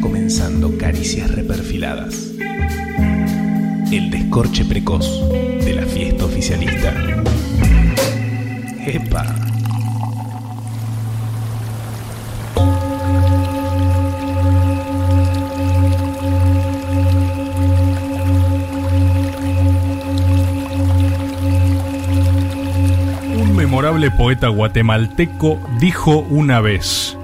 Comenzando 0.00 0.78
Caricias 0.78 1.30
Reperfiladas. 1.30 2.32
El 3.92 4.10
descorche 4.10 4.64
precoz 4.64 5.28
de 5.30 5.74
la 5.74 5.82
fiesta 5.82 6.24
oficialista. 6.24 6.94
¡Epa! 8.86 9.34
Un 23.36 23.56
memorable 23.56 24.10
poeta 24.10 24.48
guatemalteco 24.48 25.60
dijo 25.78 26.20
una 26.30 26.60
vez, 26.60 27.18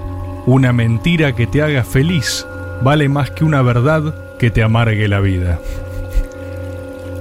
una 0.44 0.72
mentira 0.72 1.34
que 1.34 1.46
te 1.46 1.62
haga 1.62 1.82
feliz 1.82 2.44
vale 2.82 3.08
más 3.08 3.30
que 3.30 3.44
una 3.44 3.62
verdad 3.62 4.36
que 4.38 4.50
te 4.50 4.62
amargue 4.62 5.08
la 5.08 5.20
vida. 5.20 5.58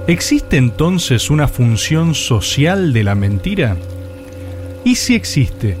¿Existe 0.06 0.56
entonces 0.56 1.30
una 1.30 1.48
función 1.48 2.14
social 2.14 2.92
de 2.92 3.02
la 3.02 3.14
mentira? 3.14 3.76
Y 4.84 4.94
si 4.94 5.14
existe, 5.14 5.76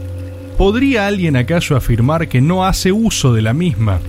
¿podría 0.58 1.06
alguien 1.06 1.36
acaso 1.36 1.76
afirmar 1.76 2.26
que 2.28 2.40
no 2.40 2.64
hace 2.64 2.90
uso 2.90 3.32
de 3.32 3.42
la 3.42 3.52
misma? 3.52 4.00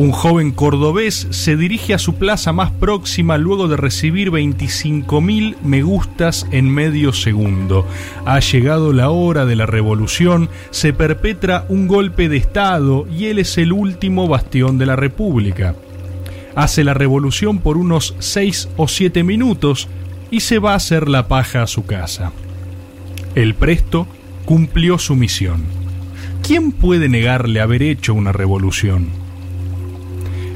Un 0.00 0.12
joven 0.12 0.52
cordobés 0.52 1.26
se 1.28 1.58
dirige 1.58 1.92
a 1.92 1.98
su 1.98 2.14
plaza 2.14 2.54
más 2.54 2.70
próxima 2.70 3.36
luego 3.36 3.68
de 3.68 3.76
recibir 3.76 4.30
25.000 4.30 5.56
me 5.62 5.82
gustas 5.82 6.46
en 6.52 6.70
medio 6.70 7.12
segundo. 7.12 7.86
Ha 8.24 8.40
llegado 8.40 8.94
la 8.94 9.10
hora 9.10 9.44
de 9.44 9.56
la 9.56 9.66
revolución, 9.66 10.48
se 10.70 10.94
perpetra 10.94 11.66
un 11.68 11.86
golpe 11.86 12.30
de 12.30 12.38
Estado 12.38 13.06
y 13.14 13.26
él 13.26 13.40
es 13.40 13.58
el 13.58 13.74
último 13.74 14.26
bastión 14.26 14.78
de 14.78 14.86
la 14.86 14.96
República. 14.96 15.74
Hace 16.54 16.82
la 16.82 16.94
revolución 16.94 17.58
por 17.58 17.76
unos 17.76 18.14
6 18.20 18.70
o 18.78 18.88
7 18.88 19.22
minutos 19.22 19.86
y 20.30 20.40
se 20.40 20.58
va 20.58 20.72
a 20.72 20.76
hacer 20.76 21.10
la 21.10 21.28
paja 21.28 21.62
a 21.62 21.66
su 21.66 21.84
casa. 21.84 22.32
El 23.34 23.54
presto 23.54 24.06
cumplió 24.46 24.98
su 24.98 25.14
misión. 25.14 25.62
¿Quién 26.42 26.72
puede 26.72 27.10
negarle 27.10 27.60
haber 27.60 27.82
hecho 27.82 28.14
una 28.14 28.32
revolución? 28.32 29.29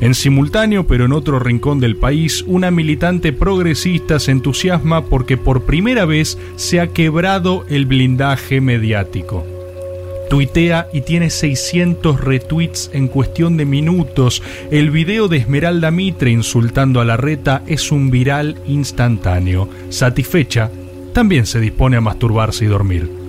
En 0.01 0.15
simultáneo, 0.15 0.87
pero 0.87 1.05
en 1.05 1.13
otro 1.13 1.39
rincón 1.39 1.81
del 1.81 1.97
país, 1.97 2.45
una 2.47 2.71
militante 2.71 3.33
progresista 3.33 4.19
se 4.19 4.33
entusiasma 4.33 5.07
porque 5.07 5.37
por 5.37 5.65
primera 5.65 6.05
vez 6.05 6.39
se 6.57 6.81
ha 6.81 6.89
quebrado 6.89 7.65
el 7.69 7.87
blindaje 7.87 8.61
mediático. 8.61 9.45
Tuitea 10.29 10.89
y 10.93 11.03
tiene 11.03 11.31
600 11.31 12.21
retweets 12.21 12.91
en 12.93 13.09
cuestión 13.09 13.57
de 13.57 13.67
minutos. 13.67 14.43
El 14.71 14.91
video 14.91 15.29
de 15.29 15.37
Esmeralda 15.37 15.91
Mitre 15.91 16.31
insultando 16.31 17.01
a 17.01 17.05
la 17.05 17.17
reta 17.17 17.63
es 17.67 17.93
un 17.93 18.11
viral 18.11 18.57
instantáneo. 18.67 19.69
Satisfecha, 19.91 20.71
también 21.13 21.47
se 21.47 21.61
dispone 21.61 21.97
a 21.97 22.01
masturbarse 22.01 22.65
y 22.65 22.69
dormir. 22.69 23.24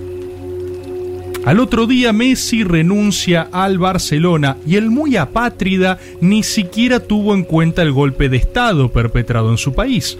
Al 1.46 1.60
otro 1.60 1.86
día 1.86 2.12
Messi 2.12 2.64
renuncia 2.64 3.48
al 3.52 3.78
Barcelona 3.78 4.56
y 4.66 4.74
el 4.74 4.90
muy 4.90 5.16
apátrida 5.16 5.96
ni 6.20 6.42
siquiera 6.42 6.98
tuvo 6.98 7.36
en 7.36 7.44
cuenta 7.44 7.82
el 7.82 7.92
golpe 7.92 8.28
de 8.28 8.36
Estado 8.36 8.90
perpetrado 8.90 9.52
en 9.52 9.56
su 9.56 9.72
país. 9.72 10.18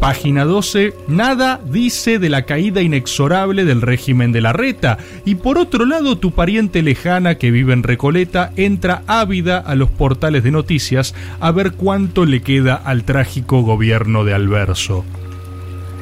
Página 0.00 0.46
12, 0.46 0.94
nada 1.06 1.60
dice 1.70 2.18
de 2.18 2.30
la 2.30 2.46
caída 2.46 2.80
inexorable 2.80 3.66
del 3.66 3.82
régimen 3.82 4.32
de 4.32 4.40
la 4.40 4.54
reta. 4.54 4.96
Y 5.26 5.34
por 5.34 5.58
otro 5.58 5.84
lado, 5.84 6.16
tu 6.16 6.30
pariente 6.30 6.80
lejana 6.80 7.34
que 7.34 7.50
vive 7.50 7.74
en 7.74 7.82
Recoleta 7.82 8.52
entra 8.56 9.02
ávida 9.06 9.58
a 9.58 9.74
los 9.74 9.90
portales 9.90 10.42
de 10.44 10.50
noticias 10.50 11.14
a 11.40 11.50
ver 11.50 11.72
cuánto 11.72 12.24
le 12.24 12.40
queda 12.40 12.74
al 12.74 13.04
trágico 13.04 13.60
gobierno 13.60 14.24
de 14.24 14.32
Alverso. 14.32 15.04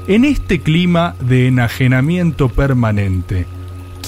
En 0.06 0.24
este 0.24 0.60
clima 0.60 1.16
de 1.20 1.48
enajenamiento 1.48 2.48
permanente, 2.48 3.44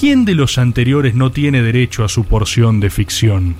¿quién 0.03 0.25
de 0.25 0.35
los 0.35 0.57
anteriores 0.57 1.15
no 1.15 1.31
tiene 1.31 1.61
derecho 1.61 2.03
a 2.03 2.09
su 2.09 2.25
porción 2.25 2.81
de 2.81 2.89
ficción? 2.89 3.55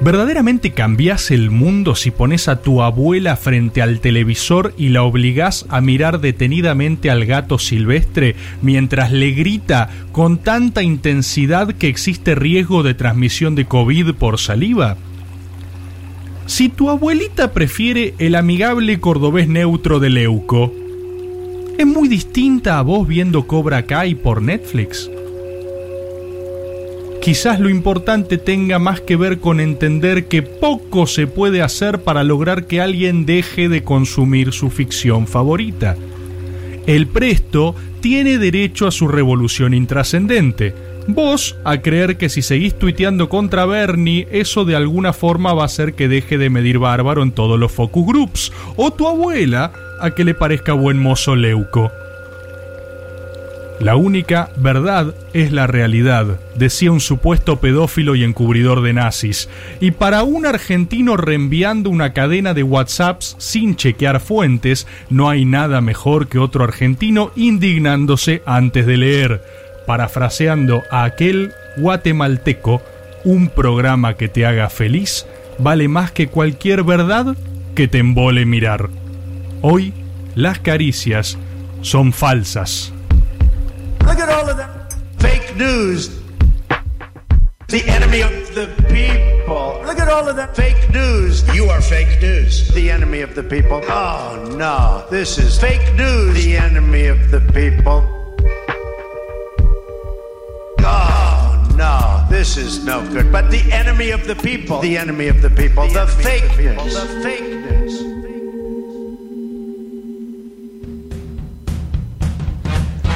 ¿Verdaderamente 0.00 0.70
cambias 0.70 1.30
el 1.30 1.50
mundo 1.50 1.94
si 1.94 2.10
pones 2.10 2.48
a 2.48 2.62
tu 2.62 2.80
abuela 2.80 3.36
frente 3.36 3.82
al 3.82 4.00
televisor 4.00 4.72
y 4.78 4.88
la 4.88 5.02
obligás 5.02 5.66
a 5.68 5.82
mirar 5.82 6.22
detenidamente 6.22 7.10
al 7.10 7.26
gato 7.26 7.58
silvestre 7.58 8.34
mientras 8.62 9.12
le 9.12 9.32
grita 9.32 9.90
con 10.10 10.38
tanta 10.38 10.82
intensidad 10.82 11.74
que 11.74 11.88
existe 11.88 12.34
riesgo 12.34 12.82
de 12.82 12.94
transmisión 12.94 13.56
de 13.56 13.66
COVID 13.66 14.14
por 14.14 14.38
saliva? 14.38 14.96
Si 16.46 16.70
tu 16.70 16.88
abuelita 16.88 17.52
prefiere 17.52 18.14
el 18.16 18.36
amigable 18.36 19.00
cordobés 19.00 19.48
neutro 19.48 20.00
de 20.00 20.08
Leuco, 20.08 20.72
es 21.80 21.86
muy 21.86 22.08
distinta 22.08 22.78
a 22.78 22.82
vos 22.82 23.08
viendo 23.08 23.46
Cobra 23.46 23.86
Kai 23.86 24.14
por 24.14 24.42
Netflix. 24.42 25.10
Quizás 27.22 27.58
lo 27.58 27.70
importante 27.70 28.36
tenga 28.36 28.78
más 28.78 29.00
que 29.00 29.16
ver 29.16 29.40
con 29.40 29.60
entender 29.60 30.26
que 30.26 30.42
poco 30.42 31.06
se 31.06 31.26
puede 31.26 31.62
hacer 31.62 32.02
para 32.02 32.22
lograr 32.22 32.66
que 32.66 32.82
alguien 32.82 33.24
deje 33.24 33.70
de 33.70 33.82
consumir 33.82 34.52
su 34.52 34.68
ficción 34.68 35.26
favorita. 35.26 35.96
El 36.86 37.06
presto 37.06 37.74
tiene 38.02 38.36
derecho 38.36 38.86
a 38.86 38.90
su 38.90 39.08
revolución 39.08 39.72
intrascendente. 39.72 40.74
Vos 41.06 41.56
a 41.64 41.78
creer 41.80 42.16
que 42.16 42.28
si 42.28 42.42
seguís 42.42 42.78
tuiteando 42.78 43.28
contra 43.28 43.66
Bernie, 43.66 44.28
eso 44.30 44.64
de 44.64 44.76
alguna 44.76 45.12
forma 45.12 45.54
va 45.54 45.62
a 45.62 45.66
hacer 45.66 45.94
que 45.94 46.08
deje 46.08 46.38
de 46.38 46.50
medir 46.50 46.78
bárbaro 46.78 47.22
en 47.22 47.32
todos 47.32 47.58
los 47.58 47.72
focus 47.72 48.06
groups. 48.06 48.52
O 48.76 48.92
tu 48.92 49.08
abuela 49.08 49.72
a 50.00 50.12
que 50.12 50.24
le 50.24 50.34
parezca 50.34 50.72
buen 50.72 50.98
mozo 50.98 51.36
leuco. 51.36 51.90
La 53.80 53.96
única 53.96 54.50
verdad 54.56 55.14
es 55.32 55.52
la 55.52 55.66
realidad, 55.66 56.38
decía 56.54 56.92
un 56.92 57.00
supuesto 57.00 57.60
pedófilo 57.60 58.14
y 58.14 58.24
encubridor 58.24 58.82
de 58.82 58.92
nazis. 58.92 59.48
Y 59.80 59.92
para 59.92 60.22
un 60.22 60.44
argentino 60.44 61.16
reenviando 61.16 61.88
una 61.88 62.12
cadena 62.12 62.52
de 62.52 62.62
WhatsApps 62.62 63.36
sin 63.38 63.76
chequear 63.76 64.20
fuentes, 64.20 64.86
no 65.08 65.30
hay 65.30 65.46
nada 65.46 65.80
mejor 65.80 66.28
que 66.28 66.38
otro 66.38 66.62
argentino 66.62 67.32
indignándose 67.36 68.42
antes 68.44 68.84
de 68.84 68.96
leer. 68.98 69.69
Parafraseando 69.90 70.84
a 70.92 71.02
aquel 71.02 71.52
guatemalteco, 71.76 72.80
un 73.24 73.48
programa 73.48 74.14
que 74.14 74.28
te 74.28 74.46
haga 74.46 74.70
feliz 74.70 75.26
vale 75.58 75.88
más 75.88 76.12
que 76.12 76.28
cualquier 76.28 76.84
verdad 76.84 77.34
que 77.74 77.88
te 77.88 77.98
embole 77.98 78.46
mirar. 78.46 78.88
Hoy 79.62 79.92
las 80.36 80.60
caricias 80.60 81.38
son 81.82 82.12
falsas. 82.12 82.92
Look 84.06 84.20
at 84.20 84.28
all 84.28 84.48
of 84.48 84.58
that 84.58 84.94
fake 85.18 85.56
news. 85.56 86.22
The 87.66 87.82
enemy 87.90 88.22
of 88.22 88.54
the 88.54 88.68
people. 88.86 89.82
Look 89.84 89.98
at 89.98 90.08
all 90.08 90.28
of 90.28 90.36
that 90.36 90.54
fake 90.54 90.88
news. 90.94 91.42
You 91.52 91.68
are 91.68 91.82
fake 91.82 92.22
news. 92.22 92.72
The 92.74 92.92
enemy 92.92 93.22
of 93.22 93.34
the 93.34 93.42
people. 93.42 93.82
Oh 93.88 94.54
no, 94.56 95.04
this 95.10 95.36
is 95.36 95.58
fake 95.58 95.96
news. 95.96 96.34
The 96.34 96.58
enemy 96.58 97.06
of 97.06 97.32
the 97.32 97.40
people. 97.52 98.19
This 102.40 102.56
is 102.56 102.82
no 102.82 103.06
good. 103.10 103.30
But 103.30 103.50
the 103.50 103.70
enemy 103.70 104.12
of 104.12 104.26
the 104.26 104.34
people. 104.34 104.80
The 104.80 104.96
enemy 104.96 105.28
of 105.28 105.42
the 105.42 105.50
people. 105.50 105.86
The, 105.88 106.06
fake 106.06 106.56
news. 106.56 106.94
The 106.94 107.20
fake 107.22 107.59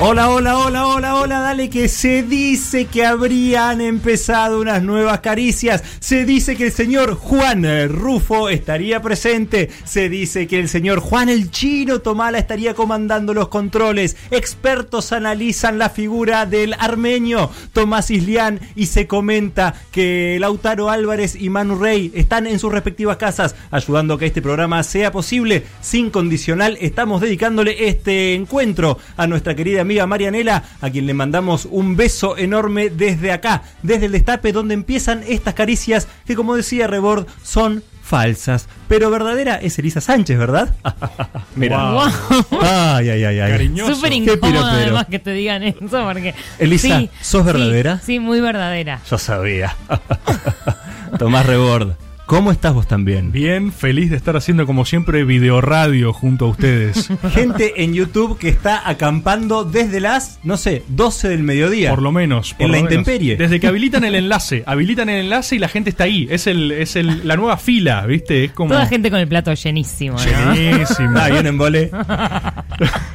Hola, 0.01 0.29
hola, 0.29 0.59
hola, 0.59 0.89
hola, 0.89 1.15
hola, 1.15 1.39
dale 1.39 1.71
que 1.71 1.89
se 1.89 2.25
dice 2.25 2.87
que 2.87 3.07
habrían 3.07 3.81
empezado 3.81 4.61
unas 4.61 4.83
nuevas 4.83 5.21
caricias. 5.21 5.85
Se 6.01 6.25
dice 6.25 6.57
que 6.57 6.67
el 6.67 6.73
señor 6.73 7.15
Juan 7.15 7.65
Rufo 7.89 8.49
estaría 8.49 9.01
presente. 9.01 9.71
Se 9.85 10.09
dice 10.09 10.49
que 10.49 10.59
el 10.59 10.69
señor 10.69 10.99
Juan 10.99 11.29
el 11.29 11.53
Chino 11.53 12.01
Tomala 12.01 12.39
estaría 12.39 12.75
comandando 12.75 13.35
los 13.35 13.49
controles. 13.49 14.17
Expertos 14.33 15.13
analizan 15.13 15.79
la 15.79 15.91
figura 15.91 16.45
del 16.45 16.75
armenio 16.75 17.51
Tomás 17.73 18.11
Islián 18.11 18.59
y 18.75 18.87
se 18.87 19.07
comenta 19.07 19.75
que 19.93 20.39
Lautaro 20.41 20.91
Álvarez 20.91 21.37
y 21.37 21.51
Manu 21.51 21.77
Rey 21.77 22.11
están 22.15 22.49
en 22.49 22.59
sus 22.59 22.73
respectivas 22.73 23.17
casas 23.17 23.55
ayudando 23.71 24.15
a 24.15 24.19
que 24.19 24.27
este 24.27 24.43
programa 24.43 24.83
sea 24.83 25.13
posible. 25.13 25.65
Sin 25.81 26.11
condicional, 26.11 26.77
estamos 26.81 27.21
dedicándole 27.21 27.89
este 27.89 28.35
encuentro 28.35 28.99
a 29.17 29.29
nuestra 29.29 29.55
querida 29.55 29.84
amiga 29.85 30.07
Marianela, 30.07 30.65
a 30.81 30.91
quien 30.91 31.07
le 31.07 31.15
mandamos 31.15 31.67
un 31.71 31.97
beso 31.97 32.37
enorme 32.37 32.91
desde 32.91 33.33
acá, 33.33 33.63
desde 33.83 34.07
el 34.07 34.13
destape 34.13 34.53
donde 34.53 34.75
empiezan 34.75 35.23
estas 35.29 35.55
caricias 35.55 36.09
que 36.27 36.35
como 36.35 36.57
decía 36.57 36.87
Rebord 36.87 37.27
son 37.43 37.83
falsas, 38.05 38.69
pero 38.87 39.11
verdadera 39.11 39.57
es 39.57 39.79
Elisa 39.79 40.01
Sánchez, 40.01 40.39
¿verdad? 40.39 40.75
Mira. 41.57 41.93
Wow. 41.93 42.03
Ay, 42.61 43.09
ay, 43.09 43.25
ay, 43.25 43.41
ay. 43.41 43.51
Cariñoso. 43.51 43.95
Súper 43.95 44.11
Qué 44.11 44.17
incómodo 44.17 44.65
además 44.67 45.07
que 45.11 45.19
te 45.19 45.33
digan 45.33 45.63
eso 45.63 46.05
porque... 46.05 46.35
Elisa, 46.59 46.99
Sí, 46.99 47.11
¿sos 47.23 47.43
sí, 47.43 47.47
verdadera? 47.47 48.01
Sí, 48.05 48.21
muy 48.21 48.41
verdadera. 48.41 49.01
Yo 49.11 49.17
sabía. 49.17 49.75
Tomás 51.19 51.47
Rebord, 51.47 51.95
¿cómo 52.27 52.51
estás 52.51 52.73
vos 52.75 52.87
también? 52.89 53.31
Bien, 53.33 53.73
feliz 53.73 54.11
de 54.11 54.17
estar 54.17 54.37
haciendo 54.37 54.67
como 54.67 54.85
siempre 54.85 55.25
videoradio 55.25 56.13
junto 56.13 56.47
a 56.47 56.49
ustedes. 56.49 57.09
Gente 57.33 57.83
en 57.85 57.95
YouTube 57.95 58.39
que 58.39 58.49
está 58.49 58.89
acampando 58.89 59.65
desde 59.65 60.01
las, 60.01 60.39
no 60.43 60.57
sé, 60.57 60.83
12 60.89 61.29
del 61.29 61.43
mediodía. 61.43 61.91
Por 61.91 62.03
lo 62.03 62.13
menos. 62.13 62.55
por 62.55 62.63
En 62.63 62.69
lo 62.69 62.73
la 62.75 62.83
menos. 62.83 62.93
intemperie. 62.93 63.37
Desde 63.37 63.61
que 63.61 63.67
habilitan 63.67 64.05
el 64.05 64.15
enlace. 64.17 64.63
Habilitan 64.67 65.09
el 65.09 65.21
enlace 65.25 65.57
y 65.57 65.59
la 65.59 65.69
gente 65.69 65.91
está 65.91 66.05
ahí. 66.05 66.27
Es 66.31 66.47
el, 66.47 66.73
es 66.73 66.97
el, 66.97 67.27
la 67.27 67.37
nueva 67.37 67.57
fila, 67.57 68.05
¿viste? 68.07 68.45
Es 68.45 68.53
como. 68.53 68.71
Toda 68.73 68.87
gente 68.87 69.11
con 69.11 69.21
el 69.21 69.29
plato 69.29 69.53
llenísimo, 69.55 70.17
¿no? 70.19 70.55
Llenísimo. 70.55 71.15
Ah, 71.25 71.29
bien 71.29 71.47
en 71.47 71.57
vole. 71.59 71.91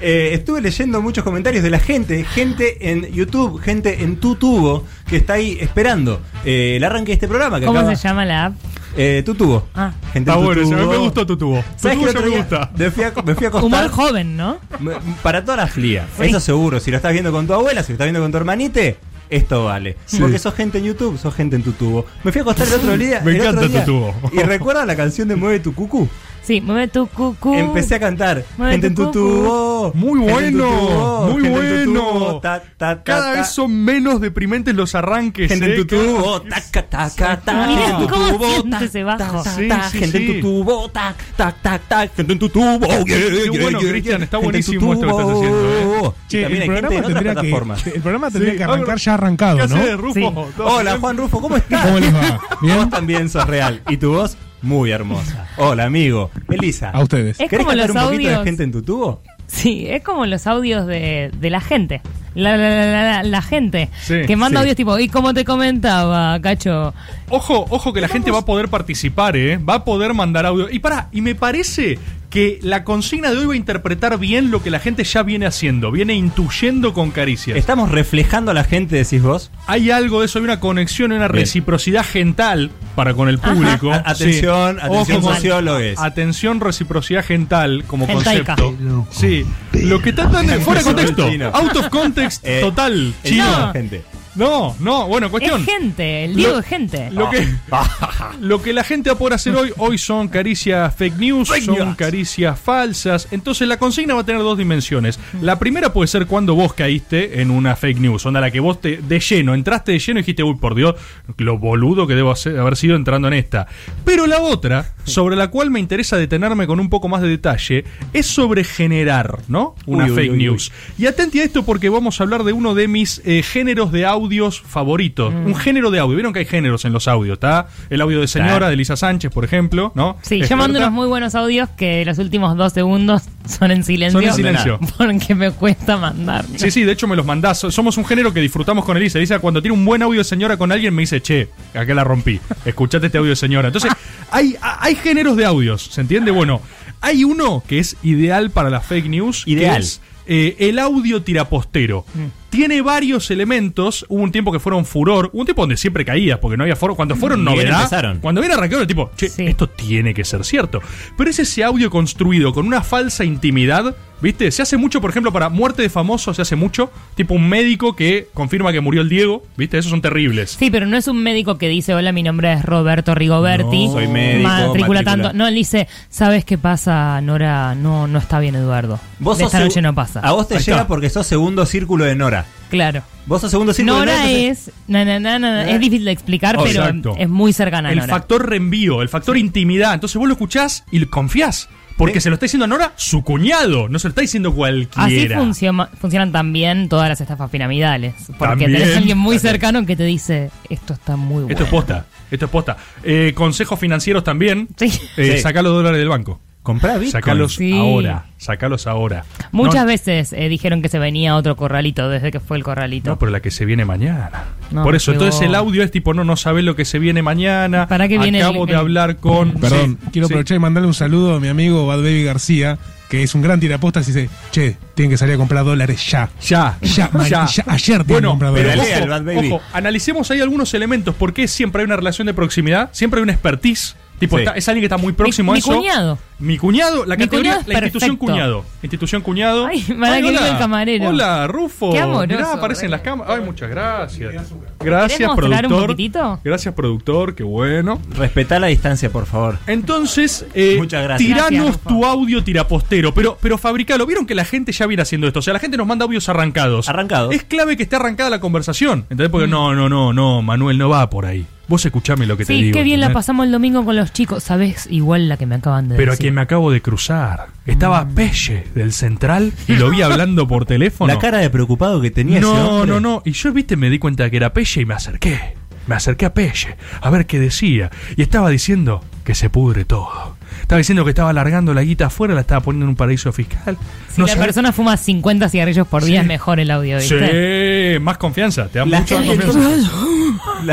Eh, 0.02 0.30
estuve 0.34 0.62
leyendo 0.62 1.02
muchos 1.02 1.24
comentarios 1.24 1.64
de 1.64 1.70
la 1.70 1.80
gente, 1.80 2.24
gente 2.24 2.90
en 2.92 3.12
YouTube, 3.14 3.60
gente 3.62 4.04
en 4.04 4.18
tu 4.18 4.36
tubo, 4.36 4.86
que 5.08 5.18
está 5.18 5.34
ahí 5.34 5.58
esperando 5.60 6.22
eh, 6.46 6.76
el 6.78 6.84
arranque 6.84 7.08
de 7.08 7.14
este 7.14 7.28
programa. 7.28 7.60
Que 7.60 7.66
¿Cómo 7.66 7.80
acaba- 7.80 7.96
se 7.96 8.08
llama 8.08 8.26
la 8.26 8.46
app? 8.46 8.54
Eh, 9.02 9.24
tu 9.24 9.34
tubo. 9.34 9.66
Ah. 9.74 9.94
Gente 10.12 10.30
Está 10.30 10.44
bueno, 10.44 10.62
tubo. 10.62 10.76
me 10.92 10.98
gustó 10.98 11.26
tu 11.26 11.38
tubo. 11.38 11.56
Tu 11.62 11.64
¿Sabes 11.78 12.14
ya 12.14 12.20
me 12.20 12.28
gusta. 12.38 12.70
Me 12.76 12.92
fui 12.92 13.04
a, 13.06 13.14
me 13.24 13.34
fui 13.34 13.46
a 13.46 13.48
acostar. 13.48 13.86
Humor 13.86 13.90
joven, 13.92 14.36
¿no? 14.36 14.58
Me- 14.80 14.96
Para 15.24 15.46
todas 15.46 15.58
las 15.62 15.72
flías. 15.72 16.06
Sí. 16.18 16.26
Eso 16.26 16.42
seguro. 16.42 16.82
Si 16.82 16.92
lo 16.92 16.98
estás 16.98 17.14
viendo 17.14 17.32
con 17.32 17.48
tu 17.48 17.54
abuela, 17.54 17.82
si 17.82 17.94
lo 17.94 17.96
estás 17.96 18.06
viendo 18.08 18.20
con 18.20 18.30
tu 18.30 18.38
hermanite, 18.38 18.98
esto 19.30 19.64
vale. 19.64 19.96
Porque 20.20 20.38
sos 20.38 20.54
gente 20.54 20.80
en 20.80 20.84
YouTube, 20.84 21.18
sos 21.18 21.34
gente 21.34 21.56
en 21.56 21.64
tu 21.64 21.72
tubo. 21.72 22.06
Me 22.26 22.34
fui 22.34 22.40
a 22.40 22.42
acostar 22.42 22.68
el 22.68 22.74
otro 22.74 22.98
día. 22.98 23.22
Me 23.24 23.32
el 23.32 23.38
otro 23.40 23.52
encanta 23.52 23.68
día, 23.70 23.86
tu 23.86 23.92
tubo. 23.94 24.14
Y 24.34 24.40
recuerda 24.40 24.86
la 24.86 24.98
canción 24.98 25.30
de 25.30 25.38
Mueve 25.38 25.62
tu 25.62 25.74
cucu. 25.74 26.10
Sí, 26.50 26.62
mueve 26.62 26.88
tu 26.88 27.06
cucú. 27.06 27.54
Empecé 27.54 27.94
a 27.94 28.00
cantar. 28.00 28.44
Mueve 28.58 28.72
gente 28.72 28.88
en 28.88 28.96
tu 28.96 29.06
tu 29.06 29.12
tubo. 29.12 29.92
Muy 29.94 30.22
en 30.22 30.26
tu 30.26 30.34
bueno, 30.34 30.64
tubo, 30.64 31.28
muy 31.30 31.44
tu 31.44 31.50
bueno. 31.52 32.02
tubo, 32.02 32.40
ta, 32.40 32.64
ta, 32.76 32.96
ta, 32.96 33.04
Cada 33.04 33.32
vez 33.34 33.50
son 33.50 33.72
menos 33.86 34.20
deprimentes 34.20 34.74
los 34.74 34.96
arranques. 34.96 35.48
Gente 35.48 35.68
¿eh? 35.68 35.76
en 35.76 35.82
tu 35.82 35.96
Cada- 35.96 36.02
tubo, 36.08 36.42
taca, 36.42 36.82
taca, 36.88 37.40
taca. 37.40 37.68
Mirá 37.68 37.82
gente 37.82 37.92
en 37.92 38.00
tu 38.00 38.08
cómo 38.10 38.50
siente 38.50 38.86
ese 38.86 39.04
bajo. 39.04 39.18
tac, 39.20 39.44
tac, 39.44 39.56
Sí, 39.60 39.68
tac, 39.68 39.84
sí, 39.92 40.00
gente 40.00 40.18
en 40.18 40.42
tu 40.42 40.48
tubo, 40.48 40.90
tac, 40.90 41.16
tac, 41.38 41.62
tac, 41.62 41.82
tac. 41.88 42.16
Gente 42.16 42.34
en 42.34 42.40
tu 42.40 42.50
tubo, 42.50 42.80
yeah, 43.06 43.62
bueno, 43.62 43.80
Cristian, 43.80 44.24
está 44.24 44.40
Gente 44.40 44.58
en 44.58 44.64
tu 44.66 44.72
buenísimo 44.80 44.94
esto 44.94 45.06
que 45.06 45.12
estás 45.12 45.26
tubo. 45.28 45.38
haciendo, 45.38 46.16
Y 46.26 46.28
Che, 46.30 46.42
también 46.42 46.62
el 46.64 46.68
programa, 46.68 46.90
tendría 46.90 47.36
que, 47.36 47.92
el 47.94 48.02
programa 48.02 48.32
tendría 48.32 48.56
que 48.58 48.64
arrancar 48.64 48.98
ya 48.98 49.14
arrancado, 49.14 49.58
¿Qué 49.60 49.68
¿no? 49.68 50.66
Hola? 50.66 50.98
Juan 51.00 51.16
Rufo, 51.16 51.42
¿cómo 51.42 51.58
estás? 51.58 51.86
¿Cómo 51.86 52.00
les 52.00 52.12
va? 52.12 52.40
Vos 52.62 52.90
también 52.90 53.30
sos 53.30 53.46
real. 53.46 53.84
Y 53.88 53.98
tu 53.98 54.14
voz, 54.14 54.36
muy 54.62 54.92
hermosa. 54.92 55.48
Hola, 55.58 55.86
amigo. 55.86 56.32
Elisa. 56.50 56.90
A 56.92 57.02
ustedes. 57.02 57.40
Es 57.40 57.50
¿Querés 57.50 57.66
como 57.66 57.78
cantar 57.78 57.88
los 57.96 57.96
un 58.04 58.10
poquito 58.10 58.28
de 58.30 58.36
audios. 58.36 58.46
gente 58.46 58.64
en 58.64 58.72
tu 58.72 58.82
tubo? 58.82 59.22
Sí, 59.48 59.88
es 59.90 60.04
como 60.04 60.26
los 60.28 60.46
audios 60.48 60.86
de, 60.86 61.32
de 61.40 61.50
la 61.50 61.60
gente. 61.62 62.02
La, 62.36 62.56
la, 62.56 62.70
la, 62.70 62.86
la- 62.86 63.04
la- 63.04 63.24
la 63.24 63.42
gente 63.42 63.90
Sí, 64.04 64.22
que 64.28 64.36
manda 64.36 64.60
sí. 64.60 64.62
audios 64.62 64.76
tipo, 64.76 65.00
y 65.00 65.10
como 65.10 65.34
te 65.34 65.44
comentaba, 65.44 66.40
Cacho, 66.42 66.94
Ojo, 67.30 67.66
ojo 67.70 67.92
que 67.92 68.02
la 68.02 68.08
gente 68.08 68.30
va 68.30 68.40
a 68.40 68.46
poder 68.46 68.68
participar, 68.70 69.36
¿eh? 69.36 69.58
Va 69.58 69.76
a 69.76 69.84
poder 69.84 70.14
mandar 70.14 70.46
audio. 70.46 70.70
Y 70.70 70.78
pará, 70.80 71.10
y 71.12 71.22
me 71.22 71.34
parece 71.34 71.98
que 72.30 72.60
la 72.62 72.84
consigna 72.84 73.32
de 73.32 73.38
hoy 73.38 73.46
va 73.48 73.54
a 73.54 73.58
interpretar 73.58 74.18
bien 74.20 74.52
lo 74.52 74.62
que 74.62 74.70
la 74.70 74.80
gente 74.80 75.04
ya 75.04 75.24
viene 75.24 75.48
haciendo, 75.48 75.92
viene 75.92 76.14
intuyendo 76.14 76.94
con 76.94 77.10
caricias. 77.10 77.58
¿Estamos 77.58 77.90
reflejando 77.92 78.52
a 78.52 78.54
la 78.54 78.64
gente, 78.64 78.96
decís 78.98 79.24
vos? 79.24 79.50
Hay 79.66 79.90
algo 79.90 80.20
de 80.20 80.28
eso, 80.28 80.38
hay 80.38 80.46
una 80.46 80.60
conexión, 80.60 81.12
una 81.12 81.28
Bien. 81.28 81.42
reciprocidad 81.42 82.06
gental 82.06 82.70
para 82.96 83.16
con 83.16 83.30
el 83.30 83.40
público. 83.40 83.92
A- 83.92 84.04
atención, 84.06 84.80
atención, 84.80 85.22
con- 85.22 85.34
sociólogos. 85.34 85.98
Atención, 85.98 86.60
reciprocidad 86.60 87.26
gental 87.26 87.84
como 87.88 88.06
Gentaica. 88.06 88.56
concepto. 88.56 89.08
Sí. 89.12 89.46
Lo 89.74 90.00
que 90.02 90.14
tratan 90.14 90.46
de 90.48 90.60
fuera 90.60 90.82
de 90.82 90.86
contexto. 90.86 91.26
Out 91.54 91.76
of 91.78 91.90
context 91.90 92.46
Eh, 92.46 92.60
total. 92.62 93.14
El 93.24 93.32
Chino. 93.32 93.60
No. 93.68 93.74
gente. 93.74 94.04
No, 94.40 94.76
no, 94.80 95.08
bueno, 95.08 95.30
cuestión. 95.30 95.60
es 95.62 95.66
gente, 95.68 96.26
el 96.26 96.36
Diego 96.36 96.54
Lo- 96.54 96.60
es 96.60 96.66
gente. 96.66 97.12
Lo 97.12 97.30
que, 97.30 97.48
lo 98.42 98.62
que 98.62 98.74
la 98.74 98.84
gente 98.84 99.10
va 99.10 99.16
a 99.16 99.18
poder 99.20 99.34
hacer 99.34 99.56
hoy, 99.56 99.72
hoy 99.78 99.98
son 99.98 100.28
caricias 100.30 100.96
fake 100.96 101.18
news, 101.18 101.50
Fake 101.50 101.64
son 101.66 101.76
news. 101.78 101.96
caricias 101.96 102.60
falsas. 102.60 103.28
Entonces 103.32 103.68
la 103.68 103.78
consigna 103.78 104.14
va 104.16 104.22
a 104.22 104.26
tener 104.26 104.42
dos 104.42 104.58
dimensiones. 104.58 105.20
La 105.42 105.60
primera 105.60 105.94
puede 105.94 106.08
ser 106.08 106.26
cuando 106.26 106.56
vos 106.56 106.74
caíste 106.74 107.42
en 107.42 107.52
una 107.52 107.76
fake 107.76 108.00
news, 108.00 108.26
onda 108.26 108.42
la 108.42 108.52
que 108.52 108.60
vos 108.60 108.82
te, 108.82 108.98
de 108.98 109.20
lleno, 109.20 109.54
entraste 109.54 109.92
de 109.92 110.00
lleno 110.00 110.20
y 110.20 110.24
dijiste, 110.24 110.44
uy, 110.44 110.56
por 110.56 110.76
Dios, 110.76 110.96
lo 111.38 111.58
boludo 111.58 112.08
que 112.08 112.16
debo 112.16 112.32
hacer- 112.32 112.58
haber 112.58 112.76
sido 112.78 112.96
entrando 112.96 113.28
en 113.28 113.34
esta. 113.34 113.68
Pero 114.06 114.26
la 114.28 114.40
otra, 114.42 114.94
sobre 115.04 115.36
la 115.36 115.50
cual 115.50 115.70
me 115.72 115.80
interesa 115.80 116.18
detenerme 116.18 116.68
con 116.68 116.80
un 116.80 116.90
poco 116.90 117.08
más 117.10 117.22
de 117.22 117.28
detalle, 117.28 117.84
es 118.14 118.26
sobre 118.26 118.64
generar, 118.64 119.40
¿no? 119.48 119.76
Una 119.86 120.06
Uy, 120.06 120.12
fake 120.12 120.32
uy, 120.32 120.38
uy. 120.38 120.44
news. 120.46 120.72
Y 120.98 121.06
atenti 121.06 121.40
a 121.40 121.44
esto 121.44 121.64
porque 121.64 121.90
vamos 121.90 122.20
a 122.20 122.24
hablar 122.24 122.44
de 122.44 122.54
uno 122.54 122.76
de 122.76 122.88
mis 122.88 123.22
eh, 123.26 123.44
géneros 123.44 123.92
de 123.92 124.06
audios 124.30 124.62
favoritos. 124.62 125.34
Un 125.34 125.56
género 125.56 125.90
de 125.90 125.98
audio. 125.98 126.16
Vieron 126.16 126.34
que 126.34 126.40
hay 126.40 126.46
géneros 126.46 126.86
en 126.86 126.94
los 126.94 127.08
audios, 127.08 127.34
¿está? 127.38 127.68
El 127.90 128.00
audio 128.02 128.20
de 128.20 128.28
señora, 128.28 128.68
de 128.68 128.76
Elisa 128.76 128.96
Sánchez, 128.96 129.32
por 129.32 129.44
ejemplo, 129.44 129.92
¿no? 129.96 130.18
Sí, 130.22 130.36
Experta. 130.36 130.50
yo 130.50 130.58
mando 130.58 130.78
unos 130.80 130.92
muy 130.92 131.08
buenos 131.08 131.34
audios 131.34 131.68
que 131.70 132.06
los 132.06 132.20
últimos 132.20 132.56
dos 132.56 132.74
segundos 132.74 133.24
son 133.48 133.72
en 133.72 133.84
silencio. 133.84 134.20
Son 134.20 134.30
en 134.30 134.36
silencio. 134.36 134.80
Porque 134.98 135.34
me 135.34 135.50
cuesta 135.50 135.98
mandar. 135.98 136.46
Sí, 136.58 136.70
sí, 136.70 136.84
de 136.84 136.92
hecho 136.92 137.08
me 137.08 137.16
los 137.16 137.26
mandás. 137.26 137.58
Somos 137.58 137.98
un 137.98 138.06
género 138.06 138.32
que 138.32 138.40
disfrutamos 138.40 138.86
con 138.86 138.98
Elisa. 138.98 139.18
Elisa, 139.18 139.40
cuando 139.40 139.64
tiene 139.64 139.76
un 139.76 139.84
buen 139.84 140.04
audio 140.04 140.20
de 140.20 140.26
señora 140.26 140.58
con 140.58 140.72
alguien, 140.72 140.94
me 140.94 141.02
dice, 141.02 141.22
che, 141.24 141.50
acá 141.74 141.96
la 141.96 142.04
rompí. 142.04 142.40
Escuchate 142.66 143.08
este 143.08 143.18
audio 143.18 143.32
de 143.32 143.36
señora. 143.36 143.70
Entonces, 143.70 143.92
hay, 144.32 144.56
hay 144.62 144.94
géneros 144.94 145.38
de 145.38 145.46
audios, 145.46 145.86
¿se 145.86 146.02
entiende? 146.02 146.30
Bueno, 146.30 146.62
hay 147.02 147.24
uno 147.24 147.64
que 147.68 147.80
es 147.80 147.98
ideal 148.04 148.52
para 148.52 148.70
la 148.70 148.80
fake 148.80 149.08
news. 149.10 149.46
que 149.46 149.52
Ideal. 149.52 149.82
es, 149.82 150.02
eh, 150.28 150.56
el 150.60 150.78
audio 150.78 151.24
tirapostero. 151.24 152.06
Tiene 152.50 152.82
varios 152.82 153.30
elementos. 153.32 154.06
Hubo 154.10 154.24
un 154.24 154.32
tiempo 154.32 154.52
que 154.52 154.60
fueron 154.60 154.86
furor. 154.86 155.30
Hubo 155.34 155.42
un 155.42 155.46
tiempo 155.46 155.62
donde 155.62 155.78
siempre 155.78 156.04
caías, 156.04 156.40
porque 156.40 156.58
no 156.58 156.64
había 156.64 156.76
foro. 156.76 156.96
Cuando 156.96 157.16
fueron 157.16 157.46
Bien 157.46 157.56
novedad. 157.58 157.78
empezaron. 157.82 158.20
Cuando 158.20 158.42
viene 158.42 158.56
arrancado, 158.56 158.82
el 158.82 158.88
tipo, 158.88 159.12
che, 159.16 159.30
Sí. 159.30 159.46
esto 159.46 159.70
tiene 159.70 160.14
que 160.14 160.24
ser 160.26 160.44
cierto. 160.44 160.82
Pero 161.18 161.30
es 161.30 161.38
ese 161.40 161.64
audio 161.64 161.90
construido 161.90 162.54
con 162.54 162.66
una 162.66 162.82
falsa 162.82 163.24
intimidad. 163.24 163.96
¿Viste? 164.22 164.52
Se 164.52 164.62
hace 164.62 164.76
mucho, 164.76 165.00
por 165.00 165.12
ejemplo, 165.12 165.32
para 165.32 165.48
muerte 165.48 165.82
de 165.82 165.88
famosos, 165.90 166.36
se 166.36 166.42
hace 166.42 166.58
mucho. 166.58 166.92
Tipo 167.16 167.36
un 167.36 167.48
médico 167.48 167.96
que 167.96 168.28
confirma 168.34 168.74
que 168.74 168.82
murió 168.82 169.02
el 169.02 169.08
Diego. 169.08 169.44
¿Viste? 169.56 169.78
Esos 169.78 169.92
son 169.92 170.02
terribles. 170.02 170.58
Sí, 170.60 170.70
pero 170.70 170.86
no 170.88 170.98
es 170.98 171.08
un 171.08 171.24
médico 171.24 171.58
que 171.58 171.70
dice, 171.70 171.94
hola, 171.94 172.12
mi 172.12 172.22
nombre 172.22 172.52
es 172.52 172.64
Roberto 172.66 173.16
Rigoberti. 173.16 173.86
No, 173.88 173.94
soy 173.94 174.08
médico, 174.10 174.44
Matricula 174.50 174.68
matrícula. 174.68 175.04
tanto. 175.06 175.34
No, 175.34 175.48
él 175.48 175.56
dice, 175.56 175.88
¿sabes 176.10 176.44
qué 176.44 176.58
pasa, 176.58 177.22
Nora? 177.22 177.76
No, 177.76 178.08
no 178.08 178.20
está 178.20 178.42
bien, 178.42 178.56
Eduardo. 178.56 179.00
Vos 179.20 179.38
De 179.38 179.46
sos 179.46 179.54
esta 179.54 179.64
noche 179.64 179.82
no 179.82 179.96
pasa. 179.96 180.20
A 180.20 180.34
vos 180.34 180.50
te 180.50 180.58
Ahí 180.58 180.64
llega 180.64 180.78
está. 180.80 180.88
porque 180.88 181.10
sos 181.10 181.26
segundo 181.26 181.66
círculo 181.66 182.04
de 182.04 182.16
Nora. 182.18 182.39
Claro. 182.70 183.02
Vos 183.26 183.42
sos 183.42 183.52
segundo 183.52 183.74
círculo 183.74 184.00
de 184.00 184.06
Nora 184.06 184.18
Nora. 184.18 184.32
entonces- 184.32 184.68
es... 184.70 184.74
Na, 184.88 185.06
na, 185.06 185.40
na. 185.40 185.70
Es 185.70 185.80
difícil 185.80 186.06
de 186.06 186.12
explicar, 186.12 186.56
Oh, 186.58 186.64
pero 186.64 186.82
exacto. 186.84 187.16
es 187.18 187.30
muy 187.30 187.54
cercana 187.54 187.90
a 187.90 187.92
el 187.92 188.00
Nora. 188.00 188.14
factor 188.14 188.48
reenvío, 188.50 189.02
el 189.02 189.10
factor 189.10 189.38
intimidad. 189.38 189.94
Entonces 189.94 190.18
vos 190.18 190.28
lo 190.28 190.34
escuchás 190.34 190.84
y 190.92 191.04
confías. 191.06 191.70
Porque 191.98 192.20
¿Eh? 192.20 192.22
se 192.22 192.30
lo 192.30 192.36
está 192.36 192.46
diciendo 192.46 192.64
a 192.64 192.68
Nora 192.68 192.94
su 192.96 193.24
cuñado. 193.24 193.90
No 193.90 194.00
se 194.00 194.08
lo 194.08 194.10
está 194.12 194.22
diciendo 194.22 194.50
Así 194.50 194.56
cualquiera. 194.58 195.38
funciona- 195.38 195.90
funcionan 196.00 196.32
también 196.32 196.88
todas 196.90 197.10
las 197.10 197.20
estafas 197.20 197.50
piramidales. 197.50 198.14
Porque 198.38 198.38
También. 198.46 198.72
tenés 198.74 198.96
a 198.96 198.98
alguien 199.00 199.18
muy 199.18 199.38
cercano 199.38 199.86
que 199.86 199.96
te 199.98 200.06
dice, 200.06 200.50
esto 200.70 200.94
está 200.94 201.18
muy 201.18 201.44
bueno. 201.44 201.50
Esto 201.50 201.64
es 201.66 201.70
posta. 201.70 202.06
Esto 202.32 202.46
es 202.46 202.52
posta. 202.52 202.78
Eh, 203.04 203.34
consejos 203.36 203.78
financieros 203.80 204.24
también. 204.24 204.70
Sí. 204.78 204.86
Eh, 205.18 205.34
Sí. 205.36 205.40
Sacá 205.42 205.62
los 205.62 205.74
dólares 205.74 206.00
del 206.00 206.08
banco. 206.08 206.40
Comprá 206.70 206.94
Bitcoin. 207.00 207.12
Sacalos 207.12 207.56
Sí. 207.56 207.76
ahora. 207.76 208.26
Sacalos 208.38 208.86
ahora. 208.86 209.26
Muchas 209.52 209.82
No- 209.82 209.88
veces 209.88 210.34
eh, 210.34 210.48
dijeron 210.50 210.84
que 210.84 210.88
se 210.90 211.00
venía 211.00 211.36
otro 211.36 211.56
corralito 211.56 212.08
desde 212.10 212.30
que 212.32 212.40
fue 212.40 212.58
el 212.58 212.64
corralito. 212.64 213.10
No, 213.10 213.18
pero 213.18 213.32
la 213.32 213.40
que 213.40 213.50
se 213.50 213.66
viene 213.66 213.86
mañana. 213.86 214.30
No, 214.70 214.84
Por 214.84 214.96
eso, 214.96 215.12
entonces 215.12 215.42
el 215.42 215.56
audio 215.56 215.82
es 215.84 215.90
tipo, 215.90 216.14
no, 216.14 216.24
no 216.24 216.36
sabés 216.38 216.64
lo 216.64 216.76
que 216.76 216.86
se 216.86 217.00
viene 217.00 217.24
mañana. 217.24 217.88
¿Para 217.88 218.08
qué 218.08 218.20
viene 218.20 218.44
Acabo 218.44 218.66
el- 218.66 218.68
de 218.68 218.74
el- 218.74 218.80
hablar 218.80 219.16
con. 219.18 219.54
Perdón, 219.54 219.98
Sí, 220.04 220.08
quiero 220.12 220.28
sí. 220.28 220.34
aprovechar 220.34 220.58
y 220.58 220.60
mandarle 220.60 220.86
un 220.88 220.94
saludo 220.94 221.36
a 221.36 221.40
mi 221.40 221.48
amigo 221.48 221.88
Bad 221.88 221.98
Baby 221.98 222.24
García, 222.24 222.78
que 223.10 223.24
es 223.24 223.34
un 223.34 223.42
gran 223.42 223.60
tirapostas 223.60 224.08
y 224.08 224.12
dice, 224.12 224.30
che, 224.52 224.78
tienen 224.94 225.10
que 225.10 225.18
salir 225.18 225.34
a 225.34 225.38
comprar 225.40 225.66
dólares 225.66 226.08
ya. 226.08 226.30
Ya, 226.40 226.78
Ya, 226.84 227.10
man, 227.12 227.28
ya, 227.28 227.44
ayer 227.46 227.66
tienen 227.66 228.06
que 228.06 228.14
Bueno, 228.14 228.30
comprar 228.30 228.54
pero 228.54 228.70
dólares. 228.70 228.92
Ojo, 228.94 229.04
el 229.04 229.10
Bad 229.10 229.24
Baby. 229.24 229.52
ojo, 229.54 229.62
analicemos 229.74 230.30
ahí 230.30 230.40
algunos 230.40 230.72
elementos. 230.76 231.16
¿Por 231.16 231.34
qué 231.34 231.48
siempre 231.48 231.82
hay 231.82 231.86
una 231.88 231.96
relación 231.96 232.28
de 232.28 232.36
proximidad? 232.36 232.90
Siempre 232.92 233.18
hay 233.20 233.24
una 233.24 233.34
expertise. 233.34 233.96
Tipo, 234.20 234.38
Sí. 234.38 234.44
está- 234.44 234.58
es 234.58 234.68
alguien 234.68 234.82
que 234.82 234.86
está 234.88 234.98
muy 234.98 235.14
próximo 235.14 235.52
mi, 235.52 235.52
a 235.52 235.54
mi 235.56 235.60
eso. 235.60 235.76
cuñado. 235.76 236.18
Mi 236.40 236.58
cuñado, 236.58 237.06
la 237.06 237.16
Mi 237.16 237.24
categoría, 237.24 237.52
cuñado 237.54 237.62
es 237.62 237.68
la 237.68 237.74
institución 237.86 238.18
cuñado. 238.18 238.66
Institución 238.84 239.22
cuñado. 239.22 239.66
Ay, 239.66 239.82
que 239.82 239.94
hola. 239.94 240.50
el 240.50 240.58
camarero. 240.58 241.10
Hola, 241.10 241.48
Rufo. 241.48 241.92
Qué 241.92 242.00
amoroso, 242.00 242.28
Mirá, 242.28 242.54
aparecen 242.54 242.86
re. 242.86 242.90
las 242.92 243.02
cámaras. 243.02 243.34
Ay, 243.38 243.46
muchas 243.46 243.70
gracias. 243.70 244.32
¿Querés 244.32 244.50
Gracias, 244.80 245.30
un 245.30 245.36
productor. 245.36 245.82
poquitito? 245.88 246.40
Gracias, 246.44 246.74
productor. 246.74 247.36
Qué 247.36 247.44
bueno. 247.44 248.00
Respetá 248.16 248.60
la 248.60 248.68
distancia, 248.68 249.10
por 249.10 249.26
favor. 249.26 249.58
Entonces, 249.68 250.46
eh, 250.54 250.76
Muchas 250.78 251.04
gracias. 251.04 251.28
tiranos 251.28 251.50
Gracias, 251.66 251.80
tu 251.88 252.06
audio 252.06 252.44
tirapostero, 252.44 253.14
pero, 253.14 253.38
pero 253.42 253.58
fabricalo. 253.58 254.06
Vieron 254.06 254.26
que 254.26 254.36
la 254.36 254.46
gente 254.46 254.72
ya 254.72 254.86
viene 254.86 255.02
haciendo 255.04 255.28
esto. 255.28 255.40
O 255.40 255.42
sea, 255.42 255.54
la 255.54 255.60
gente 255.60 255.78
nos 255.78 255.88
manda 255.88 256.06
audios 256.06 256.28
arrancados. 256.30 256.88
Arrancados. 256.90 257.34
Es 257.34 257.44
clave 257.44 257.76
que 257.76 257.84
esté 257.84 257.96
arrancada 257.98 258.30
la 258.30 258.40
conversación. 258.40 259.00
¿Entendés? 259.10 259.30
Porque 259.30 259.48
no, 259.48 259.74
no, 259.76 259.90
no, 259.90 260.14
no, 260.14 260.42
Manuel 260.42 260.78
no 260.78 260.90
va 260.90 261.10
por 261.10 261.26
ahí. 261.26 261.46
Vos 261.70 261.86
escuchame 261.86 262.26
lo 262.26 262.36
que 262.36 262.46
te 262.46 262.54
Sí, 262.54 262.64
digo. 262.64 262.74
qué 262.74 262.84
bien 262.84 263.00
la 263.00 263.14
pasamos 263.14 263.46
el 263.46 263.52
domingo 263.52 263.86
con 263.86 263.96
los 263.96 264.12
chicos. 264.12 264.44
¿Sabes? 264.44 264.88
Igual 264.90 265.30
la 265.30 265.38
que 265.38 265.46
me 265.46 265.56
acaban 265.56 265.88
de 265.88 265.96
Pero 265.96 266.12
a 266.14 266.18
quien 266.18 266.34
me 266.34 266.42
acabo 266.42 266.72
de 266.72 266.82
cruzar. 266.82 267.48
Estaba 267.66 268.08
Pelle 268.10 268.66
del 268.76 268.92
Central 268.92 269.54
y 269.68 269.74
lo 269.76 269.90
vi 269.92 270.02
hablando 270.02 270.48
por 270.48 270.66
teléfono. 270.66 271.14
La 271.14 271.20
cara 271.20 271.38
de 271.38 271.50
preocupado 271.50 272.02
que 272.02 272.10
tenía 272.12 272.40
ese 272.40 272.48
No, 272.48 272.78
hombre. 272.82 272.92
no, 272.96 273.00
no. 273.00 273.22
Y 273.24 273.32
yo, 273.34 273.54
viste, 273.54 273.78
me 273.78 273.90
di 273.90 274.00
cuenta 274.00 274.30
que 274.30 274.38
era 274.38 274.52
Pelle 274.52 274.82
y 274.82 274.86
me 274.86 274.96
acerqué. 274.96 275.40
Me 275.88 275.96
acerqué 275.96 276.26
a 276.26 276.34
Pelle 276.34 276.76
a 277.02 277.10
ver 277.10 277.26
qué 277.26 277.40
decía. 277.40 277.90
Y 278.18 278.22
estaba 278.22 278.50
diciendo 278.50 279.04
que 279.24 279.36
se 279.36 279.50
pudre 279.50 279.86
todo. 279.86 280.38
Estaba 280.62 280.78
diciendo 280.80 281.04
que 281.04 281.10
estaba 281.12 281.32
largando 281.34 281.74
la 281.74 281.84
guita 281.84 282.08
afuera, 282.08 282.34
la 282.36 282.42
estaba 282.42 282.62
poniendo 282.62 282.86
en 282.86 282.90
un 282.90 282.96
paraíso 282.96 283.32
fiscal. 283.32 283.78
Si 284.14 284.22
la 284.22 284.28
sabe- 284.28 284.42
persona 284.46 284.72
fuma 284.72 284.98
50 284.98 285.50
cigarrillos 285.50 285.88
por 285.88 286.04
día, 286.04 286.20
Sí. 286.20 286.22
es 286.22 286.28
mejor 286.28 286.60
el 286.60 286.70
audio, 286.72 286.98
¿viste? 286.98 287.94
Sí, 287.96 288.00
más 288.00 288.18
confianza. 288.18 288.68
Te 288.68 288.80
da 288.80 288.86
La 288.86 289.00
mucho 289.00 289.16
más 289.20 289.26
confianza. 289.28 289.92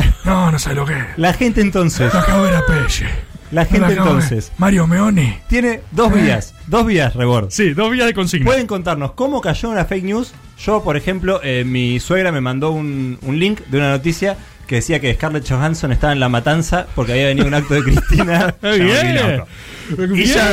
La, 0.00 0.14
No, 0.24 0.50
no 0.52 0.58
sé 0.58 0.74
lo 0.74 0.84
que 0.86 0.92
es. 0.94 1.04
la 1.16 1.32
gente 1.32 1.60
entonces, 1.60 2.12
Lo 2.12 2.20
acabo 2.20 2.44
de 2.44 2.50
ver 2.50 2.58
a 2.60 2.66
Pelle. 2.66 3.08
la 3.52 3.64
gente 3.64 3.92
entonces, 3.92 4.52
Mario 4.58 4.86
Meoni. 4.86 5.38
tiene 5.48 5.80
dos 5.92 6.12
vías, 6.12 6.54
dos 6.66 6.86
vías, 6.86 7.14
Rebord. 7.14 7.50
Sí, 7.50 7.72
dos 7.74 7.90
vías 7.90 8.06
de 8.06 8.14
consigna. 8.14 8.46
Pueden 8.46 8.66
contarnos 8.66 9.12
cómo 9.12 9.40
cayó 9.40 9.70
una 9.70 9.84
fake 9.84 10.04
news. 10.04 10.34
Yo, 10.58 10.82
por 10.82 10.96
ejemplo, 10.96 11.40
eh, 11.42 11.64
mi 11.64 12.00
suegra 12.00 12.32
me 12.32 12.40
mandó 12.40 12.70
un, 12.72 13.18
un 13.22 13.38
link 13.38 13.60
de 13.68 13.78
una 13.78 13.90
noticia 13.90 14.36
que 14.66 14.76
decía 14.76 14.98
que 15.00 15.14
Scarlett 15.14 15.48
Johansson 15.48 15.92
estaba 15.92 16.12
en 16.12 16.18
la 16.18 16.28
matanza 16.28 16.86
porque 16.96 17.12
había 17.12 17.26
venido 17.26 17.46
un 17.46 17.54
acto 17.54 17.74
de 17.74 17.82
Cristina. 17.84 18.54
Eh, 18.62 18.78
Bien. 18.80 20.16
Y 20.16 20.24
ya. 20.24 20.50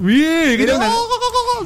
Bien. 0.00 0.70
Una- 0.76 0.90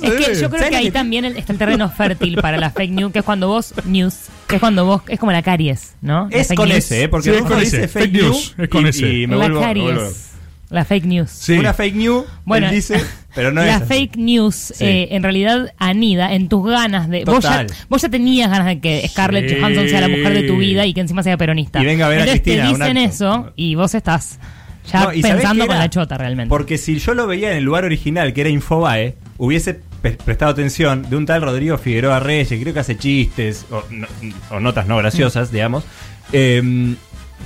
Es 0.02 0.10
que 0.14 0.34
yo 0.34 0.50
creo 0.50 0.58
¿Sabes 0.58 0.70
que 0.70 0.76
ahí 0.76 0.90
también 0.90 1.24
está 1.24 1.52
el 1.52 1.58
terreno 1.58 1.88
fértil 1.88 2.36
para 2.40 2.56
la 2.56 2.70
fake 2.70 2.90
news, 2.90 3.12
que 3.12 3.20
es 3.20 3.24
cuando 3.24 3.46
vos, 3.46 3.72
news, 3.84 4.14
que 4.54 4.56
es 4.56 4.60
cuando 4.60 4.84
vos, 4.84 5.02
es 5.08 5.18
como 5.18 5.32
la 5.32 5.42
caries, 5.42 5.94
¿no? 6.00 6.28
La 6.30 6.38
Es 6.38 6.48
fake 6.48 6.56
con 6.58 6.68
news. 6.68 6.78
ese, 6.78 7.02
¿eh? 7.04 7.08
Porque 7.08 7.30
Sí, 7.30 7.36
es 7.36 7.42
con 7.42 7.60
ese. 7.60 7.88
fake, 7.88 8.12
news. 8.12 8.54
es 8.58 8.68
con 8.68 8.86
y, 8.86 8.88
ese. 8.88 9.08
y 9.12 9.26
me 9.26 9.32
la 9.34 9.36
vuelvo, 9.36 9.60
me 9.60 9.66
caries. 9.66 9.84
vuelvo- 9.84 10.12
La 10.70 10.84
fake 10.84 11.04
news. 11.04 11.30
Sí. 11.30 11.52
Una 11.58 11.72
fake 11.74 11.94
news, 11.94 12.24
Bueno, 12.44 12.68
él 12.68 12.74
dice, 12.74 13.00
pero 13.34 13.52
no 13.52 13.60
la 13.62 13.68
es. 13.68 13.82
así. 13.82 13.84
fake 13.86 14.16
news 14.16 14.54
Sí. 14.74 14.84
eh, 14.84 15.08
en 15.12 15.22
realidad 15.22 15.72
anida 15.78 16.32
en 16.34 16.48
tus 16.48 16.66
ganas 16.66 17.08
de. 17.08 17.24
Vos 17.24 17.44
ya, 17.44 17.50
Total. 17.50 17.66
vos 17.88 18.02
ya 18.02 18.08
tenías 18.08 18.50
ganas 18.50 18.66
de 18.66 18.80
que 18.80 19.06
Scarlett 19.08 19.48
Sí. 19.48 19.56
Johansson 19.60 19.88
sea 19.88 20.00
la 20.00 20.08
mujer 20.08 20.32
de 20.32 20.42
tu 20.44 20.56
vida 20.56 20.84
y 20.86 20.94
que 20.94 21.00
encima 21.00 21.22
sea 21.22 21.36
peronista. 21.36 21.80
Y 21.82 21.84
venga 21.84 22.06
a 22.06 22.08
ver 22.08 22.18
a 22.18 22.20
Entonces 22.22 22.42
Cristina, 22.42 22.64
te 22.64 22.68
dicen 22.70 22.98
acto. 22.98 23.10
eso 23.14 23.52
y 23.56 23.74
vos 23.74 23.94
estás 23.94 24.38
ya 24.90 25.04
No, 25.04 25.12
¿y 25.12 25.22
sabés 25.22 25.36
pensando 25.36 25.66
con 25.66 25.76
era? 25.76 25.84
la 25.84 25.90
chota 25.90 26.18
realmente. 26.18 26.48
Porque 26.48 26.76
si 26.78 26.98
yo 26.98 27.14
lo 27.14 27.26
veía 27.26 27.50
en 27.52 27.58
el 27.58 27.64
lugar 27.64 27.84
original, 27.84 28.32
que 28.32 28.40
era 28.40 28.50
Infobae, 28.50 29.14
hubiese 29.38 29.80
prestado 30.12 30.52
atención 30.52 31.08
de 31.08 31.16
un 31.16 31.26
tal 31.26 31.42
Rodrigo 31.42 31.78
Figueroa 31.78 32.20
Reyes, 32.20 32.48
creo 32.60 32.74
que 32.74 32.80
hace 32.80 32.96
chistes 32.96 33.66
o, 33.70 33.82
no- 33.90 34.06
o 34.50 34.60
notas 34.60 34.86
no 34.86 34.96
graciosas, 34.98 35.50
digamos. 35.50 35.84
Eh, 36.32 36.94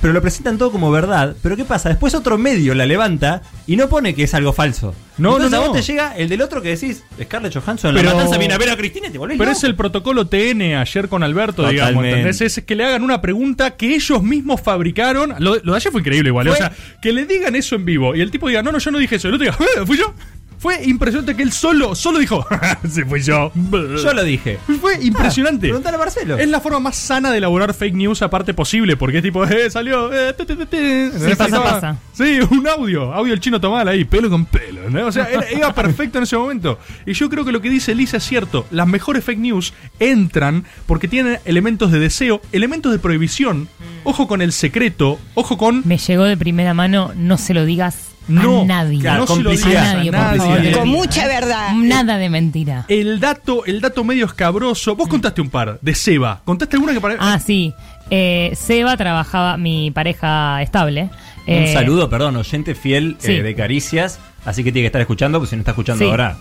pero 0.01 0.13
lo 0.13 0.21
presentan 0.21 0.57
todo 0.57 0.71
como 0.71 0.91
verdad. 0.91 1.35
Pero 1.43 1.57
¿qué 1.57 1.65
pasa? 1.65 1.89
Después 1.89 2.13
otro 2.15 2.37
medio 2.37 2.73
la 2.73 2.85
levanta 2.85 3.41
y 3.67 3.75
no 3.75 3.89
pone 3.89 4.15
que 4.15 4.23
es 4.23 4.33
algo 4.33 4.53
falso. 4.53 4.95
No, 5.17 5.31
Entonces 5.31 5.51
no, 5.51 5.57
a 5.57 5.59
no. 5.59 5.67
vos 5.73 5.77
te 5.77 5.83
llega 5.91 6.15
el 6.15 6.29
del 6.29 6.41
otro 6.41 6.61
que 6.61 6.69
decís, 6.69 7.03
Scarlett 7.21 7.53
Johansson 7.53 7.93
Pero- 7.93 8.07
la 8.07 8.15
matanza 8.15 8.37
viene 8.37 8.53
a 8.53 8.57
ver 8.57 8.69
a 8.69 8.77
Cristina 8.77 9.07
y 9.07 9.11
te 9.11 9.17
volvés 9.17 9.37
Pero 9.37 9.49
loco. 9.49 9.57
es 9.57 9.63
el 9.65 9.75
protocolo 9.75 10.27
TN 10.27 10.75
ayer 10.77 11.09
con 11.09 11.21
Alberto, 11.23 11.67
digamos. 11.67 12.05
¿entendés? 12.05 12.39
Es 12.39 12.63
que 12.63 12.75
le 12.75 12.85
hagan 12.85 13.03
una 13.03 13.19
pregunta 13.19 13.75
que 13.75 13.93
ellos 13.95 14.23
mismos 14.23 14.61
fabricaron. 14.61 15.35
Lo, 15.39 15.55
lo 15.61 15.73
de 15.73 15.75
ayer 15.77 15.91
fue 15.91 15.99
increíble 15.99 16.29
igual. 16.29 16.47
Fue- 16.47 16.53
o 16.55 16.57
sea, 16.57 16.71
que 17.01 17.11
le 17.11 17.25
digan 17.25 17.55
eso 17.57 17.75
en 17.75 17.83
vivo 17.83 18.15
y 18.15 18.21
el 18.21 18.31
tipo 18.31 18.47
diga, 18.47 18.63
no, 18.63 18.71
no, 18.71 18.77
yo 18.77 18.91
no 18.91 18.99
dije 18.99 19.15
eso. 19.17 19.27
Y 19.27 19.31
el 19.31 19.35
otro 19.35 19.51
diga, 19.51 19.57
"Eh, 19.81 19.81
fui 19.85 19.97
yo. 19.97 20.13
Fue 20.59 20.83
impresionante 20.83 21.35
que 21.37 21.43
él 21.43 21.53
solo, 21.53 21.95
solo 21.95 22.19
dijo, 22.19 22.45
sí, 22.89 23.03
fui 23.03 23.21
yo. 23.21 23.49
Yo 23.55 24.13
lo 24.13 24.23
dije. 24.25 24.59
Fue 24.81 25.01
impresionante. 25.01 25.67
Ah, 25.67 25.69
preguntale 25.69 25.95
a 25.95 25.99
Marcelo. 25.99 26.37
Es 26.37 26.49
la 26.49 26.59
forma 26.59 26.79
más 26.81 26.97
sana 26.97 27.31
de 27.31 27.37
elaborar 27.37 27.73
fake 27.73 27.95
news 27.95 28.21
aparte 28.21 28.53
posible, 28.53 28.97
porque 28.97 29.17
es 29.19 29.23
tipo, 29.23 29.45
eh, 29.47 29.69
salió, 29.69 30.11
eh, 30.13 30.33
te, 30.33 30.45
te, 30.45 30.57
te, 30.57 30.65
te. 30.65 31.11
Sí, 31.17 31.35
pasa, 31.37 31.63
pasa. 31.63 31.97
Sí, 32.11 32.39
un 32.51 32.67
audio, 32.67 33.13
audio 33.13 33.31
del 33.31 33.39
chino 33.39 33.61
Tomal 33.61 33.87
ahí, 33.87 34.03
pelo 34.03 34.29
con 34.29 34.45
pelo, 34.45 34.89
¿no? 34.89 35.07
O 35.07 35.11
sea, 35.13 35.25
era- 35.29 35.49
iba 35.51 35.73
perfecto 35.73 36.17
en 36.17 36.25
ese 36.25 36.35
momento. 36.37 36.77
Y 37.05 37.13
yo 37.13 37.29
creo 37.29 37.45
que 37.45 37.53
lo 37.53 37.61
que 37.61 37.69
dice 37.69 37.95
Lisa 37.95 38.17
es 38.17 38.23
cierto, 38.25 38.65
las 38.69 38.85
mejores 38.85 39.23
fake 39.23 39.39
news 39.39 39.73
entran 39.99 40.65
porque 40.87 41.07
tienen 41.07 41.39
elementos 41.45 41.89
de 41.91 41.99
deseo, 41.99 42.41
elementos 42.51 42.91
de 42.91 42.99
prohibición, 42.99 43.69
ojo 44.03 44.27
con 44.27 44.41
el 44.41 44.51
secreto, 44.51 45.19
ojo 45.35 45.57
con... 45.57 45.83
Me 45.85 45.97
llegó 45.97 46.25
de 46.25 46.35
primera 46.35 46.73
mano, 46.73 47.13
no 47.15 47.37
se 47.37 47.53
lo 47.53 47.63
digas 47.63 48.08
No, 48.29 48.61
a 48.61 48.65
nadie. 48.65 48.99
claro, 48.99 49.21
no 49.21 49.27
se 49.27 49.33
lo 49.35 49.43
complicidad, 49.49 49.69
digas 49.69 49.87
a 49.87 49.93
nadie, 49.95 50.11
por 50.11 50.19
nadie. 50.21 50.39
favor. 50.71 50.71
Con 50.79 50.87
mucha 50.89 51.27
verdad. 51.27 51.71
Nada 51.75 52.17
de 52.17 52.29
mentira. 52.29 52.85
El 52.87 53.19
dato, 53.19 53.65
el 53.65 53.81
dato 53.81 54.03
medio 54.03 54.25
escabroso. 54.25 54.95
Vos 54.95 55.07
contaste 55.07 55.41
un 55.41 55.49
par 55.49 55.79
de 55.81 55.95
Seba. 55.95 56.41
¿Contaste 56.45 56.75
alguna 56.75 56.93
que 56.93 57.01
parece? 57.01 57.19
Ah, 57.21 57.39
sí. 57.39 57.73
Eh, 58.09 58.51
Seba 58.55 58.95
trabajaba, 58.97 59.57
mi 59.57 59.91
pareja 59.91 60.61
estable. 60.61 61.03
Un 61.47 61.53
Eh, 61.53 61.73
saludo, 61.73 62.09
perdón, 62.09 62.35
oyente 62.37 62.75
fiel 62.75 63.15
sí. 63.19 63.33
eh, 63.33 63.43
de 63.43 63.55
Caricias. 63.55 64.19
Así 64.45 64.63
que 64.63 64.71
tiene 64.71 64.83
que 64.83 64.87
estar 64.87 65.01
escuchando, 65.01 65.37
pues 65.39 65.49
si 65.49 65.55
no 65.55 65.61
está 65.61 65.71
escuchando 65.71 66.05
Sí. 66.05 66.09
ahora. 66.09 66.37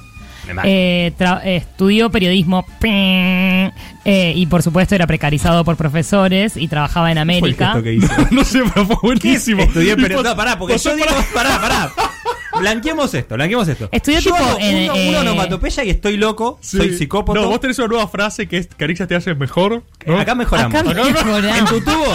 Eh, 0.64 1.12
tra- 1.18 1.40
estudió 1.44 2.10
periodismo 2.10 2.64
eh, 2.82 4.32
y 4.34 4.46
por 4.46 4.62
supuesto 4.62 4.94
era 4.94 5.06
precarizado 5.06 5.64
por 5.64 5.76
profesores 5.76 6.56
y 6.56 6.68
trabajaba 6.68 7.10
en 7.12 7.18
¿Qué 7.18 7.24
fue 7.38 7.48
el 7.50 7.54
América. 7.62 7.82
que 7.82 7.92
hizo? 7.94 8.12
no 8.30 8.44
sé, 8.44 8.62
pero 8.72 8.86
fue 8.86 8.96
buenísimo. 9.02 9.62
Estudié 9.62 9.96
pos- 9.96 10.22
no, 10.24 10.36
pará, 10.36 10.58
porque 10.58 10.78
yo 10.78 10.94
digo, 10.96 11.08
pará, 11.34 11.60
pará. 11.60 11.92
Blanqueemos 12.58 13.14
esto, 13.14 13.34
blanqueemos 13.34 13.68
esto. 13.68 13.88
Estudió 13.92 14.20
yo 14.20 14.32
tipo 14.32 14.44
hago 14.44 14.58
en, 14.60 14.84
uno- 14.90 14.94
eh, 14.96 15.08
una 15.10 15.20
onomatopeya 15.20 15.84
y 15.84 15.90
estoy 15.90 16.16
loco, 16.16 16.58
Sí. 16.60 16.76
soy 16.78 16.96
psicópata. 16.96 17.40
No, 17.40 17.48
vos 17.48 17.60
tenés 17.60 17.78
una 17.78 17.88
nueva 17.88 18.08
frase 18.08 18.46
que 18.48 18.58
es 18.58 18.68
Caricias 18.76 19.08
te 19.08 19.14
hace 19.14 19.34
mejor. 19.34 19.82
¿no? 20.06 20.18
Acá 20.18 20.34
mejoramos. 20.34 20.74
Acá 20.74 20.82
mejoramos. 20.82 21.58
En 21.58 21.64
tu 21.66 21.80
tubo, 21.80 22.06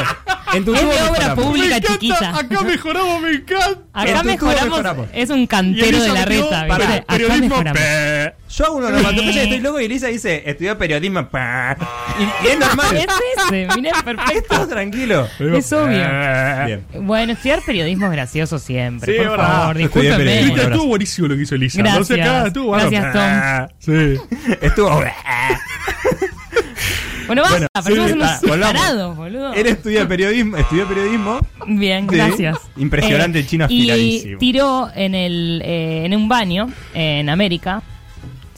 en 0.53 0.65
tu 0.65 0.73
Es 0.75 0.81
tubo 0.81 0.91
de 0.91 1.01
obra 1.01 1.11
mejoramos. 1.11 1.45
pública. 1.45 1.67
Me 1.69 1.75
encanta, 1.77 1.93
chiquita. 1.93 2.37
Acá 2.37 2.61
mejoramos, 2.61 3.21
me 3.21 3.31
encanta. 3.31 3.79
Acá 3.93 4.09
En 4.09 4.15
tu 4.17 4.21
tubo 4.21 4.25
mejoramos, 4.31 4.69
mejoramos. 4.69 5.07
es 5.13 5.29
un 5.29 5.39
Y 5.39 5.47
cantero 5.47 5.85
de 5.85 5.89
Elisa 5.89 6.07
la 6.13 6.25
metió, 6.25 6.43
reta. 6.43 6.61
Acá 6.63 7.03
periodismo, 7.07 7.47
mejoramos. 7.49 7.81
pe. 7.81 8.33
Yo 8.55 8.65
hago 8.65 8.75
una 8.77 8.87
onomatopeya 8.87 9.31
y 9.31 9.39
estoy 9.45 9.59
loco 9.61 9.81
y 9.81 9.85
Elisa 9.85 10.07
dice, 10.07 10.43
estudió 10.45 10.77
periodismo. 10.77 11.27
pa. 11.27 11.75
Y, 12.19 12.47
y 12.47 12.51
es 12.51 12.59
normal. 12.59 12.95
Es 12.97 13.07
ese, 13.47 13.67
mirá, 13.75 13.91
Es 13.97 14.03
perfecto. 14.03 14.55
todo 14.55 14.67
tranquilo. 14.67 15.27
Es 15.39 15.73
obvio. 15.73 15.97
Bien. 16.67 16.85
Bueno, 17.01 17.33
estudiar 17.33 17.61
periodismo 17.65 18.05
es 18.07 18.11
gracioso 18.11 18.59
siempre, 18.59 19.11
Sí, 19.13 19.17
por 19.19 19.27
ahora. 19.39 19.43
favor, 19.47 19.81
Estudié 19.81 20.09
discúlpenme. 20.17 20.63
estuvo 20.63 20.85
buenísimo 20.87 21.27
lo 21.29 21.35
que 21.35 21.41
hizo 21.41 21.55
Elisa. 21.55 21.79
Gracias. 21.79 21.99
No 21.99 22.05
sé 22.15 22.21
acá, 22.21 22.47
estuvo 22.47 22.67
bueno. 22.67 22.89
Gracias, 22.91 23.13
Tom. 23.13 23.67
Sí. 23.79 24.21
Estuvo. 24.61 25.03
Bueno, 27.25 27.41
basta, 27.43 27.57
Bueno, 27.57 27.67
pero 27.73 27.95
sí, 27.95 27.95
somos 27.95 28.11
unos 28.11 28.29
ah, 28.29 28.39
volvamos. 28.45 28.73
tarados, 28.81 29.15
boludo. 29.17 29.53
Él 29.53 29.65
estudia 29.67 30.05
periodismo, 30.07 30.57
estudió 30.57 30.85
periodismo. 30.85 31.39
Bien, 31.67 32.05
Sí. 32.09 32.15
gracias. 32.17 32.57
Impresionante, 32.75 33.39
el 33.39 33.47
chino 33.47 33.65
Y 33.69 33.79
afiladísimo. 33.89 34.37
tiró 34.39 34.89
en, 34.93 35.15
el, 35.15 35.61
eh, 35.63 36.03
en 36.05 36.15
un 36.15 36.27
baño 36.27 36.67
en 36.93 37.29
América. 37.29 37.81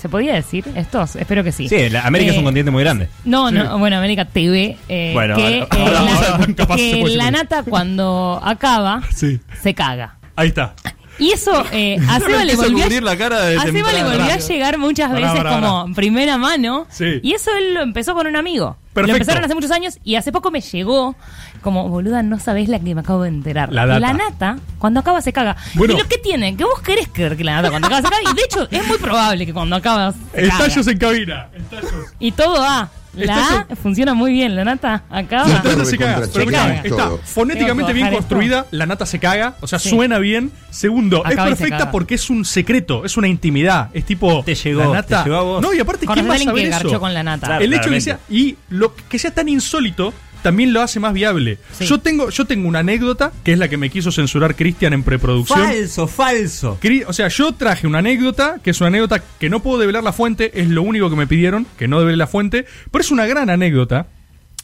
¿Se 0.05 0.09
podía 0.09 0.35
decir 0.35 0.63
estos? 0.75 1.15
Espero 1.15 1.43
que 1.43 1.51
sí. 1.51 1.67
Sí, 1.67 1.89
la- 1.89 2.01
América 2.05 2.29
es 2.29 2.37
un 2.37 2.43
Eh, 2.43 2.45
continente 2.45 2.69
muy 2.69 2.83
grande. 2.83 3.09
No, 3.23 3.49
no, 3.49 3.79
bueno, 3.79 3.97
América 3.97 4.23
TV. 4.25 4.77
eh, 4.87 5.09
Bueno, 5.15 5.35
que 5.35 5.41
ahora- 5.41 5.55
eh, 5.57 5.67
ahora- 5.71 5.91
la, 6.03 6.27
ahora 6.35 6.53
capaz 6.55 6.75
que 6.75 7.03
se 7.07 7.15
la 7.17 7.31
nata 7.31 7.63
cuando 7.63 8.39
acaba 8.43 9.01
Sí. 9.11 9.39
se 9.63 9.73
caga. 9.73 10.17
Ahí 10.35 10.49
está. 10.49 10.75
Y 11.17 11.31
eso 11.31 11.65
eh, 11.71 11.97
a 12.07 12.19
Seba 12.19 12.45
le 12.45 12.55
volvió 12.55 12.77
a, 12.77 12.83
cubrir 12.83 13.01
la 13.01 13.17
cara 13.17 13.41
de 13.45 13.57
a 13.57 13.61
Seba 13.63 13.73
le 13.73 13.81
temprano. 13.97 14.09
volvió 14.19 14.31
a 14.31 14.37
llegar 14.37 14.77
muchas 14.77 15.11
veces 15.11 15.43
como 15.43 15.91
primera 15.95 16.37
mano. 16.37 16.85
Sí. 16.91 17.19
Y 17.23 17.33
eso 17.33 17.49
él 17.57 17.73
lo 17.73 17.81
empezó 17.81 18.13
con 18.13 18.27
un 18.27 18.35
amigo. 18.35 18.77
Perfecto. 18.95 19.11
Lo 19.11 19.13
empezaron 19.17 19.43
hace 19.43 19.53
muchos 19.55 19.71
años 19.71 19.99
y 20.05 20.15
hace 20.15 20.31
poco 20.31 20.51
me 20.51 20.61
llegó 20.61 21.17
como, 21.61 21.89
boluda, 21.89 22.23
no 22.23 22.39
sabés 22.39 22.69
la 22.69 22.79
que 22.79 22.95
me 22.95 23.01
acabo 23.01 23.23
de 23.23 23.29
enterar. 23.29 23.73
La 23.73 23.85
data. 23.85 24.13
nata, 24.13 24.57
cuando 24.79 25.01
acaba, 25.01 25.21
se 25.21 25.33
caga. 25.33 25.57
Bueno. 25.73 25.95
¿Y 25.95 25.97
lo 25.97 26.07
que 26.07 26.17
tiene? 26.17 26.55
Que 26.55 26.63
vos 26.63 26.79
querés 26.81 27.09
creer 27.11 27.35
que 27.35 27.43
la 27.43 27.55
nata 27.55 27.71
cuando 27.71 27.87
acaba 27.87 28.01
se 28.01 28.07
caga. 28.07 28.31
Y 28.31 28.33
de 28.33 28.41
hecho, 28.43 28.67
es 28.71 28.87
muy 28.87 28.97
probable 28.97 29.45
que 29.45 29.53
cuando 29.53 29.75
acaba 29.75 30.13
se 30.13 30.19
caga. 30.31 30.47
Estallos 30.47 30.87
en 30.87 30.97
cabina. 30.97 31.49
Estallos. 31.53 32.13
Y 32.19 32.31
todo 32.31 32.63
A. 32.63 32.89
La 33.15 33.65
A 33.69 33.75
funciona 33.75 34.13
muy 34.13 34.31
bien. 34.31 34.55
La 34.55 34.63
nata 34.65 35.03
acaba. 35.09 35.47
La 35.47 35.61
nata 35.63 35.85
se 35.85 35.97
caga. 35.97 36.27
Pero 36.33 36.45
mirá, 36.45 36.81
está 36.83 37.09
fonéticamente 37.23 37.93
bien 37.93 38.11
construida, 38.11 38.65
la 38.71 38.85
nata 38.85 39.05
se 39.05 39.19
caga, 39.19 39.55
o 39.61 39.67
sea, 39.67 39.79
Sí. 39.79 39.89
suena 39.89 40.19
bien. 40.19 40.51
Segundo, 40.69 41.25
Acaba 41.25 41.49
es 41.49 41.57
perfecta 41.57 41.89
porque 41.91 42.15
es 42.15 42.29
un 42.29 42.43
secreto, 42.43 43.05
es 43.05 43.15
una 43.17 43.27
intimidad. 43.27 43.89
Es 43.93 44.05
tipo. 44.05 44.43
Te 44.43 44.55
llegó, 44.55 44.81
la 44.81 44.89
nata. 44.89 45.23
te 45.23 45.29
llegó 45.29 45.39
a 45.39 45.43
vos. 45.43 45.61
No, 45.61 45.73
y 45.73 45.79
aparte, 45.79 46.05
¿quién 46.05 46.29
va 46.29 46.35
a 46.35 46.37
saber 46.39 46.69
que 46.69 46.75
eso? 46.87 46.99
con 46.99 47.13
la 47.13 47.23
nata. 47.23 47.47
Claro. 47.47 47.63
el 47.63 47.73
hecho 47.73 47.89
que 47.89 48.01
sea 48.01 48.19
y 48.29 48.57
lo 48.69 48.93
que 48.95 49.17
sea 49.19 49.31
tan 49.31 49.47
insólito 49.47 50.13
también 50.45 50.73
lo 50.73 50.81
hace 50.83 50.99
más 50.99 51.11
viable. 51.11 51.57
Sí. 51.71 51.87
Yo 51.87 51.97
tengo 51.97 52.29
yo 52.29 52.45
tengo 52.45 52.67
una 52.67 52.79
anécdota 52.79 53.31
que 53.43 53.53
es 53.53 53.57
la 53.57 53.67
que 53.67 53.77
me 53.77 53.89
quiso 53.89 54.11
censurar 54.11 54.55
Cristian 54.55 54.93
en 54.93 55.01
preproducción. 55.01 55.59
Falso, 55.59 56.07
falso. 56.07 56.77
O 57.07 57.13
sea, 57.13 57.29
yo 57.29 57.53
traje 57.53 57.87
una 57.87 57.97
anécdota, 57.97 58.59
que 58.63 58.69
es 58.69 58.79
una 58.79 58.89
anécdota 58.89 59.23
que 59.39 59.49
no 59.49 59.63
puedo 59.63 59.79
develar 59.79 60.03
la 60.03 60.13
fuente, 60.13 60.61
es 60.61 60.69
lo 60.69 60.83
único 60.83 61.09
que 61.09 61.15
me 61.15 61.25
pidieron, 61.25 61.65
que 61.79 61.87
no 61.87 61.97
devele 61.97 62.17
la 62.17 62.27
fuente, 62.27 62.67
pero 62.91 63.01
es 63.01 63.09
una 63.09 63.25
gran 63.25 63.49
anécdota 63.49 64.05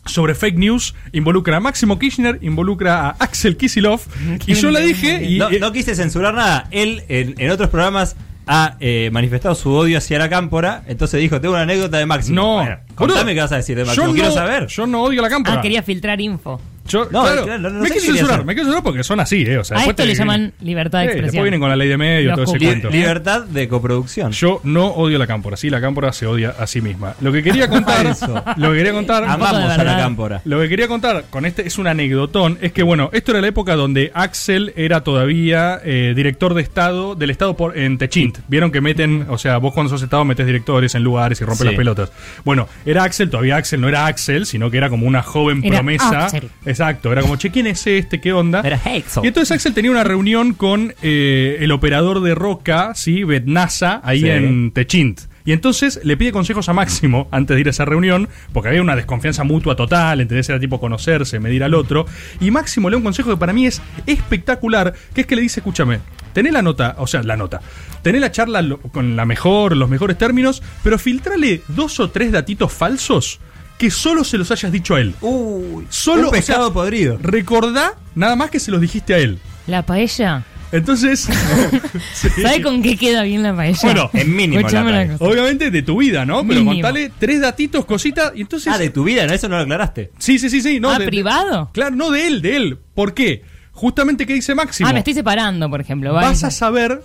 sobre 0.05 0.35
fake 0.35 0.59
news, 0.59 0.93
involucra 1.13 1.57
a 1.57 1.59
Máximo 1.59 1.97
Kirchner, 1.97 2.37
involucra 2.43 3.07
a 3.07 3.09
Axel 3.17 3.57
Kisilov, 3.57 4.01
y 4.45 4.53
yo 4.53 4.69
la 4.69 4.81
dije 4.81 5.25
y... 5.27 5.39
no, 5.39 5.49
eh, 5.49 5.59
no 5.59 5.71
quise 5.71 5.95
censurar 5.95 6.35
nada. 6.35 6.67
Él 6.69 7.01
en, 7.07 7.33
en 7.39 7.49
otros 7.49 7.69
programas 7.69 8.15
ha 8.47 8.75
eh, 8.79 9.09
manifestado 9.11 9.55
su 9.55 9.71
odio 9.73 9.97
hacia 9.97 10.17
la 10.19 10.29
cámpora. 10.29 10.83
Entonces 10.87 11.19
dijo: 11.19 11.39
Tengo 11.41 11.53
una 11.53 11.63
anécdota 11.63 11.97
de 11.97 12.05
Máximo. 12.05 12.35
no, 12.41 12.53
Bueno, 12.55 12.77
contame 12.95 13.33
qué 13.33 13.41
vas 13.41 13.51
a 13.51 13.57
decir 13.57 13.77
de 13.77 13.85
Máximo. 13.85 14.07
yo 14.07 14.13
Quiero 14.13 14.29
no- 14.29 14.35
saber. 14.35 14.67
Yo 14.67 14.87
no 14.87 15.03
odio 15.03 15.19
a 15.21 15.23
la 15.23 15.29
cámpora. 15.29 15.59
Ah, 15.59 15.61
quería 15.61 15.83
filtrar 15.83 16.19
info. 16.21 16.59
Yo, 16.87 17.05
No, 17.11 17.21
claro, 17.23 17.43
claro, 17.45 17.59
no 17.59 17.69
sé 17.69 17.75
me 17.75 17.87
quiero 17.89 18.01
censurar, 18.01 18.31
hacer. 18.33 18.45
me 18.45 18.53
quiero 18.53 18.65
censurar 18.67 18.83
porque 18.83 19.03
son 19.03 19.19
así, 19.19 19.43
¿eh? 19.43 19.57
O 19.59 19.63
sea, 19.63 19.77
A 19.77 19.81
esto 19.81 19.95
te 19.95 20.03
le 20.05 20.13
vienen- 20.13 20.17
llaman 20.19 20.53
libertad 20.61 20.99
de 20.99 21.05
expresión. 21.05 21.25
Después 21.27 21.43
vienen 21.43 21.59
con 21.59 21.69
la 21.69 21.75
ley 21.75 21.87
de 21.87 21.97
medio, 21.97 22.29
Los 22.35 22.35
todo 22.45 22.55
ese 22.55 22.65
cuento. 22.65 22.89
Libertad 22.89 23.43
de 23.45 23.67
coproducción. 23.67 24.31
Yo 24.31 24.59
no 24.63 24.87
odio 24.87 25.17
la 25.19 25.27
cámpora, 25.27 25.57
sí, 25.57 25.69
la 25.69 25.79
cámpora 25.79 26.11
se 26.11 26.25
odia 26.25 26.55
a 26.57 26.67
sí 26.67 26.81
misma. 26.81 27.13
Lo 27.21 27.31
que 27.31 27.43
quería 27.43 27.67
contar, 27.69 28.05
Eso. 28.07 28.43
lo 28.57 28.71
que 28.71 28.77
quería 28.77 28.93
contar, 28.93 29.23
Amamos 29.23 29.53
a 29.71 29.83
la 29.83 29.97
cámpora. 29.97 30.41
lo 30.45 30.59
que 30.59 30.69
quería 30.69 30.87
contar 30.87 31.25
con 31.29 31.45
este 31.45 31.67
es 31.67 31.77
un 31.77 31.87
anecdotón, 31.87 32.57
es 32.61 32.71
que 32.73 32.83
bueno, 32.83 33.09
esto 33.13 33.31
era 33.31 33.41
la 33.41 33.47
época 33.47 33.75
donde 33.75 34.11
Axel 34.13 34.73
era 34.75 35.01
todavía 35.03 35.79
eh, 35.83 36.13
director 36.15 36.53
de 36.55 36.61
estado 36.61 37.15
del 37.15 37.29
estado 37.29 37.55
por, 37.55 37.77
en 37.77 37.97
Techint. 37.97 38.39
Vieron 38.47 38.71
que 38.71 38.81
meten, 38.81 39.27
o 39.29 39.37
sea, 39.37 39.57
vos 39.57 39.73
cuando 39.73 39.89
sos 39.89 40.01
estado 40.01 40.25
metes 40.25 40.45
directores 40.45 40.95
en 40.95 41.03
lugares 41.03 41.39
y 41.41 41.43
rompes 41.45 41.59
Sí. 41.61 41.65
las 41.67 41.75
pelotas. 41.75 42.11
Bueno, 42.43 42.67
era 42.85 43.03
Axel, 43.03 43.29
todavía 43.29 43.55
Axel 43.57 43.79
no 43.79 43.87
era 43.87 44.07
Axel, 44.07 44.45
sino 44.47 44.71
que 44.71 44.77
era 44.77 44.89
como 44.89 45.05
una 45.05 45.21
joven 45.21 45.63
Era 45.63 45.77
promesa. 45.77 46.25
Axel. 46.25 46.49
Exacto, 46.81 47.11
era 47.11 47.21
como, 47.21 47.35
che, 47.35 47.51
¿quién 47.51 47.67
es 47.67 47.85
este? 47.85 48.19
¿Qué 48.19 48.33
onda? 48.33 48.61
Era 48.61 48.79
Hexel. 48.83 49.23
Y 49.23 49.27
entonces 49.27 49.51
Axel 49.51 49.73
tenía 49.75 49.91
una 49.91 50.03
reunión 50.03 50.53
con 50.53 50.95
eh, 51.03 51.57
el 51.59 51.71
operador 51.71 52.21
de 52.21 52.33
roca, 52.33 52.93
¿sí? 52.95 53.23
Betnasa, 53.23 54.01
ahí 54.03 54.21
Sí. 54.21 54.29
en 54.29 54.71
Techint. 54.71 55.21
Y 55.45 55.51
entonces 55.53 55.99
le 56.03 56.17
pide 56.17 56.31
consejos 56.31 56.69
a 56.69 56.73
Máximo 56.73 57.27
antes 57.31 57.55
de 57.55 57.61
ir 57.61 57.67
a 57.67 57.69
esa 57.71 57.85
reunión, 57.85 58.29
porque 58.53 58.69
había 58.69 58.81
una 58.81 58.95
desconfianza 58.95 59.43
mutua 59.43 59.75
total, 59.75 60.21
¿entendés? 60.21 60.49
Era 60.49 60.59
tipo 60.59 60.79
conocerse, 60.79 61.39
medir 61.39 61.63
al 61.63 61.73
otro. 61.75 62.05
Y 62.39 62.49
Máximo 62.51 62.89
le 62.89 62.95
da 62.95 62.97
un 62.97 63.03
consejo 63.03 63.29
que 63.31 63.37
para 63.37 63.53
mí 63.53 63.65
es 63.67 63.81
espectacular, 64.07 64.93
que 65.13 65.21
es 65.21 65.27
que 65.27 65.35
le 65.35 65.41
dice, 65.43 65.59
escúchame, 65.59 65.99
tenés 66.33 66.53
la 66.53 66.61
nota, 66.61 66.95
o 66.99 67.05
sea, 67.07 67.21
la 67.23 67.37
nota, 67.37 67.61
tenés 68.01 68.21
la 68.21 68.31
charla 68.31 68.63
con 68.91 69.15
la 69.15 69.25
mejor, 69.25 69.75
los 69.77 69.89
mejores 69.89 70.17
términos, 70.17 70.61
pero 70.83 70.97
filtrale 70.99 71.61
dos 71.67 71.99
o 71.99 72.09
tres 72.09 72.31
datitos 72.31 72.71
falsos 72.71 73.39
que 73.81 73.89
solo 73.89 74.23
se 74.23 74.37
los 74.37 74.51
hayas 74.51 74.71
dicho 74.71 74.93
a 74.93 75.01
él. 75.01 75.15
Uy, 75.21 75.87
Solo, 75.89 76.21
un 76.21 76.27
o 76.27 76.29
sea, 76.29 76.37
pescado 76.39 76.71
podrido. 76.71 77.17
Recordá 77.19 77.95
nada 78.13 78.35
más 78.35 78.51
que 78.51 78.59
se 78.59 78.69
los 78.69 78.79
dijiste 78.79 79.15
a 79.15 79.17
él. 79.17 79.39
La 79.65 79.81
paella. 79.83 80.43
Entonces, 80.71 81.27
sí. 82.13 82.29
¿Sabe 82.43 82.61
con 82.61 82.83
qué 82.83 82.95
queda 82.95 83.23
bien 83.23 83.41
la 83.41 83.55
paella? 83.55 83.79
Bueno, 83.81 84.11
en 84.13 84.35
mínimo 84.35 84.61
la 84.69 84.83
paella. 84.83 85.17
cosa. 85.17 85.31
obviamente 85.31 85.71
de 85.71 85.81
tu 85.81 85.97
vida, 85.97 86.27
¿no? 86.27 86.41
Pero 86.47 86.59
Mínimo. 86.59 86.73
contale 86.73 87.11
tres 87.17 87.41
datitos, 87.41 87.83
cositas, 87.85 88.33
y 88.35 88.41
entonces... 88.41 88.71
Ah, 88.71 88.77
de 88.77 88.91
tu 88.91 89.03
vida, 89.03 89.25
¿no? 89.25 89.33
Eso 89.33 89.49
no 89.49 89.55
lo 89.57 89.63
aclaraste. 89.63 90.11
Sí, 90.19 90.37
sí, 90.37 90.51
sí, 90.51 90.61
sí. 90.61 90.79
No, 90.79 90.91
ah, 90.91 90.99
de- 90.99 91.05
de- 91.05 91.09
privado. 91.09 91.71
claro, 91.73 91.95
no 91.95 92.11
de 92.11 92.27
él, 92.27 92.43
de 92.43 92.55
él. 92.57 92.77
¿Por 92.93 93.15
qué? 93.15 93.43
Justamente 93.71 94.27
que 94.27 94.35
dice 94.35 94.53
Máximo. 94.53 94.87
Ah, 94.87 94.93
me 94.93 94.99
estoy 94.99 95.15
separando, 95.15 95.67
por 95.71 95.81
ejemplo. 95.81 96.13
Vale. 96.13 96.27
vas 96.27 96.43
a 96.43 96.51
saber 96.51 97.01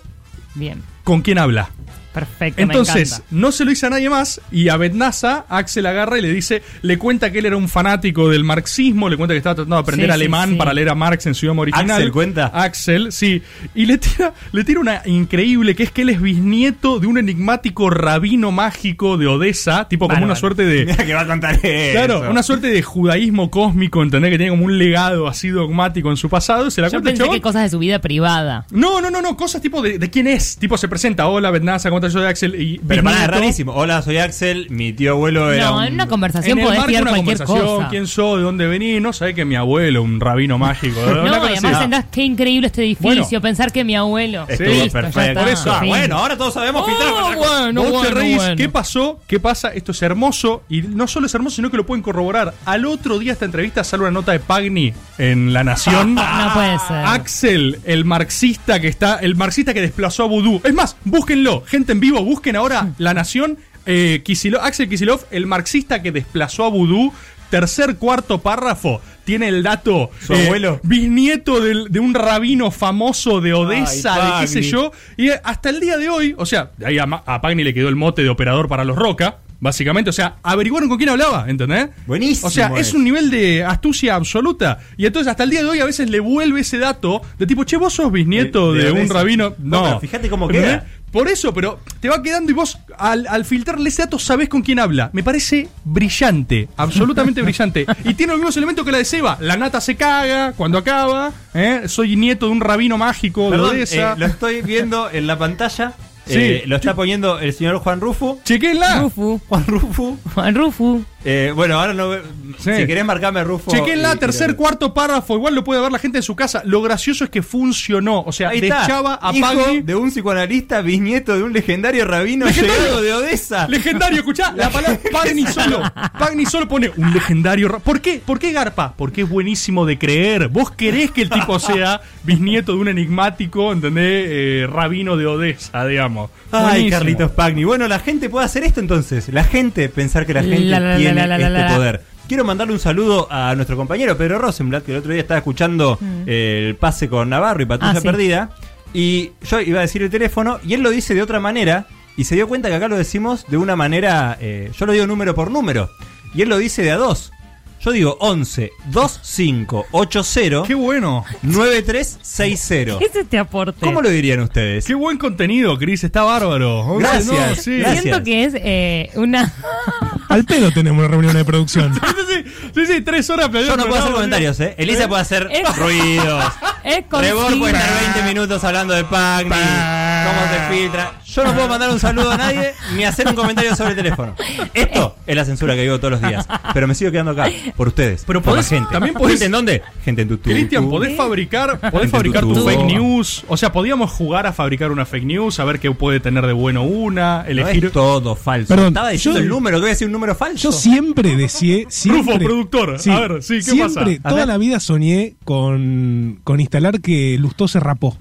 Bien, 0.53 0.83
con 1.03 1.21
quién 1.23 1.39
habla. 1.39 1.71
Perfecto. 2.19 2.57
me 2.57 2.63
Entonces, 2.63 3.11
encanta. 3.13 3.25
no 3.31 3.51
se 3.51 3.63
lo 3.65 3.69
dice 3.69 3.85
a 3.85 3.89
nadie 3.89 4.09
más 4.09 4.41
y 4.51 4.69
a 4.69 4.77
Betnasa, 4.77 5.45
Axel 5.49 5.85
agarra 5.85 6.17
y 6.17 6.21
le 6.21 6.31
dice, 6.33 6.61
le 6.81 6.97
cuenta 6.97 7.31
que 7.31 7.39
él 7.39 7.45
era 7.45 7.57
un 7.57 7.67
fanático 7.69 8.29
del 8.29 8.43
marxismo, 8.43 9.09
le 9.09 9.17
cuenta 9.17 9.33
que 9.33 9.37
estaba 9.37 9.55
tratando 9.55 9.75
de 9.75 9.81
aprender 9.81 10.07
Sí, 10.07 10.13
alemán 10.13 10.49
sí. 10.51 10.55
para 10.55 10.73
leer 10.73 10.89
a 10.89 10.95
Marx 10.95 11.25
en 11.25 11.35
su 11.35 11.45
idioma 11.45 11.61
original. 11.63 11.91
¿Axel 11.91 12.11
cuenta? 12.11 12.47
Axel, 12.53 13.11
sí. 13.11 13.41
Y 13.75 13.85
le 13.85 13.97
tira, 13.97 14.33
le 14.51 14.63
tira 14.63 14.79
una 14.79 15.01
increíble, 15.05 15.75
que 15.75 15.83
es 15.83 15.91
que 15.91 16.01
él 16.03 16.09
es 16.09 16.21
bisnieto 16.21 16.99
de 16.99 17.07
un 17.07 17.17
enigmático 17.17 17.89
rabino 17.89 18.51
mágico 18.51 19.17
de 19.17 19.27
Odessa, 19.27 19.87
tipo 19.87 20.07
como 20.07 20.23
una 20.25 20.35
suerte 20.35 20.65
de... 20.65 20.85
Mira 20.87 21.05
que 21.05 21.13
va 21.13 21.21
a 21.21 21.27
contar 21.27 21.59
eso. 21.63 21.91
Claro, 21.93 22.29
una 22.31 22.43
suerte 22.43 22.67
de 22.67 22.81
judaísmo 22.81 23.49
cósmico, 23.51 24.01
¿entendés? 24.03 24.31
Que 24.31 24.37
tiene 24.37 24.51
como 24.51 24.65
un 24.65 24.77
legado 24.77 25.27
así 25.27 25.49
dogmático 25.49 26.09
en 26.09 26.17
su 26.17 26.29
pasado. 26.29 26.69
Se 26.71 26.81
la 26.81 26.87
Yo 26.87 27.01
cuenta 27.01 27.23
pensé 27.23 27.29
que 27.35 27.41
cosas 27.41 27.63
de 27.63 27.69
su 27.69 27.79
vida 27.79 27.99
privada. 27.99 28.65
No, 28.71 29.01
no, 29.01 29.09
no, 29.11 29.21
no, 29.21 29.35
cosas 29.37 29.61
tipo 29.61 29.81
de, 29.81 29.99
de 29.99 30.09
quién 30.09 30.27
es. 30.27 30.57
Tipo 30.57 30.77
se 30.77 30.87
presenta, 30.87 31.27
hola, 31.27 31.51
Betnasa, 31.51 31.89
¿cómo 31.89 31.99
Yo 32.09 32.21
de 32.21 32.27
Axel 32.27 32.55
y 32.61 32.79
Pero 32.87 33.03
para, 33.03 33.15
es 33.15 33.21
bisnieto. 33.23 33.39
rarísimo. 33.41 33.71
Hola, 33.73 34.01
soy 34.01 34.17
Axel. 34.17 34.67
Mi 34.69 34.93
tío 34.93 35.11
abuelo 35.11 35.51
era. 35.51 35.65
No, 35.71 35.77
un- 35.77 35.83
en 35.85 35.93
una 35.93 36.07
conversación 36.07 36.57
En 36.57 36.59
el 36.59 36.65
podés 36.65 36.79
marco 36.79 36.91
una 36.91 37.09
cualquier 37.11 37.37
conversación, 37.37 37.65
cosa. 37.77 37.89
quién 37.89 38.07
soy, 38.07 38.37
de 38.39 38.43
dónde 38.43 38.67
venís, 38.67 39.01
no 39.01 39.13
sabés 39.13 39.35
que 39.35 39.45
mi 39.45 39.55
abuelo, 39.55 40.01
un 40.03 40.19
rabino 40.19 40.57
mágico. 40.57 40.99
No, 41.01 41.25
y 41.25 41.53
además 41.53 41.73
entendás 41.73 42.05
qué 42.11 42.23
increíble 42.23 42.67
este 42.67 42.83
edificio. 42.83 43.07
Bueno. 43.23 43.41
pensar 43.41 43.71
que 43.71 43.83
mi 43.83 43.95
abuelo. 43.95 44.45
Estuvo 44.47 44.67
ya 44.69 44.91
perfecto. 44.91 45.19
está, 45.21 45.39
Por 45.41 45.49
eso. 45.49 45.71
Ah, 45.71 45.79
fin. 45.79 45.89
bueno, 45.89 46.17
ahora 46.17 46.37
todos 46.37 46.53
sabemos 46.53 46.85
filtrar 46.85 47.07
Oh, 47.13 47.35
bueno, 47.35 48.01
te 48.01 48.09
reís, 48.11 48.35
bueno. 48.37 48.55
¿qué 48.55 48.69
pasó? 48.69 49.19
¿Qué 49.27 49.39
pasa? 49.39 49.69
Esto 49.73 49.91
es 49.91 50.01
hermoso 50.01 50.63
y 50.69 50.81
no 50.81 51.07
solo 51.07 51.27
es 51.27 51.33
hermoso, 51.35 51.55
sino 51.57 51.69
que 51.71 51.77
lo 51.77 51.85
pueden 51.85 52.01
corroborar. 52.01 52.53
Al 52.65 52.85
otro 52.85 53.19
día 53.19 53.33
esta 53.33 53.45
entrevista 53.45 53.83
sale 53.83 54.03
una 54.03 54.11
nota 54.11 54.31
de 54.31 54.39
Pagni 54.39 54.93
en 55.17 55.53
La 55.53 55.63
Nación. 55.63 56.15
No 56.37 56.53
puede 56.53 56.77
ser. 56.79 56.97
Axel, 57.05 57.79
el 57.85 58.05
marxista 58.05 58.79
que 58.79 58.87
está, 58.87 59.15
el 59.17 59.35
marxista 59.35 59.73
que 59.73 59.81
desplazó 59.81 60.23
a 60.23 60.27
Vudú. 60.27 60.61
Es 60.63 60.73
más, 60.73 60.95
búsquenlo, 61.03 61.63
gente 61.65 61.86
en 61.93 61.99
vivo, 61.99 62.23
busquen 62.23 62.55
ahora 62.55 62.89
La 62.97 63.13
Nación, 63.13 63.57
eh, 63.85 64.21
Kicillof- 64.25 64.59
Axel 64.61 64.89
Kisilov, 64.89 65.21
el 65.31 65.45
marxista 65.45 66.01
que 66.01 66.11
desplazó 66.11 66.65
a 66.65 66.69
Vudú. 66.69 67.13
Tercer, 67.49 67.95
cuarto 67.95 68.39
párrafo, 68.41 68.99
tiene 69.23 69.47
el 69.47 69.63
dato. 69.63 70.11
¿Su 70.19 70.33
abuelo? 70.33 70.81
Bisnieto 70.83 71.61
de 71.61 71.99
un 72.01 72.13
rabino 72.13 72.71
famoso 72.71 73.39
de 73.39 73.53
Odessa, 73.53 74.15
Ay, 74.15 74.31
de 74.33 74.41
qué 74.41 74.47
sé 74.63 74.69
yo. 74.69 74.91
Y 75.15 75.29
eh, 75.29 75.39
hasta 75.45 75.69
el 75.69 75.79
día 75.79 75.95
de 75.97 76.09
hoy, 76.09 76.35
o 76.37 76.45
sea, 76.45 76.71
ahí 76.85 76.97
a, 76.99 77.07
Pagni 77.41 77.63
le 77.63 77.73
quedó 77.73 77.87
el 77.87 77.95
mote 77.95 78.21
de 78.21 78.27
operador 78.29 78.67
para 78.67 78.83
los 78.83 78.97
Roca. 78.97 79.37
Básicamente, 79.59 80.11
o 80.11 80.13
sea, 80.13 80.35
averiguaron 80.43 80.87
con 80.87 80.99
quién 80.99 81.09
hablaba, 81.09 81.45
¿entendés? 81.49 81.87
Buenísimo 82.05 82.47
O 82.47 82.51
sea, 82.51 82.73
es 82.77 82.93
un 82.93 83.03
nivel 83.03 83.31
de 83.31 83.63
astucia 83.63 84.13
absoluta. 84.13 84.77
Y 84.97 85.07
entonces, 85.07 85.31
hasta 85.31 85.45
el 85.45 85.49
día 85.49 85.63
de 85.63 85.69
hoy, 85.69 85.79
a 85.79 85.85
veces 85.85 86.11
le 86.11 86.19
vuelve 86.19 86.59
ese 86.59 86.77
dato 86.77 87.23
de 87.39 87.47
tipo, 87.47 87.63
che, 87.63 87.75
vos 87.77 87.91
sos 87.91 88.11
bisnieto 88.11 88.73
De- 88.73 88.83
de, 88.83 88.85
de 88.93 89.01
un 89.01 89.09
rabino. 89.09 89.55
No, 89.57 89.99
fíjate 89.99 90.29
cómo 90.29 90.47
queda. 90.47 90.85
Por 91.11 91.27
eso, 91.29 91.53
pero 91.53 91.79
te 91.99 92.09
va 92.09 92.21
quedando 92.21 92.51
y 92.51 92.53
vos, 92.53 92.77
al, 92.97 93.25
al 93.27 93.45
filtrarle 93.45 93.89
ese 93.89 94.03
dato, 94.03 94.19
sabés 94.19 94.49
con 94.49 94.61
quién 94.61 94.77
habla. 94.79 95.09
Me 95.13 95.23
parece 95.23 95.67
brillante, 95.85 96.67
absolutamente 96.77 97.41
brillante. 97.41 97.85
Y 98.03 98.13
tiene 98.13 98.31
los 98.33 98.39
mismos 98.39 98.57
elementos 98.57 98.85
que 98.85 98.91
la 98.91 98.97
de 98.99 99.05
Seba. 99.05 99.37
La 99.41 99.57
nata 99.57 99.81
se 99.81 99.95
caga 99.95 100.53
cuando 100.53 100.77
acaba. 100.77 101.31
¿eh? 101.53 101.83
Soy 101.87 102.15
nieto 102.15 102.45
de 102.47 102.51
un 102.51 102.61
rabino 102.61 102.97
mágico 102.97 103.49
Perdón, 103.49 103.71
de 103.71 103.77
Odessa. 103.77 104.13
eh, 104.13 104.15
lo 104.17 104.25
estoy 104.25 104.61
viendo 104.61 105.09
en 105.09 105.27
la 105.27 105.37
pantalla. 105.39 105.93
Sí. 106.25 106.33
Eh, 106.35 106.63
lo 106.67 106.75
está 106.75 106.93
poniendo 106.93 107.39
el 107.39 107.53
señor 107.53 107.77
Juan 107.79 108.01
Rufo. 108.01 108.39
Chequenla. 108.43 108.99
Rufu. 108.99 109.39
Juan 109.47 109.65
Rufo. 109.65 110.17
Juan 110.35 110.55
Rufu. 110.55 111.05
Eh, 111.25 111.51
bueno, 111.55 111.79
ahora 111.79 111.93
no. 111.93 112.13
Sí. 112.59 112.71
Si 112.77 112.87
querés 112.87 113.03
marcarme 113.03 113.43
Rufo. 113.43 113.71
Chequenla, 113.71 114.13
y- 114.15 114.17
tercer, 114.17 114.55
cuarto 114.55 114.93
párrafo. 114.93 115.35
Igual 115.35 115.55
lo 115.55 115.63
puede 115.63 115.81
ver 115.81 115.91
la 115.91 115.99
gente 115.99 116.19
en 116.19 116.23
su 116.23 116.35
casa. 116.35 116.61
Lo 116.63 116.81
gracioso 116.81 117.23
es 117.23 117.29
que 117.29 117.41
funcionó. 117.41 118.21
O 118.21 118.31
sea, 118.31 118.49
Ahí 118.49 118.61
de 118.61 118.67
está. 118.67 118.85
Chava 118.87 119.19
a 119.21 119.33
Hijo 119.35 119.47
de 119.83 119.95
un 119.95 120.09
psicoanalista, 120.09 120.81
bisnieto 120.81 121.35
de 121.35 121.43
un 121.43 121.51
legendario 121.53 122.05
rabino 122.05 122.45
Legendario. 122.45 122.81
llegado 122.81 123.01
de 123.01 123.13
Odessa. 123.13 123.67
Legendario, 123.67 124.19
escuchá, 124.19 124.53
la 124.55 124.69
palabra 124.69 124.99
Pagni 125.11 125.45
solo. 125.47 125.81
Pagni 126.17 126.45
solo 126.45 126.67
pone 126.67 126.91
un 126.95 127.13
legendario. 127.13 127.79
¿Por 127.79 127.99
qué? 127.99 128.21
¿Por 128.25 128.39
qué 128.39 128.51
Garpa? 128.51 128.93
Porque 128.95 129.21
es 129.23 129.29
buenísimo 129.29 129.85
de 129.85 129.97
creer. 129.97 130.47
Vos 130.49 130.71
querés 130.71 131.11
que 131.11 131.23
el 131.23 131.29
tipo 131.29 131.59
sea 131.59 131.99
bisnieto 132.23 132.73
de 132.73 132.77
un 132.79 132.87
enigmático, 132.87 133.73
¿entendés? 133.73 134.25
Eh, 134.29 134.67
rabino 134.71 135.17
de 135.17 135.25
Odessa, 135.25 135.85
digamos. 135.85 136.29
Ay, 136.51 136.61
Buenísimo. 136.63 136.89
Carlitos 136.91 137.31
Pagni. 137.31 137.63
Bueno, 137.65 137.87
la 137.87 137.99
gente 137.99 138.29
puede 138.29 138.45
hacer 138.45 138.63
esto 138.63 138.79
entonces. 138.79 139.27
La 139.29 139.43
gente, 139.43 139.89
pensar 139.89 140.25
que 140.25 140.33
la 140.33 140.41
gente 140.43 140.59
La, 140.61 140.79
la, 140.79 140.97
la, 140.97 141.06
tiene 141.09 141.21
este 141.47 141.75
poder. 141.75 142.01
Quiero 142.27 142.43
mandarle 142.43 142.73
un 142.73 142.79
saludo 142.79 143.27
a 143.31 143.55
nuestro 143.55 143.77
compañero 143.77 144.17
Pedro 144.17 144.37
Rosenblatt, 144.39 144.85
que 144.85 144.91
el 144.91 144.97
otro 144.97 145.11
día 145.13 145.21
estaba 145.21 145.37
escuchando 145.37 145.97
eh, 146.25 146.65
el 146.69 146.75
pase 146.75 147.07
con 147.07 147.29
Navarro 147.29 147.61
y 147.61 147.65
Patrulla 147.65 147.93
Mm. 147.93 147.97
Ah, 147.97 148.01
sí. 148.01 148.05
Perdida. 148.07 148.49
Y 148.93 149.31
yo 149.49 149.59
iba 149.61 149.79
a 149.79 149.81
decir 149.83 150.01
el 150.03 150.09
teléfono 150.09 150.59
y 150.65 150.73
él 150.73 150.81
lo 150.81 150.89
dice 150.89 151.13
de 151.13 151.21
otra 151.21 151.39
manera. 151.39 151.85
Y 152.17 152.23
se 152.23 152.35
dio 152.35 152.47
cuenta 152.47 152.67
que 152.69 152.75
acá 152.75 152.87
lo 152.87 152.97
decimos 152.97 153.45
de 153.47 153.57
una 153.57 153.75
manera. 153.75 154.37
eh, 154.41 154.71
yo 154.77 154.85
lo 154.85 154.91
digo 154.93 155.05
número 155.07 155.35
por 155.35 155.51
número. 155.51 155.89
Y 156.33 156.41
él 156.41 156.49
lo 156.49 156.57
dice 156.57 156.81
de 156.81 156.91
a 156.91 156.97
dos. 156.97 157.31
Yo 157.79 157.91
digo 157.91 158.17
11 158.19 158.71
25 158.87 159.85
80 159.91 160.63
Qué 160.67 160.73
bueno. 160.73 161.23
9360. 161.43 162.99
¿Qué 162.99 163.05
es 163.09 163.15
este 163.15 163.37
aporte? 163.37 163.79
¿Cómo 163.85 164.01
lo 164.01 164.09
dirían 164.09 164.39
ustedes? 164.41 164.85
Qué 164.85 164.93
buen 164.95 165.17
contenido, 165.17 165.77
Cris. 165.77 166.03
Está 166.03 166.23
bárbaro. 166.23 166.97
Gracias, 166.97 167.25
No, 167.27 167.55
sí. 167.55 167.77
gracias. 167.77 168.01
Siento 168.03 168.23
que 168.23 168.43
es 168.43 168.53
eh, 168.55 169.11
una. 169.15 169.53
Al 170.29 170.43
pedo 170.43 170.71
tenemos 170.71 170.99
una 170.99 171.07
reunión 171.07 171.33
de 171.35 171.45
producción. 171.45 171.93
Sí, 172.27 172.43
sí, 172.43 172.51
sí, 172.75 172.93
sí, 172.93 173.01
tres 173.01 173.29
horas 173.29 173.49
Yo 173.51 173.77
no 173.77 173.85
puedo 173.85 174.01
hacer 174.01 174.11
comentarios, 174.13 174.59
¿eh? 174.59 174.75
Elisa 174.77 175.07
puede 175.07 175.21
hacer 175.21 175.47
Es- 175.49 175.75
ruidos. 175.77 176.43
Es 176.83 177.03
Rebor 177.09 177.57
puede 177.57 177.71
estar 177.73 177.87
consigna. 177.89 178.13
20 178.15 178.23
minutos 178.33 178.63
hablando 178.65 178.93
de 178.93 179.05
Pagni, 179.05 179.49
cómo 179.49 180.41
se 180.51 180.75
filtra. 180.75 181.13
Yo 181.37 181.43
no 181.43 181.53
puedo 181.53 181.67
mandar 181.67 181.91
un 181.91 181.99
saludo 181.99 182.31
a 182.31 182.37
nadie 182.37 182.73
ni 182.95 183.03
hacer 183.03 183.27
un 183.27 183.35
comentario 183.35 183.75
sobre 183.75 183.91
el 183.91 183.95
teléfono. 183.95 184.33
Esto 184.73 185.15
es 185.27 185.35
la 185.35 185.45
censura 185.45 185.75
que 185.75 185.83
vivo 185.83 185.99
todos 185.99 186.19
los 186.19 186.21
días. 186.27 186.47
Pero 186.73 186.87
me 186.87 186.95
sigo 186.95 187.11
quedando 187.11 187.31
acá, 187.31 187.47
por 187.75 187.89
ustedes. 187.89 188.23
Pero 188.25 188.41
por 188.41 188.55
la 188.55 188.63
gente. 188.63 188.89
también 188.91 189.13
podés- 189.13 189.33
¿Gente 189.33 189.45
en 189.45 189.51
dónde? 189.51 189.81
Gente 190.03 190.21
en 190.23 190.29
tu 190.29 190.39
Cristian, 190.39 190.89
podés 190.89 191.15
fabricar, 191.15 191.79
podés 191.91 192.09
fabricar 192.09 192.41
tu 192.43 192.55
fake 192.65 192.85
news. 192.85 193.43
O 193.47 193.55
sea, 193.55 193.71
podíamos 193.71 194.09
jugar 194.11 194.47
a 194.47 194.53
fabricar 194.53 194.91
una 194.91 195.05
fake 195.05 195.25
news, 195.25 195.59
a 195.59 195.65
ver 195.65 195.79
qué 195.79 195.91
puede 195.91 196.19
tener 196.19 196.45
de 196.47 196.53
bueno 196.53 196.81
una, 196.83 197.43
No 197.43 197.49
elegir. 197.49 197.85
es 197.85 197.91
todo 197.91 198.35
falso. 198.35 198.69
Perdón, 198.69 198.87
Estaba 198.87 199.09
diciendo 199.09 199.39
yo- 199.39 199.43
el 199.43 199.49
número, 199.49 199.77
que 199.77 199.81
voy 199.81 199.89
a 199.89 199.93
decir 199.93 200.07
un 200.07 200.13
número 200.13 200.33
falso. 200.33 200.57
Yo 200.57 200.71
siempre 200.71 201.35
decía. 201.35 201.85
Siempre, 201.89 202.33
Rufo, 202.33 202.43
productor. 202.45 202.97
A 203.11 203.19
ver, 203.19 203.43
sí, 203.43 203.55
¿qué 203.57 203.61
siempre, 203.63 204.19
pasa? 204.21 204.29
Toda 204.35 204.45
la 204.47 204.57
vida 204.57 204.79
soñé 204.79 205.35
con, 205.43 206.39
con 206.43 206.59
instalar 206.59 206.99
que 206.99 207.37
Lustó 207.39 207.67
se 207.67 207.79
rapó. 207.79 208.17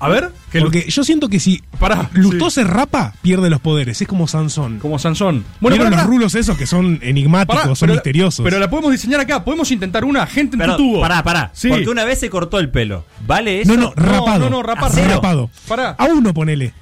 A 0.00 0.08
ver, 0.08 0.30
que 0.52 0.60
Porque 0.60 0.86
yo 0.88 1.02
siento 1.04 1.28
que 1.28 1.40
si 1.40 1.62
Lustó 2.12 2.50
sí. 2.50 2.56
se 2.56 2.64
rapa, 2.64 3.14
pierde 3.22 3.50
los 3.50 3.60
poderes. 3.60 4.00
Es 4.00 4.08
como 4.08 4.26
Sansón. 4.28 4.78
como 4.78 4.98
Sansón. 4.98 5.44
¿Vieron 5.60 5.90
pará, 5.90 5.96
los 6.02 6.06
rulos 6.06 6.34
esos 6.34 6.56
que 6.56 6.66
son 6.66 6.98
enigmáticos, 7.02 7.56
Pará, 7.62 7.74
son 7.74 7.86
pero 7.86 7.92
la- 7.94 7.96
misteriosos? 7.98 8.44
Pero 8.44 8.58
la 8.58 8.70
podemos 8.70 8.92
diseñar 8.92 9.20
acá. 9.20 9.44
Podemos 9.44 9.70
intentar 9.70 10.04
una 10.04 10.26
gente 10.26 10.56
en 10.56 10.60
Pero, 10.60 10.76
tu 10.76 10.82
tubo. 10.84 11.00
pará, 11.00 11.22
pará. 11.22 11.50
Sí. 11.52 11.68
Porque 11.68 11.88
una 11.88 12.04
vez 12.04 12.18
se 12.20 12.30
cortó 12.30 12.58
el 12.58 12.70
pelo. 12.70 13.04
¿Vale 13.26 13.60
eso? 13.62 13.74
no, 13.74 13.82
no, 13.82 13.92
rapado. 13.94 14.38
no, 14.44 14.50
no, 14.50 14.62
rapar. 14.62 14.92
rapado. 14.94 15.50
Pará. 15.66 15.90
A 15.98 16.04
uno 16.06 16.32
ponele. 16.32 16.72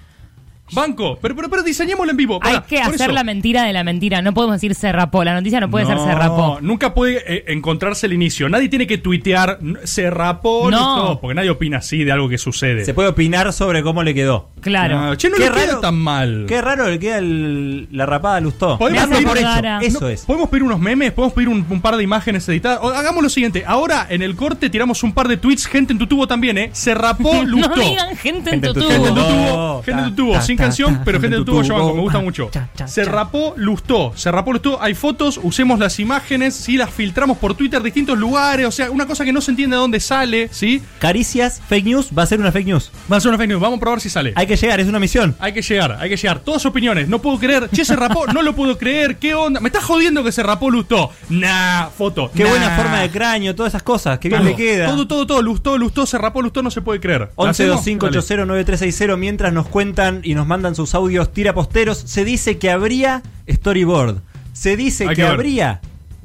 Banco. 0.72 1.18
Pero, 1.22 1.36
pero, 1.36 1.48
pero 1.50 1.62
diseñémoslo 1.62 2.10
en 2.10 2.16
vivo. 2.16 2.40
pará, 2.40 2.56
Hay 2.56 2.60
que 2.68 2.76
por 2.84 2.94
hacer 2.94 3.06
eso. 3.08 3.12
la 3.12 3.24
mentira 3.24 3.64
de 3.64 3.72
la 3.72 3.84
mentira. 3.84 4.20
No 4.22 4.34
podemos 4.34 4.56
decir 4.56 4.74
se 4.74 4.90
rapó. 4.92 5.22
La 5.24 5.34
noticia 5.34 5.60
no 5.60 5.70
puede 5.70 5.86
ser 5.86 5.98
se 5.98 6.14
rapó. 6.14 6.58
Nunca 6.60 6.94
puede 6.94 7.22
eh, 7.26 7.44
encontrarse 7.48 8.06
el 8.06 8.12
inicio. 8.12 8.48
Nadie 8.48 8.68
tiene 8.68 8.86
que 8.86 8.98
tuitear 8.98 9.58
"N- 9.62 9.78
se 9.84 10.10
rapó, 10.10 10.70
No. 10.70 10.76
Lustó", 10.96 11.20
porque 11.20 11.34
nadie 11.34 11.50
opina 11.50 11.78
así 11.78 12.04
de 12.04 12.12
algo 12.12 12.28
que 12.28 12.38
sucede. 12.38 12.84
Se 12.84 12.94
puede 12.94 13.08
opinar 13.08 13.52
sobre 13.52 13.82
cómo 13.82 14.02
le 14.02 14.14
quedó. 14.14 14.50
Claro. 14.60 14.98
Ah, 14.98 15.16
che, 15.16 15.28
no 15.30 15.36
Qué 15.36 15.44
le 15.44 15.50
queda 15.52 15.66
raro- 15.66 15.80
tan 15.80 15.94
mal. 15.96 16.44
Qué 16.48 16.60
raro 16.60 16.88
le 16.88 16.98
queda 16.98 17.18
el- 17.18 17.88
la 17.92 18.06
rapada 18.06 18.36
a 18.36 18.40
Lustó. 18.40 18.78
Podemos 18.78 19.08
Me 19.08 19.14
hace 19.14 19.24
pedir- 19.24 19.44
acordar 19.46 19.66
a- 19.66 19.80
Eso 19.80 20.00
No, 20.00 20.08
es. 20.08 20.24
¿Podemos 20.24 20.48
pedir 20.48 20.62
unos 20.64 20.80
memes? 20.80 21.12
¿Podemos 21.12 21.32
pedir 21.34 21.48
un, 21.48 21.64
un 21.68 21.80
par 21.80 21.96
de 21.96 22.02
imágenes 22.02 22.48
editadas? 22.48 22.80
O 22.82 22.88
hagamos 22.88 23.22
lo 23.22 23.28
siguiente. 23.28 23.64
Ahora, 23.66 24.06
en 24.10 24.22
el 24.22 24.34
corte, 24.34 24.68
tiramos 24.70 25.02
un 25.02 25.12
par 25.12 25.28
de 25.28 25.36
tweets. 25.36 25.66
Gente 25.66 25.92
en 25.92 25.98
tu 25.98 26.06
tubo 26.06 26.26
también, 26.26 26.58
¿eh? 26.58 26.70
Se 26.72 26.94
rapó, 26.94 27.32
No 27.44 27.44
Lustó. 27.44 27.80
digan 27.80 28.16
gente 28.16 28.50
en 28.50 28.62
Gente 28.62 28.72
tu 28.72 28.80
en 28.80 29.02
tu 29.02 29.04
tubo. 29.04 29.04
Gente 29.04 29.08
en 29.08 29.14
tu 29.14 29.20
tubo, 29.20 29.82
gente 29.82 30.02
en 30.02 30.08
tu 30.08 30.14
tubo, 30.16 30.34
sin 30.56 30.64
canción, 30.64 31.02
pero 31.04 31.20
gente 31.20 31.36
en 31.36 31.44
tu 31.44 31.52
tubo 31.52 31.62
yo 31.62 31.94
me 31.94 32.00
gusta 32.00 32.20
mucho. 32.20 32.50
Se 32.86 33.04
rapó, 33.04 33.54
lustó, 33.56 34.12
se 34.16 34.30
rapó, 34.30 34.52
lustó. 34.52 34.82
Hay 34.82 34.94
fotos, 34.94 35.38
usemos 35.42 35.78
las 35.78 35.98
imágenes, 36.00 36.54
sí, 36.54 36.76
las 36.76 36.90
filtramos 36.90 37.38
por 37.38 37.54
Twitter, 37.54 37.82
distintos 37.82 38.18
lugares, 38.18 38.66
o 38.66 38.70
sea, 38.70 38.90
una 38.90 39.06
cosa 39.06 39.24
que 39.24 39.32
no 39.32 39.40
se 39.40 39.50
entiende 39.50 39.76
de 39.76 39.80
dónde 39.80 40.00
sale, 40.00 40.48
¿sí? 40.52 40.82
Caricias, 40.98 41.60
fake 41.68 41.84
news, 41.84 42.08
va 42.16 42.22
a 42.22 42.26
ser 42.26 42.40
una 42.40 42.52
fake 42.52 42.66
news. 42.66 42.90
Va 43.10 43.16
a 43.16 43.20
ser 43.20 43.28
una 43.30 43.38
fake 43.38 43.48
news, 43.50 43.60
vamos 43.60 43.76
a 43.78 43.80
probar 43.80 44.00
si 44.00 44.08
sale. 44.10 44.32
Hay 44.36 44.46
que 44.46 44.56
llegar, 44.56 44.80
es 44.80 44.86
una 44.88 44.98
misión. 44.98 45.34
Hay 45.38 45.52
que 45.52 45.62
llegar, 45.62 45.96
hay 46.00 46.08
que 46.08 46.16
llegar. 46.16 46.40
Todas 46.40 46.64
opiniones. 46.66 47.08
No 47.08 47.20
puedo 47.20 47.38
creer. 47.38 47.68
Che, 47.70 47.84
se 47.84 47.96
rapó. 47.96 48.26
No 48.26 48.42
lo 48.42 48.54
puedo 48.54 48.76
creer. 48.78 49.16
¿Qué 49.16 49.34
onda? 49.34 49.60
¿Me 49.60 49.68
estás 49.68 49.84
jodiendo 49.84 50.22
que 50.24 50.32
se 50.32 50.42
rapó 50.42 50.70
Lustó? 50.70 51.10
Nah, 51.28 51.86
foto. 51.88 52.30
Qué 52.34 52.44
Nah. 52.44 52.50
buena 52.50 52.76
forma 52.76 53.00
de 53.00 53.10
cráneo, 53.10 53.54
todas 53.54 53.70
esas 53.72 53.82
cosas. 53.82 54.18
Qué 54.18 54.28
bien 54.28 54.44
le 54.44 54.54
queda. 54.54 54.86
Todo, 54.86 55.06
todo, 55.06 55.26
todo. 55.26 55.42
Lustó, 55.42 55.76
Lustó, 55.78 56.06
se 56.06 56.18
rapó 56.18 56.42
Lustó, 56.42 56.62
no 56.62 56.70
se 56.70 56.80
puede 56.80 57.00
creer. 57.00 57.30
¿La 57.38 57.50
hacemos? 57.50 57.84
Dale. 57.84 57.98
1125809360 57.98 59.16
mientras 59.16 59.52
nos 59.52 59.66
cuentan 59.68 60.20
y 60.22 60.34
nos 60.34 60.45
mandan 60.46 60.74
sus 60.74 60.94
audios 60.94 61.32
tiraposteros. 61.32 61.98
Se 61.98 62.24
dice 62.24 62.58
que 62.58 62.70
habría 62.70 63.22
storyboard. 63.48 64.20
Se 64.52 64.76
dice 64.76 65.06
Hay 65.08 65.14
que, 65.16 65.22
habría. 65.26 65.80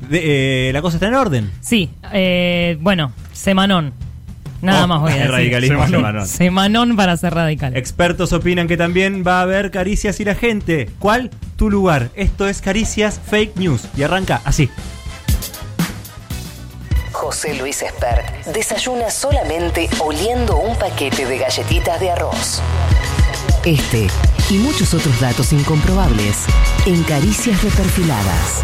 de- 0.10 0.69
eh, 0.69 0.73
la 0.73 0.81
cosa 0.81 0.97
está 0.97 1.07
en 1.07 1.15
orden. 1.15 1.51
Sí, 1.62 1.89
eh, 2.13 2.77
bueno, 2.79 3.12
semanón. 3.34 3.93
Nada 4.62 4.84
Oh, 4.84 4.88
más 4.88 5.01
voy 5.01 5.12
a 5.12 5.15
decir. 5.17 5.31
radicalismo 5.31 5.86
Semanón. 5.86 5.99
semanón. 6.01 6.27
Semanón 6.27 6.95
para 6.95 7.17
ser 7.17 7.34
radical. 7.34 7.75
Expertos 7.75 8.31
opinan 8.31 8.67
que 8.67 8.77
también 8.77 9.23
va 9.25 9.39
a 9.39 9.41
haber 9.41 9.71
caricias 9.71 10.19
y 10.19 10.25
la 10.25 10.36
gente. 10.36 10.88
¿Cuál? 10.99 11.31
Tu 11.55 11.69
lugar. 11.71 12.10
Esto 12.15 12.47
es 12.47 12.62
Caricias 12.62 13.19
Fake 13.27 13.55
News. 13.57 13.81
Y 13.97 14.03
arranca 14.03 14.39
así. 14.45 14.69
José 17.12 17.55
Luis 17.55 17.81
Esper 17.81 18.23
desayuna 18.53 19.10
solamente 19.10 19.89
oliendo 19.99 20.57
un 20.57 20.75
paquete 20.77 21.25
de 21.25 21.38
galletitas 21.38 21.99
de 21.99 22.12
arroz. 22.12 22.62
Este 23.65 24.08
y 24.50 24.58
muchos 24.58 24.93
otros 24.95 25.19
datos 25.19 25.54
incomprobables 25.54 26.45
en 26.88 27.04
Caricias 27.04 27.63
Reperfiladas. 27.63 28.62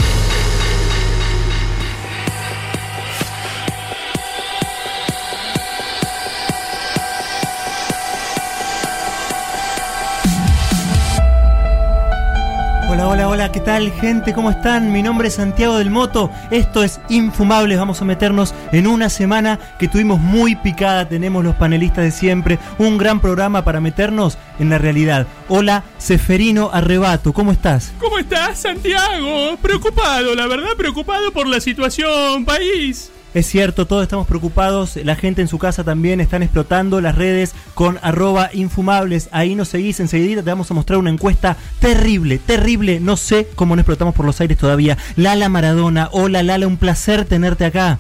Hola, 12.98 13.10
hola, 13.10 13.28
hola, 13.28 13.52
¿qué 13.52 13.60
tal 13.60 13.92
gente? 13.92 14.34
¿Cómo 14.34 14.50
están? 14.50 14.92
Mi 14.92 15.04
nombre 15.04 15.28
es 15.28 15.36
Santiago 15.36 15.78
del 15.78 15.92
Moto, 15.92 16.32
esto 16.50 16.84
es 16.84 17.00
Infumables, 17.10 17.78
vamos 17.78 18.02
a 18.02 18.06
meternos 18.06 18.56
en 18.72 18.88
una 18.88 19.10
semana 19.10 19.60
que 19.78 19.88
tuvimos 19.88 20.20
muy 20.20 20.56
picada, 20.56 21.08
tenemos 21.08 21.44
los 21.44 21.54
panelistas 21.54 22.06
de 22.06 22.10
siempre, 22.12 22.58
un 22.80 22.98
gran 22.98 23.20
programa 23.20 23.64
para 23.64 23.80
meternos 23.82 24.40
en 24.58 24.72
la 24.72 24.80
realidad. 24.80 25.28
Hola, 25.48 25.84
Seferino 26.00 26.72
Arrebato, 26.74 27.34
¿cómo 27.34 27.52
estás? 27.52 27.94
¿Cómo 28.00 28.18
estás, 28.18 28.58
Santiago? 28.58 29.58
Preocupado, 29.62 30.34
la 30.34 30.48
verdad, 30.48 30.76
preocupado 30.76 31.32
por 31.32 31.46
la 31.46 31.62
situación, 31.62 32.46
país. 32.46 33.12
Es 33.38 33.46
cierto, 33.46 33.86
todos 33.86 34.02
estamos 34.02 34.26
preocupados, 34.26 34.96
la 34.96 35.16
gente 35.16 35.44
en 35.44 35.48
su 35.48 35.60
casa 35.60 35.84
también 35.84 36.20
están 36.20 36.42
explotando 36.42 37.02
las 37.02 37.14
redes 37.14 37.54
con 37.76 38.00
arroba 38.02 38.50
infumables, 38.52 39.30
ahí 39.32 39.54
nos 39.54 39.68
seguís 39.68 40.00
enseguida, 40.00 40.42
te 40.42 40.50
vamos 40.50 40.72
a 40.72 40.74
mostrar 40.74 40.98
una 40.98 41.12
encuesta 41.12 41.56
terrible, 41.80 42.40
terrible, 42.40 43.00
no 43.00 43.16
sé 43.16 43.48
cómo 43.54 43.76
no 43.76 43.82
explotamos 43.82 44.16
por 44.16 44.26
los 44.26 44.42
aires 44.42 44.58
todavía. 44.58 44.98
Lala 45.18 45.50
Maradona, 45.50 46.10
hola 46.14 46.42
Lala, 46.42 46.66
un 46.66 46.78
placer 46.78 47.26
tenerte 47.26 47.66
acá. 47.66 48.00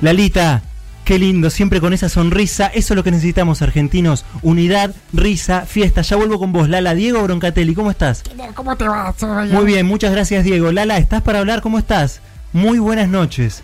Lalita, 0.00 0.62
qué 1.04 1.18
lindo, 1.18 1.50
siempre 1.50 1.82
con 1.82 1.92
esa 1.92 2.08
sonrisa, 2.08 2.68
eso 2.68 2.94
es 2.94 2.96
lo 2.96 3.04
que 3.04 3.10
necesitamos 3.10 3.60
argentinos, 3.60 4.24
unidad, 4.40 4.94
risa, 5.12 5.66
fiesta. 5.66 6.00
Ya 6.00 6.16
vuelvo 6.16 6.38
con 6.38 6.50
vos, 6.50 6.70
Lala, 6.70 6.94
Diego 6.94 7.22
Broncatelli, 7.22 7.74
¿cómo 7.74 7.90
estás? 7.90 8.22
¿Cómo 8.54 8.74
te 8.74 8.88
va? 8.88 9.14
Muy 9.50 9.66
bien, 9.66 9.84
muchas 9.84 10.12
gracias 10.12 10.44
Diego. 10.44 10.72
Lala, 10.72 10.96
¿estás 10.96 11.20
para 11.20 11.40
hablar? 11.40 11.60
¿Cómo 11.60 11.78
estás? 11.78 12.22
Muy 12.54 12.78
buenas 12.78 13.10
noches. 13.10 13.62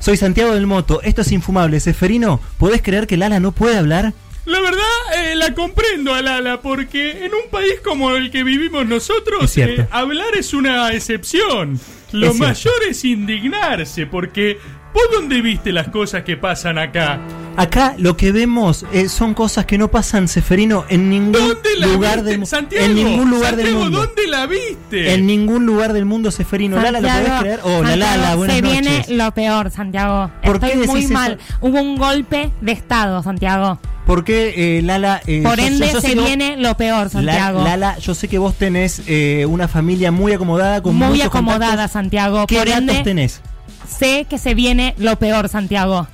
Soy 0.00 0.16
Santiago 0.16 0.54
del 0.54 0.66
Moto, 0.66 1.00
esto 1.02 1.22
es 1.22 1.32
Infumable. 1.32 1.80
Seferino, 1.80 2.40
¿podés 2.58 2.82
creer 2.82 3.06
que 3.06 3.16
Lala 3.16 3.40
no 3.40 3.52
puede 3.52 3.76
hablar? 3.76 4.12
La 4.44 4.60
verdad, 4.60 4.80
eh, 5.16 5.34
la 5.36 5.52
comprendo 5.54 6.14
a 6.14 6.22
Lala, 6.22 6.62
porque 6.62 7.26
en 7.26 7.34
un 7.34 7.50
país 7.50 7.80
como 7.84 8.12
el 8.16 8.30
que 8.30 8.44
vivimos 8.44 8.86
nosotros, 8.86 9.54
eh, 9.58 9.86
hablar 9.90 10.34
es 10.38 10.54
una 10.54 10.90
excepción. 10.92 11.78
Lo 12.12 12.30
Es 12.30 12.38
mayor 12.38 12.72
es 12.88 13.04
indignarse, 13.04 14.06
porque 14.06 14.58
¿vos 14.94 15.02
dónde 15.12 15.40
viste 15.42 15.72
las 15.72 15.88
cosas 15.88 16.22
que 16.24 16.36
pasan 16.36 16.78
acá? 16.78 17.18
Acá 17.56 17.94
lo 17.98 18.16
que 18.16 18.30
vemos 18.30 18.86
eh, 18.92 19.08
son 19.08 19.34
cosas 19.34 19.66
que 19.66 19.78
no 19.78 19.88
pasan, 19.90 20.28
Seferino, 20.28 20.84
en 20.88 21.10
ningún 21.10 21.32
¿Dónde 21.32 21.70
la 21.78 21.86
lugar 21.88 22.14
viste? 22.18 22.30
del 22.30 22.38
mu- 22.40 22.46
Santiago, 22.46 22.84
En 22.86 22.94
ningún 22.94 23.30
lugar 23.30 23.56
del 23.56 23.66
Santiago, 23.66 23.84
mundo. 23.84 23.98
¿dónde 24.06 24.26
la 24.28 24.46
viste? 24.46 25.14
En 25.14 25.26
ningún 25.26 25.66
lugar 25.66 25.92
del 25.92 26.04
mundo, 26.04 26.30
Seferino. 26.30 26.80
Lala, 26.80 27.00
¿lo 27.00 27.08
podés 27.08 27.40
creer? 27.40 27.60
Hola, 27.64 27.88
Santiago, 27.88 27.96
Lala, 28.16 28.34
buenas 28.36 28.56
Se 28.56 28.62
noches. 28.62 28.80
viene 28.80 29.04
lo 29.08 29.34
peor, 29.34 29.70
Santiago. 29.72 30.30
¿Por 30.44 30.60
qué 30.60 30.66
Estoy 30.68 30.86
muy 30.86 31.00
decís 31.00 31.10
mal. 31.10 31.32
eso? 31.32 31.56
Hubo 31.60 31.80
un 31.80 31.96
golpe 31.96 32.52
de 32.60 32.72
Estado, 32.72 33.22
Santiago. 33.24 33.80
¿Por 34.06 34.22
qué, 34.24 34.78
eh, 34.78 34.82
Lala? 34.82 35.20
eh, 35.26 35.42
Por 35.42 35.58
yo- 35.58 35.66
ende, 35.66 35.86
yo- 35.88 35.92
yo 35.94 36.00
se 36.00 36.14
vos- 36.14 36.24
viene 36.24 36.56
lo 36.58 36.76
peor, 36.76 37.04
La- 37.06 37.10
Santiago. 37.10 37.64
Lala, 37.64 37.98
yo 37.98 38.14
sé 38.14 38.28
que 38.28 38.38
vos 38.38 38.54
tenés 38.54 39.02
eh, 39.08 39.44
una 39.48 39.66
familia 39.66 40.12
muy 40.12 40.32
acomodada 40.32 40.80
con 40.80 40.94
muy 40.94 41.20
acomodada, 41.22 41.58
contactos. 41.72 41.90
Santiago. 41.92 42.46
¿Qué 42.46 42.56
Por 42.56 42.68
datos 42.68 42.80
ende, 42.88 43.02
tenés? 43.02 43.40
Sé 43.88 44.26
que 44.28 44.38
se 44.38 44.54
viene 44.54 44.94
lo 44.98 45.18
peor, 45.18 45.48
Santiago. 45.48 46.06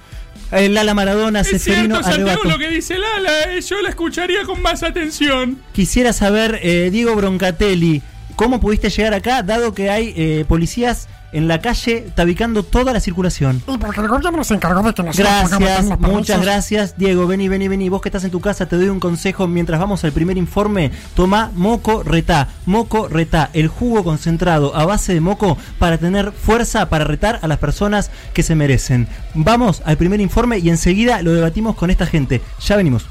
Eh, 0.53 0.69
Lala 0.69 0.95
Maradona, 0.95 1.41
es 1.41 1.49
Seferino, 1.49 1.97
cierto, 1.97 2.03
Santiago, 2.05 2.31
Arrebato. 2.31 2.49
lo 2.49 2.59
que 2.59 2.69
dice 2.69 2.97
Lala, 2.99 3.53
eh, 3.55 3.61
yo 3.61 3.81
la 3.83 3.89
escucharía 3.89 4.45
con 4.45 4.63
más 4.63 4.83
atención. 4.83 5.59
Quisiera 5.73 6.13
saber, 6.13 6.61
eh, 6.63 6.91
Diego 6.93 7.15
Broncatelli, 7.17 8.03
¿cómo 8.37 8.61
pudiste 8.61 8.91
llegar 8.91 9.15
acá, 9.15 9.43
dado 9.43 9.75
que 9.75 9.91
hay 9.91 10.13
eh, 10.17 10.45
policías 10.47 11.09
en 11.35 11.49
la 11.49 11.61
calle 11.61 12.07
tabicando 12.15 12.63
toda 12.63 12.93
la 12.93 13.01
circulación? 13.01 13.63
Y 13.69 13.77
porque 13.77 14.01
el 14.01 14.09
gobierno 14.09 14.43
se 14.45 14.55
encargó 14.55 14.83
de 14.83 14.95
que 14.95 15.03
nosotros 15.03 15.51
Gracias, 15.51 16.01
muchas 16.01 16.41
gracias, 16.41 16.97
Diego. 16.97 17.27
Vení, 17.27 17.49
vení, 17.49 17.69
vení. 17.69 17.89
Vos 17.89 18.01
que 18.01 18.09
estás 18.09 18.25
en 18.25 18.31
tu 18.31 18.41
casa, 18.41 18.67
te 18.67 18.77
doy 18.77 18.89
un 18.89 19.01
consejo 19.01 19.47
mientras 19.47 19.79
vamos 19.79 20.05
al 20.05 20.13
primer 20.13 20.39
informe. 20.39 20.91
Toma 21.15 21.51
moco 21.55 22.03
retá, 22.03 22.49
moco 22.65 23.09
retá, 23.09 23.51
el 23.53 23.69
jugo 23.69 24.05
concentrado 24.05 24.75
a 24.75 24.87
base 24.87 25.13
de 25.13 25.21
moco 25.21 25.59
para 25.79 25.99
tener 25.99 26.33
fuerza 26.33 26.89
para 26.89 27.05
retar 27.05 27.41
a 27.43 27.49
las 27.49 27.59
personas 27.59 28.11
que 28.33 28.43
se 28.43 28.55
merecen. 28.55 29.09
Vamos 29.35 29.83
al 29.85 29.97
primer 29.97 30.21
informe 30.21 30.59
y 30.59 30.71
enseguida 30.71 31.23
lo 31.23 31.33
debatimos 31.33 31.75
con 31.77 31.91
esta 31.91 32.07
gente. 32.07 32.41
Ya 32.61 32.77
venimos. 32.77 33.07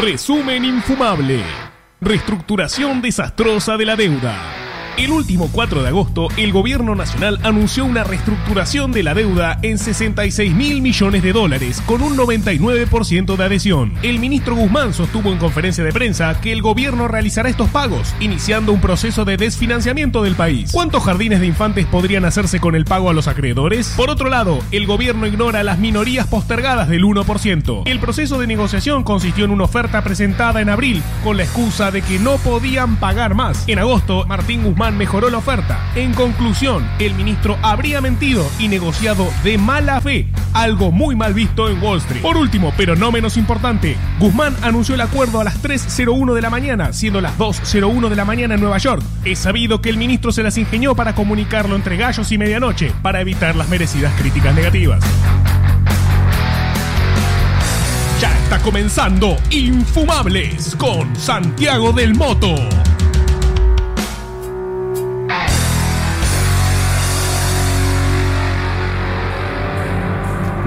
Resumen 0.00 0.64
infumable. 0.64 1.42
Reestructuración 2.00 3.02
desastrosa 3.02 3.76
de 3.76 3.84
la 3.84 3.96
deuda. 3.96 4.67
El 4.98 5.12
último 5.12 5.48
4 5.52 5.82
de 5.82 5.88
agosto, 5.88 6.26
el 6.36 6.50
gobierno 6.50 6.96
nacional 6.96 7.38
anunció 7.44 7.84
una 7.84 8.02
reestructuración 8.02 8.90
de 8.90 9.04
la 9.04 9.14
deuda 9.14 9.60
en 9.62 9.78
66 9.78 10.52
mil 10.52 10.82
millones 10.82 11.22
de 11.22 11.32
dólares, 11.32 11.80
con 11.86 12.02
un 12.02 12.16
99% 12.16 13.36
de 13.36 13.44
adhesión. 13.44 13.92
El 14.02 14.18
ministro 14.18 14.56
Guzmán 14.56 14.92
sostuvo 14.92 15.30
en 15.30 15.38
conferencia 15.38 15.84
de 15.84 15.92
prensa 15.92 16.40
que 16.40 16.50
el 16.50 16.62
gobierno 16.62 17.06
realizará 17.06 17.48
estos 17.48 17.68
pagos, 17.70 18.12
iniciando 18.18 18.72
un 18.72 18.80
proceso 18.80 19.24
de 19.24 19.36
desfinanciamiento 19.36 20.20
del 20.20 20.34
país. 20.34 20.72
¿Cuántos 20.72 21.04
jardines 21.04 21.38
de 21.38 21.46
infantes 21.46 21.86
podrían 21.86 22.24
hacerse 22.24 22.58
con 22.58 22.74
el 22.74 22.84
pago 22.84 23.08
a 23.08 23.12
los 23.14 23.28
acreedores? 23.28 23.94
Por 23.96 24.10
otro 24.10 24.28
lado, 24.28 24.58
el 24.72 24.86
gobierno 24.86 25.28
ignora 25.28 25.62
las 25.62 25.78
minorías 25.78 26.26
postergadas 26.26 26.88
del 26.88 27.04
1%. 27.04 27.82
El 27.86 28.00
proceso 28.00 28.40
de 28.40 28.48
negociación 28.48 29.04
consistió 29.04 29.44
en 29.44 29.52
una 29.52 29.62
oferta 29.62 30.02
presentada 30.02 30.60
en 30.60 30.70
abril, 30.70 31.04
con 31.22 31.36
la 31.36 31.44
excusa 31.44 31.92
de 31.92 32.02
que 32.02 32.18
no 32.18 32.38
podían 32.38 32.96
pagar 32.96 33.36
más. 33.36 33.62
En 33.68 33.78
agosto, 33.78 34.26
Martín 34.26 34.64
Guzmán 34.64 34.87
Mejoró 34.96 35.30
la 35.30 35.38
oferta. 35.38 35.78
En 35.94 36.12
conclusión, 36.12 36.88
el 36.98 37.14
ministro 37.14 37.56
habría 37.62 38.00
mentido 38.00 38.48
y 38.58 38.68
negociado 38.68 39.28
de 39.44 39.58
mala 39.58 40.00
fe, 40.00 40.26
algo 40.52 40.90
muy 40.90 41.14
mal 41.14 41.34
visto 41.34 41.68
en 41.68 41.82
Wall 41.82 41.98
Street. 41.98 42.22
Por 42.22 42.36
último, 42.36 42.72
pero 42.76 42.96
no 42.96 43.12
menos 43.12 43.36
importante, 43.36 43.96
Guzmán 44.18 44.56
anunció 44.62 44.94
el 44.94 45.00
acuerdo 45.00 45.40
a 45.40 45.44
las 45.44 45.62
3.01 45.62 46.34
de 46.34 46.42
la 46.42 46.50
mañana, 46.50 46.92
siendo 46.92 47.20
las 47.20 47.38
2.01 47.38 48.08
de 48.08 48.16
la 48.16 48.24
mañana 48.24 48.54
en 48.54 48.60
Nueva 48.60 48.78
York. 48.78 49.02
Es 49.24 49.38
sabido 49.40 49.80
que 49.80 49.90
el 49.90 49.98
ministro 49.98 50.32
se 50.32 50.42
las 50.42 50.58
ingenió 50.58 50.94
para 50.94 51.14
comunicarlo 51.14 51.76
entre 51.76 51.96
gallos 51.96 52.32
y 52.32 52.38
medianoche, 52.38 52.92
para 53.02 53.20
evitar 53.20 53.56
las 53.56 53.68
merecidas 53.68 54.12
críticas 54.18 54.54
negativas. 54.54 55.04
Ya 58.20 58.36
está 58.36 58.58
comenzando 58.58 59.36
Infumables 59.50 60.74
con 60.76 61.14
Santiago 61.14 61.92
del 61.92 62.14
Moto. 62.16 62.56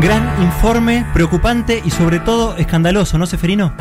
Gran 0.02 0.42
informe, 0.42 1.06
preocupante 1.14 1.82
y 1.86 1.92
sobre 1.92 2.20
todo 2.20 2.56
escandaloso, 2.58 3.18
¿no, 3.18 3.26
Seferino? 3.26 3.74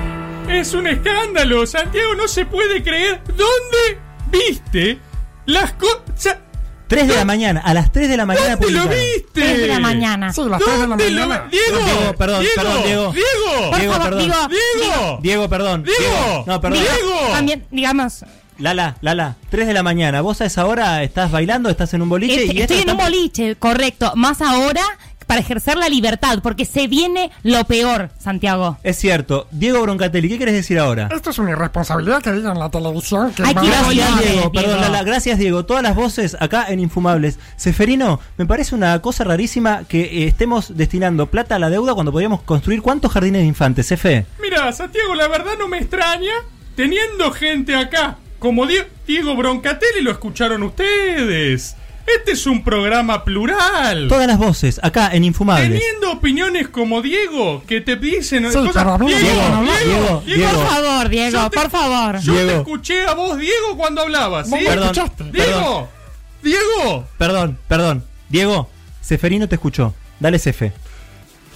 Es 0.49 0.75
un 0.75 0.87
escándalo, 0.87 1.67
Santiago, 1.67 2.15
no 2.15 2.29
se 2.29 2.45
puede 2.45 2.83
creer. 2.83 3.23
¿Dónde 3.27 3.99
viste 4.31 4.99
las 5.47 5.73
cosas? 5.73 6.39
3 6.89 7.07
de 7.07 7.15
la 7.15 7.25
mañana, 7.25 7.61
a 7.65 7.73
las 7.73 7.93
3 7.93 8.09
de 8.09 8.17
la 8.17 8.27
mañana 8.27 8.57
¿Dónde 8.57 8.73
lo 8.73 8.83
publicaron. 8.83 9.05
viste? 9.15 9.31
Tres 9.33 9.59
de 9.61 9.67
la 9.69 9.79
mañana. 9.79 10.33
Sí, 10.33 10.43
las 10.49 10.59
3 10.61 10.73
de 10.73 10.79
la 10.81 10.87
¿Dónde 10.89 11.11
lo 11.11 11.27
mañana. 11.29 11.49
Diego, 11.51 11.79
Diego, 11.79 12.15
perdón, 12.17 12.41
Diego, 12.41 12.55
perdón, 12.57 12.83
Diego. 12.85 13.13
Diego, 13.13 13.77
Diego, 13.79 13.93
favor, 13.93 14.09
perdón. 14.11 14.19
Diego, 14.51 15.19
Diego, 15.23 15.49
perdón. 15.49 15.85
Diego, 15.85 16.45
No, 16.49 16.61
perdón. 16.61 16.81
Diego. 16.83 17.33
También, 17.33 17.65
digamos, 17.71 18.25
Lala, 18.59 18.97
Lala, 19.01 19.37
3 19.51 19.69
de 19.69 19.73
la 19.73 19.83
mañana. 19.85 20.21
¿Vos 20.21 20.41
a 20.41 20.45
esa 20.47 20.67
hora 20.67 21.03
estás 21.05 21.31
bailando, 21.31 21.71
estás 21.71 21.95
en 21.95 22.03
un 22.03 22.09
boliche? 22.09 22.35
este- 22.43 22.55
y 22.57 22.61
esto 22.61 22.75
estoy 22.75 22.91
en 22.91 22.91
un 22.91 22.97
boliche, 23.05 23.57
correcto. 23.57 24.13
Más 24.17 24.43
ahora 24.43 24.83
para 25.31 25.43
ejercer 25.43 25.77
la 25.77 25.89
libertad, 25.89 26.41
porque 26.43 26.65
se 26.65 26.89
viene 26.89 27.31
lo 27.45 27.63
peor, 27.65 28.11
Santiago. 28.19 28.79
Es 28.83 28.97
cierto. 28.99 29.47
Diego 29.53 29.81
Broncatelli, 29.81 30.29
¿qué 30.29 30.39
querés 30.41 30.55
decir 30.55 30.77
ahora? 30.81 31.09
Esto 31.15 31.31
es 31.31 31.39
una 31.39 31.53
irresponsabilidad 31.53 32.21
que 32.21 32.33
digan 32.33 32.55
en 32.55 32.59
la 32.59 32.69
televisión. 32.69 33.33
Que 33.33 33.45
Hay 33.45 33.55
van 33.55 33.65
que 33.65 33.71
a- 33.71 33.73
ir 33.73 33.77
a 33.77 34.07
Gracias, 34.07 34.19
Diego. 34.19 34.33
Diego. 34.35 34.53
Perdón, 34.53 34.81
Lala. 34.81 35.05
Gracias, 35.05 35.39
Diego. 35.39 35.65
Todas 35.65 35.85
las 35.85 35.95
voces 35.95 36.37
acá 36.41 36.67
en 36.69 36.81
Infumables. 36.81 37.39
Seferino, 37.55 38.19
me 38.39 38.45
parece 38.47 38.75
una 38.75 39.01
cosa 39.01 39.23
rarísima 39.23 39.85
que 39.85 40.01
eh, 40.03 40.27
estemos 40.27 40.77
destinando 40.77 41.27
plata 41.27 41.55
a 41.55 41.59
la 41.61 41.71
deuda 41.71 41.95
cuando 41.95 42.11
podríamos 42.11 42.43
construir 42.43 42.83
cuántos 42.83 43.13
jardines 43.13 43.43
de 43.43 43.47
infantes, 43.47 43.93
Efe. 43.93 44.27
Mira, 44.43 44.73
Santiago, 44.73 45.15
la 45.15 45.29
verdad 45.29 45.53
no 45.61 45.69
me 45.69 45.79
extraña 45.79 46.33
teniendo 46.75 47.31
gente 47.31 47.77
acá 47.77 48.17
como 48.41 48.67
Die- 48.67 48.85
Diego 49.07 49.37
Broncatelli 49.37 50.01
lo 50.03 50.11
escucharon 50.11 50.65
ustedes. 50.65 51.77
Este 52.19 52.33
es 52.33 52.47
un 52.47 52.65
programa 52.65 53.25
plural. 53.25 54.09
Todas 54.09 54.27
las 54.27 54.39
voces 54.39 54.81
acá 54.83 55.11
en 55.13 55.25
Infumables. 55.25 55.69
Teniendo 55.81 56.13
opiniones 56.13 56.69
como 56.69 57.03
Diego, 57.03 57.63
que 57.67 57.81
te 57.81 57.97
dicen 57.97 58.45
cosas. 58.45 58.65
Diego, 58.65 59.41
hablar. 59.43 59.85
Diego, 59.85 60.23
Diego. 60.27 60.51
Por 60.53 60.67
favor, 60.67 61.09
Diego, 61.09 61.51
te- 61.51 61.57
por 61.57 61.71
favor. 61.71 62.19
Yo 62.21 62.33
te 62.35 62.45
Diego. 62.45 62.59
escuché 62.61 63.07
a 63.07 63.15
vos, 63.15 63.39
Diego, 63.39 63.77
cuando 63.77 64.03
hablabas, 64.03 64.47
¿sí? 64.47 64.51
Vos 64.53 64.61
me 64.61 64.67
Perdón, 64.67 64.85
escuchaste. 64.91 65.25
Diego, 65.33 65.89
Diego, 66.43 67.09
Perdón, 67.19 67.59
perdón. 67.69 68.05
Diego, 68.29 68.71
Seferino 69.01 69.49
te 69.49 69.57
escuchó. 69.57 69.95
Dale, 70.19 70.39
Sefe. 70.39 70.73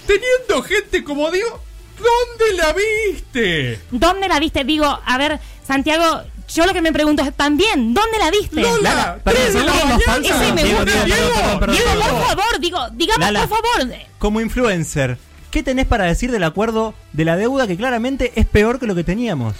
teniendo 0.05 0.61
gente 0.67 1.03
como 1.03 1.31
Diego, 1.31 1.61
¿dónde 1.97 2.57
la 2.61 2.73
viste? 2.73 3.79
¿Dónde 3.91 4.27
la 4.27 4.39
viste? 4.39 4.63
Digo, 4.63 4.85
a 5.05 5.17
ver, 5.17 5.39
Santiago, 5.67 6.21
yo 6.53 6.65
lo 6.65 6.73
que 6.73 6.81
me 6.81 6.91
pregunto 6.93 7.21
es 7.23 7.33
también, 7.35 7.93
¿dónde 7.93 8.17
la 8.19 8.31
viste? 8.31 8.61
Lala, 8.61 9.19
tres 9.23 9.53
de 9.53 9.63
la 9.63 9.73
mañana. 9.73 10.17
Ese 10.23 10.53
me 10.53 10.63
gusta. 10.73 11.05
Diego, 11.05 11.59
por 11.59 12.23
favor, 12.27 12.59
digo, 12.59 12.79
digamos 12.93 13.19
Lala. 13.19 13.47
por 13.47 13.57
favor. 13.59 13.93
Como 14.19 14.41
influencer, 14.41 15.17
¿qué 15.51 15.63
tenés 15.63 15.85
para 15.87 16.05
decir 16.05 16.31
del 16.31 16.43
acuerdo 16.43 16.93
de 17.13 17.25
la 17.25 17.35
deuda 17.37 17.67
que 17.67 17.77
claramente 17.77 18.31
es 18.35 18.45
peor 18.45 18.79
que 18.79 18.87
lo 18.87 18.95
que 18.95 19.03
teníamos? 19.03 19.55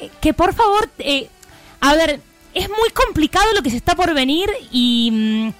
eh, 0.00 0.10
Que 0.20 0.34
por 0.34 0.54
favor, 0.54 0.88
eh, 0.98 1.28
a 1.80 1.94
ver, 1.94 2.20
es 2.54 2.68
muy 2.68 2.90
complicado 2.90 3.46
lo 3.54 3.62
que 3.62 3.70
se 3.70 3.76
está 3.76 3.94
por 3.94 4.12
venir 4.14 4.50
y... 4.70 5.52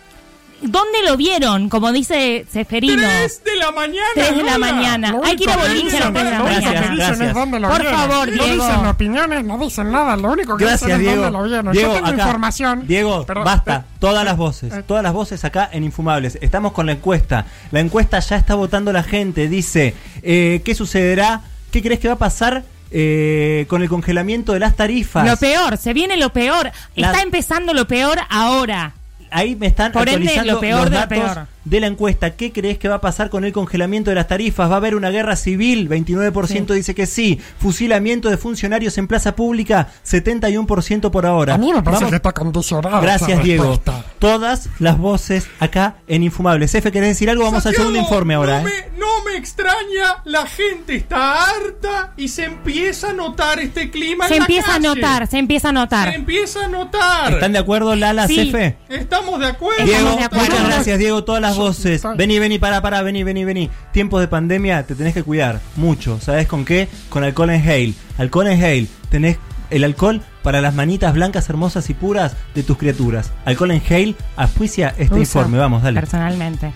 ¿Dónde 0.63 1.03
lo 1.07 1.17
vieron? 1.17 1.69
Como 1.69 1.93
dice 1.93 2.47
Seferino. 2.51 3.03
Tres 3.03 3.43
de 3.45 3.57
la 3.57 3.71
mañana. 3.73 4.07
Tres 4.15 4.37
de 4.37 4.43
la 4.43 4.59
mañana. 4.59 5.21
Hay 5.25 5.37
que 5.37 5.45
ir 5.45 5.51
a 5.51 5.57
boliche 5.57 5.97
a 5.97 6.01
las 6.01 6.13
tres 6.13 6.25
de 6.25 6.31
la 6.31 6.39
mañana. 6.43 6.71
dicen 6.71 6.97
gracias. 6.97 7.21
es 7.29 7.35
dónde 7.35 7.61
lo 7.61 7.69
Por 7.69 7.81
vieron. 7.83 7.99
favor, 8.01 8.29
No 8.33 8.45
Diego. 8.45 8.65
dicen 8.67 8.87
opiniones, 8.87 9.45
no 9.45 9.59
dicen 9.59 9.91
nada. 9.93 10.17
Lo 10.17 10.33
único 10.33 10.57
que 10.57 10.65
Gracias, 10.65 10.83
dicen 10.89 11.01
es 11.01 11.07
Diego. 11.07 11.23
dónde 11.23 11.39
lo 11.39 11.45
vieron. 11.45 11.73
Diego, 11.73 11.89
Yo 11.89 11.95
tengo 11.95 12.07
acá. 12.09 12.23
información. 12.23 12.87
Diego, 12.87 13.27
Perdón, 13.27 13.45
basta. 13.45 13.77
eh, 13.89 13.93
Todas 13.99 14.25
las 14.25 14.37
voces, 14.37 14.73
eh. 14.73 14.83
todas 14.87 15.03
las 15.03 15.13
voces 15.13 15.45
acá 15.45 15.69
en 15.73 15.85
Infumables. 15.85 16.39
Estamos 16.41 16.73
con 16.73 16.87
la 16.87 16.93
encuesta. 16.93 17.47
La 17.71 17.81
encuesta 17.81 18.19
ya 18.21 18.37
está 18.37 18.55
votando 18.55 18.93
la 18.93 19.03
gente. 19.03 19.49
Dice, 19.49 19.95
eh, 20.23 20.63
¿qué 20.65 20.75
sucederá? 20.75 21.43
¿Qué 21.71 21.83
crees 21.83 22.01
que 22.01 22.09
va 22.09 22.15
a 22.15 22.19
pasar 22.19 22.65
eh, 22.91 23.65
con 23.69 23.83
el 23.83 23.89
congelamiento 23.89 24.53
de 24.53 24.59
las 24.61 24.77
tarifas? 24.77 25.27
Lo 25.27 25.37
peor, 25.37 25.77
se 25.77 25.93
viene 25.93 26.17
lo 26.17 26.33
peor. 26.33 26.71
La- 26.95 27.09
Está 27.09 27.23
empezando 27.23 27.73
lo 27.75 27.87
peor 27.87 28.19
ahora. 28.29 28.95
Ahí 29.33 29.57
me 29.57 29.67
están 29.69 29.93
Por 29.93 30.09
ende, 30.09 30.45
lo 30.45 30.61
peor 30.61 30.83
los 30.83 30.91
de 30.91 31.01
lo 31.01 31.09
peor. 31.09 31.47
De 31.65 31.81
la 31.81 31.87
encuesta. 31.87 32.31
¿Qué 32.37 32.53
crees 32.53 32.79
que 32.79 32.89
va 32.89 32.97
a 32.97 33.01
pasar 33.01 33.31
con 33.31 33.45
el 33.45 33.53
congelamiento 33.53 34.11
de 34.11 34.17
las 34.17 34.29
tarifas? 34.29 34.69
¿Va 34.71 34.75
a 34.75 34.77
haber 34.79 34.95
una 34.95 35.11
guerra 35.11 35.37
civil? 35.37 35.89
29% 35.89 36.75
dice 36.75 36.95
que 36.95 37.07
sí. 37.07 37.41
Fusilamiento 37.59 38.29
de 38.31 38.37
funcionarios 38.37 38.99
en 38.99 39.07
plaza 39.07 39.37
pública, 39.37 39.89
71% 40.05 41.11
por 41.11 41.27
ahora. 41.27 41.55
A 41.55 41.59
mí 41.59 41.73
me 41.73 41.83
parece 41.83 42.05
Vamos- 42.05 42.11
que 42.11 42.17
está 42.17 42.33
condicionada. 42.33 43.01
Gracias, 43.01 43.43
Diego. 43.43 43.81
Todas 44.19 44.69
las 44.79 44.99
voces 44.99 45.47
acá 45.61 45.97
en 46.07 46.23
Infumables. 46.23 46.75
Efe, 46.75 46.93
¿querés 46.93 47.11
decir 47.11 47.29
algo? 47.31 47.45
Vamos 47.45 47.59
al 47.67 47.75
Santiago, 47.75 47.85
segundo 47.91 47.99
informe 48.01 48.35
ahora. 48.35 48.61
No, 48.63 48.69
¿eh? 48.69 48.73
me, 48.93 48.99
no 48.99 49.07
me 49.25 49.37
extraña, 49.37 50.23
la 50.25 50.47
gente 50.47 50.95
está 50.97 51.45
harta 51.45 52.13
y 52.17 52.29
se 52.29 52.45
empieza 52.45 53.11
a 53.11 53.13
notar 53.13 53.59
este 53.61 53.91
clima 53.91 54.29
Se 54.29 54.35
en 54.35 54.41
la 54.41 54.45
empieza 54.47 54.69
a 54.71 54.75
calle. 54.75 54.89
notar, 54.89 55.27
se 55.27 55.39
empieza 55.39 55.69
a 55.69 55.71
Se 55.71 55.75
notar. 55.75 56.15
empieza 56.15 56.65
a 56.65 56.69
notar. 56.69 57.33
¿Están 57.35 57.53
de 57.53 57.59
acuerdo, 57.59 57.95
Lala, 57.97 58.27
Sí. 58.29 58.37
Cefe? 58.37 58.77
Estamos 58.89 59.41
de 59.41 59.47
acuerdo. 59.47 59.85
Diego, 59.85 59.99
Estamos 59.99 60.19
de 60.19 60.25
acuerdo. 60.25 60.47
muchas 60.51 60.67
gracias, 60.67 60.99
Diego. 60.99 61.25
Todas 61.25 61.43
las 61.43 61.52
voces. 61.57 62.03
Vení, 62.17 62.39
vení, 62.39 62.59
para, 62.59 62.81
para, 62.81 63.03
vení, 63.03 63.25
vení, 63.25 63.45
vení. 63.45 63.71
Tiempos 63.93 64.21
de 64.21 64.29
pandemia, 64.29 64.85
te 64.85 64.95
tenés 64.95 65.15
que 65.15 65.23
cuidar 65.23 65.61
mucho. 65.77 66.21
¿Sabes 66.21 66.47
con 66.47 66.65
qué? 66.65 66.89
Con 67.09 67.25
alcohol 67.25 67.51
en 67.51 67.63
Hale. 67.63 67.95
Alcohol 68.19 68.49
en 68.49 68.63
Hale. 68.63 68.87
Tenés 69.09 69.39
el 69.71 69.85
alcohol 69.85 70.23
para 70.43 70.61
las 70.61 70.75
manitas 70.75 71.15
blancas, 71.15 71.49
hermosas 71.49 71.89
y 71.91 71.95
puras 71.95 72.37
de 72.55 72.63
tus 72.63 72.77
criaturas. 72.77 73.33
Alcohol 73.45 73.71
en 73.71 73.83
Hale, 73.89 74.15
auspicia 74.37 74.89
este 74.99 75.15
Uso 75.15 75.21
informe. 75.21 75.59
Vamos, 75.59 75.83
dale. 75.83 76.01
Personalmente. 76.01 76.73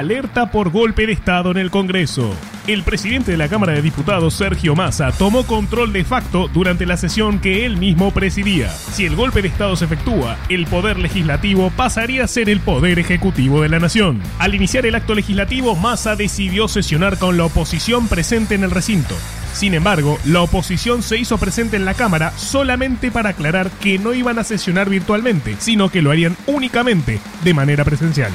Alerta 0.00 0.50
por 0.50 0.70
golpe 0.70 1.06
de 1.06 1.12
Estado 1.12 1.50
en 1.50 1.58
el 1.58 1.70
Congreso. 1.70 2.34
El 2.66 2.84
presidente 2.84 3.32
de 3.32 3.36
la 3.36 3.48
Cámara 3.48 3.74
de 3.74 3.82
Diputados, 3.82 4.32
Sergio 4.32 4.74
Massa, 4.74 5.12
tomó 5.12 5.44
control 5.44 5.92
de 5.92 6.04
facto 6.04 6.48
durante 6.48 6.86
la 6.86 6.96
sesión 6.96 7.38
que 7.38 7.66
él 7.66 7.76
mismo 7.76 8.10
presidía. 8.10 8.70
Si 8.70 9.04
el 9.04 9.14
golpe 9.14 9.42
de 9.42 9.48
Estado 9.48 9.76
se 9.76 9.84
efectúa, 9.84 10.38
el 10.48 10.66
poder 10.66 10.98
legislativo 10.98 11.70
pasaría 11.76 12.24
a 12.24 12.28
ser 12.28 12.48
el 12.48 12.60
poder 12.60 12.98
ejecutivo 12.98 13.60
de 13.60 13.68
la 13.68 13.78
nación. 13.78 14.22
Al 14.38 14.54
iniciar 14.54 14.86
el 14.86 14.94
acto 14.94 15.14
legislativo, 15.14 15.76
Massa 15.76 16.16
decidió 16.16 16.66
sesionar 16.66 17.18
con 17.18 17.36
la 17.36 17.44
oposición 17.44 18.08
presente 18.08 18.54
en 18.54 18.64
el 18.64 18.70
recinto. 18.70 19.14
Sin 19.52 19.74
embargo, 19.74 20.18
la 20.24 20.40
oposición 20.40 21.02
se 21.02 21.18
hizo 21.18 21.36
presente 21.36 21.76
en 21.76 21.84
la 21.84 21.92
Cámara 21.92 22.32
solamente 22.38 23.10
para 23.10 23.30
aclarar 23.30 23.70
que 23.70 23.98
no 23.98 24.14
iban 24.14 24.38
a 24.38 24.44
sesionar 24.44 24.88
virtualmente, 24.88 25.56
sino 25.58 25.90
que 25.90 26.00
lo 26.00 26.10
harían 26.10 26.38
únicamente 26.46 27.20
de 27.44 27.52
manera 27.52 27.84
presencial. 27.84 28.32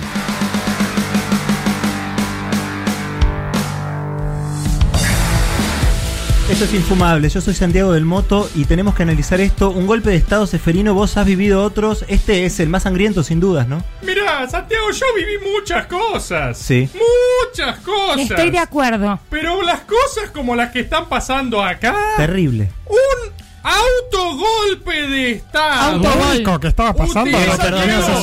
Esto 6.49 6.65
es 6.65 6.73
infumable. 6.75 7.27
Yo 7.29 7.41
soy 7.41 7.55
Santiago 7.55 7.91
del 7.91 8.05
Moto 8.05 8.47
y 8.53 8.65
tenemos 8.65 8.93
que 8.93 9.01
analizar 9.03 9.41
esto. 9.41 9.71
Un 9.71 9.87
golpe 9.87 10.11
de 10.11 10.15
Estado 10.17 10.45
seferino, 10.45 10.93
vos 10.93 11.17
has 11.17 11.25
vivido 11.25 11.63
otros. 11.63 12.05
Este 12.07 12.45
es 12.45 12.59
el 12.59 12.69
más 12.69 12.83
sangriento, 12.83 13.23
sin 13.23 13.39
dudas, 13.39 13.67
¿no? 13.67 13.83
Mirá, 14.03 14.47
Santiago, 14.47 14.91
yo 14.91 15.05
viví 15.15 15.33
muchas 15.53 15.87
cosas. 15.87 16.55
Sí. 16.57 16.87
Muchas 16.93 17.79
cosas. 17.79 18.29
Estoy 18.29 18.51
de 18.51 18.59
acuerdo. 18.59 19.19
Pero 19.31 19.63
las 19.63 19.81
cosas 19.81 20.29
como 20.31 20.55
las 20.55 20.71
que 20.71 20.81
están 20.81 21.09
pasando 21.09 21.63
acá. 21.63 21.95
Terrible. 22.17 22.69
Un 22.85 23.33
autogolpe 23.63 25.07
de 25.09 25.31
Estado. 25.31 25.95
Auto- 25.95 26.09
Lo 26.19 26.29
único 26.31 26.59
que 26.59 26.67
estaba 26.67 26.93
pasando 26.93 27.25
Diego. 27.25 27.53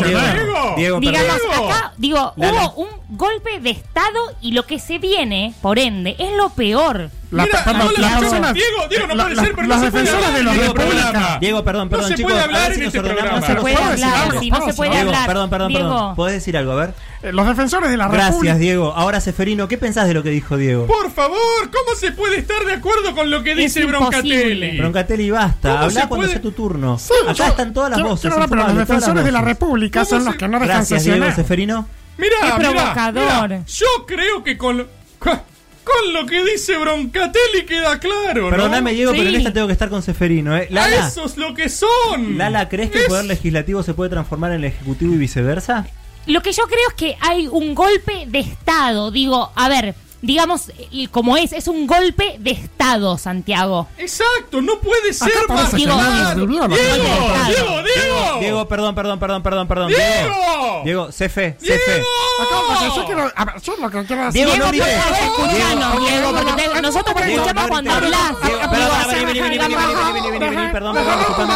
Diego. 0.05 0.75
Diego, 0.77 1.01
Digamos, 1.01 1.27
Diego. 1.51 1.69
acá, 1.69 1.93
digo, 1.99 2.33
Lala. 2.37 2.67
hubo 2.69 2.83
un 2.85 2.89
golpe 3.19 3.59
de 3.59 3.71
Estado 3.71 4.21
y 4.41 4.53
lo 4.53 4.65
que 4.65 4.79
se 4.79 4.99
viene, 4.99 5.53
por 5.61 5.81
ende, 5.81 6.15
es 6.21 6.31
lo 6.37 6.51
peor. 6.51 7.11
La- 7.33 7.45
Mira, 7.45 7.65
perdón, 7.65 7.79
no, 7.79 7.93
las 8.03 8.13
la- 8.13 8.21
personas- 8.21 8.53
Diego, 8.55 8.89
Diego, 8.91 9.07
no 9.07 9.15
la- 9.15 9.23
puede 9.25 9.37
la- 9.37 9.43
ser, 9.43 9.55
pero 9.55 9.67
las 9.69 9.79
no 9.79 9.85
se 9.87 9.91
puede 9.91 10.05
defensoras 10.05 10.29
hablar 10.37 10.45
de 10.45 10.51
este 10.61 10.67
República. 10.79 11.03
programa. 11.13 11.39
Diego, 11.41 11.65
perdón, 11.65 11.85
No 11.87 11.91
perdón, 11.91 12.09
se 12.09 12.15
chicos. 12.15 12.31
puede 12.33 12.43
a 12.45 12.47
ver 12.47 12.57
hablar 12.57 12.75
si 12.75 12.81
en 12.81 12.87
este 12.87 13.01
programa. 13.01 13.31
No 13.41 13.47
se 13.47 13.55
puede 13.55 13.75
hablar, 13.77 13.89
no 13.91 14.67
se 14.67 14.75
puede 14.75 14.91
Diego, 14.91 15.07
hablar. 15.09 15.27
perdón, 15.27 15.51
perdón, 15.51 15.69
Diego, 15.69 15.89
perdón. 15.89 16.15
¿Podés 16.15 16.35
decir 16.35 16.57
algo? 16.59 16.73
A 16.73 16.75
ver. 16.77 16.95
Eh, 17.23 17.33
Los 17.33 17.47
defensores 17.47 17.91
de 17.91 17.97
la 17.97 18.09
Gracias, 18.09 18.27
República. 18.33 18.57
Diego. 18.59 18.93
Ahora, 18.95 19.21
Seferino, 19.23 19.67
¿qué 19.67 19.79
pensás 19.79 20.09
de 20.09 20.15
lo 20.15 20.23
que 20.23 20.29
dijo 20.29 20.59
Diego? 20.59 20.87
Por 20.87 21.11
favor, 21.11 21.39
¿cómo 21.73 21.97
se 21.99 22.13
puede 22.13 22.37
estar 22.39 22.63
de 22.67 22.75
acuerdo 22.75 23.15
con 23.15 23.31
lo 23.31 23.43
que 23.43 23.53
Es 23.53 23.57
dice 23.57 23.81
imposible. 23.81 23.99
Broncatelli? 24.11 24.79
Broncatelli, 24.79 25.31
basta. 25.31 25.69
¿Cómo 25.71 25.83
Habla 25.85 26.01
se 26.03 26.09
cuando 26.09 26.17
puede? 26.17 26.33
sea 26.33 26.43
tu 26.43 26.53
turno. 26.53 26.99
Sí, 26.99 27.15
Acá 27.25 27.33
yo- 27.33 27.45
están 27.47 27.73
todas 27.73 27.91
las 27.93 28.03
voces. 28.03 28.31
los 28.31 28.77
defensores 28.77 29.25
de 29.25 29.33
la. 29.33 29.41
República 29.41 30.01
¿Cómo 30.01 30.11
son 30.11 30.19
se- 30.21 30.27
los 30.27 30.35
que 30.37 30.49
no 30.49 30.59
dejan 30.61 30.77
Gracias, 30.77 31.05
Diego. 31.05 31.33
Seferino. 31.35 31.87
Mira, 32.19 32.37
mira, 32.59 33.65
yo 33.67 33.87
creo 34.07 34.45
que 34.45 34.59
con, 34.59 34.87
con, 35.85 36.13
lo 36.13 36.27
que 36.27 36.45
dice 36.45 36.77
Broncatelli 36.79 37.65
queda 37.67 37.99
claro, 37.99 38.45
¿no? 38.45 38.51
Perdóname, 38.51 38.93
Diego, 38.93 39.13
pero 39.13 39.29
en 39.29 39.35
esta 39.37 39.53
tengo 39.53 39.67
que 39.67 39.73
estar 39.73 39.89
con 39.89 40.03
Seferino. 40.03 40.57
¿eh? 40.57 40.69
A 40.71 40.75
Lala, 40.75 41.09
eso 41.09 41.25
es 41.25 41.37
lo 41.37 41.55
que 41.55 41.69
son. 41.69 42.39
Lala, 42.39 42.69
¿crees 42.69 42.91
que 42.91 42.99
el 42.99 43.03
Es- 43.05 43.09
poder 43.09 43.25
legislativo 43.27 43.83
se 43.83 43.95
puede 43.95 44.11
transformar 44.11 44.53
en 44.53 44.59
el 44.59 44.65
ejecutivo 44.65 45.15
y 45.15 45.19
viceversa? 45.19 45.87
Lo 46.27 46.41
que 46.41 46.53
yo 46.53 46.65
creo 46.67 46.89
es 46.89 46.95
que 46.95 47.17
hay 47.21 47.49
un 47.49 47.75
golpe 47.75 48.25
de 48.29 48.39
Estado. 48.41 49.11
Digo, 49.11 49.51
a 49.57 49.69
ver, 49.69 49.95
digamos, 50.23 50.71
eh, 50.79 51.09
como 51.11 51.37
es, 51.37 51.53
es 51.53 51.69
un 51.69 51.87
golpe 51.87 52.37
de 52.39 52.53
Estado, 52.53 53.19
Santiago. 53.19 53.89
Exacto, 53.99 54.63
no 54.63 54.79
puede 54.81 55.13
ser 55.13 55.33
Acá 55.45 55.55
más. 55.55 55.75
Diego, 55.75 55.95
Diego, 55.97 56.69
Diego, 56.69 57.83
Diego, 58.41 58.69
perdón, 58.69 58.95
perdón, 58.95 59.19
perdón, 59.19 59.43
perdón, 59.43 59.69
perdón. 59.69 59.89
Diego, 59.89 60.83
Diego, 60.85 61.13
sé 61.13 61.29
fe, 61.29 61.57
sé 61.61 61.79
fe. 61.79 62.03
Yo 62.97 63.05
quiero, 63.05 63.31
yo 63.63 63.77
lo 63.77 63.91
que 63.91 64.05
quiero 64.05 64.27
decir. 64.27 64.47
Diego, 64.47 64.57
no 64.57 64.69
grites. 64.69 64.89
Escuchanos, 64.89 66.07
Diego, 66.07 66.81
nosotros 66.81 67.17
te 67.17 67.35
escuchamos 67.35 67.69
cuando 67.69 67.93
hablas. 67.93 68.33
Perdón, 68.43 68.91
vení, 69.09 69.41
vení, 69.41 69.59
vení, 69.59 69.59
vení, 69.59 70.31
vení, 70.31 70.39
vení, 70.39 70.73
perdón, 70.73 70.95
perdón, 70.95 71.19
disculpame. 71.19 71.55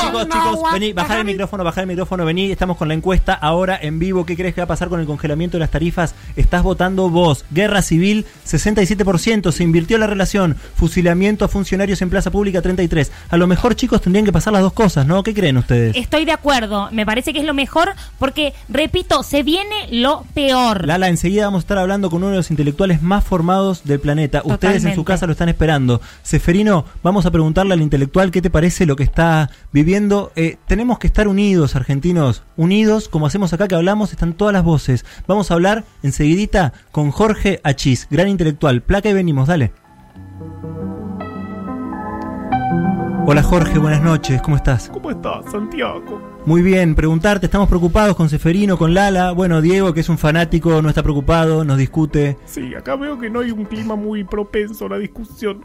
Chicos, 0.00 0.28
chicos, 0.28 0.72
vení, 0.72 0.92
bajar 0.92 1.18
el 1.18 1.24
micrófono, 1.24 1.64
bajar 1.64 1.82
el 1.82 1.88
micrófono, 1.88 2.24
vení, 2.24 2.50
estamos 2.50 2.76
con 2.76 2.88
la 2.88 2.94
encuesta 2.94 3.34
ahora 3.34 3.78
en 3.80 3.98
vivo. 3.98 4.24
¿Qué 4.24 4.36
crees 4.36 4.54
que 4.54 4.60
va 4.60 4.64
a 4.64 4.68
pasar 4.68 4.88
con 4.88 5.00
el 5.00 5.06
congelamiento 5.06 5.56
de 5.56 5.60
las 5.60 5.70
tarifas? 5.70 6.14
Estás 6.36 6.62
votando 6.62 7.10
vos. 7.10 7.44
Guerra 7.50 7.73
civil, 7.82 8.26
67%. 8.46 9.52
Se 9.52 9.62
invirtió 9.62 9.98
la 9.98 10.06
relación. 10.06 10.56
Fusilamiento 10.74 11.44
a 11.44 11.48
funcionarios 11.48 12.02
en 12.02 12.10
plaza 12.10 12.30
pública, 12.30 12.62
33. 12.62 13.12
A 13.30 13.36
lo 13.36 13.46
mejor, 13.46 13.74
chicos, 13.76 14.00
tendrían 14.00 14.24
que 14.24 14.32
pasar 14.32 14.52
las 14.52 14.62
dos 14.62 14.72
cosas, 14.72 15.06
¿no? 15.06 15.22
¿Qué 15.22 15.34
creen 15.34 15.56
ustedes? 15.56 15.96
Estoy 15.96 16.24
de 16.24 16.32
acuerdo, 16.32 16.88
me 16.92 17.06
parece 17.06 17.32
que 17.32 17.40
es 17.40 17.44
lo 17.44 17.54
mejor 17.54 17.92
porque, 18.18 18.52
repito, 18.68 19.22
se 19.22 19.42
viene 19.42 19.88
lo 19.90 20.24
peor. 20.34 20.86
Lala, 20.86 21.08
enseguida 21.08 21.44
vamos 21.46 21.60
a 21.60 21.64
estar 21.64 21.78
hablando 21.78 22.10
con 22.10 22.22
uno 22.22 22.30
de 22.30 22.36
los 22.36 22.50
intelectuales 22.50 23.02
más 23.02 23.24
formados 23.24 23.84
del 23.84 24.00
planeta. 24.00 24.42
Ustedes 24.44 24.84
en 24.84 24.94
su 24.94 25.04
casa 25.04 25.26
lo 25.26 25.32
están 25.32 25.48
esperando. 25.48 26.00
Seferino, 26.22 26.84
vamos 27.02 27.26
a 27.26 27.30
preguntarle 27.30 27.74
al 27.74 27.82
intelectual 27.82 28.30
qué 28.30 28.42
te 28.42 28.50
parece 28.50 28.86
lo 28.86 28.96
que 28.96 29.02
está 29.02 29.50
viviendo. 29.72 30.32
Eh, 30.36 30.56
tenemos 30.66 30.98
que 30.98 31.06
estar 31.06 31.28
unidos, 31.28 31.76
argentinos. 31.76 32.42
Unidos, 32.56 33.08
como 33.08 33.26
hacemos 33.26 33.52
acá 33.52 33.68
que 33.68 33.74
hablamos, 33.74 34.12
están 34.12 34.34
todas 34.34 34.52
las 34.52 34.64
voces. 34.64 35.04
Vamos 35.26 35.50
a 35.50 35.54
hablar 35.54 35.84
enseguidita 36.02 36.72
con 36.90 37.10
Jorge 37.10 37.60
Achís, 37.64 38.06
gran 38.10 38.28
intelectual. 38.28 38.82
Placa 38.82 39.08
y 39.08 39.14
venimos, 39.14 39.48
dale. 39.48 39.72
Hola 43.26 43.42
Jorge, 43.42 43.78
buenas 43.78 44.02
noches, 44.02 44.42
¿cómo 44.42 44.56
estás? 44.56 44.90
¿Cómo 44.90 45.10
estás, 45.10 45.50
Santiago? 45.50 46.20
Muy 46.44 46.60
bien, 46.60 46.94
preguntarte, 46.94 47.46
estamos 47.46 47.70
preocupados 47.70 48.14
con 48.16 48.28
Seferino, 48.28 48.76
con 48.76 48.92
Lala. 48.92 49.32
Bueno, 49.32 49.62
Diego, 49.62 49.94
que 49.94 50.00
es 50.00 50.10
un 50.10 50.18
fanático, 50.18 50.82
no 50.82 50.90
está 50.90 51.02
preocupado, 51.02 51.64
nos 51.64 51.78
discute. 51.78 52.36
Sí, 52.44 52.74
acá 52.74 52.96
veo 52.96 53.18
que 53.18 53.30
no 53.30 53.40
hay 53.40 53.50
un 53.50 53.64
clima 53.64 53.96
muy 53.96 54.24
propenso 54.24 54.84
a 54.84 54.90
la 54.90 54.98
discusión. 54.98 55.64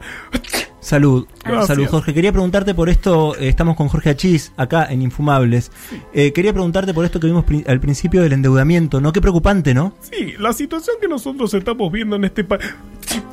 Salud, 0.81 1.27
Gracias. 1.43 1.67
salud 1.67 1.87
Jorge. 1.87 2.13
Quería 2.13 2.31
preguntarte 2.31 2.73
por 2.73 2.87
esto, 2.89 3.35
eh, 3.35 3.49
estamos 3.49 3.75
con 3.75 3.89
Jorge 3.89 4.11
Achís, 4.11 4.53
acá 4.55 4.85
en 4.89 5.01
Infumables. 5.01 5.71
Eh, 6.13 6.31
quería 6.31 6.53
preguntarte 6.53 6.93
por 6.93 7.03
esto 7.03 7.19
que 7.19 7.27
vimos 7.27 7.43
pri- 7.43 7.65
al 7.67 7.79
principio 7.81 8.21
del 8.21 8.31
endeudamiento, 8.33 9.01
¿no? 9.01 9.11
Qué 9.11 9.19
preocupante, 9.19 9.73
¿no? 9.73 9.93
Sí, 9.99 10.33
la 10.39 10.53
situación 10.53 10.95
que 11.01 11.07
nosotros 11.09 11.53
estamos 11.53 11.91
viendo 11.91 12.15
en 12.15 12.23
este 12.23 12.43
país... 12.45 12.63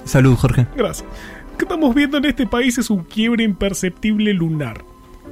Salud, 0.05 0.35
Jorge. 0.37 0.67
Gracias. 0.77 1.09
que 1.57 1.65
estamos 1.65 1.95
viendo 1.95 2.19
en 2.19 2.25
este 2.27 2.47
país 2.47 2.77
es 2.79 2.91
un 2.91 3.05
quiebre 3.05 3.45
imperceptible 3.45 4.33
lunar. 4.35 4.85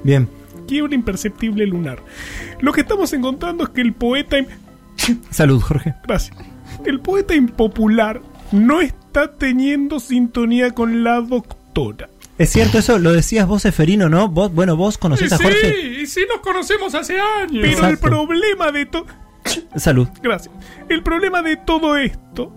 Bien. 0.04 0.28
Quiebre 0.68 0.94
imperceptible 0.94 1.66
lunar. 1.66 1.98
Lo 2.60 2.72
que 2.72 2.82
estamos 2.82 3.12
encontrando 3.12 3.64
es 3.64 3.70
que 3.70 3.80
el 3.80 3.92
poeta... 3.92 4.36
Salud, 5.30 5.60
Jorge. 5.60 5.94
Gracias. 6.06 6.36
El 6.86 7.00
poeta 7.00 7.34
impopular 7.34 8.20
no 8.52 8.80
está 8.80 9.32
teniendo 9.36 9.98
sintonía 10.00 10.70
con 10.70 11.02
la 11.04 11.20
Es 12.36 12.50
cierto 12.50 12.78
eso, 12.78 12.98
lo 12.98 13.12
decías 13.12 13.46
vos, 13.46 13.62
Seferino, 13.62 14.08
¿no? 14.08 14.28
Vos, 14.28 14.52
bueno, 14.52 14.76
vos 14.76 14.98
conocés 14.98 15.32
a 15.32 15.38
Jorge. 15.38 15.72
Sí, 15.72 16.00
y 16.02 16.06
sí 16.06 16.20
nos 16.28 16.40
conocemos 16.40 16.94
hace 16.94 17.18
años. 17.20 17.50
Pero 17.52 17.66
Exacto. 17.66 17.88
el 17.88 17.98
problema 17.98 18.72
de 18.72 18.86
todo... 18.86 19.06
Salud. 19.76 20.08
Gracias. 20.22 20.52
El 20.88 21.02
problema 21.02 21.42
de 21.42 21.56
todo 21.56 21.96
esto 21.96 22.52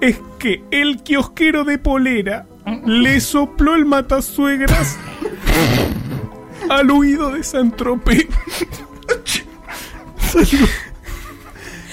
es 0.00 0.18
que 0.38 0.64
el 0.70 1.02
kiosquero 1.02 1.64
de 1.64 1.78
polera 1.78 2.46
le 2.86 3.20
sopló 3.20 3.74
el 3.74 3.84
matasuegras 3.84 4.96
al 6.70 6.90
oído 6.90 7.30
de 7.32 7.44
Santropé. 7.44 8.26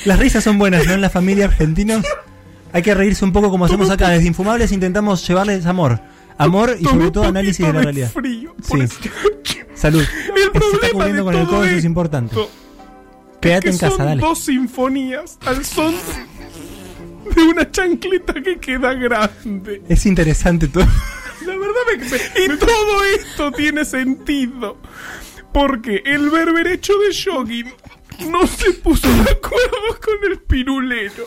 Las 0.05 0.17
risas 0.17 0.43
son 0.43 0.57
buenas, 0.57 0.85
¿no? 0.87 0.93
En 0.93 1.01
la 1.01 1.09
familia 1.09 1.45
argentina 1.45 2.01
hay 2.71 2.81
que 2.81 2.93
reírse 2.93 3.25
un 3.25 3.33
poco 3.33 3.49
como 3.49 3.65
hacemos 3.65 3.89
acá. 3.89 4.09
Desde 4.09 4.27
Infumables 4.27 4.71
intentamos 4.71 5.27
llevarles 5.27 5.65
amor. 5.65 5.99
Amor 6.39 6.75
y 6.79 6.85
sobre 6.85 7.11
todo 7.11 7.25
análisis 7.25 7.65
de 7.65 7.73
la 7.73 7.81
realidad. 7.81 8.11
Frío, 8.11 8.55
Sí. 8.63 8.77
Salud. 9.75 10.01
El 10.01 10.07
Se 10.07 10.41
está 10.43 10.51
problema 10.59 10.91
cubriendo 10.93 11.17
de 11.17 11.23
con 11.23 11.35
el 11.35 11.47
codo, 11.47 11.63
eso 11.65 11.75
es 11.75 11.85
importante. 11.85 12.35
es 12.35 12.47
Quédate 13.39 13.63
que 13.65 13.69
en 13.69 13.77
casa, 13.77 13.95
son 13.95 14.05
dale. 14.07 14.21
dos 14.21 14.39
sinfonías 14.39 15.37
al 15.45 15.63
son 15.63 15.95
de 17.35 17.41
una 17.43 17.69
chancleta 17.71 18.33
que 18.41 18.57
queda 18.59 18.93
grande. 18.93 19.81
Es 19.87 20.05
interesante 20.05 20.67
todo. 20.67 20.85
La 21.45 21.55
verdad 21.57 21.81
me, 22.35 22.43
y 22.45 22.47
todo 22.57 23.03
esto 23.15 23.51
tiene 23.51 23.85
sentido. 23.85 24.77
Porque 25.53 26.03
el 26.05 26.29
berberecho 26.29 26.93
de 26.99 27.15
jogging 27.15 27.73
no 28.29 28.45
se 28.45 28.71
puso 28.73 29.07
de 29.07 29.21
acuerdo 29.31 29.99
con 30.03 30.31
el 30.31 30.39
pirulero. 30.39 31.25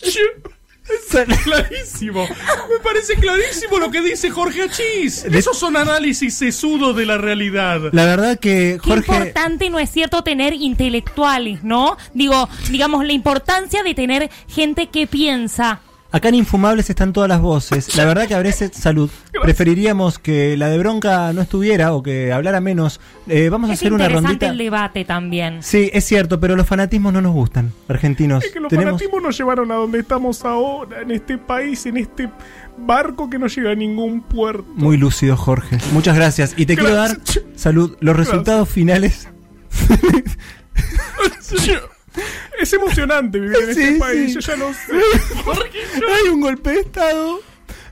Yo- 0.00 0.50
es 0.88 1.38
clarísimo. 1.44 2.26
Me 2.28 2.78
parece 2.82 3.14
clarísimo 3.14 3.78
lo 3.78 3.90
que 3.90 4.02
dice 4.02 4.30
Jorge 4.30 4.62
Achís. 4.62 5.24
Esos 5.24 5.58
son 5.58 5.76
análisis 5.76 6.34
sesudos 6.34 6.94
de 6.96 7.06
la 7.06 7.18
realidad. 7.18 7.80
La 7.92 8.04
verdad 8.04 8.38
que 8.38 8.78
Qué 8.82 8.88
Jorge. 8.88 9.12
importante 9.12 9.70
no 9.70 9.78
es 9.78 9.90
cierto 9.90 10.22
tener 10.22 10.52
intelectuales, 10.52 11.62
¿no? 11.64 11.96
Digo, 12.12 12.48
digamos, 12.70 13.04
la 13.04 13.12
importancia 13.12 13.82
de 13.82 13.94
tener 13.94 14.30
gente 14.48 14.88
que 14.88 15.06
piensa. 15.06 15.80
Acá 16.14 16.28
en 16.28 16.36
Infumables 16.36 16.88
están 16.90 17.12
todas 17.12 17.28
las 17.28 17.40
voces. 17.40 17.96
La 17.96 18.04
verdad 18.04 18.28
que 18.28 18.34
a 18.34 18.38
veces, 18.38 18.70
salud, 18.72 19.10
preferiríamos 19.42 20.20
que 20.20 20.56
la 20.56 20.68
de 20.68 20.78
bronca 20.78 21.32
no 21.32 21.42
estuviera 21.42 21.92
o 21.92 22.04
que 22.04 22.32
hablara 22.32 22.60
menos. 22.60 23.00
Eh, 23.26 23.48
vamos 23.48 23.68
a 23.68 23.72
Es 23.72 23.80
hacer 23.80 23.92
una 23.92 24.04
interesante 24.04 24.28
rondita. 24.46 24.52
el 24.52 24.58
debate 24.58 25.04
también. 25.04 25.60
Sí, 25.60 25.90
es 25.92 26.04
cierto, 26.04 26.38
pero 26.38 26.54
los 26.54 26.68
fanatismos 26.68 27.12
no 27.12 27.20
nos 27.20 27.32
gustan, 27.32 27.72
argentinos. 27.88 28.44
Es 28.44 28.52
que 28.52 28.60
los 28.60 28.70
Tenemos 28.70 28.92
fanatismos 28.92 29.22
nos 29.24 29.36
llevaron 29.36 29.72
a 29.72 29.74
donde 29.74 29.98
estamos 29.98 30.44
ahora, 30.44 31.02
en 31.02 31.10
este 31.10 31.36
país, 31.36 31.84
en 31.86 31.96
este 31.96 32.30
barco 32.78 33.28
que 33.28 33.40
no 33.40 33.48
llega 33.48 33.72
a 33.72 33.74
ningún 33.74 34.20
puerto. 34.20 34.64
muy 34.76 34.96
lúcido, 34.96 35.36
Jorge. 35.36 35.78
Muchas 35.92 36.14
gracias. 36.14 36.54
Y 36.56 36.66
te 36.66 36.76
quiero 36.76 36.94
dar, 36.94 37.18
salud, 37.56 37.96
los 37.98 38.16
resultados 38.16 38.68
finales. 38.68 39.26
Es 42.60 42.72
emocionante 42.72 43.40
vivir 43.40 43.56
en 43.68 43.74
Sí, 43.74 43.82
este 43.82 43.98
país, 43.98 44.28
sí. 44.28 44.34
yo 44.34 44.40
ya 44.40 44.56
lo 44.56 44.72
sé. 44.72 44.92
Hay 46.14 46.28
un 46.32 46.40
golpe 46.40 46.70
de 46.70 46.80
Estado. 46.80 47.40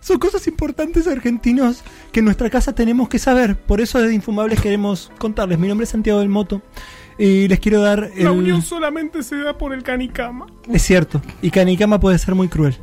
Son 0.01 0.19
cosas 0.19 0.47
importantes, 0.49 1.07
argentinos, 1.07 1.83
que 2.11 2.21
en 2.21 2.25
nuestra 2.25 2.51
casa 2.51 2.75
tenemos 2.75 3.09
que 3.09 3.19
saber. 3.19 3.57
Por 3.57 3.81
eso 3.81 4.01
desde 4.01 4.15
Infumables 4.15 4.61
queremos 4.61 5.13
contarles. 5.19 5.59
Mi 5.59 5.69
nombre 5.69 5.85
es 5.85 5.91
Santiago 5.91 6.21
del 6.21 6.29
Moto. 6.29 6.61
Y 7.19 7.47
les 7.47 7.61
quiero 7.61 7.81
dar 7.81 8.11
el... 8.17 8.25
La 8.25 8.33
unión 8.33 8.63
solamente 8.63 9.23
se 9.23 9.37
da 9.37 9.57
por 9.59 9.73
el 9.73 9.83
canicama. 9.83 10.47
Es 10.69 10.83
cierto. 10.83 11.21
Y 11.41 11.51
Canicama 11.51 12.01
puede 12.01 12.19
ser 12.19 12.35
muy 12.35 12.49
cruel. 12.49 12.77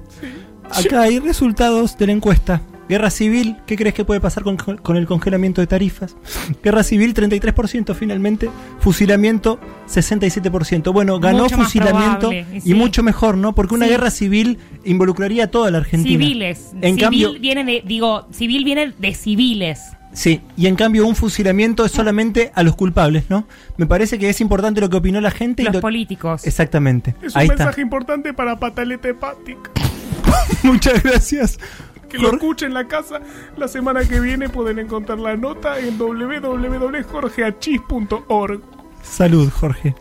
Acá 0.70 1.02
hay 1.02 1.20
resultados 1.20 1.98
de 1.98 2.06
la 2.08 2.14
encuesta. 2.14 2.62
Guerra 2.90 3.12
civil, 3.12 3.56
¿qué 3.68 3.76
crees 3.78 3.94
que 3.94 4.04
puede 4.04 4.20
pasar 4.20 4.42
con, 4.44 4.58
con 4.58 4.98
el 4.98 5.06
congelamiento 5.06 5.62
de 5.62 5.68
tarifas? 5.68 6.16
Guerra 6.64 6.82
civil, 6.84 7.14
33% 7.14 7.94
finalmente. 7.96 8.50
Fusilamiento, 8.80 9.60
67%. 9.88 10.92
Bueno, 10.92 11.20
ganó 11.20 11.44
Mucho 11.44 11.58
fusilamiento 11.58 12.30
probable, 12.30 12.46
y 12.54 12.58
y, 12.58 12.62
sí. 12.62 12.74
mucho 12.74 13.04
mejor, 13.04 13.38
¿no? 13.38 13.54
Porque 13.54 13.76
una 13.76 13.86
Sí. 13.86 13.92
guerra 13.92 14.10
civil 14.10 14.58
involucraría 14.86 15.46
a 15.46 15.48
toda 15.48 15.70
la 15.72 15.78
Argentina. 15.78 16.18
Civiles. 16.24 16.72
En 16.82 16.96
civil 16.96 17.00
cambio, 17.00 17.34
viene 17.40 17.64
de, 17.64 17.84
digo, 17.86 18.28
civil 18.32 18.64
viene 18.66 18.94
de 18.98 19.14
civiles. 19.14 19.80
sí, 20.12 20.42
y 20.58 20.66
en 20.66 20.76
cambio 20.76 21.06
un 21.06 21.16
fusilamiento 21.16 21.86
es 21.86 21.92
solamente 21.92 22.52
a 22.56 22.64
los 22.64 22.76
culpables, 22.76 23.26
¿no? 23.30 23.48
Me 23.78 23.86
parece 23.86 24.18
que 24.18 24.30
es 24.30 24.42
importante 24.42 24.82
lo 24.82 24.90
que 24.90 24.98
opinó 24.98 25.22
la 25.22 25.30
gente. 25.32 25.62
y 25.62 25.66
Los 25.66 25.76
lo- 25.76 25.82
políticos. 25.82 26.48
Exactamente. 26.48 27.14
Es 27.22 27.36
un 27.36 27.42
Ahí 27.42 27.48
está. 27.48 27.66
mensaje 27.66 27.82
importante 27.82 28.34
para 28.34 28.58
pataleta 28.60 29.08
hepática. 29.10 29.70
Muchas 30.64 31.02
gracias 31.04 31.60
Que 32.10 32.18
lo 32.18 32.34
escuchen 32.34 32.70
en 32.70 32.74
la 32.74 32.88
casa. 32.88 33.22
La 33.58 33.68
semana 33.68 34.04
que 34.04 34.20
viene 34.20 34.50
pueden 34.50 34.80
encontrar 34.80 35.20
la 35.20 35.38
nota 35.38 35.78
en 35.80 35.96
www.jorgeachis.org. 35.98 38.62
Salud, 39.02 39.50
Jorge. 39.52 39.96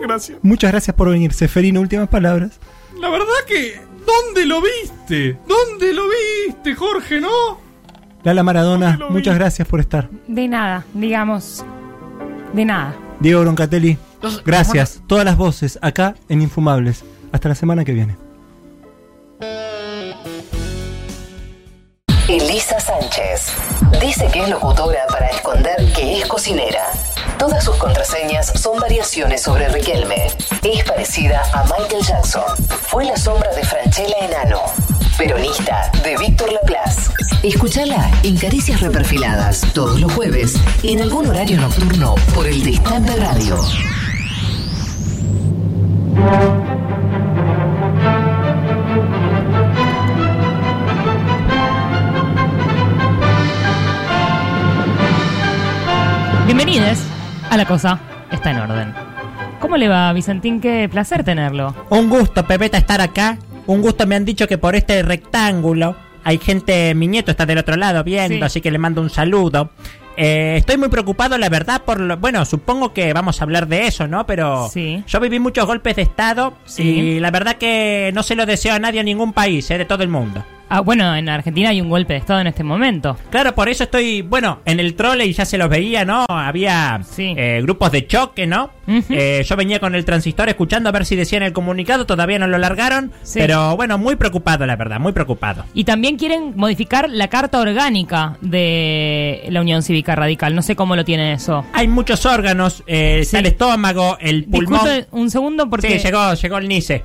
Gracias. 0.00 0.38
Muchas 0.42 0.72
gracias 0.72 0.96
por 0.96 1.10
venir. 1.10 1.32
Seferino, 1.32 1.80
últimas 1.80 2.08
palabras. 2.08 2.58
La 2.98 3.08
verdad 3.08 3.26
que. 3.46 3.80
¿Dónde 4.04 4.46
lo 4.46 4.60
viste? 4.60 5.38
¿Dónde 5.46 5.94
lo 5.94 6.02
viste, 6.46 6.74
Jorge, 6.74 7.20
no? 7.20 7.60
Lala 8.24 8.42
Maradona, 8.42 8.98
muchas 9.10 9.36
gracias 9.36 9.66
por 9.66 9.80
estar. 9.80 10.08
De 10.28 10.48
nada, 10.48 10.84
digamos. 10.94 11.64
De 12.52 12.64
nada. 12.64 12.94
Diego 13.20 13.42
Broncatelli, 13.42 13.96
gracias. 14.44 15.02
Todas 15.06 15.24
las 15.24 15.36
voces 15.36 15.78
acá 15.82 16.14
en 16.28 16.42
Infumables. 16.42 17.04
Hasta 17.32 17.48
la 17.48 17.54
semana 17.54 17.84
que 17.84 17.92
viene. 17.92 18.16
Elisa 22.32 22.80
Sánchez. 22.80 23.52
Dice 24.00 24.26
que 24.32 24.40
es 24.40 24.48
locutora 24.48 25.06
para 25.10 25.26
esconder 25.26 25.92
que 25.92 26.18
es 26.18 26.26
cocinera. 26.26 26.90
Todas 27.38 27.62
sus 27.62 27.76
contraseñas 27.76 28.46
son 28.58 28.80
variaciones 28.80 29.42
sobre 29.42 29.68
Riquelme. 29.68 30.28
Es 30.62 30.82
parecida 30.84 31.42
a 31.52 31.62
Michael 31.64 32.02
Jackson. 32.02 32.42
Fue 32.86 33.04
la 33.04 33.18
sombra 33.18 33.54
de 33.54 33.62
Franchella 33.62 34.16
Enano. 34.22 34.62
Peronista 35.18 35.92
de 36.02 36.16
Víctor 36.16 36.50
Laplace. 36.52 37.12
Escúchala 37.42 38.10
en 38.22 38.38
Caricias 38.38 38.80
Reperfiladas 38.80 39.60
todos 39.74 40.00
los 40.00 40.10
jueves 40.14 40.54
en 40.82 41.02
algún 41.02 41.26
horario 41.26 41.58
nocturno 41.60 42.14
por 42.34 42.46
el 42.46 42.62
Distante 42.62 43.14
Radio. 43.16 43.58
Bienvenidos 56.64 57.00
a 57.50 57.56
La 57.56 57.64
Cosa 57.66 57.98
Está 58.30 58.52
en 58.52 58.58
Orden. 58.58 58.94
¿Cómo 59.58 59.76
le 59.76 59.88
va, 59.88 60.12
Vicentín? 60.12 60.60
Qué 60.60 60.88
placer 60.88 61.24
tenerlo. 61.24 61.74
Un 61.90 62.08
gusto, 62.08 62.46
Pepeta, 62.46 62.78
estar 62.78 63.00
acá. 63.00 63.36
Un 63.66 63.82
gusto, 63.82 64.06
me 64.06 64.14
han 64.14 64.24
dicho 64.24 64.46
que 64.46 64.58
por 64.58 64.76
este 64.76 65.02
rectángulo 65.02 65.96
hay 66.22 66.38
gente, 66.38 66.94
mi 66.94 67.08
nieto 67.08 67.32
está 67.32 67.46
del 67.46 67.58
otro 67.58 67.74
lado 67.74 68.04
viendo, 68.04 68.36
Sí. 68.36 68.42
así 68.42 68.60
que 68.60 68.70
le 68.70 68.78
mando 68.78 69.00
un 69.00 69.10
saludo. 69.10 69.70
Eh, 70.16 70.54
estoy 70.56 70.76
muy 70.76 70.88
preocupado, 70.88 71.36
la 71.36 71.48
verdad, 71.48 71.82
por 71.84 71.98
lo, 71.98 72.16
bueno, 72.18 72.44
supongo 72.44 72.92
que 72.92 73.12
vamos 73.12 73.40
a 73.40 73.44
hablar 73.44 73.66
de 73.66 73.88
eso, 73.88 74.06
¿no? 74.06 74.24
Pero 74.24 74.68
Sí. 74.68 75.02
yo 75.08 75.18
viví 75.18 75.40
muchos 75.40 75.66
golpes 75.66 75.96
de 75.96 76.02
estado 76.02 76.54
Sí. 76.64 76.82
y 76.84 77.18
la 77.20 77.32
verdad 77.32 77.56
que 77.56 78.12
no 78.14 78.22
se 78.22 78.36
lo 78.36 78.46
deseo 78.46 78.74
a 78.74 78.78
nadie 78.78 79.00
en 79.00 79.06
ningún 79.06 79.32
país, 79.32 79.68
¿eh? 79.72 79.78
de 79.78 79.84
todo 79.84 80.04
el 80.04 80.10
mundo. 80.10 80.44
Ah, 80.74 80.80
bueno, 80.80 81.14
en 81.14 81.28
Argentina 81.28 81.68
hay 81.68 81.82
un 81.82 81.90
golpe 81.90 82.14
de 82.14 82.20
Estado 82.20 82.40
en 82.40 82.46
este 82.46 82.64
momento. 82.64 83.18
Claro, 83.30 83.54
por 83.54 83.68
eso 83.68 83.84
estoy, 83.84 84.22
bueno, 84.22 84.60
en 84.64 84.80
el 84.80 84.94
trole 84.94 85.26
y 85.26 85.34
ya 85.34 85.44
se 85.44 85.58
los 85.58 85.68
veía, 85.68 86.06
¿no? 86.06 86.24
Había 86.30 86.98
eh, 87.18 87.60
grupos 87.62 87.92
de 87.92 88.06
choque, 88.06 88.46
¿no? 88.46 88.70
Eh, 88.86 89.44
yo 89.46 89.54
venía 89.54 89.80
con 89.80 89.94
el 89.94 90.06
transistor 90.06 90.48
escuchando 90.48 90.88
a 90.88 90.92
ver 90.92 91.04
si 91.04 91.14
decían 91.14 91.42
el 91.42 91.52
comunicado, 91.52 92.06
todavía 92.06 92.38
no 92.38 92.46
lo 92.46 92.56
largaron, 92.56 93.12
Sí. 93.22 93.38
pero 93.38 93.76
bueno, 93.76 93.98
muy 93.98 94.16
preocupado, 94.16 94.64
la 94.64 94.76
verdad, 94.76 94.98
muy 94.98 95.12
preocupado. 95.12 95.66
Y 95.74 95.84
también 95.84 96.16
quieren 96.16 96.54
modificar 96.56 97.10
la 97.10 97.28
carta 97.28 97.60
orgánica 97.60 98.38
de 98.40 99.44
la 99.50 99.60
Unión 99.60 99.82
Cívica 99.82 100.14
Radical. 100.16 100.54
No 100.54 100.62
sé 100.62 100.74
cómo 100.74 100.96
lo 100.96 101.04
tiene 101.04 101.34
eso. 101.34 101.66
Hay 101.74 101.86
muchos 101.86 102.24
órganos, 102.24 102.82
eh, 102.86 103.18
está 103.20 103.40
el 103.40 103.46
estómago, 103.46 104.16
el 104.20 104.44
pulmón. 104.44 104.80
Disculpe 104.84 105.06
un 105.10 105.30
segundo 105.30 105.68
porque... 105.68 105.98
Sí, 105.98 106.06
llegó, 106.06 106.32
llegó 106.32 106.56
el 106.56 106.68
NICE. 106.68 107.04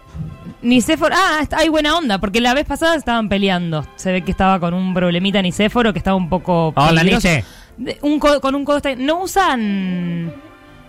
Nicéforo, 0.62 1.14
ah, 1.16 1.39
está- 1.41 1.58
hay 1.60 1.70
buena 1.70 1.95
onda, 1.97 2.20
porque 2.20 2.41
la 2.41 2.53
vez 2.53 2.66
pasada 2.66 2.95
estaban 2.95 3.30
peleando. 3.30 3.86
Se 3.95 4.12
ve 4.12 4.24
que 4.24 4.32
estaba 4.32 4.60
con 4.60 4.74
un 4.74 4.93
problemita 4.93 5.41
Nicéforo 5.41 5.93
que 5.93 5.99
estaba 5.99 6.16
un 6.18 6.30
poco. 6.30 6.74
Hola, 6.76 7.01
peligroso. 7.01 7.28
Nice. 7.28 7.45
De- 7.78 7.99
un 8.01 8.20
co- 8.20 8.41
con 8.41 8.55
un 8.55 8.66
codo. 8.66 8.78
está- 8.78 8.95
No 8.95 9.22
usan. 9.22 10.34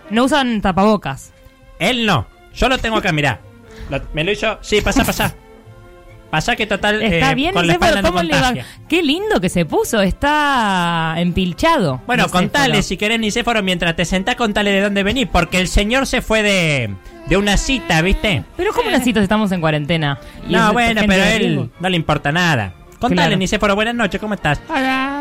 No 0.09 0.23
usan 0.23 0.61
tapabocas. 0.61 1.33
Él 1.77 2.05
no, 2.05 2.25
yo 2.53 2.67
lo 2.67 2.77
tengo 2.79 2.97
acá, 2.97 3.11
mirá. 3.11 3.39
Lo- 3.89 4.01
me 4.13 4.23
lo 4.23 4.31
hizo, 4.31 4.57
sí, 4.61 4.81
pasa, 4.81 5.05
pasa. 5.05 5.35
Pasa 6.29 6.55
que 6.55 6.67
total, 6.67 7.01
Está 7.01 7.31
eh, 7.31 7.35
bien, 7.35 7.53
con 7.53 7.65
la 7.65 7.73
Nicéforo, 7.73 7.89
espalda 7.97 8.01
no 8.09 8.13
¿cómo 8.15 8.23
le 8.23 8.33
va? 8.35 8.41
contagia. 8.41 8.65
Qué 8.87 9.01
lindo 9.01 9.41
que 9.41 9.49
se 9.49 9.65
puso, 9.65 9.99
está 10.01 11.15
empilchado. 11.17 12.01
Bueno, 12.05 12.29
contale 12.29 12.83
si 12.83 12.97
querés, 12.97 13.19
Nicéforo, 13.19 13.63
mientras 13.63 13.95
te 13.95 14.05
sentás, 14.05 14.35
contale 14.35 14.71
de 14.71 14.81
dónde 14.81 15.01
venís, 15.03 15.27
porque 15.31 15.59
el 15.59 15.67
señor 15.67 16.05
se 16.05 16.21
fue 16.21 16.43
de, 16.43 16.91
de 17.27 17.37
una 17.37 17.57
cita, 17.57 18.01
¿viste? 18.01 18.43
Pero 18.55 18.73
¿cómo 18.73 18.89
necesitas? 18.91 19.23
Estamos 19.23 19.51
en 19.51 19.59
cuarentena. 19.61 20.19
No, 20.47 20.71
bueno, 20.73 21.01
pero 21.07 21.23
él 21.23 21.69
no 21.79 21.89
le 21.89 21.95
importa 21.95 22.31
nada. 22.31 22.73
Contale, 22.99 23.21
Claro. 23.27 23.37
Nicéforo, 23.37 23.75
buenas 23.75 23.95
noches, 23.95 24.19
¿cómo 24.21 24.33
estás? 24.35 24.61
Hola. 24.69 25.18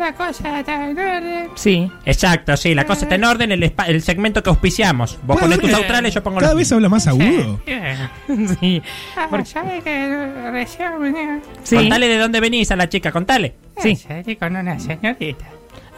La, 0.00 0.12
cosa 0.14 0.58
está 0.60 0.88
en 0.90 0.98
orden. 0.98 1.48
Sí. 1.54 1.90
Exacto, 2.04 2.56
sí, 2.56 2.74
la 2.74 2.84
cosa 2.86 3.02
está 3.02 3.14
en 3.14 3.24
orden, 3.24 3.52
el, 3.52 3.62
espa- 3.62 3.86
el 3.88 4.02
segmento 4.02 4.42
que 4.42 4.50
auspiciamos. 4.50 5.18
Vos 5.22 5.36
Cada 5.36 5.40
ponés 5.48 5.58
vez- 5.58 5.66
tus 5.70 5.78
australes, 5.78 6.14
yo 6.14 6.22
pongo 6.22 6.38
Cada 6.40 6.52
los 6.52 6.58
vez 6.58 6.68
míos. 6.68 6.72
habla 6.76 6.88
más 6.88 7.06
agudo. 7.06 7.60
sí. 8.60 8.82
Ah, 9.16 9.44
¿Sabe 9.44 9.80
que 9.82 10.50
recién 10.50 11.00
venía? 11.00 11.40
Contale 11.68 12.08
de 12.08 12.18
dónde 12.18 12.40
venís 12.40 12.70
a 12.70 12.76
la 12.76 12.88
chica, 12.88 13.12
contale. 13.12 13.54
Sí. 13.78 13.94
Salí 13.96 14.36
con 14.36 14.56
una 14.56 14.78
señorita. 14.78 15.44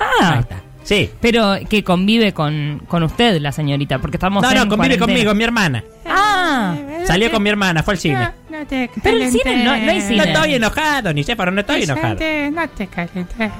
Ah, 0.00 0.42
Sí. 0.84 1.10
pero 1.20 1.54
que 1.68 1.82
convive 1.84 2.32
con, 2.32 2.82
con 2.88 3.02
usted, 3.02 3.40
la 3.40 3.52
señorita, 3.52 3.98
porque 3.98 4.16
estamos 4.16 4.42
No, 4.42 4.50
en 4.50 4.56
no, 4.56 4.60
convive 4.68 4.96
cuarentena. 4.98 5.06
conmigo, 5.06 5.34
mi 5.34 5.44
hermana. 5.44 5.84
Ah, 6.06 6.74
Salió 7.04 7.30
con 7.30 7.42
mi 7.42 7.50
hermana, 7.50 7.82
fue 7.82 7.94
al 7.94 7.98
cine. 7.98 8.28
No 8.50 8.66
te 8.66 8.90
Pero 9.02 9.16
el 9.18 9.30
cine 9.30 9.64
no- 9.64 9.76
no 9.76 9.90
hay 9.90 10.00
cine. 10.00 10.16
No 10.18 10.22
estoy 10.24 10.54
enojado, 10.54 11.12
Nicéforo, 11.12 11.50
no 11.50 11.60
estoy 11.60 11.82
enojado. 11.84 12.14
No 12.14 12.68
te 12.68 12.86
calenté. 12.88 13.50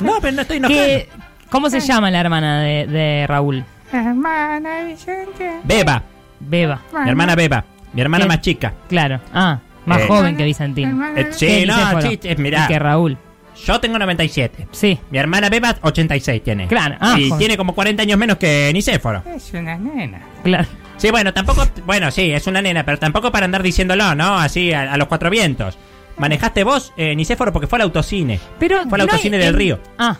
No, 0.00 0.12
pero 0.20 0.32
no 0.36 0.42
estoy 0.42 0.56
enojado. 0.58 0.80
¿Qué- 0.80 1.08
¿Cómo 1.50 1.68
se 1.70 1.80
llama 1.80 2.10
la 2.10 2.20
hermana 2.20 2.60
de, 2.62 2.86
de 2.86 3.26
Raúl? 3.26 3.64
Hermana 3.92 4.84
Vicente. 4.84 5.50
Beba, 5.64 6.02
Beba. 6.40 6.80
mi 7.04 7.10
hermana 7.10 7.34
Beba, 7.34 7.64
mi 7.92 8.00
hermana 8.00 8.24
¿Qué? 8.24 8.28
más 8.28 8.40
chica. 8.40 8.72
Claro. 8.88 9.20
Ah, 9.34 9.58
más 9.84 10.00
Eh. 10.00 10.04
joven 10.08 10.36
que 10.36 10.44
Vicentín. 10.44 11.02
Eh, 11.16 11.28
sí, 11.32 11.64
no, 11.66 11.74
eh, 12.00 12.36
mirá. 12.38 12.64
Y 12.64 12.68
que 12.68 12.78
Raúl. 12.78 13.18
Yo 13.66 13.80
tengo 13.80 13.98
97. 13.98 14.68
Sí. 14.72 14.98
Mi 15.10 15.18
hermana 15.18 15.48
Beba, 15.48 15.76
86 15.82 16.42
tiene. 16.42 16.66
Claro, 16.66 16.96
ah, 17.00 17.16
y 17.18 17.28
joder. 17.28 17.38
tiene 17.38 17.56
como 17.56 17.74
40 17.74 18.02
años 18.02 18.18
menos 18.18 18.36
que 18.38 18.70
Nicéforo. 18.72 19.22
Es 19.34 19.52
una 19.54 19.76
nena. 19.76 20.20
Claro. 20.42 20.66
Sí, 20.96 21.10
bueno, 21.10 21.32
tampoco. 21.32 21.66
Bueno, 21.86 22.10
sí, 22.10 22.30
es 22.32 22.46
una 22.46 22.60
nena, 22.62 22.84
pero 22.84 22.98
tampoco 22.98 23.30
para 23.32 23.44
andar 23.44 23.62
diciéndolo, 23.62 24.14
¿no? 24.14 24.36
Así 24.38 24.72
a, 24.72 24.92
a 24.92 24.96
los 24.96 25.08
cuatro 25.08 25.30
vientos. 25.30 25.78
Manejaste 26.18 26.62
vos, 26.64 26.92
eh, 26.96 27.14
Nicéforo, 27.16 27.52
porque 27.52 27.66
fue 27.66 27.78
al 27.78 27.82
autocine. 27.82 28.38
Pero 28.58 28.82
Fue 28.88 29.00
al 29.00 29.06
no 29.06 29.12
autocine 29.12 29.36
hay- 29.36 29.42
del 29.44 29.54
en- 29.54 29.58
Río. 29.58 29.80
Ah. 29.98 30.16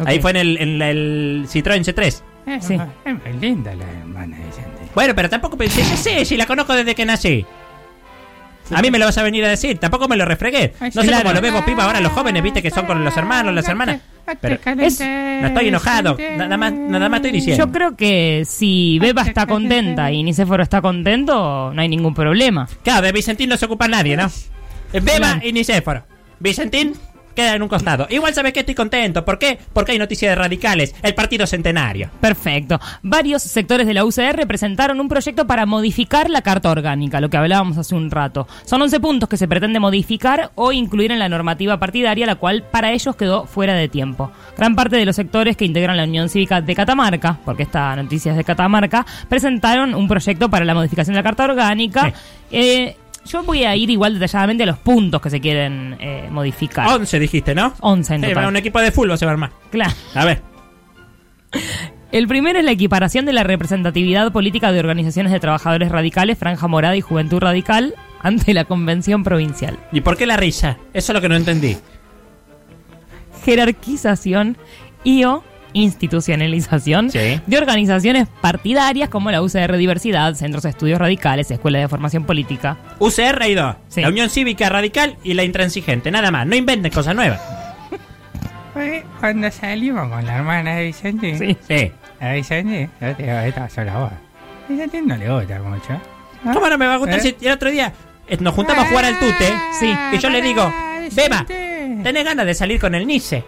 ok. 0.00 0.06
Ahí 0.08 0.20
fue 0.20 0.30
en 0.32 0.36
el, 0.36 0.56
en 0.58 0.82
el 0.82 1.46
Citroën 1.48 1.82
C3. 1.84 2.22
Es, 2.46 2.64
Sí. 2.64 2.74
es 3.04 3.14
muy 3.14 3.40
linda 3.40 3.74
la 3.74 3.84
hermana 3.84 4.36
Vicente. 4.38 4.70
Bueno, 4.94 5.14
pero 5.14 5.28
tampoco 5.28 5.56
pensé, 5.56 5.84
sí, 5.84 5.96
sí, 5.96 6.24
sí, 6.24 6.36
la 6.36 6.46
conozco 6.46 6.74
desde 6.74 6.94
que 6.94 7.04
nací. 7.06 7.44
A 8.70 8.82
mí 8.82 8.90
me 8.90 8.98
lo 8.98 9.06
vas 9.06 9.16
a 9.18 9.22
venir 9.22 9.44
a 9.44 9.48
decir, 9.48 9.78
tampoco 9.78 10.08
me 10.08 10.16
lo 10.16 10.24
refregué. 10.24 10.74
No 10.80 10.90
sé 10.90 11.08
claro. 11.08 11.22
cómo 11.22 11.34
lo 11.34 11.40
vemos 11.40 11.62
piba 11.64 11.84
ahora 11.84 12.00
los 12.00 12.12
jóvenes, 12.12 12.42
viste 12.42 12.62
que 12.62 12.70
son 12.70 12.86
con 12.86 13.02
los 13.04 13.16
hermanos, 13.16 13.54
las 13.54 13.66
hermanas. 13.68 14.00
Pero 14.40 14.60
calenté, 14.60 15.38
no 15.40 15.48
estoy 15.48 15.68
enojado, 15.68 16.16
nada 16.36 16.56
más, 16.58 16.72
nada 16.72 17.08
más 17.08 17.18
estoy 17.18 17.32
diciendo. 17.32 17.64
Yo 17.64 17.72
creo 17.72 17.96
que 17.96 18.42
si 18.46 18.98
Beba 18.98 19.22
está 19.22 19.46
contenta 19.46 20.12
y 20.12 20.22
Nicéforo 20.22 20.62
está 20.62 20.82
contento, 20.82 21.72
no 21.72 21.80
hay 21.80 21.88
ningún 21.88 22.14
problema. 22.14 22.68
Claro, 22.82 23.06
de 23.06 23.12
Vicentín 23.12 23.48
no 23.48 23.56
se 23.56 23.64
ocupa 23.64 23.88
nadie, 23.88 24.16
¿no? 24.16 24.26
Es 24.92 25.04
Beba 25.04 25.40
y 25.42 25.52
Nicéforo. 25.52 26.04
Vicentín 26.40 26.92
queda 27.38 27.54
en 27.54 27.62
un 27.62 27.68
costado. 27.68 28.08
Igual 28.10 28.34
sabes 28.34 28.52
que 28.52 28.60
estoy 28.60 28.74
contento. 28.74 29.24
¿Por 29.24 29.38
qué? 29.38 29.60
Porque 29.72 29.92
hay 29.92 29.98
noticias 29.98 30.32
de 30.32 30.34
radicales. 30.34 30.92
El 31.04 31.14
partido 31.14 31.46
centenario. 31.46 32.10
Perfecto. 32.20 32.80
Varios 33.04 33.44
sectores 33.44 33.86
de 33.86 33.94
la 33.94 34.04
UCR 34.04 34.44
presentaron 34.48 34.98
un 34.98 35.08
proyecto 35.08 35.46
para 35.46 35.64
modificar 35.64 36.30
la 36.30 36.42
carta 36.42 36.68
orgánica, 36.68 37.20
lo 37.20 37.30
que 37.30 37.36
hablábamos 37.36 37.78
hace 37.78 37.94
un 37.94 38.10
rato. 38.10 38.48
Son 38.64 38.82
11 38.82 38.98
puntos 38.98 39.28
que 39.28 39.36
se 39.36 39.46
pretende 39.46 39.78
modificar 39.78 40.50
o 40.56 40.72
incluir 40.72 41.12
en 41.12 41.20
la 41.20 41.28
normativa 41.28 41.78
partidaria, 41.78 42.26
la 42.26 42.34
cual 42.34 42.64
para 42.64 42.90
ellos 42.90 43.14
quedó 43.14 43.46
fuera 43.46 43.74
de 43.74 43.86
tiempo. 43.86 44.32
Gran 44.56 44.74
parte 44.74 44.96
de 44.96 45.04
los 45.04 45.14
sectores 45.14 45.56
que 45.56 45.64
integran 45.64 45.96
la 45.96 46.04
Unión 46.04 46.28
Cívica 46.28 46.60
de 46.60 46.74
Catamarca, 46.74 47.38
porque 47.44 47.62
esta 47.62 47.94
noticia 47.94 48.32
es 48.32 48.36
de 48.36 48.42
Catamarca, 48.42 49.06
presentaron 49.28 49.94
un 49.94 50.08
proyecto 50.08 50.50
para 50.50 50.64
la 50.64 50.74
modificación 50.74 51.14
de 51.14 51.20
la 51.20 51.22
carta 51.22 51.44
orgánica. 51.44 52.12
Eh, 52.50 52.96
yo 53.28 53.42
voy 53.42 53.64
a 53.64 53.76
ir 53.76 53.90
igual 53.90 54.14
detalladamente 54.18 54.62
a 54.64 54.66
los 54.66 54.78
puntos 54.78 55.20
que 55.20 55.30
se 55.30 55.40
quieren 55.40 55.96
eh, 56.00 56.28
modificar. 56.30 56.88
11 56.88 57.18
dijiste, 57.18 57.54
¿no? 57.54 57.74
11 57.80 58.14
en 58.14 58.20
Sí, 58.22 58.28
total. 58.28 58.48
un 58.48 58.56
equipo 58.56 58.80
de 58.80 58.90
fútbol 58.90 59.16
se 59.18 59.24
va 59.26 59.30
a 59.30 59.34
armar. 59.34 59.50
Claro. 59.70 59.92
A 60.14 60.24
ver. 60.24 60.42
El 62.10 62.26
primero 62.26 62.58
es 62.58 62.64
la 62.64 62.70
equiparación 62.72 63.26
de 63.26 63.32
la 63.34 63.44
representatividad 63.44 64.32
política 64.32 64.72
de 64.72 64.80
organizaciones 64.80 65.30
de 65.32 65.40
trabajadores 65.40 65.90
radicales, 65.90 66.38
Franja 66.38 66.66
Morada 66.66 66.96
y 66.96 67.00
Juventud 67.02 67.38
Radical 67.38 67.94
ante 68.22 68.54
la 68.54 68.64
Convención 68.64 69.24
Provincial. 69.24 69.78
¿Y 69.92 70.00
por 70.00 70.16
qué 70.16 70.26
la 70.26 70.36
risa? 70.36 70.78
Eso 70.94 71.12
es 71.12 71.14
lo 71.14 71.20
que 71.20 71.28
no 71.28 71.36
entendí. 71.36 71.76
Jerarquización 73.44 74.56
y 75.04 75.24
o 75.24 75.42
institucionalización 75.78 77.08
de 77.08 77.56
organizaciones 77.56 78.28
partidarias 78.40 79.08
como 79.08 79.30
la 79.30 79.42
UCR 79.42 79.76
Diversidad, 79.76 80.34
Centros 80.34 80.64
de 80.64 80.70
Estudios 80.70 80.98
Radicales, 80.98 81.50
Escuela 81.50 81.78
de 81.78 81.88
Formación 81.88 82.24
Política. 82.24 82.76
UCR 82.98 83.42
hay 83.42 83.54
dos. 83.54 83.76
La 83.96 84.08
Unión 84.08 84.28
Cívica 84.30 84.68
Radical 84.68 85.16
y 85.22 85.34
la 85.34 85.44
Intransigente. 85.44 86.10
Nada 86.10 86.30
más. 86.30 86.46
No 86.46 86.56
inventen 86.56 86.92
cosas 86.92 87.14
nuevas. 87.14 87.40
Oye, 88.74 89.04
Cuando 89.20 89.50
salimos 89.50 90.08
con 90.08 90.24
la 90.24 90.36
hermana 90.36 90.76
de 90.76 90.84
Vicente. 90.86 91.38
Sí. 91.38 91.56
Sí. 91.66 91.92
A 92.20 92.32
Vicente, 92.32 92.90
yo 93.00 93.14
te 93.16 93.22
digo, 93.22 93.38
esta 93.38 93.68
sola 93.68 93.98
voz. 93.98 94.12
Vicente 94.68 95.02
no 95.02 95.16
le 95.16 95.30
gusta 95.30 95.60
mucho. 95.62 96.00
¿Ah? 96.44 96.50
¿Cómo 96.52 96.68
no 96.68 96.78
me 96.78 96.86
va 96.86 96.94
a 96.94 96.98
gustar 96.98 97.18
¿Eh? 97.18 97.22
si 97.22 97.46
el 97.46 97.52
otro 97.52 97.70
día 97.70 97.92
eh, 98.28 98.36
nos 98.40 98.54
juntamos 98.54 98.84
a 98.84 98.88
jugar 98.88 99.04
al 99.04 99.18
tute? 99.18 99.52
Sí. 99.78 99.92
Y 100.12 100.18
yo 100.18 100.28
le 100.28 100.42
digo, 100.42 100.72
Beba, 101.12 101.44
¿tenés 101.46 102.24
ganas 102.24 102.46
de 102.46 102.54
salir 102.54 102.80
con 102.80 102.94
el 102.94 103.06
Nice? 103.06 103.44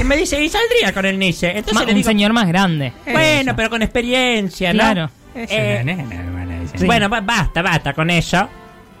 Y 0.00 0.04
me 0.04 0.16
dice, 0.16 0.42
y 0.42 0.48
saldría 0.48 0.92
con 0.92 1.04
el 1.04 1.18
Nice. 1.18 1.48
Entonces 1.48 1.74
Ma- 1.74 1.84
le 1.84 1.94
un 1.94 2.04
señor 2.04 2.32
más 2.32 2.46
grande. 2.48 2.92
bueno, 3.10 3.54
pero 3.56 3.70
con 3.70 3.82
experiencia, 3.82 4.72
¿no? 4.72 4.78
Claro. 4.78 5.10
Es 5.34 5.50
Eh, 5.50 5.82
nena, 5.84 6.02
hermana 6.14 6.60
Vicente. 6.60 6.86
Bueno, 6.86 7.08
ba- 7.08 7.20
basta, 7.20 7.60
basta 7.62 7.92
con 7.92 8.08
eso. 8.10 8.48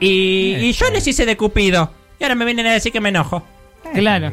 Y, 0.00 0.56
y 0.60 0.72
yo 0.72 0.90
les 0.90 1.06
hice 1.06 1.24
de 1.26 1.36
Cupido. 1.36 1.92
Y 2.18 2.24
ahora 2.24 2.34
me 2.34 2.44
vienen 2.44 2.66
a 2.66 2.72
decir 2.72 2.90
que 2.92 3.00
me 3.00 3.10
enojo. 3.10 3.46
Claro. 3.92 4.32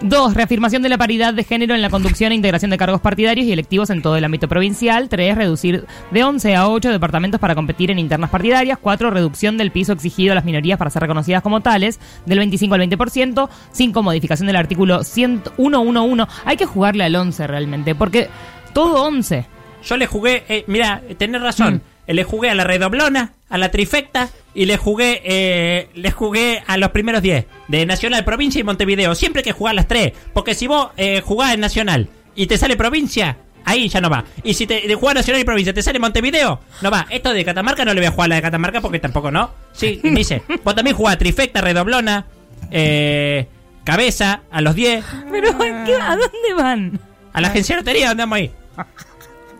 Dos, 0.00 0.34
reafirmación 0.34 0.82
de 0.82 0.88
la 0.88 0.98
paridad 0.98 1.32
de 1.32 1.44
género 1.44 1.74
en 1.74 1.82
la 1.82 1.90
conducción 1.90 2.32
e 2.32 2.34
integración 2.34 2.70
de 2.70 2.78
cargos 2.78 3.00
partidarios 3.00 3.46
y 3.46 3.52
electivos 3.52 3.90
en 3.90 4.02
todo 4.02 4.16
el 4.16 4.24
ámbito 4.24 4.48
provincial. 4.48 5.08
Tres, 5.08 5.36
reducir 5.36 5.86
de 6.10 6.24
11 6.24 6.54
a 6.56 6.68
8 6.68 6.90
departamentos 6.90 7.40
para 7.40 7.54
competir 7.54 7.90
en 7.90 7.98
internas 7.98 8.30
partidarias. 8.30 8.78
Cuatro, 8.78 9.10
reducción 9.10 9.56
del 9.56 9.70
piso 9.70 9.92
exigido 9.92 10.32
a 10.32 10.34
las 10.34 10.44
minorías 10.44 10.78
para 10.78 10.90
ser 10.90 11.02
reconocidas 11.02 11.42
como 11.42 11.60
tales 11.60 12.00
del 12.26 12.38
25 12.38 12.74
al 12.74 12.80
20%. 12.82 13.48
Cinco, 13.72 14.02
modificación 14.02 14.46
del 14.46 14.56
artículo 14.56 15.02
111. 15.02 16.26
Hay 16.44 16.56
que 16.56 16.66
jugarle 16.66 17.04
al 17.04 17.14
11 17.14 17.46
realmente, 17.46 17.94
porque 17.94 18.28
todo 18.72 19.04
11. 19.04 19.46
Yo 19.84 19.96
le 19.96 20.06
jugué, 20.06 20.44
eh, 20.48 20.64
mira, 20.66 21.02
tenés 21.18 21.42
razón. 21.42 21.82
Le 22.06 22.24
jugué 22.24 22.50
a 22.50 22.54
la 22.54 22.64
redoblona, 22.64 23.32
a 23.48 23.58
la 23.58 23.70
trifecta 23.70 24.28
y 24.54 24.66
le 24.66 24.76
jugué, 24.76 25.22
eh, 25.24 25.88
le 25.94 26.10
jugué 26.10 26.62
a 26.66 26.76
los 26.76 26.90
primeros 26.90 27.22
10 27.22 27.46
de 27.68 27.86
Nacional, 27.86 28.24
Provincia 28.24 28.60
y 28.60 28.64
Montevideo. 28.64 29.14
Siempre 29.14 29.40
hay 29.40 29.44
que 29.44 29.52
jugar 29.52 29.74
las 29.74 29.88
tres, 29.88 30.12
porque 30.32 30.54
si 30.54 30.66
vos 30.66 30.88
eh, 30.96 31.22
jugás 31.24 31.54
en 31.54 31.60
Nacional 31.60 32.08
y 32.36 32.46
te 32.46 32.58
sale 32.58 32.76
provincia, 32.76 33.38
ahí 33.64 33.88
ya 33.88 34.00
no 34.02 34.10
va. 34.10 34.24
Y 34.42 34.52
si 34.54 34.66
te 34.66 34.86
de 34.86 34.94
jugás 34.94 35.14
Nacional 35.14 35.40
y 35.40 35.44
Provincia 35.44 35.72
te 35.72 35.82
sale 35.82 35.98
Montevideo, 35.98 36.60
no 36.82 36.90
va. 36.90 37.06
Esto 37.08 37.32
de 37.32 37.44
Catamarca 37.44 37.84
no 37.86 37.94
le 37.94 38.00
voy 38.00 38.08
a 38.08 38.10
jugar 38.10 38.26
a 38.26 38.28
la 38.28 38.34
de 38.36 38.42
Catamarca 38.42 38.80
porque 38.82 38.98
tampoco 38.98 39.30
no. 39.30 39.50
Sí, 39.72 40.00
me 40.02 40.10
dice, 40.16 40.42
vos 40.62 40.74
también 40.74 40.94
jugás 40.96 41.16
trifecta, 41.16 41.60
redoblona, 41.62 42.26
eh, 42.70 43.46
cabeza, 43.84 44.42
a 44.50 44.60
los 44.60 44.74
10, 44.74 45.04
Pero, 45.30 45.56
¿qué- 45.58 45.94
¿a 46.00 46.10
dónde 46.16 46.54
van? 46.56 47.00
a 47.32 47.40
la 47.40 47.48
agencia 47.48 47.76
de 47.76 47.80
lotería, 47.82 48.10
andamos 48.10 48.36
ahí. 48.36 48.50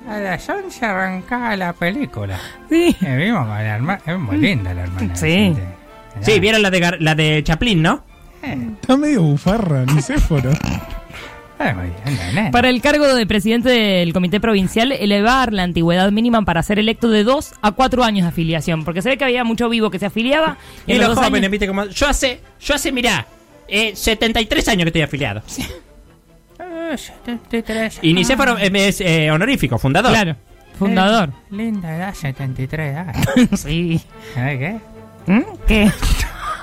A 0.08 0.18
las 0.18 0.48
11 0.48 0.84
arrancaba 0.84 1.56
la 1.56 1.72
película. 1.72 2.38
Sí. 2.68 2.94
Eh, 3.00 3.16
vimos 3.16 3.40
con 3.46 3.48
la 3.54 3.62
hermana. 3.76 4.00
Es 4.06 4.18
muy 4.18 4.36
linda 4.36 4.74
la 4.74 4.82
hermana. 4.82 5.16
Sí. 5.16 5.54
Sí, 6.20 6.40
vieron 6.40 6.62
la 6.62 6.70
de, 6.70 6.80
Gar- 6.80 6.98
la 7.00 7.14
de 7.14 7.42
Chaplin, 7.42 7.82
¿no? 7.82 8.04
Está 8.42 8.96
medio 8.96 9.22
bufarra, 9.22 9.84
Nicéforo. 9.86 10.50
Para 12.52 12.68
el 12.68 12.82
cargo 12.82 13.06
de 13.14 13.26
presidente 13.26 13.68
del 13.70 14.12
comité 14.12 14.38
provincial, 14.40 14.92
elevar 14.92 15.52
la 15.52 15.62
antigüedad 15.62 16.10
mínima 16.12 16.42
para 16.42 16.62
ser 16.62 16.78
electo 16.78 17.08
de 17.08 17.24
2 17.24 17.52
a 17.62 17.72
4 17.72 18.04
años 18.04 18.24
de 18.24 18.28
afiliación. 18.28 18.84
Porque 18.84 19.02
se 19.02 19.08
ve 19.08 19.16
que 19.16 19.24
había 19.24 19.44
mucho 19.44 19.68
vivo 19.68 19.90
que 19.90 19.98
se 19.98 20.06
afiliaba. 20.06 20.58
Y, 20.86 20.94
los 20.94 21.14
jóvenes, 21.14 21.38
años- 21.38 21.50
viste 21.50 21.66
como. 21.66 21.86
Yo 21.86 22.06
hace, 22.08 22.40
yo 22.60 22.74
hace, 22.74 22.92
mirá, 22.92 23.26
eh, 23.68 23.92
73 23.96 24.68
años 24.68 24.82
que 24.84 24.88
estoy 24.88 25.02
afiliado. 25.02 25.42
Eh, 25.58 25.62
73. 26.96 28.00
Y 28.02 28.12
Nicéforo 28.12 28.58
eh, 28.58 28.70
es 28.74 29.00
eh, 29.00 29.30
honorífico, 29.30 29.78
fundador. 29.78 30.12
Claro, 30.12 30.36
fundador. 30.78 31.30
Eh, 31.30 31.54
linda 31.56 31.96
edad, 31.96 32.14
73 32.14 32.92
edad. 32.92 33.14
sí. 33.56 34.00
¿Sabes 34.34 34.58
qué? 34.58 34.80
¿Mm? 35.32 35.42
¿Qué? 35.66 35.92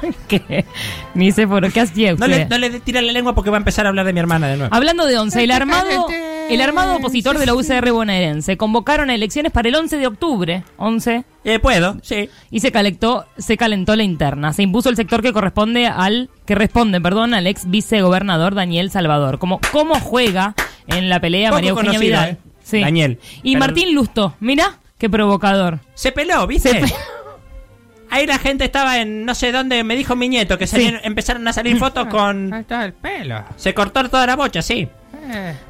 ¿Qué? 0.27 0.65
Ni 1.13 1.31
sé 1.31 1.47
por 1.47 1.71
qué 1.71 1.81
hacía 1.81 2.15
No 2.15 2.27
le, 2.27 2.45
no 2.45 2.57
le 2.57 2.79
tira 2.79 3.01
la 3.01 3.11
lengua 3.11 3.35
porque 3.35 3.49
va 3.49 3.57
a 3.57 3.59
empezar 3.59 3.85
a 3.85 3.89
hablar 3.89 4.05
de 4.05 4.13
mi 4.13 4.19
hermana 4.19 4.47
de 4.47 4.57
nuevo. 4.57 4.75
Hablando 4.75 5.05
de 5.05 5.17
11, 5.17 5.43
el 5.43 5.51
armado, 5.51 6.07
el 6.53 6.61
armado 6.61 6.95
opositor 6.95 7.37
de 7.37 7.45
la 7.45 7.53
UCR 7.55 7.91
bonaerense 7.91 8.57
convocaron 8.57 9.09
a 9.09 9.15
elecciones 9.15 9.51
para 9.51 9.69
el 9.69 9.75
11 9.75 9.97
de 9.97 10.07
octubre. 10.07 10.63
11. 10.77 11.23
Eh, 11.43 11.59
puedo, 11.59 11.97
sí. 12.03 12.29
Y 12.51 12.59
se 12.59 12.71
calentó, 12.71 13.25
se 13.37 13.57
calentó 13.57 13.95
la 13.95 14.03
interna. 14.03 14.53
Se 14.53 14.61
impuso 14.63 14.89
el 14.89 14.95
sector 14.95 15.21
que 15.21 15.33
corresponde 15.33 15.87
al, 15.87 16.29
que 16.45 16.55
responde, 16.55 16.99
perdón, 17.01 17.33
al 17.33 17.47
ex 17.47 17.69
vicegobernador 17.69 18.55
Daniel 18.55 18.91
Salvador. 18.91 19.39
Como, 19.39 19.59
¿Cómo 19.71 19.95
juega 19.99 20.55
en 20.87 21.09
la 21.09 21.19
pelea 21.19 21.49
Poco 21.49 21.57
María 21.57 21.69
Eugenia 21.71 21.91
conocido, 21.93 22.11
Vidal? 22.19 22.29
eh. 22.31 22.37
Sí. 22.63 22.79
Daniel. 22.81 23.19
Y 23.43 23.53
Pero- 23.53 23.59
Martín 23.65 23.95
Lusto, 23.95 24.35
mira, 24.39 24.79
qué 24.97 25.09
provocador. 25.09 25.79
Se 25.95 26.11
peló, 26.11 26.45
¿viste? 26.47 26.69
Se 26.69 26.75
pe- 26.79 26.93
Ahí 28.09 28.27
la 28.27 28.37
gente 28.39 28.65
estaba 28.65 28.99
en 28.99 29.25
no 29.25 29.33
sé 29.33 29.51
dónde, 29.53 29.83
me 29.85 29.95
dijo 29.95 30.15
mi 30.17 30.27
nieto, 30.27 30.57
que 30.57 30.67
salieron- 30.67 30.99
empezaron 31.03 31.47
a 31.47 31.53
salir 31.53 31.77
fotos 31.79 32.07
con... 32.07 32.53
Ahí 32.53 32.61
está 32.61 32.83
el 32.85 32.93
pelo. 32.93 33.43
Se 33.55 33.73
cortó 33.73 34.07
toda 34.09 34.27
la 34.27 34.35
bocha, 34.35 34.61
sí. 34.61 34.87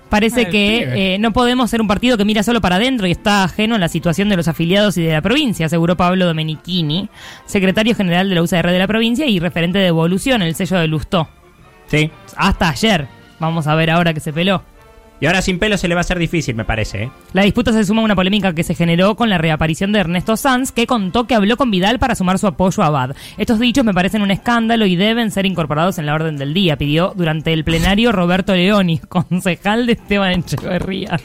Parece 0.09 0.41
el 0.41 0.49
que 0.49 1.13
eh, 1.13 1.19
no 1.19 1.31
podemos 1.31 1.69
ser 1.69 1.81
un 1.81 1.87
partido 1.87 2.17
que 2.17 2.25
mira 2.25 2.43
solo 2.43 2.61
para 2.61 2.75
adentro 2.75 3.07
y 3.07 3.11
está 3.11 3.43
ajeno 3.43 3.75
a 3.75 3.79
la 3.79 3.87
situación 3.87 4.29
de 4.29 4.37
los 4.37 4.47
afiliados 4.47 4.97
y 4.97 5.03
de 5.03 5.13
la 5.13 5.21
provincia, 5.21 5.65
aseguró 5.65 5.95
Pablo 5.95 6.25
Domenichini, 6.25 7.09
secretario 7.45 7.95
general 7.95 8.29
de 8.29 8.35
la 8.35 8.41
UCR 8.41 8.71
de 8.71 8.79
la 8.79 8.87
provincia 8.87 9.25
y 9.25 9.39
referente 9.39 9.79
de 9.79 9.87
Evolución, 9.87 10.41
el 10.41 10.55
sello 10.55 10.77
de 10.77 10.87
Lustó. 10.87 11.29
Sí. 11.87 12.11
Hasta 12.35 12.69
ayer. 12.69 13.07
Vamos 13.39 13.67
a 13.67 13.75
ver 13.75 13.89
ahora 13.89 14.13
que 14.13 14.19
se 14.19 14.31
peló. 14.31 14.63
Y 15.21 15.27
ahora 15.27 15.41
sin 15.41 15.59
pelo 15.59 15.77
se 15.77 15.87
le 15.87 15.93
va 15.95 15.99
a 15.99 16.01
hacer 16.01 16.17
difícil, 16.19 16.55
me 16.55 16.65
parece, 16.65 17.03
¿eh? 17.03 17.11
La 17.33 17.43
disputa 17.43 17.71
se 17.71 17.85
suma 17.85 18.01
a 18.01 18.05
una 18.05 18.15
polémica 18.15 18.53
que 18.53 18.63
se 18.63 18.73
generó 18.75 19.15
con 19.15 19.29
la 19.29 19.37
reaparición 19.37 19.91
de 19.91 19.99
Ernesto 19.99 20.35
Sanz, 20.35 20.71
que 20.71 20.87
contó 20.87 21.27
que 21.27 21.35
habló 21.35 21.57
con 21.57 21.69
Vidal 21.71 21.99
para 21.99 22.15
sumar 22.15 22.39
su 22.39 22.47
apoyo 22.47 22.81
a 22.83 22.87
Abad. 22.87 23.15
Estos 23.37 23.59
dichos 23.59 23.85
me 23.85 23.93
parecen 23.93 24.23
un 24.23 24.31
escándalo 24.31 24.85
y 24.87 24.95
deben 24.95 25.29
ser 25.31 25.45
incorporados 25.45 25.99
en 25.99 26.07
la 26.07 26.15
orden 26.15 26.37
del 26.37 26.53
día, 26.55 26.75
pidió 26.75 27.13
durante 27.15 27.53
el 27.53 27.63
plenario 27.63 28.11
Roberto 28.11 28.55
Leoni, 28.55 28.97
concejal 29.09 29.85
de 29.85 29.93
Esteban 29.93 30.31
Echeverría. 30.31 31.19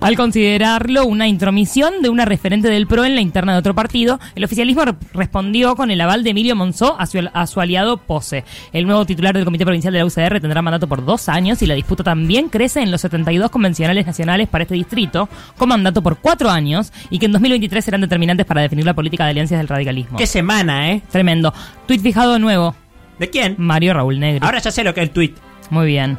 Al 0.00 0.16
considerarlo 0.16 1.06
una 1.06 1.26
intromisión 1.26 2.02
de 2.02 2.10
una 2.10 2.26
referente 2.26 2.68
del 2.68 2.86
PRO 2.86 3.04
en 3.06 3.14
la 3.14 3.20
interna 3.22 3.52
de 3.54 3.58
otro 3.58 3.74
partido, 3.74 4.20
el 4.34 4.44
oficialismo 4.44 4.84
re- 4.84 4.94
respondió 5.14 5.76
con 5.76 5.90
el 5.90 6.00
aval 6.02 6.24
de 6.24 6.30
Emilio 6.30 6.56
Monzó 6.56 6.94
a 7.00 7.06
su, 7.06 7.18
a 7.32 7.46
su 7.46 7.60
aliado 7.60 7.96
Pose. 7.96 8.44
El 8.72 8.86
nuevo 8.86 9.06
titular 9.06 9.34
del 9.34 9.44
Comité 9.46 9.64
Provincial 9.64 9.92
de 9.94 9.98
la 10.00 10.04
UCR 10.06 10.40
tendrá 10.40 10.60
mandato 10.62 10.86
por 10.86 11.04
dos 11.04 11.28
años 11.30 11.62
y 11.62 11.66
la 11.66 11.74
disputa 11.74 12.04
también 12.04 12.48
crece 12.50 12.80
en 12.80 12.90
los 12.90 13.04
72 13.30 13.50
convencionales 13.50 14.06
nacionales 14.06 14.48
para 14.48 14.62
este 14.62 14.74
distrito, 14.74 15.28
con 15.56 15.68
mandato 15.68 16.02
por 16.02 16.18
cuatro 16.18 16.50
años 16.50 16.92
y 17.10 17.18
que 17.18 17.26
en 17.26 17.32
2023 17.32 17.84
serán 17.84 18.00
determinantes 18.00 18.46
para 18.46 18.62
definir 18.62 18.84
la 18.84 18.94
política 18.94 19.24
de 19.24 19.30
alianzas 19.30 19.58
del 19.58 19.68
radicalismo. 19.68 20.18
Qué 20.18 20.26
semana, 20.26 20.92
¿eh? 20.92 21.02
Tremendo. 21.10 21.52
Tuit 21.86 22.02
fijado 22.02 22.38
nuevo. 22.38 22.74
¿De 23.18 23.30
quién? 23.30 23.54
Mario 23.58 23.94
Raúl 23.94 24.18
Negri. 24.18 24.40
Ahora 24.44 24.58
ya 24.58 24.70
sé 24.70 24.82
lo 24.82 24.94
que 24.94 25.02
es 25.02 25.08
el 25.08 25.12
tweet. 25.12 25.34
Muy 25.70 25.86
bien. 25.86 26.18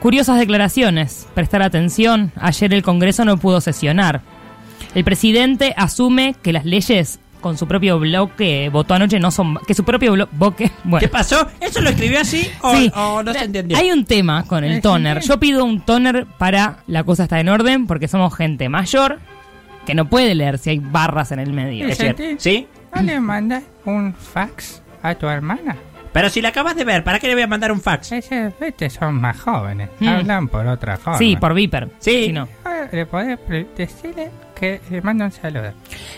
Curiosas 0.00 0.38
declaraciones. 0.38 1.26
Prestar 1.34 1.62
atención. 1.62 2.32
Ayer 2.36 2.72
el 2.74 2.82
Congreso 2.82 3.24
no 3.24 3.36
pudo 3.36 3.60
sesionar. 3.60 4.20
El 4.94 5.04
presidente 5.04 5.74
asume 5.76 6.34
que 6.42 6.52
las 6.52 6.64
leyes 6.64 7.18
con 7.42 7.58
su 7.58 7.68
propio 7.68 7.98
bloque 7.98 8.70
votó 8.72 8.94
anoche 8.94 9.20
no 9.20 9.30
son 9.30 9.58
que 9.66 9.74
su 9.74 9.84
propio 9.84 10.14
blo- 10.14 10.28
bloque 10.32 10.70
bueno 10.84 11.00
¿Qué 11.00 11.08
pasó? 11.08 11.46
¿Eso 11.60 11.82
lo 11.82 11.90
escribió 11.90 12.20
así 12.20 12.50
o, 12.62 12.74
Sí. 12.74 12.90
o 12.96 13.22
no 13.22 13.32
se 13.34 13.44
entendió? 13.44 13.76
hay 13.76 13.92
un 13.92 14.06
tema 14.06 14.44
con 14.46 14.64
el 14.64 14.80
toner 14.80 15.20
yo 15.20 15.38
pido 15.38 15.64
un 15.66 15.80
toner 15.82 16.24
para 16.38 16.78
la 16.86 17.04
cosa 17.04 17.24
está 17.24 17.38
en 17.40 17.50
orden 17.50 17.86
porque 17.86 18.08
somos 18.08 18.34
gente 18.34 18.70
mayor 18.70 19.18
que 19.84 19.94
no 19.94 20.08
puede 20.08 20.34
leer 20.34 20.56
si 20.58 20.70
hay 20.70 20.78
barras 20.78 21.32
en 21.32 21.40
el 21.40 21.52
medio 21.52 21.88
Es. 21.88 21.98
¿Sí? 22.38 22.66
¿No 22.94 23.02
le 23.02 23.20
mandas 23.20 23.64
un 23.84 24.14
fax 24.14 24.80
a 25.02 25.14
tu 25.16 25.26
hermana? 25.26 25.76
Pero 26.12 26.28
si 26.28 26.42
la 26.42 26.50
acabas 26.50 26.76
de 26.76 26.84
ver, 26.84 27.02
¿para 27.04 27.18
qué 27.18 27.26
le 27.26 27.32
voy 27.32 27.42
a 27.42 27.46
mandar 27.46 27.72
un 27.72 27.80
fax? 27.80 28.12
Ese, 28.12 28.52
viste, 28.60 28.90
son 28.90 29.18
más 29.18 29.40
jóvenes. 29.40 29.88
Mm. 29.98 30.08
Hablan 30.08 30.46
por 30.48 30.66
otra 30.66 30.98
forma. 30.98 31.18
sí 31.18 31.36
por 31.36 31.54
viper 31.54 31.88
Sí. 32.00 32.26
Si 32.26 32.32
no. 32.34 32.46
Ah, 32.66 32.82
Le 32.92 33.06
podés 33.06 33.38
decirle 33.76 34.30
que 34.62 34.80
le 34.90 35.02
manda 35.02 35.24
un 35.24 35.32
saludo. 35.32 35.72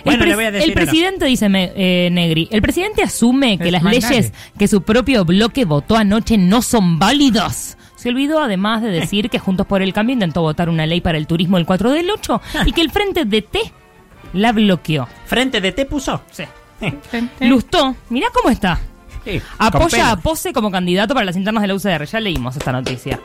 Bueno, 0.04 0.22
el, 0.24 0.28
le 0.28 0.34
pres- 0.34 0.36
voy 0.36 0.44
a 0.44 0.50
decir 0.50 0.68
el 0.68 0.74
presidente, 0.74 1.24
dice 1.24 1.48
me- 1.48 1.72
eh, 1.74 2.10
Negri, 2.10 2.46
el 2.50 2.60
presidente 2.60 3.02
asume 3.02 3.56
que 3.56 3.64
Es 3.66 3.72
las 3.72 3.82
mandale. 3.82 4.06
leyes 4.06 4.32
que 4.58 4.68
su 4.68 4.82
propio 4.82 5.24
bloque 5.24 5.64
votó 5.64 5.96
anoche 5.96 6.36
no 6.36 6.60
son 6.60 6.98
válidas. 6.98 7.78
Se 7.96 8.10
olvidó 8.10 8.42
además 8.42 8.82
de 8.82 8.88
decir 9.00 9.30
que 9.30 9.38
Juntos 9.38 9.66
por 9.66 9.80
el 9.80 9.94
Cambio 9.94 10.12
intentó 10.12 10.42
votar 10.42 10.68
una 10.68 10.84
ley 10.84 11.00
para 11.00 11.16
el 11.16 11.26
turismo 11.26 11.56
el 11.56 11.64
4 11.64 11.90
del 11.92 12.10
8 12.10 12.42
y 12.66 12.72
que 12.72 12.82
el 12.82 12.90
Frente 12.90 13.24
de 13.24 13.40
T 13.40 13.60
la 14.34 14.52
bloqueó. 14.52 15.08
¿Frente 15.24 15.62
de 15.62 15.72
té 15.72 15.86
puso? 15.86 16.20
Sí. 16.30 16.44
Lustó, 17.40 17.96
mirá 18.10 18.26
cómo 18.34 18.50
está. 18.50 18.78
Sí, 19.24 19.40
Apoya 19.56 20.10
a. 20.10 20.16
Pose 20.20 20.52
como 20.52 20.70
candidato 20.70 21.14
para 21.14 21.24
las 21.24 21.36
internas 21.36 21.62
de 21.62 21.68
la 21.68 21.74
UCR. 21.76 22.04
Ya 22.04 22.20
leímos 22.20 22.54
esta 22.56 22.72
noticia. 22.72 23.18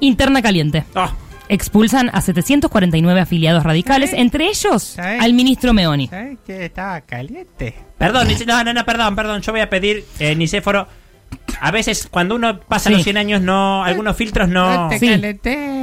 Interna 0.00 0.42
caliente. 0.42 0.84
Ah, 0.94 1.12
Expulsan 1.52 2.10
a 2.12 2.20
749 2.22 3.20
afiliados 3.20 3.62
radicales, 3.62 4.12
entre 4.14 4.46
ellos 4.48 4.82
¿Sabes? 4.82 5.20
al 5.20 5.34
ministro 5.34 5.72
Meoni. 5.72 6.08
¿Sabes 6.08 6.38
que 6.46 6.64
estaba 6.64 7.00
caliente? 7.02 7.74
Perdón, 7.98 8.28
Nice- 8.28 8.46
no, 8.46 8.64
no, 8.64 8.72
no, 8.72 8.84
perdón, 8.84 9.14
perdón. 9.14 9.42
Yo 9.42 9.52
voy 9.52 9.60
a 9.60 9.68
pedir, 9.70 10.04
eh, 10.18 10.34
Nicéforo, 10.34 10.88
A 11.60 11.70
veces 11.70 12.08
cuando 12.10 12.34
uno 12.34 12.58
pasa 12.60 12.90
Sí. 12.90 12.94
los 12.96 13.04
100 13.04 13.16
años, 13.16 13.40
no, 13.40 13.84
algunos 13.84 14.16
filtros 14.16 14.48
no... 14.48 14.84
No 14.84 14.88
te 14.88 14.98
Sí. 14.98 15.08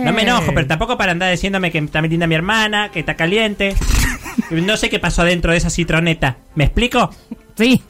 No 0.04 0.12
me 0.14 0.22
enojo, 0.24 0.52
pero 0.54 0.68
tampoco 0.68 0.98
para 0.98 1.12
andar 1.14 1.32
diciéndome 1.32 1.72
que 1.72 1.78
está 1.80 2.02
muy 2.02 2.10
linda 2.10 2.28
mi 2.28 2.36
hermana, 2.36 2.90
que 2.92 3.00
está 3.00 3.16
caliente. 3.16 3.76
No 4.52 4.78
sé 4.78 4.90
qué 4.90 5.00
pasó 5.00 5.24
dentro 5.24 5.52
de 5.52 5.58
esa 5.60 5.70
citroneta. 5.70 6.38
¿Me 6.56 6.64
explico? 6.66 7.12
Sí, 7.60 7.82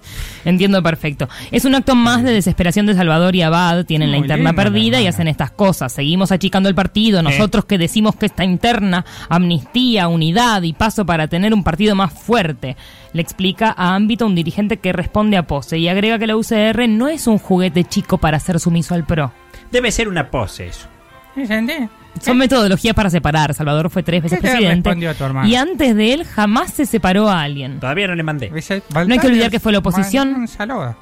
entiendo 0.46 0.82
perfecto. 0.82 1.30
Es 1.52 1.64
un 1.64 1.76
acto 1.76 1.94
más 1.94 2.24
de 2.24 2.32
desesperación 2.32 2.88
de 2.88 2.96
Salvador 2.96 3.36
y 3.36 3.44
Abad. 3.44 3.86
Tienen 3.86 4.10
la 4.10 4.18
interna 4.18 4.50
linda 4.50 4.52
la 4.52 4.56
perdida 4.56 5.00
y 5.00 5.06
hacen 5.06 5.28
estas 5.28 5.52
cosas. 5.52 5.94
Seguimos 5.94 6.32
achicando 6.32 6.70
el 6.70 6.74
partido. 6.74 7.22
Nosotros 7.22 7.66
que 7.66 7.78
decimos 7.78 8.16
que 8.16 8.26
esta 8.26 8.44
interna, 8.44 9.06
amnistía, 9.30 10.08
unidad 10.08 10.64
y 10.64 10.74
paso 10.74 11.06
para 11.06 11.28
tener 11.28 11.54
un 11.54 11.64
partido 11.64 11.94
más 11.94 12.12
fuerte. 12.12 12.78
Le 13.14 13.22
explica 13.22 13.76
a 13.78 13.94
Ámbito 13.94 14.26
un 14.26 14.34
dirigente 14.34 14.78
que 14.78 14.92
responde 14.92 15.38
a 15.38 15.46
pose 15.46 15.78
y 15.78 15.88
agrega 15.88 16.18
que 16.18 16.26
la 16.26 16.36
UCR 16.36 16.90
no 16.90 17.08
es 17.08 17.28
un 17.28 17.38
juguete 17.38 17.84
chico 17.84 18.18
para 18.18 18.40
ser 18.40 18.60
sumiso 18.60 18.96
al 18.96 19.06
PRO. 19.06 19.32
Debe 19.72 19.92
ser 19.92 20.08
una 20.08 20.32
pose 20.32 20.66
eso. 20.66 20.88
¿Entendí? 21.36 21.76
Son 22.22 22.38
metodologías 22.38 22.94
para 22.94 23.10
separar. 23.10 23.54
Salvador 23.54 23.90
fue 23.90 24.04
tres 24.04 24.22
veces 24.24 24.40
¿Qué 24.40 24.48
te 24.48 24.52
presidente. 24.52 24.90
respondió 24.90 25.16
tu 25.16 25.24
hermano? 25.24 25.48
Y 25.48 25.56
antes 25.56 25.96
de 25.96 26.14
él 26.14 26.26
jamás 26.26 26.72
se 26.74 26.86
separó 26.86 27.30
a 27.30 27.42
alguien. 27.42 27.80
Todavía 27.80 28.08
no 28.08 28.16
le 28.16 28.24
mandé. 28.24 28.50
No 28.50 29.14
hay 29.14 29.20
que 29.20 29.28
olvidar 29.28 29.50
que 29.52 29.60
fue 29.60 29.72
la 29.72 29.80
oposición 29.80 30.46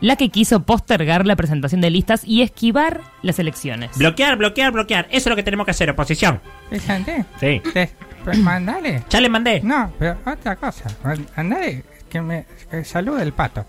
la 0.01 0.15
que 0.15 0.29
quiso 0.29 0.61
postergar 0.63 1.25
la 1.25 1.35
presentación 1.35 1.81
de 1.81 1.89
listas 1.89 2.21
y 2.25 2.41
esquivar 2.41 3.01
las 3.23 3.39
elecciones. 3.39 3.97
Bloquear, 3.97 4.37
bloquear, 4.37 4.71
bloquear. 4.71 5.05
Eso 5.09 5.17
es 5.17 5.27
lo 5.27 5.35
que 5.35 5.43
tenemos 5.43 5.65
que 5.65 5.71
hacer, 5.71 5.89
oposición. 5.89 6.39
¿Entendí? 6.71 7.11
Sí. 7.39 7.61
Te- 7.73 7.89
pues 8.23 8.37
mandale. 8.39 9.03
Ya 9.09 9.21
le 9.21 9.29
mandé. 9.29 9.61
No, 9.63 9.91
pero 9.97 10.17
otra 10.25 10.55
cosa. 10.57 10.83
Andale, 11.35 11.83
que 12.09 12.21
me 12.21 12.45
que 12.69 12.83
salude 12.83 13.23
el 13.23 13.31
pato. 13.31 13.65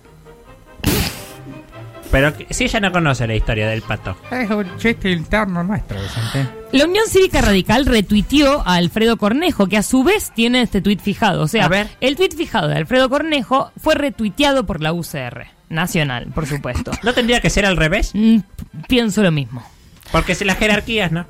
Pero 2.11 2.37
que- 2.37 2.47
si 2.53 2.65
ella 2.65 2.81
no 2.81 2.91
conoce 2.93 3.27
la 3.27 3.35
historia 3.35 3.69
del 3.69 3.83
pato. 3.83 4.17
Es 4.31 4.49
un 4.51 4.77
chiste 4.79 5.11
interno 5.11 5.63
nuestro, 5.63 6.01
Vicente. 6.01 6.49
La 6.73 6.85
Unión 6.87 7.05
Cívica 7.09 7.41
Radical 7.43 7.85
retuiteó 7.87 8.63
a 8.67 8.75
Alfredo 8.75 9.17
Cornejo, 9.17 9.67
que 9.67 9.77
a 9.77 9.83
su 9.83 10.05
vez 10.05 10.33
tiene 10.35 10.63
este 10.63 10.81
tuit 10.81 11.01
fijado. 11.01 11.43
O 11.43 11.49
sea, 11.49 11.67
A 11.67 11.69
ver. 11.69 11.89
el 12.01 12.17
tuit 12.17 12.35
fijado 12.35 12.69
de 12.69 12.77
Alfredo 12.77 13.09
Cornejo 13.11 13.73
fue 13.79 13.95
retuiteado 13.95 14.65
por 14.65 14.81
la 14.83 14.93
UCR. 14.93 15.47
Nacional, 15.71 16.29
por 16.35 16.47
supuesto. 16.47 16.93
¿No 17.03 17.13
tendría 17.13 17.41
que 17.43 17.51
ser 17.51 17.67
al 17.67 17.77
revés? 17.77 18.13
Mm, 18.15 18.39
pienso 18.89 19.23
lo 19.23 19.31
mismo. 19.31 19.63
Porque 20.11 20.35
si 20.35 20.47
las 20.47 20.57
jerarquías, 20.57 21.13
¿no? 21.13 21.27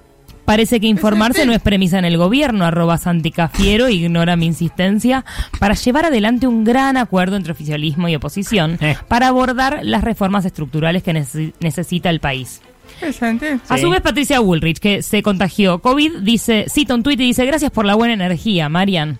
Parece 0.48 0.80
que 0.80 0.86
informarse 0.86 1.44
no 1.44 1.52
es 1.52 1.60
premisa 1.60 1.98
en 1.98 2.06
el 2.06 2.16
gobierno, 2.16 2.64
arroba 2.64 2.96
Santi 2.96 3.30
Cafiero, 3.32 3.90
ignora 3.90 4.34
mi 4.34 4.46
insistencia, 4.46 5.26
para 5.60 5.74
llevar 5.74 6.06
adelante 6.06 6.46
un 6.46 6.64
gran 6.64 6.96
acuerdo 6.96 7.36
entre 7.36 7.52
oficialismo 7.52 8.08
y 8.08 8.14
oposición 8.14 8.78
Eh. 8.80 8.96
para 9.08 9.28
abordar 9.28 9.80
las 9.82 10.02
reformas 10.02 10.46
estructurales 10.46 11.02
que 11.02 11.12
necesi- 11.12 11.52
necesita 11.60 12.08
el 12.08 12.20
país. 12.20 12.62
A 13.02 13.76
Sí. 13.76 13.82
su 13.82 13.90
vez, 13.90 14.00
Patricia 14.00 14.40
Woolrich, 14.40 14.78
que 14.78 15.02
se 15.02 15.22
contagió 15.22 15.80
COVID, 15.80 16.20
dice, 16.22 16.64
cita 16.70 16.94
un 16.94 17.02
tuit 17.02 17.20
y 17.20 17.24
dice, 17.24 17.44
gracias 17.44 17.70
por 17.70 17.84
la 17.84 17.94
buena 17.94 18.14
energía, 18.14 18.70
Marian. 18.70 19.18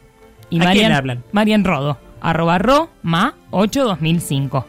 Y 0.49 0.57
¿A 0.61 0.64
Marian, 0.64 0.87
quién 0.87 0.93
hablan? 0.93 1.24
Marian 1.33 1.62
Rodo, 1.62 1.99
arroba 2.22 2.57
ro, 2.57 2.89
ma, 3.03 3.35
8 3.51 3.85
2005. 3.85 4.66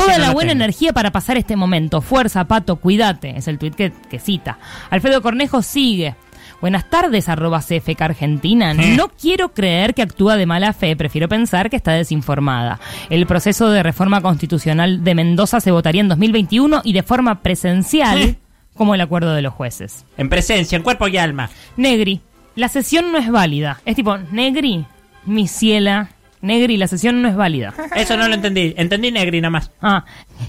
Toda 0.00 0.18
no 0.18 0.24
la 0.24 0.32
buena 0.32 0.52
tengo. 0.52 0.64
energía 0.64 0.92
para 0.92 1.10
pasar 1.12 1.36
este 1.36 1.56
momento. 1.56 2.00
Fuerza, 2.00 2.44
Pato, 2.46 2.76
cuídate. 2.76 3.36
Es 3.36 3.48
el 3.48 3.58
tuit 3.58 3.74
que, 3.74 3.92
que 4.10 4.18
cita. 4.18 4.58
Alfredo 4.90 5.22
Cornejo 5.22 5.62
sigue. 5.62 6.14
Buenas 6.60 6.88
tardes, 6.88 7.28
arroba 7.28 7.60
CFK 7.60 8.00
Argentina. 8.02 8.72
No 8.72 9.08
quiero 9.08 9.52
creer 9.52 9.94
que 9.94 10.02
actúa 10.02 10.36
de 10.36 10.46
mala 10.46 10.72
fe, 10.72 10.94
prefiero 10.94 11.28
pensar 11.28 11.68
que 11.68 11.74
está 11.76 11.90
desinformada. 11.92 12.78
El 13.10 13.26
proceso 13.26 13.68
de 13.70 13.82
reforma 13.82 14.20
constitucional 14.20 15.02
de 15.02 15.14
Mendoza 15.16 15.60
se 15.60 15.72
votaría 15.72 16.02
en 16.02 16.08
2021 16.08 16.82
y 16.84 16.92
de 16.92 17.02
forma 17.02 17.42
presencial, 17.42 18.36
como 18.76 18.94
el 18.94 19.00
acuerdo 19.00 19.34
de 19.34 19.42
los 19.42 19.52
jueces. 19.52 20.04
En 20.16 20.28
presencia, 20.28 20.76
en 20.76 20.84
cuerpo 20.84 21.08
y 21.08 21.16
alma. 21.16 21.50
Negri, 21.76 22.20
la 22.54 22.68
sesión 22.68 23.10
no 23.10 23.18
es 23.18 23.28
válida. 23.28 23.80
Es 23.84 23.96
tipo, 23.96 24.16
Negri, 24.18 24.84
mi 25.24 25.48
ciela. 25.48 26.10
Negri, 26.42 26.76
la 26.76 26.88
sesión 26.88 27.22
no 27.22 27.28
es 27.28 27.36
válida. 27.36 27.72
Eso 27.96 28.16
no 28.16 28.26
lo 28.28 28.34
entendí. 28.34 28.74
Entendí 28.76 29.10
negri 29.12 29.40
nada 29.40 29.50
más. 29.50 29.70
Ah, 29.80 30.04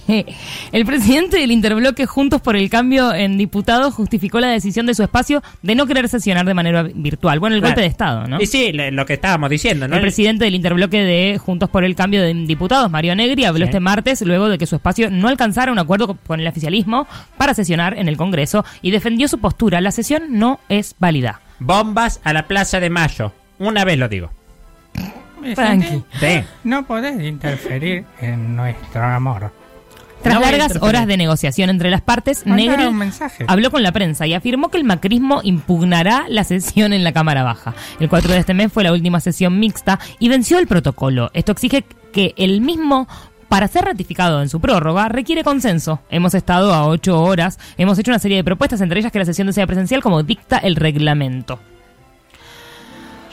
el 0.71 0.85
presidente 0.85 1.37
del 1.37 1.51
interbloque 1.51 2.05
Juntos 2.05 2.41
por 2.41 2.55
el 2.55 2.69
Cambio 2.69 3.13
en 3.13 3.37
diputados 3.37 3.93
justificó 3.93 4.39
la 4.39 4.47
decisión 4.49 4.85
de 4.87 4.95
su 4.95 5.03
espacio 5.03 5.41
de 5.61 5.75
no 5.75 5.85
querer 5.85 6.09
sesionar 6.09 6.45
de 6.45 6.53
manera 6.55 6.83
virtual. 6.83 7.39
Bueno, 7.39 7.55
el 7.55 7.61
Claro. 7.61 7.73
golpe 7.75 7.81
de 7.81 7.87
Estado, 7.87 8.27
¿no? 8.27 8.41
Y 8.41 8.47
sí, 8.47 8.71
lo 8.73 9.05
que 9.05 9.13
estábamos 9.13 9.49
diciendo, 9.49 9.87
¿no? 9.87 9.95
El 9.95 10.01
presidente 10.01 10.45
del 10.45 10.55
interbloque 10.55 11.01
de 11.03 11.37
Juntos 11.37 11.69
por 11.69 11.83
el 11.83 11.95
Cambio 11.95 12.21
de 12.23 12.33
Diputados, 12.33 12.89
Mario 12.89 13.15
Negri, 13.15 13.45
habló 13.45 13.59
Sí. 13.65 13.69
este 13.69 13.79
martes 13.79 14.21
luego 14.23 14.49
de 14.49 14.57
que 14.57 14.65
su 14.65 14.75
espacio 14.75 15.09
no 15.11 15.27
alcanzara 15.27 15.71
un 15.71 15.79
acuerdo 15.79 16.07
co- 16.07 16.17
con 16.25 16.39
el 16.39 16.47
oficialismo 16.47 17.07
para 17.37 17.53
sesionar 17.53 17.97
en 17.99 18.07
el 18.07 18.17
Congreso 18.17 18.65
y 18.81 18.91
defendió 18.91 19.27
su 19.27 19.37
postura. 19.39 19.79
La 19.79 19.91
sesión 19.91 20.23
no 20.29 20.59
es 20.69 20.95
válida. 20.97 21.39
Bombas 21.59 22.19
a 22.23 22.33
la 22.33 22.47
Plaza 22.47 22.79
de 22.79 22.89
Mayo. 22.89 23.31
Una 23.59 23.85
vez 23.85 23.97
lo 23.99 24.09
digo. 24.09 24.31
Sí. 26.19 26.43
No 26.63 26.85
podés 26.85 27.21
interferir 27.21 28.05
en 28.21 28.55
nuestro 28.55 29.03
amor. 29.03 29.51
Tras 30.23 30.35
No 30.35 30.41
largas 30.41 30.77
horas 30.81 31.05
de 31.05 31.17
negociación 31.17 31.69
entre 31.69 31.91
las 31.91 32.01
partes, 32.01 32.45
Negri 32.45 32.85
habló 33.45 33.71
con 33.71 33.83
la 33.83 33.91
prensa 33.91 34.25
y 34.25 34.33
afirmó 34.33 34.69
que 34.69 34.77
el 34.77 34.85
macrismo 34.85 35.41
impugnará 35.43 36.25
la 36.29 36.45
sesión 36.45 36.93
en 36.93 37.03
la 37.03 37.11
Cámara 37.11 37.43
Baja. 37.43 37.75
El 37.99 38.07
4 38.07 38.31
de 38.31 38.39
este 38.39 38.53
mes 38.53 38.71
fue 38.71 38.85
la 38.85 38.93
última 38.93 39.19
sesión 39.19 39.59
mixta 39.59 39.99
y 40.19 40.29
venció 40.29 40.59
el 40.59 40.67
protocolo. 40.67 41.29
Esto 41.33 41.51
exige 41.51 41.83
que 42.13 42.33
el 42.37 42.61
mismo 42.61 43.05
para 43.49 43.67
ser 43.67 43.83
ratificado 43.83 44.41
en 44.41 44.47
su 44.49 44.61
prórroga 44.61 45.09
requiere 45.09 45.43
consenso. 45.43 45.99
Hemos 46.09 46.33
estado 46.33 46.73
a 46.73 46.87
ocho 46.87 47.21
horas, 47.21 47.59
hemos 47.77 47.99
hecho 47.99 48.11
una 48.11 48.19
serie 48.19 48.37
de 48.37 48.43
propuestas, 48.45 48.79
entre 48.79 48.99
ellas 48.99 49.11
que 49.11 49.19
la 49.19 49.25
sesión 49.25 49.51
sea 49.51 49.67
presencial 49.67 50.01
como 50.01 50.23
dicta 50.23 50.57
el 50.57 50.77
reglamento. 50.77 51.59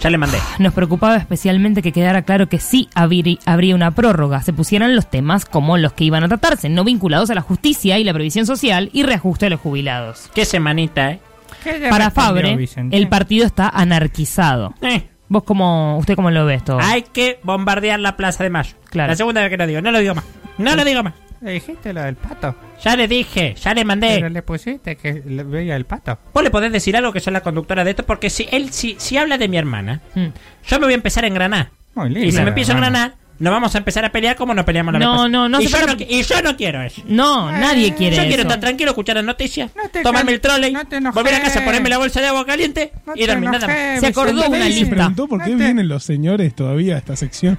Ya 0.00 0.08
le 0.10 0.16
mandé. 0.18 0.38
Nos 0.58 0.72
preocupaba 0.72 1.16
especialmente 1.16 1.82
que 1.82 1.92
quedara 1.92 2.22
claro 2.22 2.48
que 2.48 2.58
sí 2.58 2.88
habrí- 2.94 3.38
habría 3.44 3.74
una 3.74 3.90
prórroga, 3.90 4.40
se 4.42 4.52
pusieran 4.52 4.96
los 4.96 5.10
temas 5.10 5.44
como 5.44 5.76
los 5.76 5.92
que 5.92 6.04
iban 6.04 6.24
a 6.24 6.28
tratarse, 6.28 6.68
no 6.70 6.84
vinculados 6.84 7.28
a 7.30 7.34
la 7.34 7.42
justicia 7.42 7.98
y 7.98 8.04
la 8.04 8.14
previsión 8.14 8.46
social 8.46 8.88
y 8.94 9.02
reajuste 9.02 9.46
a 9.46 9.50
los 9.50 9.60
jubilados. 9.60 10.30
Qué 10.34 10.44
semanita, 10.46 11.10
¿eh? 11.12 11.20
¿Qué 11.62 11.78
le 11.78 11.90
Para 11.90 12.10
Fabre, 12.10 12.56
Vicente? 12.56 12.96
el 12.96 13.08
partido 13.08 13.44
está 13.44 13.68
anarquizado. 13.68 14.74
Eh, 14.80 15.06
¿Vos 15.28 15.42
cómo, 15.44 15.98
usted 15.98 16.16
cómo 16.16 16.30
lo 16.30 16.46
ves 16.46 16.64
todo? 16.64 16.78
Hay 16.80 17.02
que 17.02 17.38
bombardear 17.42 18.00
la 18.00 18.16
Plaza 18.16 18.42
de 18.42 18.50
Mayo. 18.50 18.74
Claro. 18.88 19.12
La 19.12 19.16
segunda 19.16 19.42
vez 19.42 19.50
que 19.50 19.56
lo 19.58 19.66
digo. 19.66 19.80
No 19.82 19.90
lo 19.92 19.98
digo 20.00 20.14
más. 20.14 20.24
No 20.58 20.74
lo 20.74 20.84
digo 20.84 21.02
más. 21.02 21.12
¿Le 21.40 21.52
dijiste 21.52 21.92
lo 21.94 22.02
del 22.02 22.16
pato? 22.16 22.54
Ya 22.84 22.96
le 22.96 23.08
dije, 23.08 23.54
ya 23.54 23.70
le 23.70 23.76
Pero 23.80 23.86
mandé. 23.86 24.30
le 24.30 24.42
pusiste 24.42 24.96
que 24.96 25.22
le 25.26 25.42
veía 25.42 25.74
el 25.76 25.86
pato. 25.86 26.18
Vos 26.34 26.42
le 26.42 26.50
podés 26.50 26.70
decir 26.70 26.96
algo 26.96 27.12
que 27.12 27.20
soy 27.20 27.32
la 27.32 27.40
conductora 27.40 27.82
de 27.84 27.90
esto, 27.90 28.04
porque 28.04 28.28
si 28.28 28.46
él, 28.50 28.72
si, 28.72 28.96
si 28.98 29.16
habla 29.16 29.38
de 29.38 29.48
mi 29.48 29.56
hermana, 29.56 30.02
Mm. 30.14 30.26
yo 30.68 30.78
me 30.80 30.86
voy 30.86 30.92
a 30.92 30.96
empezar 30.96 31.24
a 31.24 31.28
engranar. 31.28 31.70
Muy 31.94 32.10
lindo. 32.10 32.28
Y 32.28 32.32
si 32.32 32.40
me 32.42 32.48
empiezo 32.48 32.72
a 32.72 32.74
engranar, 32.74 33.14
nos 33.38 33.50
vamos 33.52 33.74
a 33.74 33.78
empezar 33.78 34.04
a 34.04 34.12
pelear 34.12 34.36
como 34.36 34.52
nos 34.52 34.66
peleamos 34.66 34.92
la 34.92 34.98
vez 34.98 35.08
No, 35.08 35.28
no, 35.30 35.48
no 35.48 35.62
y 35.62 35.66
yo 35.66 35.78
no, 35.86 35.94
y 35.98 36.22
yo 36.22 36.42
no 36.42 36.56
quiero 36.58 36.82
eso. 36.82 37.02
No, 37.06 37.50
nadie 37.50 37.94
quiere 37.94 38.16
yo 38.16 38.20
eso. 38.22 38.28
quiero 38.28 38.42
estar 38.42 38.60
tranquilo, 38.60 38.90
escuchar 38.90 39.16
las 39.16 39.24
noticias, 39.24 39.70
No 39.74 39.88
te 39.88 40.02
tomarme 40.02 40.32
el 40.32 40.40
trolley, 40.42 40.72
no 40.74 40.84
te 40.86 40.96
enojes. 40.96 41.14
volver 41.14 41.34
a 41.36 41.40
casa, 41.40 41.64
ponerme 41.64 41.88
la 41.88 41.96
bolsa 41.96 42.20
de 42.20 42.26
agua 42.26 42.44
caliente 42.44 42.92
No 43.06 43.14
y 43.16 43.26
dormir 43.26 43.48
nada 43.50 43.66
más. 43.66 44.00
Se 44.00 44.06
acordó 44.08 44.32
una 44.46 44.58
Nadie 44.58 44.72
se 44.74 44.80
lista. 44.80 44.94
preguntó 44.94 45.26
por 45.26 45.42
qué 45.42 45.50
No 45.52 45.56
te- 45.56 45.64
vienen 45.64 45.88
los 45.88 46.04
señores 46.04 46.54
todavía 46.54 46.96
a 46.96 46.98
esta 46.98 47.16
sección. 47.16 47.58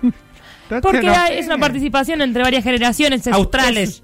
Porque 0.82 1.12
es 1.38 1.46
una 1.48 1.58
participación 1.58 2.22
entre 2.22 2.44
varias 2.44 2.64
generaciones. 2.64 3.26
es- 3.28 3.34
Australes. 3.34 4.04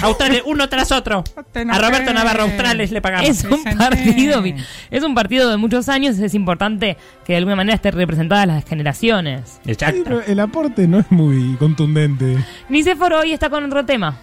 Australes, 0.00 0.42
uno 0.46 0.68
tras 0.70 0.90
otro. 0.90 1.22
A. 1.70 1.78
Roberto 1.78 2.14
Navarro 2.14 2.44
Australes 2.44 2.90
le 2.92 3.02
pagamos. 3.02 3.28
Es 3.28 3.44
un 3.44 3.62
partido, 3.62 4.42
es 4.90 5.02
un 5.02 5.14
partido 5.14 5.50
de 5.50 5.58
muchos 5.58 5.88
años, 5.90 6.18
es 6.18 6.34
importante 6.34 6.96
que 7.26 7.34
de 7.34 7.36
alguna 7.36 7.56
manera 7.56 7.74
esté 7.74 7.90
representadas 7.90 8.46
las 8.46 8.64
generaciones. 8.64 9.60
Exacto. 9.66 10.22
el 10.26 10.40
aporte 10.40 10.88
no 10.88 10.98
es 11.00 11.10
muy 11.10 11.56
contundente. 11.56 12.38
Nicéforo 12.70 13.20
hoy 13.20 13.32
está 13.32 13.50
con 13.50 13.64
otro 13.64 13.84
tema. 13.84 14.16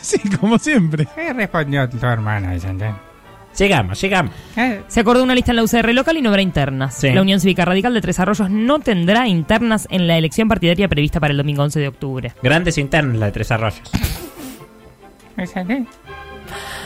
Sí, 0.00 0.18
como 0.40 0.58
siempre. 0.58 1.06
¿Qué 1.14 1.32
respondió 1.32 1.88
tu 1.88 1.98
hermana, 2.06 2.52
Vicente? 2.54 2.90
Sigamos, 3.52 3.98
sigamos. 3.98 4.32
¿Qué? 4.54 4.82
Se 4.86 5.00
acordó 5.00 5.22
una 5.22 5.34
lista 5.34 5.52
en 5.52 5.56
la 5.56 5.64
UCR 5.64 5.92
local 5.92 6.16
y 6.16 6.22
no 6.22 6.30
habrá 6.30 6.42
internas. 6.42 6.94
Sí. 6.94 7.10
La 7.10 7.20
Unión 7.20 7.40
Cívica 7.40 7.64
Radical 7.64 7.92
de 7.94 8.00
Tres 8.00 8.20
Arroyos 8.20 8.48
no 8.50 8.80
tendrá 8.80 9.26
internas 9.28 9.86
en 9.90 10.06
la 10.06 10.16
elección 10.16 10.48
partidaria 10.48 10.88
prevista 10.88 11.20
para 11.20 11.32
el 11.32 11.36
domingo 11.36 11.62
11 11.62 11.80
de 11.80 11.88
octubre. 11.88 12.32
Grandes 12.42 12.78
internos 12.78 13.16
la 13.16 13.26
de 13.26 13.32
Tres 13.32 13.50
Arroyos. 13.50 13.90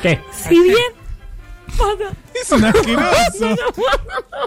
¿Qué? 0.03 0.21
Si 0.33 0.61
bien... 0.61 1.05
Es 2.35 2.53
un 2.53 2.65
asqueroso. 2.65 3.57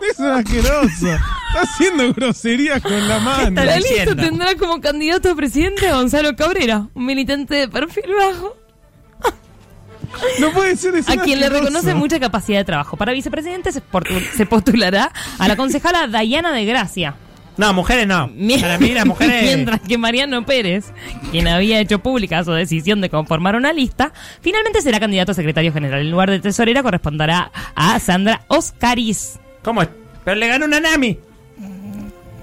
Es 0.09 0.19
un 0.19 0.27
asqueroso. 0.27 1.07
Está 1.07 1.61
haciendo 1.61 2.13
groserías 2.13 2.81
con 2.81 3.07
la 3.07 3.19
mano. 3.19 3.63
La 3.63 3.77
lista 3.77 4.15
tendrá 4.15 4.55
como 4.55 4.79
candidato 4.79 5.31
a 5.31 5.35
presidente 5.35 5.87
a 5.87 5.95
Gonzalo 5.95 6.35
Cabrera, 6.35 6.87
un 6.93 7.05
militante 7.05 7.55
de 7.55 7.67
perfil 7.67 8.13
bajo, 8.17 8.55
No 10.39 10.51
puede 10.51 10.75
ser 10.75 10.95
es 10.95 11.09
a 11.09 11.17
quien 11.17 11.39
le 11.39 11.49
reconoce 11.49 11.93
mucha 11.93 12.19
capacidad 12.19 12.59
de 12.59 12.65
trabajo. 12.65 12.97
Para 12.97 13.13
vicepresidente 13.13 13.71
se, 13.71 13.81
postulará 14.45 15.11
a 15.39 15.47
la 15.47 15.55
concejala 15.55 16.07
Dayana 16.07 16.51
de 16.53 16.65
Gracia. 16.65 17.15
No, 17.57 17.73
mujeres 17.73 18.05
no. 18.05 18.29
Para 18.61 18.77
mí 18.77 18.93
las 18.93 19.05
mujeres... 19.05 19.43
Mientras 19.55 19.81
que 19.81 19.97
Mariano 19.97 20.45
Pérez, 20.45 20.93
quien 21.31 21.47
había 21.47 21.79
hecho 21.79 21.99
pública 21.99 22.43
su 22.43 22.51
decisión 22.51 23.01
de 23.01 23.09
conformar 23.09 23.55
una 23.55 23.73
lista, 23.73 24.13
finalmente 24.41 24.81
será 24.81 24.99
candidato 24.99 25.31
a 25.31 25.35
secretario 25.35 25.73
general. 25.73 26.01
En 26.01 26.11
lugar 26.11 26.29
de 26.29 26.39
tesorera 26.39 26.83
corresponderá 26.83 27.51
a 27.73 27.99
Sandra 27.99 28.41
Oscaris. 28.47 29.39
¿Cómo 29.63 29.81
es? 29.81 29.89
Pero 30.23 30.35
le 30.35 30.47
ganó 30.47 30.65
una 30.65 30.79
Nami. 30.79 31.17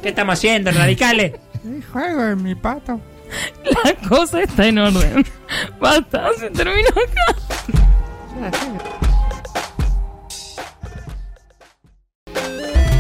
¿Qué 0.03 0.09
estamos 0.09 0.35
haciendo, 0.35 0.73
radicales? 0.73 1.35
Juego 1.93 2.25
en 2.25 2.43
mi 2.43 2.55
pato. 2.57 3.01
La 3.85 4.09
cosa 4.09 4.43
está 4.43 4.67
en 4.67 4.79
orden. 4.79 5.25
Basta, 5.79 6.31
se 6.39 6.51
terminó 6.51 6.89
acá. 6.89 7.37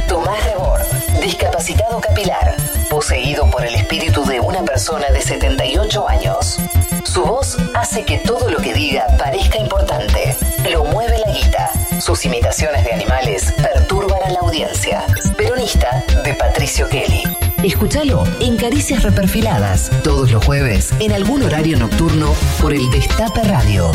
Tomás 0.09 0.45
Rebord, 0.45 0.83
discapacitado 1.23 2.01
capilar, 2.01 2.57
poseído 2.91 3.51
por 3.51 3.65
el 3.65 3.75
espíritu 3.75 4.25
de 4.25 4.41
una 4.41 4.63
persona 4.63 5.11
de 5.11 5.21
78 5.21 6.09
años. 6.09 6.59
Su 7.05 7.23
voz 7.25 7.57
hace 7.75 8.05
que 8.05 8.19
todo 8.19 8.51
lo 8.51 8.59
que 8.59 8.75
diga 8.75 9.07
parezca 9.19 9.59
importante. 9.59 10.37
Lo 10.71 10.85
mueve 10.85 11.19
la 11.19 11.33
guita. 11.33 11.71
Sus 12.01 12.25
imitaciones 12.25 12.85
de 12.85 12.93
animales 12.93 13.53
perturban 13.53 14.23
a 14.23 14.31
la 14.31 14.41
Peronista 15.37 16.05
de 16.25 16.33
Patricio 16.35 16.89
Kelly. 16.89 17.25
Escúchalo 17.65 18.23
en 18.39 18.57
Caricias 18.57 19.03
Reperfiladas, 19.03 19.91
todos 20.05 20.31
los 20.31 20.45
jueves, 20.45 20.93
en 21.01 21.11
algún 21.11 21.43
horario 21.43 21.77
nocturno, 21.77 22.33
por 22.61 22.73
el 22.73 22.89
Destape 22.93 23.43
Radio. 23.43 23.91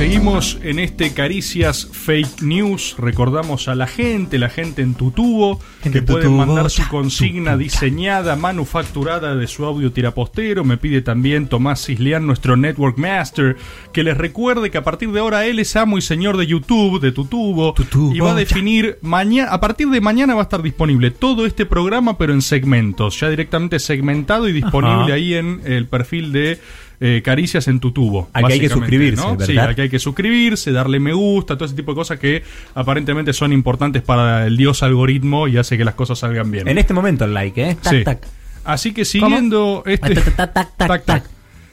Seguimos 0.00 0.58
en 0.62 0.78
este 0.78 1.12
Caricias 1.12 1.86
Fake 1.92 2.40
News. 2.40 2.96
Recordamos 2.96 3.68
a 3.68 3.74
la 3.74 3.86
gente, 3.86 4.38
la 4.38 4.48
gente 4.48 4.80
en 4.80 4.94
tu 4.94 5.10
tubo, 5.10 5.60
que 5.82 6.00
tubo, 6.00 6.30
mandar 6.30 6.70
su 6.70 6.88
consigna 6.88 7.58
diseñada, 7.58 8.34
manufacturada 8.34 9.36
de 9.36 9.46
su 9.46 9.66
audio 9.66 9.92
tirapostero. 9.92 10.64
Me 10.64 10.78
pide 10.78 11.02
también 11.02 11.48
Tomás 11.48 11.84
Cislián, 11.84 12.26
nuestro 12.26 12.56
Network 12.56 12.96
Master, 12.96 13.58
que 13.92 14.02
les 14.02 14.16
recuerde 14.16 14.70
que 14.70 14.78
a 14.78 14.84
partir 14.84 15.12
de 15.12 15.20
ahora 15.20 15.44
él 15.44 15.58
es 15.58 15.76
amo 15.76 15.98
y 15.98 16.00
señor 16.00 16.38
de 16.38 16.46
YouTube, 16.46 16.98
de 16.98 17.12
tu 17.12 17.26
tubo, 17.26 17.74
y 18.14 18.20
va 18.20 18.30
a 18.30 18.34
definir 18.34 18.96
mañana, 19.02 19.52
a 19.52 19.60
partir 19.60 19.90
de 19.90 20.00
mañana 20.00 20.34
va 20.34 20.40
a 20.40 20.44
estar 20.44 20.62
disponible 20.62 21.10
todo 21.10 21.44
este 21.44 21.66
programa, 21.66 22.16
pero 22.16 22.32
en 22.32 22.40
segmentos, 22.40 23.20
ya 23.20 23.28
directamente 23.28 23.78
segmentado 23.78 24.48
y 24.48 24.52
disponible 24.54 25.02
Ajá. 25.02 25.12
ahí 25.12 25.34
en 25.34 25.60
el 25.66 25.86
perfil 25.88 26.32
de 26.32 26.58
eh, 27.00 27.22
Caricias 27.24 27.66
en 27.68 27.80
tu 27.80 27.92
tubo. 27.92 28.28
Al 28.32 28.46
que 28.46 28.52
hay 28.52 28.60
que 28.60 28.68
suscribirse, 28.68 29.22
¿no? 29.22 29.32
Sí, 29.40 29.54
¿verdad? 29.54 29.68
al 29.70 29.74
que 29.74 29.82
hay 29.82 29.88
que 29.88 29.98
suscribirse, 29.98 30.70
darle 30.70 31.00
me 31.00 31.12
gusta, 31.14 31.54
todo 31.56 31.64
ese 31.64 31.74
tipo 31.74 31.92
de 31.92 31.96
cosas 31.96 32.18
que 32.18 32.42
aparentemente 32.74 33.32
son 33.32 33.52
importantes 33.52 34.02
para 34.02 34.46
el 34.46 34.56
dios 34.56 34.82
algoritmo 34.82 35.48
y 35.48 35.56
hace 35.56 35.78
que 35.78 35.84
las 35.84 35.94
cosas 35.94 36.18
salgan 36.18 36.50
bien. 36.50 36.68
En 36.68 36.78
este 36.78 36.92
momento 36.94 37.24
el 37.24 37.32
like, 37.34 37.70
¿eh? 37.70 37.76
Tac, 37.80 37.92
Sí. 37.94 38.04
tac. 38.04 38.26
Así 38.64 38.92
que 38.92 39.04
siguiendo 39.06 39.82
este 39.86 40.14
Tac, 40.14 40.52
tac, 40.52 40.76
tac, 40.76 41.04
tac. 41.04 41.24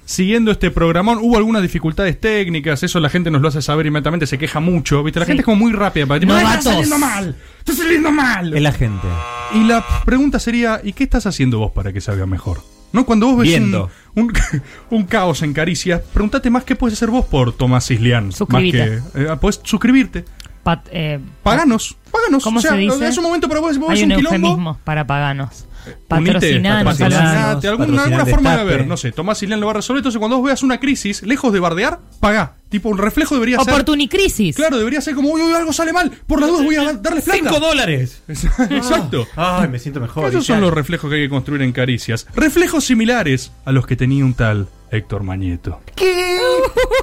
Siguiendo 0.05 0.51
este 0.51 0.71
programón, 0.71 1.17
hubo 1.21 1.35
algunas 1.35 1.61
dificultades 1.61 2.17
técnicas, 2.17 2.81
eso 2.81 3.01
la 3.01 3.09
gente 3.09 3.29
nos 3.29 3.41
lo 3.41 3.49
hace 3.49 3.61
saber 3.61 3.87
inmediatamente, 3.87 4.25
se 4.25 4.37
queja 4.37 4.61
mucho, 4.61 5.03
¿viste? 5.03 5.19
La 5.19 5.25
gente 5.25 5.41
es 5.41 5.45
como 5.45 5.57
muy 5.57 5.73
rápida 5.73 6.05
para 6.05 6.21
decir, 6.21 6.33
"Ay, 6.33 6.45
está 6.45 6.61
saliendo 6.61 6.97
mal, 6.97 7.35
está 7.59 7.73
saliendo 7.73 8.11
mal. 8.13 8.53
Es 8.55 8.61
la 8.61 8.71
gente. 8.71 9.05
Y 9.53 9.65
la 9.65 9.85
pregunta 10.05 10.39
sería, 10.39 10.79
¿y 10.81 10.93
qué 10.93 11.03
estás 11.03 11.25
haciendo 11.25 11.59
vos 11.59 11.73
para 11.73 11.91
que 11.91 11.99
salga 11.99 12.25
mejor? 12.25 12.59
¿No? 12.93 13.05
Cuando 13.05 13.27
vos 13.27 13.37
ves 13.37 13.47
un, 13.49 13.53
Viendo. 13.59 13.89
un, 14.15 14.33
un 14.89 15.03
caos 15.05 15.41
en 15.41 15.53
Caricias, 15.53 16.01
pregúntate 16.13 16.49
más 16.49 16.63
qué 16.63 16.75
puedes 16.75 16.97
hacer 16.97 17.09
vos 17.09 17.25
por 17.25 17.55
Tomás 17.55 17.89
Islián. 17.91 18.31
Suscribite. 18.31 18.99
Más 19.01 19.03
que, 19.11 19.21
eh, 19.23 19.37
puedes 19.39 19.59
suscribirte. 19.63 20.25
Pat- 20.63 20.87
eh, 20.91 21.19
Paganos, 21.43 21.95
páganos. 22.11 22.43
¿Cómo 22.43 22.59
o 22.59 22.61
sea, 22.61 22.71
se 22.71 22.77
dice? 22.77 23.07
Es 23.07 23.17
un 23.17 23.23
momento 23.23 23.47
para 23.47 23.59
vos, 23.61 23.77
vos 23.77 23.89
Hay 23.89 24.03
un, 24.03 24.11
un, 24.11 24.17
quilombo. 24.17 24.77
para 24.83 25.05
paganos. 25.07 25.65
Patrocinanos, 26.07 26.93
así. 26.93 27.03
patrocinate, 27.03 27.67
alguna, 27.67 28.03
alguna 28.03 28.25
forma 28.25 28.57
de 28.57 28.63
ver, 28.63 28.87
no 28.87 28.95
sé, 28.97 29.11
Tomás 29.11 29.41
Islián 29.43 29.59
lo 29.59 29.65
va 29.67 29.71
a 29.73 29.75
resolver. 29.75 29.99
Entonces, 29.99 30.19
cuando 30.19 30.37
vos 30.37 30.45
veas 30.45 30.63
una 30.63 30.79
crisis, 30.79 31.21
lejos 31.23 31.51
de 31.51 31.59
bardear, 31.59 31.99
pagá. 32.19 32.53
Tipo, 32.69 32.89
un 32.89 32.97
reflejo 32.97 33.35
debería 33.35 33.59
ser. 33.59 33.73
Oportunicrisis. 33.73 34.55
Claro, 34.55 34.77
debería 34.77 34.99
ser 35.01 35.15
como, 35.15 35.29
uy, 35.29 35.41
uy, 35.41 35.53
algo 35.53 35.71
sale 35.71 35.93
mal. 35.93 36.11
Por 36.27 36.41
las 36.41 36.49
dudas 36.49 36.65
voy 36.65 36.75
a 36.75 36.83
dar- 36.83 37.01
darles 37.01 37.23
plata. 37.23 37.39
¡Cinco 37.39 37.59
dólares! 37.61 38.21
Exacto. 38.69 39.25
Ay, 39.37 39.69
me 39.69 39.79
siento 39.79 39.99
mejor. 40.01 40.29
Esos 40.29 40.45
son 40.45 40.59
los 40.61 40.73
reflejos 40.73 41.09
que 41.09 41.15
hay 41.17 41.23
que 41.23 41.29
construir 41.29 41.61
en 41.61 41.71
Caricias. 41.71 42.27
Reflejos 42.35 42.83
similares 42.85 43.51
a 43.65 43.71
los 43.71 43.87
que 43.87 43.95
tenía 43.95 44.25
un 44.25 44.33
tal 44.33 44.67
Héctor 44.91 45.23
Mañeto. 45.23 45.79
¿Qué? 45.95 46.39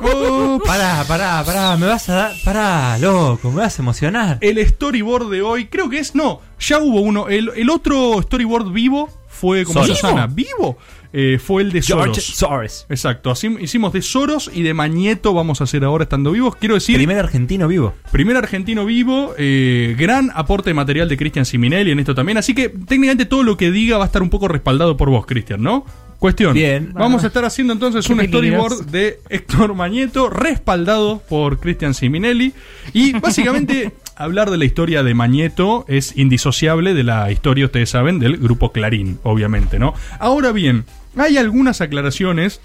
Oh, 0.02 0.61
Pará, 0.64 1.05
pará, 1.09 1.42
pará, 1.44 1.76
me 1.76 1.86
vas 1.86 2.09
a 2.11 2.14
dar. 2.14 2.32
Pará, 2.44 2.98
loco, 2.98 3.50
me 3.50 3.59
vas 3.62 3.78
a 3.78 3.82
emocionar. 3.82 4.38
el 4.40 4.66
storyboard 4.66 5.30
de 5.30 5.42
hoy, 5.42 5.66
creo 5.66 5.88
que 5.88 5.98
es, 5.98 6.14
no, 6.14 6.40
ya 6.61 6.78
hubo 6.78 7.00
uno. 7.00 7.28
El, 7.28 7.50
el 7.57 7.70
otro 7.70 8.20
storyboard 8.22 8.70
vivo 8.70 8.93
fue 9.35 9.64
como 9.64 9.80
Soros. 9.80 9.99
Susana. 9.99 10.26
¿Vivo? 10.26 10.78
Eh, 11.12 11.39
fue 11.39 11.62
el 11.62 11.70
de 11.70 11.80
George 11.82 12.20
Soros. 12.20 12.37
Soros. 12.37 12.87
Exacto, 12.89 13.30
así 13.30 13.49
hicimos 13.61 13.93
de 13.93 14.03
Soros 14.03 14.51
y 14.53 14.62
de 14.62 14.74
Mañeto, 14.74 15.32
vamos 15.32 15.61
a 15.61 15.64
hacer 15.64 15.85
ahora 15.85 16.05
estando 16.05 16.32
vivos. 16.32 16.57
Quiero 16.57 16.74
decir, 16.74 16.97
Primer 16.97 17.18
argentino 17.18 17.68
vivo. 17.68 17.95
Primer 18.11 18.37
argentino 18.37 18.85
vivo, 18.85 19.35
eh, 19.39 19.95
gran 19.97 20.32
aporte 20.35 20.70
de 20.70 20.74
material 20.74 21.09
de 21.09 21.16
Cristian 21.16 21.45
Siminelli 21.45 21.93
en 21.93 22.01
esto 22.01 22.14
también. 22.14 22.39
Así 22.39 22.55
que 22.55 22.68
técnicamente 22.68 23.26
todo 23.26 23.45
lo 23.45 23.57
que 23.57 23.70
diga 23.70 23.97
va 23.97 24.05
a 24.05 24.07
estar 24.07 24.22
un 24.22 24.30
poco 24.30 24.49
respaldado 24.49 24.97
por 24.97 25.11
vos, 25.11 25.24
Cristian, 25.24 25.62
¿no? 25.62 25.85
Cuestión. 26.18 26.55
Bien. 26.55 26.91
Vamos 26.95 27.22
a 27.22 27.26
estar 27.26 27.45
haciendo 27.45 27.72
entonces 27.74 28.09
un 28.09 28.18
storyboard 28.18 28.87
de 28.87 29.20
Héctor 29.28 29.74
Mañeto, 29.74 30.30
respaldado 30.30 31.22
por 31.28 31.61
Cristian 31.61 31.93
Siminelli. 31.93 32.55
Y 32.93 33.12
básicamente, 33.12 33.93
hablar 34.16 34.50
de 34.50 34.58
la 34.58 34.64
historia 34.64 35.02
de 35.02 35.14
Mañeto 35.14 35.84
es 35.88 36.16
indisociable 36.16 36.94
de 36.94 37.04
la 37.04 37.30
historia, 37.30 37.66
ustedes 37.66 37.90
saben, 37.90 38.18
del 38.18 38.36
grupo 38.36 38.72
Clarín, 38.72 39.18
obviamente, 39.22 39.78
¿no? 39.78 39.94
Ahora 40.18 40.52
bien, 40.52 40.84
hay 41.16 41.36
algunas 41.36 41.80
aclaraciones 41.80 42.60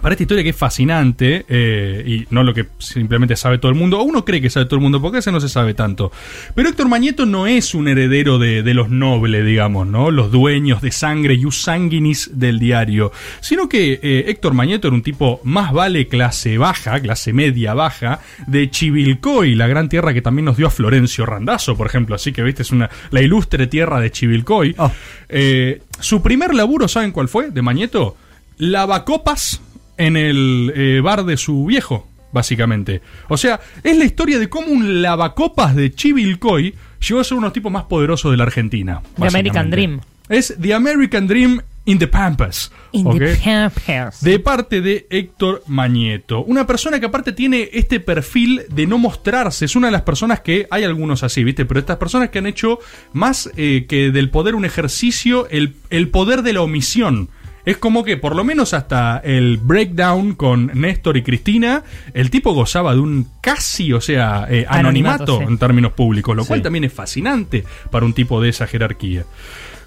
para 0.00 0.14
esta 0.14 0.22
historia 0.22 0.42
que 0.42 0.50
es 0.50 0.56
fascinante 0.56 1.44
eh, 1.48 2.02
y 2.06 2.34
no 2.34 2.42
lo 2.42 2.54
que 2.54 2.66
simplemente 2.78 3.36
sabe 3.36 3.58
todo 3.58 3.70
el 3.70 3.76
mundo, 3.76 4.00
o 4.00 4.02
uno 4.02 4.24
cree 4.24 4.40
que 4.40 4.50
sabe 4.50 4.66
todo 4.66 4.76
el 4.76 4.82
mundo, 4.82 5.00
porque 5.00 5.18
ese 5.18 5.32
no 5.32 5.40
se 5.40 5.48
sabe 5.48 5.74
tanto. 5.74 6.10
Pero 6.54 6.68
Héctor 6.68 6.88
Mañeto 6.88 7.26
no 7.26 7.46
es 7.46 7.74
un 7.74 7.88
heredero 7.88 8.38
de, 8.38 8.62
de 8.62 8.74
los 8.74 8.88
nobles, 8.88 9.44
digamos, 9.44 9.86
¿no? 9.86 10.10
Los 10.10 10.30
dueños 10.30 10.80
de 10.80 10.90
sangre 10.90 11.34
y 11.34 11.50
sanguinis 11.50 12.30
del 12.34 12.58
diario, 12.58 13.12
sino 13.40 13.68
que 13.68 14.00
eh, 14.02 14.24
Héctor 14.28 14.54
Mañeto 14.54 14.88
era 14.88 14.94
un 14.94 15.02
tipo 15.02 15.40
más 15.44 15.72
vale 15.72 16.08
clase 16.08 16.58
baja, 16.58 17.00
clase 17.00 17.32
media 17.32 17.74
baja, 17.74 18.20
de 18.46 18.70
Chivilcoy, 18.70 19.54
la 19.54 19.66
gran 19.66 19.88
tierra 19.88 20.14
que 20.14 20.22
también 20.22 20.44
nos 20.44 20.56
dio 20.56 20.66
a 20.66 20.70
Florencio 20.70 21.26
Randazzo, 21.26 21.76
por 21.76 21.86
ejemplo, 21.86 22.14
así 22.14 22.32
que 22.32 22.42
viste, 22.42 22.62
es 22.62 22.70
una, 22.70 22.90
la 23.10 23.20
ilustre 23.20 23.66
tierra 23.66 24.00
de 24.00 24.10
Chivilcoy. 24.10 24.74
Oh. 24.78 24.90
Eh, 25.28 25.82
su 25.98 26.22
primer 26.22 26.54
laburo, 26.54 26.88
¿saben 26.88 27.12
cuál 27.12 27.28
fue? 27.28 27.50
De 27.50 27.62
Mañeto, 27.62 28.16
lavacopas 28.58 29.60
en 30.00 30.16
el 30.16 30.72
eh, 30.74 31.00
bar 31.02 31.24
de 31.24 31.36
su 31.36 31.66
viejo, 31.66 32.08
básicamente. 32.32 33.02
O 33.28 33.36
sea, 33.36 33.60
es 33.84 33.96
la 33.96 34.04
historia 34.04 34.38
de 34.38 34.48
cómo 34.48 34.68
un 34.68 35.02
lavacopas 35.02 35.76
de 35.76 35.94
Chivilcoy 35.94 36.74
llegó 37.06 37.20
a 37.20 37.24
ser 37.24 37.34
uno 37.34 37.44
de 37.44 37.48
los 37.48 37.52
tipos 37.52 37.70
más 37.70 37.84
poderosos 37.84 38.30
de 38.30 38.38
la 38.38 38.44
Argentina. 38.44 39.02
The 39.18 39.26
American. 39.26 39.70
Dream. 39.70 40.00
Es 40.30 40.56
The 40.58 40.72
American 40.72 41.26
Dream 41.26 41.60
in 41.84 41.98
the 41.98 42.06
Pampas. 42.06 42.72
In 42.92 43.10
the 43.10 43.36
Pampers. 43.44 44.22
De 44.22 44.38
parte 44.38 44.80
de 44.80 45.06
Héctor 45.10 45.64
Mañeto. 45.66 46.44
Una 46.44 46.66
persona 46.66 46.98
que 46.98 47.06
aparte 47.06 47.32
tiene 47.32 47.68
este 47.70 48.00
perfil 48.00 48.62
de 48.70 48.86
no 48.86 48.96
mostrarse. 48.96 49.66
Es 49.66 49.76
una 49.76 49.88
de 49.88 49.92
las 49.92 50.02
personas 50.02 50.40
que, 50.40 50.66
hay 50.70 50.84
algunos 50.84 51.22
así, 51.24 51.44
¿viste? 51.44 51.66
Pero 51.66 51.78
estas 51.78 51.98
personas 51.98 52.30
que 52.30 52.38
han 52.38 52.46
hecho 52.46 52.78
más 53.12 53.50
eh, 53.58 53.84
que 53.86 54.12
del 54.12 54.30
poder 54.30 54.54
un 54.54 54.64
ejercicio, 54.64 55.46
el, 55.50 55.74
el 55.90 56.08
poder 56.08 56.42
de 56.42 56.54
la 56.54 56.62
omisión. 56.62 57.28
Es 57.64 57.76
como 57.76 58.04
que 58.04 58.16
por 58.16 58.34
lo 58.34 58.44
menos 58.44 58.74
hasta 58.74 59.18
el 59.18 59.58
breakdown 59.58 60.34
con 60.34 60.70
Néstor 60.74 61.16
y 61.16 61.22
Cristina, 61.22 61.82
el 62.14 62.30
tipo 62.30 62.52
gozaba 62.52 62.94
de 62.94 63.00
un 63.00 63.26
casi, 63.40 63.92
o 63.92 64.00
sea, 64.00 64.46
eh, 64.48 64.66
anonimato, 64.68 65.22
Anonimato, 65.22 65.38
sí. 65.38 65.44
en 65.44 65.58
términos 65.58 65.92
públicos, 65.92 66.36
lo 66.36 66.44
cual 66.44 66.62
también 66.62 66.84
es 66.84 66.92
fascinante 66.92 67.64
para 67.90 68.06
un 68.06 68.12
tipo 68.12 68.40
de 68.40 68.48
esa 68.48 68.66
jerarquía. 68.66 69.24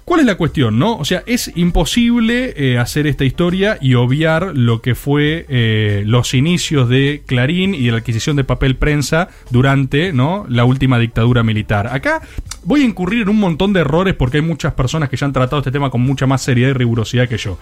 ¿Cuál 0.04 0.20
es 0.20 0.26
la 0.26 0.36
cuestión, 0.36 0.78
no? 0.78 0.98
O 0.98 1.04
sea, 1.06 1.22
es 1.24 1.50
imposible 1.54 2.52
eh, 2.56 2.78
hacer 2.78 3.06
esta 3.06 3.24
historia 3.24 3.78
y 3.80 3.94
obviar 3.94 4.52
lo 4.54 4.82
que 4.82 4.94
fue 4.94 5.46
eh, 5.48 6.02
los 6.06 6.34
inicios 6.34 6.90
de 6.90 7.22
Clarín 7.24 7.74
y 7.74 7.86
de 7.86 7.92
la 7.92 7.98
adquisición 7.98 8.36
de 8.36 8.44
papel 8.44 8.76
prensa 8.76 9.28
durante, 9.50 10.12
¿no? 10.12 10.44
La 10.48 10.66
última 10.66 10.98
dictadura 10.98 11.42
militar. 11.42 11.86
Acá 11.86 12.20
voy 12.64 12.82
a 12.82 12.84
incurrir 12.84 13.22
en 13.22 13.28
un 13.28 13.38
montón 13.38 13.72
de 13.72 13.80
errores 13.80 14.14
porque 14.14 14.38
hay 14.38 14.42
muchas 14.42 14.74
personas 14.74 15.08
que 15.08 15.16
ya 15.16 15.26
han 15.26 15.32
tratado 15.32 15.58
este 15.58 15.70
tema 15.70 15.90
con 15.90 16.00
mucha 16.00 16.26
más 16.26 16.42
seriedad 16.42 16.70
y 16.70 16.72
rigurosidad 16.72 17.28
que 17.28 17.38
yo. 17.38 17.58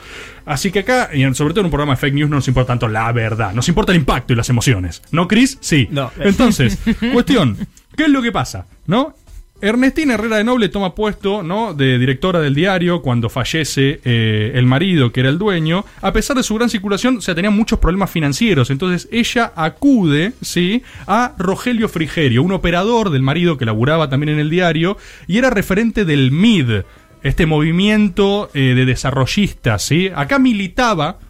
Así 0.46 0.70
que 0.70 0.80
acá, 0.80 1.10
y 1.12 1.22
sobre 1.34 1.54
todo 1.54 1.60
en 1.60 1.66
un 1.66 1.70
programa 1.70 1.94
de 1.94 1.98
fake 1.98 2.14
news, 2.14 2.30
no 2.30 2.36
nos 2.36 2.48
importa 2.48 2.68
tanto 2.68 2.88
la 2.88 3.10
verdad, 3.12 3.52
nos 3.52 3.68
importa 3.68 3.92
el 3.92 3.98
impacto 3.98 4.32
y 4.32 4.36
las 4.36 4.48
emociones. 4.48 5.02
¿No, 5.10 5.28
Chris? 5.28 5.58
Sí. 5.60 5.88
No. 5.90 6.10
Entonces, 6.18 6.78
cuestión, 7.12 7.56
¿qué 7.96 8.04
es 8.04 8.10
lo 8.10 8.22
que 8.22 8.32
pasa? 8.32 8.66
¿No? 8.86 9.14
Ernestina 9.62 10.14
Herrera 10.14 10.38
de 10.38 10.44
Noble 10.44 10.68
toma 10.68 10.92
puesto 10.92 11.44
¿no? 11.44 11.72
de 11.72 11.96
directora 11.96 12.40
del 12.40 12.52
diario 12.52 13.00
cuando 13.00 13.28
fallece 13.28 14.00
eh, 14.04 14.50
el 14.56 14.66
marido, 14.66 15.12
que 15.12 15.20
era 15.20 15.28
el 15.28 15.38
dueño. 15.38 15.84
A 16.00 16.12
pesar 16.12 16.36
de 16.36 16.42
su 16.42 16.56
gran 16.56 16.68
circulación, 16.68 17.18
o 17.18 17.34
tenía 17.34 17.50
muchos 17.50 17.78
problemas 17.78 18.10
financieros. 18.10 18.70
Entonces 18.70 19.08
ella 19.12 19.52
acude 19.54 20.32
¿sí? 20.40 20.82
a 21.06 21.36
Rogelio 21.38 21.88
Frigerio, 21.88 22.42
un 22.42 22.50
operador 22.50 23.10
del 23.10 23.22
marido 23.22 23.56
que 23.56 23.64
laburaba 23.64 24.10
también 24.10 24.30
en 24.30 24.40
el 24.40 24.50
diario 24.50 24.96
y 25.28 25.38
era 25.38 25.48
referente 25.48 26.04
del 26.04 26.32
MID, 26.32 26.82
este 27.22 27.46
movimiento 27.46 28.50
eh, 28.54 28.74
de 28.74 28.84
desarrollistas. 28.84 29.84
¿sí? 29.84 30.10
Acá 30.12 30.40
militaba 30.40 31.20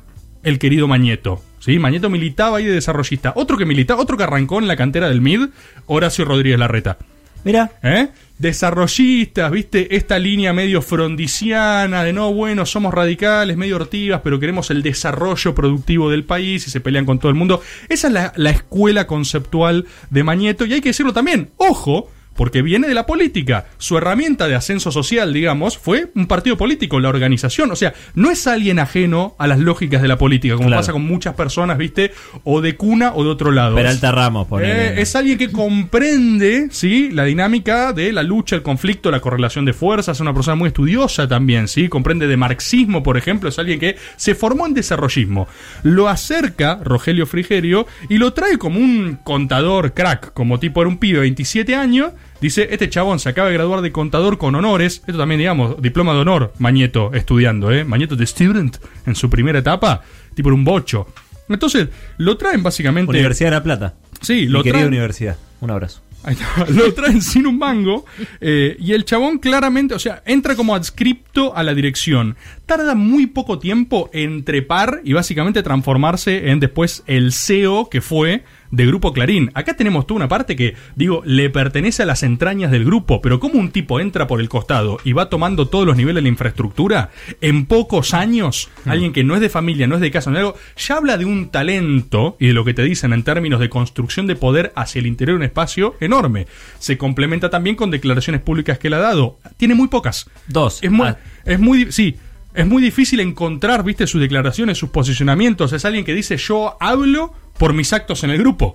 el 0.43 0.59
querido 0.59 0.89
Mañeto. 0.89 1.43
¿sí? 1.59 1.79
Mañeto 1.79 2.09
militaba 2.09 2.57
ahí 2.57 2.65
de 2.65 2.73
desarrollista. 2.73 3.35
Otro 3.37 3.59
que 3.59 3.67
militaba, 3.67 4.01
otro 4.01 4.17
que 4.17 4.23
arrancó 4.23 4.59
en 4.59 4.69
la 4.69 4.77
cantera 4.77 5.11
del 5.11 5.21
MID, 5.21 5.49
Horacio 5.85 6.25
Rodríguez 6.25 6.59
Larreta. 6.59 6.97
Mira. 7.45 7.73
¿Eh? 7.83 8.09
Desarrollistas, 8.39 9.51
viste, 9.53 9.95
esta 9.95 10.19
línea 10.19 10.53
medio 10.53 10.83
frondiciana 10.83 12.03
de 12.03 12.13
no, 12.13 12.33
bueno, 12.33 12.67
somos 12.67 12.93
radicales, 12.93 13.57
medio 13.57 13.77
ortivas, 13.77 14.21
pero 14.25 14.41
queremos 14.41 14.71
el 14.71 14.83
desarrollo 14.83 15.55
productivo 15.55 16.11
del 16.11 16.25
país 16.25 16.67
y 16.67 16.71
se 16.71 16.81
pelean 16.81 17.07
con 17.07 17.21
todo 17.21 17.29
el 17.29 17.37
mundo. 17.37 17.63
Esa 17.89 18.09
es 18.09 18.13
la, 18.13 18.33
la 18.35 18.51
escuela 18.51 19.07
conceptual 19.07 19.87
de 20.11 20.25
Mañeto 20.25 20.67
y 20.67 20.73
hay 20.73 20.81
que 20.81 20.89
decirlo 20.89 21.13
también, 21.13 21.51
ojo, 21.57 22.11
porque 22.35 22.63
viene 22.63 22.89
de 22.89 22.95
la 22.95 23.07
política. 23.07 23.67
Su 23.79 23.99
herramienta 23.99 24.49
de 24.49 24.55
ascenso 24.55 24.91
social, 24.93 25.33
digamos, 25.33 25.79
fue 25.79 26.11
un 26.15 26.27
partido 26.27 26.57
político, 26.57 26.99
la 27.01 27.09
organización. 27.09 27.71
O 27.71 27.77
sea, 27.77 27.93
no 28.15 28.31
es 28.31 28.47
alguien 28.47 28.79
ajeno 28.79 29.35
a 29.39 29.47
las 29.47 29.59
lógicas 29.59 30.03
de 30.03 30.09
la 30.09 30.19
política, 30.19 30.55
como 30.57 30.69
Claro. 30.69 30.81
pasa 30.81 30.93
con 30.93 31.05
muchas 31.07 31.35
personas, 31.35 31.77
¿viste? 31.79 32.13
O 32.45 32.61
de 32.61 32.77
cuna 32.77 33.13
o 33.15 33.25
de 33.25 33.31
otro 33.31 33.51
lado. 33.51 33.75
Peralta 33.77 34.11
Ramos, 34.13 34.49
ponele. 34.49 34.73
Eh, 34.99 35.03
es 35.03 35.15
alguien 35.17 35.39
que 35.39 35.51
comprende, 35.93 36.69
¿sí? 36.71 37.11
La 37.11 37.25
dinámica 37.25 37.93
de 37.93 38.13
la 38.13 38.23
lucha, 38.23 38.57
el 38.57 38.63
conflicto, 38.63 39.11
la 39.11 39.21
correlación 39.21 39.65
de 39.65 39.73
fuerzas. 39.73 40.17
Es 40.17 40.21
una 40.21 40.33
persona 40.33 40.55
muy 40.55 40.69
estudiosa 40.69 41.29
también, 41.29 41.69
¿sí? 41.69 41.89
Comprende 41.89 42.27
de 42.27 42.37
marxismo, 42.37 43.03
por 43.03 43.17
ejemplo. 43.17 43.49
Es 43.49 43.59
alguien 43.59 43.79
que 43.79 43.97
se 44.17 44.35
formó 44.35 44.67
en 44.67 44.75
desarrollismo. 44.75 45.49
Lo 45.83 46.09
acerca 46.09 46.79
Rogelio 46.83 47.27
Frigerio 47.27 47.87
y 48.09 48.19
lo 48.19 48.33
trae 48.33 48.57
como 48.59 48.79
un 48.79 49.19
contador 49.23 49.93
crack, 49.93 50.33
como 50.33 50.59
tipo 50.59 50.81
era 50.81 50.89
un 50.89 50.99
pibe 50.99 51.19
de 51.19 51.23
27 51.23 51.75
años. 51.75 52.13
Dice, 52.43 52.67
este 52.73 52.91
chabón 52.91 53.21
se 53.21 53.29
acaba 53.31 53.49
de 53.49 53.55
graduar 53.55 53.81
de 53.81 53.93
contador 53.93 54.37
con 54.37 54.55
honores. 54.57 55.03
Esto 55.07 55.17
también, 55.17 55.39
digamos, 55.39 55.81
diploma 55.81 56.13
de 56.13 56.19
honor, 56.19 56.53
Mañeto 56.59 57.13
estudiando, 57.15 57.71
¿eh? 57.71 57.85
Mañeto 57.85 58.17
de 58.17 58.27
student 58.27 58.77
en 59.07 59.15
su 59.15 59.31
primera 59.31 59.61
etapa, 59.61 60.03
tipo 60.35 60.49
un 60.51 60.65
bocho. 60.65 61.07
Entonces, 61.49 61.89
lo 62.19 62.37
traen 62.37 62.63
básicamente... 62.63 63.11
Universidad 63.11 63.51
de 63.51 63.57
La 63.57 63.63
Plata. 63.63 63.95
Sí, 64.21 64.33
Mi 64.41 64.47
lo 64.47 64.63
querida 64.63 64.81
traen- 64.83 64.89
universidad. 64.89 65.37
Un 65.61 65.71
abrazo. 65.71 66.03
Lo 66.69 66.95
traen 66.95 67.21
sin 67.21 67.49
un 67.49 67.59
mango. 67.59 68.05
eh, 68.41 68.77
y 68.79 68.93
el 68.93 69.05
chabón 69.05 69.39
claramente, 69.39 69.95
o 69.95 69.99
sea, 69.99 70.23
entra 70.25 70.55
como 70.55 70.75
adscripto 70.77 71.57
a 71.57 71.65
la 71.65 71.75
dirección. 71.75 72.37
Tarda 72.65 72.95
muy 72.95 73.27
poco 73.27 73.59
tiempo 73.59 74.09
en 74.13 74.45
trepar 74.45 75.01
y 75.05 75.15
básicamente 75.15 75.65
transformarse 75.65 76.51
en 76.51 76.61
después 76.61 77.03
el 77.09 77.33
CEO 77.33 77.89
que 77.91 78.01
fue 78.01 78.45
de 78.73 78.87
Grupo 78.87 79.13
Clarín. 79.13 79.53
Acá 79.55 79.75
tenemos 79.75 80.07
toda 80.07 80.17
una 80.17 80.29
parte 80.29 80.57
que, 80.57 80.75
digo, 80.97 81.23
le 81.25 81.51
pertenece 81.51 82.03
a 82.03 82.07
las 82.07 82.25
entrañas 82.25 82.73
del 82.73 82.85
grupo, 82.85 83.23
pero 83.23 83.39
como 83.39 83.61
un 83.61 83.71
tipo 83.71 84.01
entra 84.01 84.27
por 84.27 84.41
el 84.41 84.49
costado 84.49 84.99
y 85.05 85.13
va 85.13 85.29
tomando 85.29 85.69
todos 85.69 85.87
los 85.87 85.97
niveles 85.97 86.17
de 86.17 86.23
la 86.23 86.29
infraestructura, 86.29 87.11
en 87.41 87.67
pocos 87.67 88.15
años, 88.15 88.71
alguien 88.87 89.13
que 89.13 89.23
no 89.23 89.35
es 89.37 89.41
de 89.41 89.49
familia, 89.51 89.87
no 89.87 89.95
es 89.95 90.01
de 90.01 90.11
casa, 90.11 90.31
no 90.31 90.37
es 90.39 90.41
algo, 90.41 90.57
ya 90.77 90.97
habla 90.97 91.19
de 91.19 91.27
un 91.27 91.51
talento 91.51 92.37
y 92.41 92.49
de 92.49 92.55
lo 92.55 92.65
que 92.65 92.75
te 92.75 92.83
dicen 92.83 93.13
en 93.13 93.23
términos 93.23 93.61
de 93.61 93.69
construcción 93.69 94.27
de 94.27 94.37
poder 94.37 94.73
hacia 94.75 95.01
el 95.01 95.07
interior 95.07 95.35
de 95.37 95.45
un 95.45 95.45
espacio 95.45 95.95
enorme. 96.01 96.47
Se 96.79 96.97
complementa 96.99 97.51
también 97.51 97.77
con 97.77 97.91
declaraciones 97.91 98.41
públicas 98.41 98.79
que 98.79 98.89
él 98.89 98.95
ha 98.95 98.99
dado. 98.99 99.39
Tiene 99.59 99.75
muy 99.75 99.89
pocas. 99.89 100.29
Dos. 100.49 100.83
Es 100.83 100.91
muy, 100.91 101.09
Ah. 101.09 101.19
es 101.45 101.61
muy, 101.61 101.93
sí, 101.93 102.17
es 102.55 102.67
muy 102.67 102.83
difícil 102.83 103.21
encontrar, 103.21 103.85
viste, 103.85 104.07
sus 104.07 104.21
declaraciones, 104.21 104.79
sus 104.79 104.91
posicionamientos. 104.91 105.73
Es 105.73 105.85
alguien 105.85 106.05
que 106.05 106.15
dice 106.15 106.37
yo 106.39 106.77
hablo 106.81 107.35
por 107.63 107.75
mis 107.75 107.93
actos 107.93 108.25
en 108.25 108.31
el 108.31 108.39
grupo. 108.39 108.75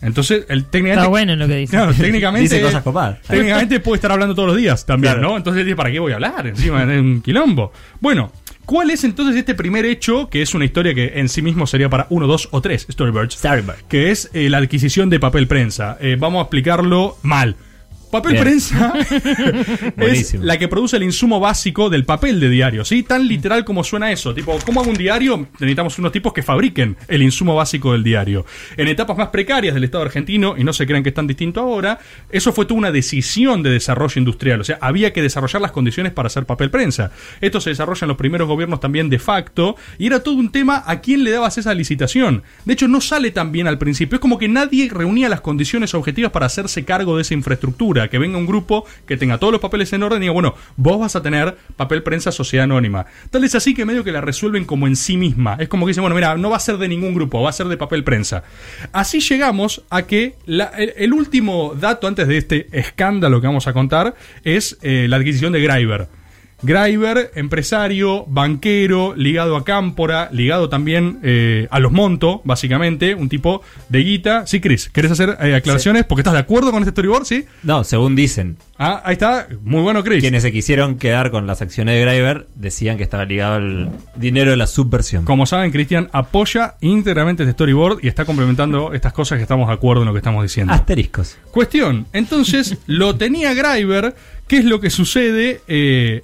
Entonces, 0.00 0.46
el 0.48 0.66
técnicamente. 0.66 1.00
Está 1.00 1.08
bueno 1.08 1.34
lo 1.34 1.48
que 1.48 1.56
dice. 1.56 1.72
Claro, 1.72 1.92
técnicamente. 1.92 2.42
Dice 2.54 2.62
cosas 2.62 2.84
copadas. 2.84 3.20
Técnicamente 3.22 3.80
puede 3.80 3.96
estar 3.96 4.12
hablando 4.12 4.32
todos 4.32 4.50
los 4.50 4.56
días 4.56 4.86
también, 4.86 5.14
Claro. 5.14 5.30
¿no? 5.30 5.36
Entonces 5.36 5.64
dice, 5.64 5.74
¿para 5.74 5.90
qué 5.90 5.98
voy 5.98 6.12
a 6.12 6.14
hablar? 6.14 6.46
Encima 6.46 6.84
es 6.84 7.00
un 7.00 7.20
quilombo. 7.20 7.72
Bueno, 7.98 8.30
¿cuál 8.64 8.92
es 8.92 9.02
entonces 9.02 9.34
este 9.34 9.56
primer 9.56 9.84
hecho? 9.86 10.30
Que 10.30 10.40
es 10.40 10.54
una 10.54 10.64
historia 10.64 10.94
que 10.94 11.14
en 11.16 11.28
sí 11.28 11.42
mismo 11.42 11.66
sería 11.66 11.90
para 11.90 12.06
uno, 12.10 12.28
dos 12.28 12.48
o 12.52 12.60
tres 12.60 12.86
Storybirds. 12.88 13.40
Que 13.88 14.12
es 14.12 14.30
eh, 14.34 14.48
la 14.48 14.58
adquisición 14.58 15.10
de 15.10 15.18
papel 15.18 15.48
prensa. 15.48 15.98
Eh, 16.00 16.16
vamos 16.16 16.38
a 16.38 16.42
explicarlo 16.42 17.16
mal. 17.22 17.56
Papel 18.12 18.32
Bien. 18.32 18.44
prensa 18.44 18.92
es 19.96 20.34
la 20.34 20.58
que 20.58 20.68
produce 20.68 20.98
el 20.98 21.02
insumo 21.02 21.40
básico 21.40 21.88
del 21.88 22.04
papel 22.04 22.40
de 22.40 22.50
diario, 22.50 22.84
¿sí? 22.84 23.02
Tan 23.02 23.26
literal 23.26 23.64
como 23.64 23.82
suena 23.84 24.12
eso. 24.12 24.34
Tipo, 24.34 24.58
¿cómo 24.66 24.82
hago 24.82 24.90
un 24.90 24.98
diario? 24.98 25.48
Necesitamos 25.54 25.98
unos 25.98 26.12
tipos 26.12 26.34
que 26.34 26.42
fabriquen 26.42 26.98
el 27.08 27.22
insumo 27.22 27.54
básico 27.54 27.92
del 27.92 28.04
diario. 28.04 28.44
En 28.76 28.88
etapas 28.88 29.16
más 29.16 29.28
precarias 29.28 29.72
del 29.72 29.84
Estado 29.84 30.04
argentino, 30.04 30.56
y 30.58 30.62
no 30.62 30.74
se 30.74 30.86
crean 30.86 31.02
que 31.02 31.08
es 31.08 31.14
tan 31.14 31.26
distinto 31.26 31.60
ahora, 31.60 32.00
eso 32.30 32.52
fue 32.52 32.66
toda 32.66 32.76
una 32.76 32.92
decisión 32.92 33.62
de 33.62 33.70
desarrollo 33.70 34.18
industrial. 34.18 34.60
O 34.60 34.64
sea, 34.64 34.76
había 34.82 35.14
que 35.14 35.22
desarrollar 35.22 35.62
las 35.62 35.72
condiciones 35.72 36.12
para 36.12 36.26
hacer 36.26 36.44
papel 36.44 36.70
prensa. 36.70 37.12
Esto 37.40 37.62
se 37.62 37.70
desarrolla 37.70 38.04
en 38.04 38.08
los 38.08 38.18
primeros 38.18 38.46
gobiernos 38.46 38.80
también 38.80 39.08
de 39.08 39.20
facto, 39.20 39.74
y 39.96 40.06
era 40.06 40.22
todo 40.22 40.34
un 40.34 40.52
tema 40.52 40.82
a 40.86 41.00
quién 41.00 41.24
le 41.24 41.30
dabas 41.30 41.56
esa 41.56 41.72
licitación. 41.72 42.42
De 42.66 42.74
hecho, 42.74 42.88
no 42.88 43.00
sale 43.00 43.30
tan 43.30 43.52
bien 43.52 43.68
al 43.68 43.78
principio. 43.78 44.16
Es 44.16 44.20
como 44.20 44.36
que 44.36 44.48
nadie 44.48 44.90
reunía 44.92 45.30
las 45.30 45.40
condiciones 45.40 45.94
objetivas 45.94 46.30
para 46.30 46.44
hacerse 46.44 46.84
cargo 46.84 47.16
de 47.16 47.22
esa 47.22 47.32
infraestructura. 47.32 48.01
Que 48.08 48.18
venga 48.18 48.38
un 48.38 48.46
grupo 48.46 48.84
que 49.06 49.16
tenga 49.16 49.38
todos 49.38 49.52
los 49.52 49.60
papeles 49.60 49.92
en 49.92 50.02
orden 50.02 50.18
y 50.18 50.22
diga, 50.22 50.32
bueno, 50.32 50.54
vos 50.76 50.98
vas 50.98 51.16
a 51.16 51.22
tener 51.22 51.56
papel 51.76 52.02
prensa 52.02 52.32
sociedad 52.32 52.64
anónima. 52.64 53.06
Tal 53.30 53.44
es 53.44 53.54
así 53.54 53.74
que 53.74 53.84
medio 53.84 54.04
que 54.04 54.12
la 54.12 54.20
resuelven 54.20 54.64
como 54.64 54.86
en 54.86 54.96
sí 54.96 55.16
misma. 55.16 55.56
Es 55.58 55.68
como 55.68 55.86
que 55.86 55.90
dicen, 55.90 56.02
bueno, 56.02 56.14
mira, 56.14 56.36
no 56.36 56.50
va 56.50 56.56
a 56.56 56.60
ser 56.60 56.78
de 56.78 56.88
ningún 56.88 57.14
grupo, 57.14 57.42
va 57.42 57.50
a 57.50 57.52
ser 57.52 57.68
de 57.68 57.76
papel 57.76 58.04
prensa. 58.04 58.44
Así 58.92 59.20
llegamos 59.20 59.82
a 59.90 60.02
que 60.02 60.36
el 60.46 61.12
último 61.12 61.74
dato 61.78 62.06
antes 62.06 62.28
de 62.28 62.38
este 62.38 62.66
escándalo 62.72 63.40
que 63.40 63.46
vamos 63.46 63.66
a 63.66 63.72
contar 63.72 64.14
es 64.44 64.78
eh, 64.82 65.06
la 65.08 65.16
adquisición 65.16 65.52
de 65.52 65.60
Greiber. 65.60 66.21
Greiber, 66.62 67.32
empresario, 67.34 68.24
banquero, 68.26 69.14
ligado 69.16 69.56
a 69.56 69.64
Cámpora, 69.64 70.28
ligado 70.32 70.68
también 70.68 71.18
eh, 71.22 71.66
a 71.70 71.80
los 71.80 71.92
Monto, 71.92 72.40
básicamente, 72.44 73.14
un 73.14 73.28
tipo 73.28 73.62
de 73.88 73.98
guita. 74.00 74.46
Sí, 74.46 74.60
Chris, 74.60 74.88
¿querés 74.88 75.10
hacer 75.10 75.36
eh, 75.40 75.54
aclaraciones? 75.54 76.04
Porque 76.04 76.20
estás 76.20 76.34
de 76.34 76.40
acuerdo 76.40 76.70
con 76.70 76.82
este 76.82 76.92
storyboard, 76.92 77.24
¿sí? 77.24 77.46
No, 77.62 77.82
según 77.84 78.14
dicen. 78.14 78.56
Ah, 78.78 79.02
ahí 79.04 79.14
está. 79.14 79.48
Muy 79.62 79.82
bueno, 79.82 80.02
Chris. 80.02 80.20
Quienes 80.20 80.42
se 80.42 80.52
quisieron 80.52 80.96
quedar 80.96 81.30
con 81.30 81.46
las 81.46 81.62
acciones 81.62 81.94
de 81.94 82.00
Graeber 82.00 82.46
decían 82.54 82.96
que 82.96 83.02
estaba 83.02 83.24
ligado 83.24 83.54
al 83.54 83.90
dinero 84.16 84.50
de 84.50 84.56
la 84.56 84.66
subversión. 84.66 85.24
Como 85.24 85.46
saben, 85.46 85.70
Cristian 85.70 86.08
apoya 86.12 86.76
íntegramente 86.80 87.42
este 87.42 87.52
storyboard 87.52 87.98
y 88.02 88.08
está 88.08 88.24
complementando 88.24 88.92
estas 88.92 89.12
cosas 89.12 89.38
que 89.38 89.42
estamos 89.42 89.68
de 89.68 89.74
acuerdo 89.74 90.02
en 90.02 90.06
lo 90.06 90.12
que 90.12 90.18
estamos 90.18 90.42
diciendo. 90.42 90.72
Asteriscos. 90.72 91.38
Cuestión, 91.50 92.06
entonces 92.12 92.78
lo 92.86 93.16
tenía 93.16 93.54
Greiber, 93.54 94.14
¿qué 94.46 94.58
es 94.58 94.64
lo 94.64 94.80
que 94.80 94.90
sucede? 94.90 95.60
Eh, 95.68 96.22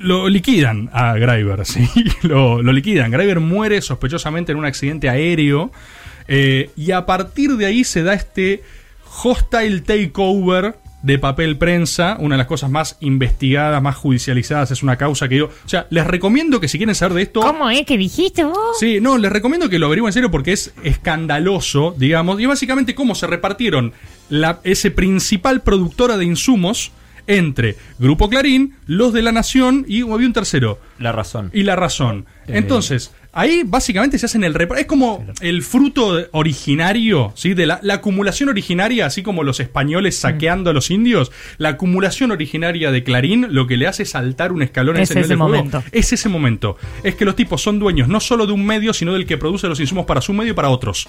lo 0.00 0.28
liquidan 0.28 0.90
a 0.92 1.14
Greiber, 1.14 1.64
¿sí? 1.66 1.88
Lo, 2.22 2.62
lo 2.62 2.72
liquidan. 2.72 3.10
Greiber 3.10 3.40
muere 3.40 3.80
sospechosamente 3.82 4.52
en 4.52 4.58
un 4.58 4.64
accidente 4.64 5.08
aéreo 5.08 5.70
eh, 6.26 6.70
y 6.76 6.90
a 6.90 7.06
partir 7.06 7.56
de 7.56 7.66
ahí 7.66 7.84
se 7.84 8.02
da 8.02 8.14
este 8.14 8.62
hostile 9.22 9.80
takeover 9.80 10.76
de 11.02 11.18
papel 11.18 11.56
prensa, 11.56 12.16
una 12.20 12.34
de 12.34 12.38
las 12.38 12.46
cosas 12.46 12.70
más 12.70 12.98
investigadas, 13.00 13.82
más 13.82 13.96
judicializadas, 13.96 14.70
es 14.70 14.82
una 14.82 14.96
causa 14.96 15.28
que 15.28 15.38
yo... 15.38 15.46
O 15.46 15.68
sea, 15.68 15.86
les 15.90 16.06
recomiendo 16.06 16.60
que 16.60 16.68
si 16.68 16.78
quieren 16.78 16.94
saber 16.94 17.14
de 17.14 17.22
esto... 17.22 17.40
¿Cómo 17.40 17.70
es 17.70 17.86
que 17.86 17.96
dijiste 17.96 18.44
vos? 18.44 18.78
Sí, 18.78 19.00
no, 19.00 19.16
les 19.16 19.32
recomiendo 19.32 19.70
que 19.70 19.78
lo 19.78 19.86
averigüen 19.86 20.10
en 20.10 20.12
serio 20.12 20.30
porque 20.30 20.52
es 20.52 20.74
escandaloso, 20.84 21.94
digamos, 21.96 22.38
y 22.38 22.46
básicamente 22.46 22.94
cómo 22.94 23.14
se 23.14 23.26
repartieron 23.26 23.92
la, 24.28 24.60
ese 24.62 24.90
principal 24.90 25.62
productora 25.62 26.18
de 26.18 26.26
insumos 26.26 26.92
entre 27.26 27.76
Grupo 27.98 28.28
Clarín, 28.28 28.74
los 28.86 29.12
de 29.12 29.22
la 29.22 29.32
Nación 29.32 29.84
y 29.88 30.02
había 30.02 30.26
un 30.26 30.32
tercero. 30.32 30.78
La 30.98 31.12
razón. 31.12 31.50
Y 31.54 31.62
la 31.62 31.76
razón. 31.76 32.26
Eh. 32.46 32.52
Entonces, 32.58 33.12
ahí 33.32 33.62
básicamente 33.64 34.18
se 34.18 34.26
hacen 34.26 34.44
el 34.44 34.54
repar- 34.54 34.78
Es 34.80 34.86
como 34.86 35.24
el 35.40 35.62
fruto 35.62 36.26
originario, 36.32 37.32
¿sí? 37.36 37.54
De 37.54 37.66
la, 37.66 37.78
la 37.82 37.94
acumulación 37.94 38.48
originaria, 38.48 39.06
así 39.06 39.22
como 39.22 39.44
los 39.44 39.60
españoles 39.60 40.16
Mm. 40.18 40.20
saqueando 40.20 40.70
a 40.70 40.72
los 40.72 40.90
indios, 40.90 41.30
la 41.58 41.70
acumulación 41.70 42.30
originaria 42.32 42.90
de 42.90 43.02
Clarín 43.04 43.46
lo 43.50 43.66
que 43.66 43.76
le 43.76 43.86
hace 43.86 44.04
saltar 44.04 44.52
un 44.52 44.62
escalón 44.62 44.96
en 44.96 45.02
Es 45.02 45.10
ese 45.10 45.20
ese 45.20 45.36
juego. 45.36 45.44
momento. 45.54 45.82
Es 45.92 46.12
ese 46.12 46.28
momento. 46.28 46.76
Es 47.02 47.14
que 47.14 47.24
los 47.24 47.36
tipos 47.36 47.62
son 47.62 47.78
dueños 47.78 48.08
no 48.08 48.20
solo 48.20 48.46
de 48.46 48.52
un 48.52 48.64
medio, 48.66 48.92
sino 48.92 49.12
del 49.14 49.26
que 49.26 49.38
produce 49.38 49.68
los 49.68 49.80
insumos 49.80 50.06
para 50.06 50.20
su 50.20 50.32
medio 50.32 50.50
y 50.52 50.54
para 50.54 50.68
otros. 50.70 51.08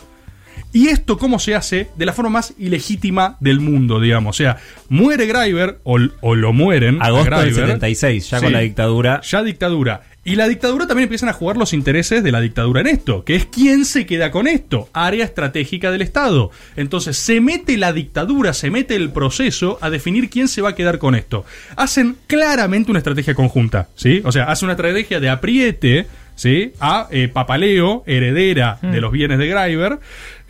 ¿Y 0.74 0.88
esto 0.88 1.18
cómo 1.18 1.38
se 1.40 1.56
hace? 1.56 1.90
De 1.98 2.06
la 2.06 2.14
forma 2.14 2.30
más 2.32 2.54
ilegítima 2.58 3.38
del 3.40 3.60
mundo, 3.60 4.00
digamos. 4.00 4.36
O 4.36 4.38
sea, 4.38 4.58
muere 4.90 5.26
Greiber 5.26 5.80
o, 5.84 6.00
o 6.22 6.36
lo 6.36 6.54
mueren. 6.54 7.02
a 7.02 7.06
Agosto 7.08 7.30
del 7.40 7.50
Greiber. 7.54 7.66
76, 7.66 8.30
ya 8.30 8.40
con 8.42 8.54
la 8.54 8.60
dictadura. 8.60 9.22
Ya 9.22 9.44
dictadura. 9.44 10.02
Y 10.24 10.36
la 10.36 10.48
dictadura 10.48 10.86
también 10.86 11.06
empiezan 11.06 11.30
a 11.30 11.34
jugar 11.34 11.58
los 11.58 11.74
intereses 11.74 12.24
de 12.24 12.32
la 12.32 12.40
dictadura 12.42 12.82
en 12.82 12.88
esto, 12.88 13.26
que 13.26 13.34
es 13.36 13.48
quién 13.48 13.86
se 13.86 14.06
queda 14.06 14.30
con 14.30 14.48
esto, 14.48 14.88
área 14.94 15.26
estratégica 15.26 15.90
del 15.90 16.04
Estado. 16.04 16.52
Entonces 16.76 17.18
se 17.18 17.42
mete 17.42 17.76
la 17.76 17.92
dictadura, 17.92 18.54
se 18.54 18.70
mete 18.70 18.96
el 18.96 19.10
proceso 19.10 19.80
a 19.82 19.90
definir 19.90 20.30
quién 20.30 20.48
se 20.48 20.62
va 20.62 20.70
a 20.70 20.76
quedar 20.76 21.00
con 21.00 21.16
esto. 21.16 21.44
Hacen 21.76 22.18
claramente 22.28 22.92
una 22.92 23.00
estrategia 23.00 23.34
conjunta, 23.34 23.90
¿sí? 23.96 24.22
O 24.24 24.32
sea, 24.32 24.44
hacen 24.44 24.68
una 24.68 24.74
estrategia 24.74 25.20
de 25.20 25.30
apriete, 25.30 26.06
¿sí? 26.36 26.72
A 26.80 27.08
eh, 27.10 27.28
Papaleo, 27.28 28.04
heredera 28.06 28.78
Mm. 28.80 28.92
de 28.92 29.02
los 29.02 29.12
bienes 29.12 29.40
de 29.40 29.48
Greiber. 29.48 30.00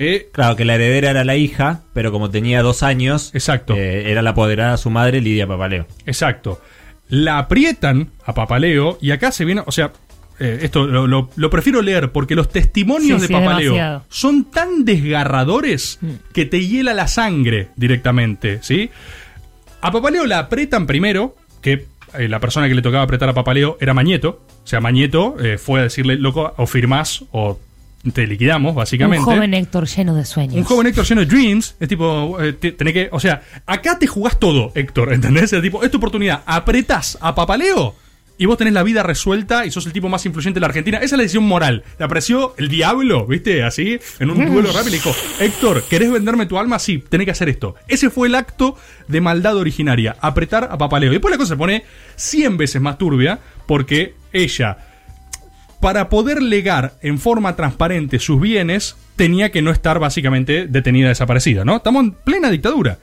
Eh, 0.02 0.30
Claro, 0.32 0.56
que 0.56 0.66
la 0.66 0.76
heredera 0.76 1.12
era 1.12 1.24
la 1.24 1.36
hija, 1.36 1.82
pero 1.94 2.12
como 2.12 2.30
tenía 2.30 2.62
dos 2.62 2.84
años, 2.84 3.32
Exacto. 3.34 3.76
eh, 3.76 4.12
era 4.12 4.22
la 4.22 4.32
apoderada 4.32 4.78
su 4.78 4.90
madre, 4.90 5.22
Lidia 5.22 5.46
Papaleo. 5.48 5.86
Exacto. 6.06 6.62
La 7.10 7.38
aprietan 7.40 8.10
a 8.26 8.34
Papaleo 8.34 8.98
y 9.02 9.12
acá 9.12 9.32
se 9.32 9.44
viene, 9.46 9.62
o 9.66 9.72
sea, 9.72 9.92
eh, 10.40 10.60
esto 10.64 10.88
lo, 10.88 11.06
lo- 11.08 11.30
lo 11.36 11.50
prefiero 11.50 11.82
leer 11.82 12.12
porque 12.12 12.36
los 12.36 12.50
testimonios 12.50 13.22
Sí, 13.22 13.22
de 13.22 13.28
sí, 13.28 13.34
Papaleo 13.34 14.04
son 14.10 14.46
tan 14.46 14.86
desgarradores 14.86 16.00
que 16.34 16.46
te 16.46 16.66
hiela 16.66 16.94
la 16.94 17.08
sangre 17.08 17.68
directamente, 17.76 18.60
¿sí? 18.64 18.90
A 19.82 19.92
Papaleo 19.92 20.26
la 20.26 20.40
apretan 20.40 20.88
primero, 20.88 21.36
que 21.62 21.86
eh, 22.18 22.28
la 22.28 22.40
persona 22.40 22.68
que 22.68 22.76
le 22.76 22.82
tocaba 22.82 23.04
apretar 23.04 23.30
a 23.30 23.34
Papaleo 23.34 23.78
era 23.82 23.94
Mañeto. 23.94 24.42
O 24.64 24.68
sea, 24.68 24.80
Mañeto 24.80 25.36
eh, 25.44 25.58
fue 25.58 25.80
a 25.80 25.84
decirle, 25.84 26.16
loco, 26.18 26.54
o 26.58 26.66
firmás 26.68 27.24
o 27.32 27.60
te 28.14 28.26
liquidamos, 28.26 28.74
básicamente. 28.76 29.20
Un 29.20 29.26
joven 29.36 29.54
Héctor 29.54 29.88
lleno 29.88 30.16
de 30.16 30.26
sueños. 30.26 30.56
Un 30.56 30.64
joven 30.64 30.88
Héctor 30.88 31.06
lleno 31.06 31.22
de 31.22 31.28
dreams. 31.28 31.76
Es 31.80 31.88
tipo, 31.88 32.38
eh, 32.42 32.54
te- 32.54 32.72
tenés 32.72 32.94
que. 32.94 33.10
O 33.12 33.20
sea, 33.20 33.42
acá 33.66 34.00
te 34.00 34.08
jugás 34.08 34.40
todo, 34.40 34.72
Héctor, 34.76 35.14
¿entendés? 35.14 35.54
Es 35.54 35.62
tipo, 35.62 35.84
es 35.84 35.92
tu 35.92 35.98
oportunidad. 35.98 36.42
Apretás 36.46 37.18
a 37.22 37.36
Papaleo 37.36 37.96
y 38.38 38.48
vos 38.48 38.58
tenés 38.58 38.74
la 38.74 38.82
vida 38.82 39.04
resuelta 39.04 39.68
y 39.68 39.72
sos 39.72 39.86
el 39.86 39.94
tipo 39.94 40.10
más 40.10 40.26
influyente 40.26 40.56
de 40.58 40.62
la 40.62 40.68
Argentina. 40.68 40.98
Esa 40.98 41.06
es 41.06 41.12
la 41.12 41.18
decisión 41.20 41.44
moral. 41.44 41.84
Le 42.00 42.06
apareció 42.06 42.56
el 42.58 42.70
diablo, 42.70 43.28
¿viste? 43.28 43.62
Así, 43.62 44.00
en 44.20 44.32
un 44.32 44.38
duelo 44.52 44.70
rápido 44.72 44.88
y 44.88 44.92
le 44.92 44.98
dijo: 44.98 45.14
Héctor, 45.40 45.84
¿querés 45.88 46.12
venderme 46.12 46.48
tu 46.48 46.58
alma? 46.58 46.80
Sí, 46.80 47.04
tenés 47.08 47.26
que 47.26 47.32
hacer 47.32 47.50
esto. 47.50 47.76
Ese 47.88 48.10
fue 48.10 48.28
el 48.30 48.34
acto 48.36 48.76
de 49.08 49.22
maldad 49.22 49.58
originaria. 49.58 50.16
Apretar 50.22 50.70
a 50.72 50.78
Papaleo. 50.80 51.12
Y 51.12 51.16
después 51.16 51.32
la 51.32 51.38
cosa 51.38 51.50
se 51.50 51.58
pone 51.58 51.84
100 52.16 52.58
veces 52.58 52.82
más 52.82 52.98
turbia 52.98 53.38
porque 53.68 54.16
ella 54.34 54.78
para 55.82 56.08
poder 56.10 56.42
legar 56.42 56.94
en 57.02 57.20
forma 57.20 57.56
transparente 57.58 58.20
sus 58.20 58.40
bienes, 58.40 58.96
tenía 59.18 59.52
que 59.52 59.62
no 59.62 59.72
estar 59.72 60.00
básicamente 60.00 60.68
detenida, 60.68 61.10
desaparecida, 61.10 61.66
¿no? 61.66 61.78
Estamos 61.78 62.04
en 62.04 62.12
plena 62.12 62.50
dictadura. 62.50 63.00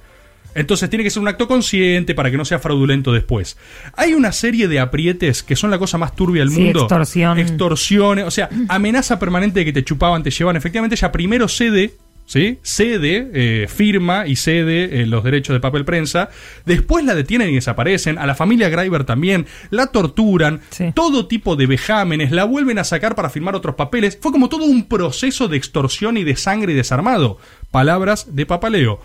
Entonces 0.54 0.88
tiene 0.88 1.04
que 1.04 1.10
ser 1.10 1.20
un 1.20 1.28
acto 1.28 1.46
consciente 1.46 2.14
para 2.14 2.30
que 2.30 2.36
no 2.36 2.44
sea 2.44 2.58
fraudulento 2.58 3.12
después. 3.12 3.56
Hay 3.96 4.14
una 4.14 4.32
serie 4.32 4.66
de 4.66 4.80
aprietes 4.80 5.42
que 5.42 5.54
son 5.54 5.70
la 5.70 5.78
cosa 5.78 5.98
más 5.98 6.16
turbia 6.16 6.42
del 6.42 6.50
Sí, 6.50 6.60
mundo. 6.62 6.80
extorsión. 6.80 7.38
Extorsiones, 7.38 8.24
o 8.24 8.30
sea, 8.30 8.48
amenaza 8.68 9.18
permanente 9.18 9.60
de 9.60 9.64
que 9.66 9.72
te 9.72 9.84
chupaban, 9.84 10.22
te 10.22 10.30
llevaban. 10.30 10.56
Efectivamente, 10.56 10.96
ella 10.96 11.12
primero 11.12 11.46
cede, 11.48 11.92
¿sí? 12.28 12.58
Cede, 12.62 13.30
eh, 13.32 13.66
firma 13.68 14.26
y 14.26 14.36
cede 14.36 15.00
eh, 15.00 15.06
los 15.06 15.24
derechos 15.24 15.54
de 15.54 15.60
papel 15.60 15.84
prensa. 15.84 16.28
Después 16.66 17.04
la 17.04 17.14
detienen 17.14 17.50
y 17.50 17.54
desaparecen. 17.54 18.18
A 18.18 18.26
la 18.26 18.36
familia 18.36 18.68
Greiber 18.68 19.04
también. 19.04 19.46
La 19.70 19.88
torturan. 19.88 20.60
Todo 20.94 21.26
tipo 21.26 21.56
de 21.56 21.66
vejámenes. 21.66 22.30
La 22.30 22.44
vuelven 22.44 22.78
a 22.78 22.84
sacar 22.84 23.16
para 23.16 23.30
firmar 23.30 23.56
otros 23.56 23.74
papeles. 23.74 24.18
Fue 24.20 24.30
como 24.30 24.48
todo 24.48 24.64
un 24.64 24.86
proceso 24.86 25.48
de 25.48 25.56
extorsión 25.56 26.16
y 26.16 26.24
de 26.24 26.36
sangre 26.36 26.72
y 26.72 26.76
desarmado. 26.76 27.38
Palabras 27.70 28.36
de 28.36 28.46
Papaleo. 28.46 29.00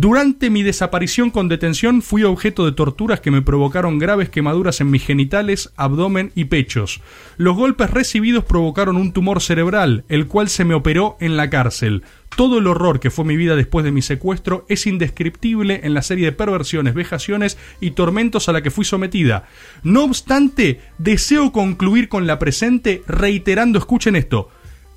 Durante 0.00 0.48
mi 0.48 0.62
desaparición 0.62 1.32
con 1.32 1.48
detención 1.48 2.02
fui 2.02 2.22
objeto 2.22 2.64
de 2.64 2.70
torturas 2.70 3.18
que 3.18 3.32
me 3.32 3.42
provocaron 3.42 3.98
graves 3.98 4.28
quemaduras 4.28 4.80
en 4.80 4.92
mis 4.92 5.04
genitales, 5.04 5.72
abdomen 5.74 6.30
y 6.36 6.44
pechos. 6.44 7.00
Los 7.36 7.56
golpes 7.56 7.90
recibidos 7.90 8.44
provocaron 8.44 8.96
un 8.96 9.12
tumor 9.12 9.42
cerebral, 9.42 10.04
el 10.08 10.28
cual 10.28 10.50
se 10.50 10.64
me 10.64 10.74
operó 10.74 11.16
en 11.18 11.36
la 11.36 11.50
cárcel. 11.50 12.04
Todo 12.36 12.58
el 12.58 12.68
horror 12.68 13.00
que 13.00 13.10
fue 13.10 13.24
mi 13.24 13.36
vida 13.36 13.56
después 13.56 13.84
de 13.84 13.90
mi 13.90 14.00
secuestro 14.00 14.64
es 14.68 14.86
indescriptible 14.86 15.80
en 15.82 15.94
la 15.94 16.02
serie 16.02 16.26
de 16.26 16.32
perversiones, 16.32 16.94
vejaciones 16.94 17.58
y 17.80 17.90
tormentos 17.90 18.48
a 18.48 18.52
la 18.52 18.62
que 18.62 18.70
fui 18.70 18.84
sometida. 18.84 19.48
No 19.82 20.04
obstante, 20.04 20.80
deseo 20.98 21.50
concluir 21.50 22.08
con 22.08 22.28
la 22.28 22.38
presente 22.38 23.02
reiterando, 23.08 23.80
escuchen 23.80 24.14
esto, 24.14 24.48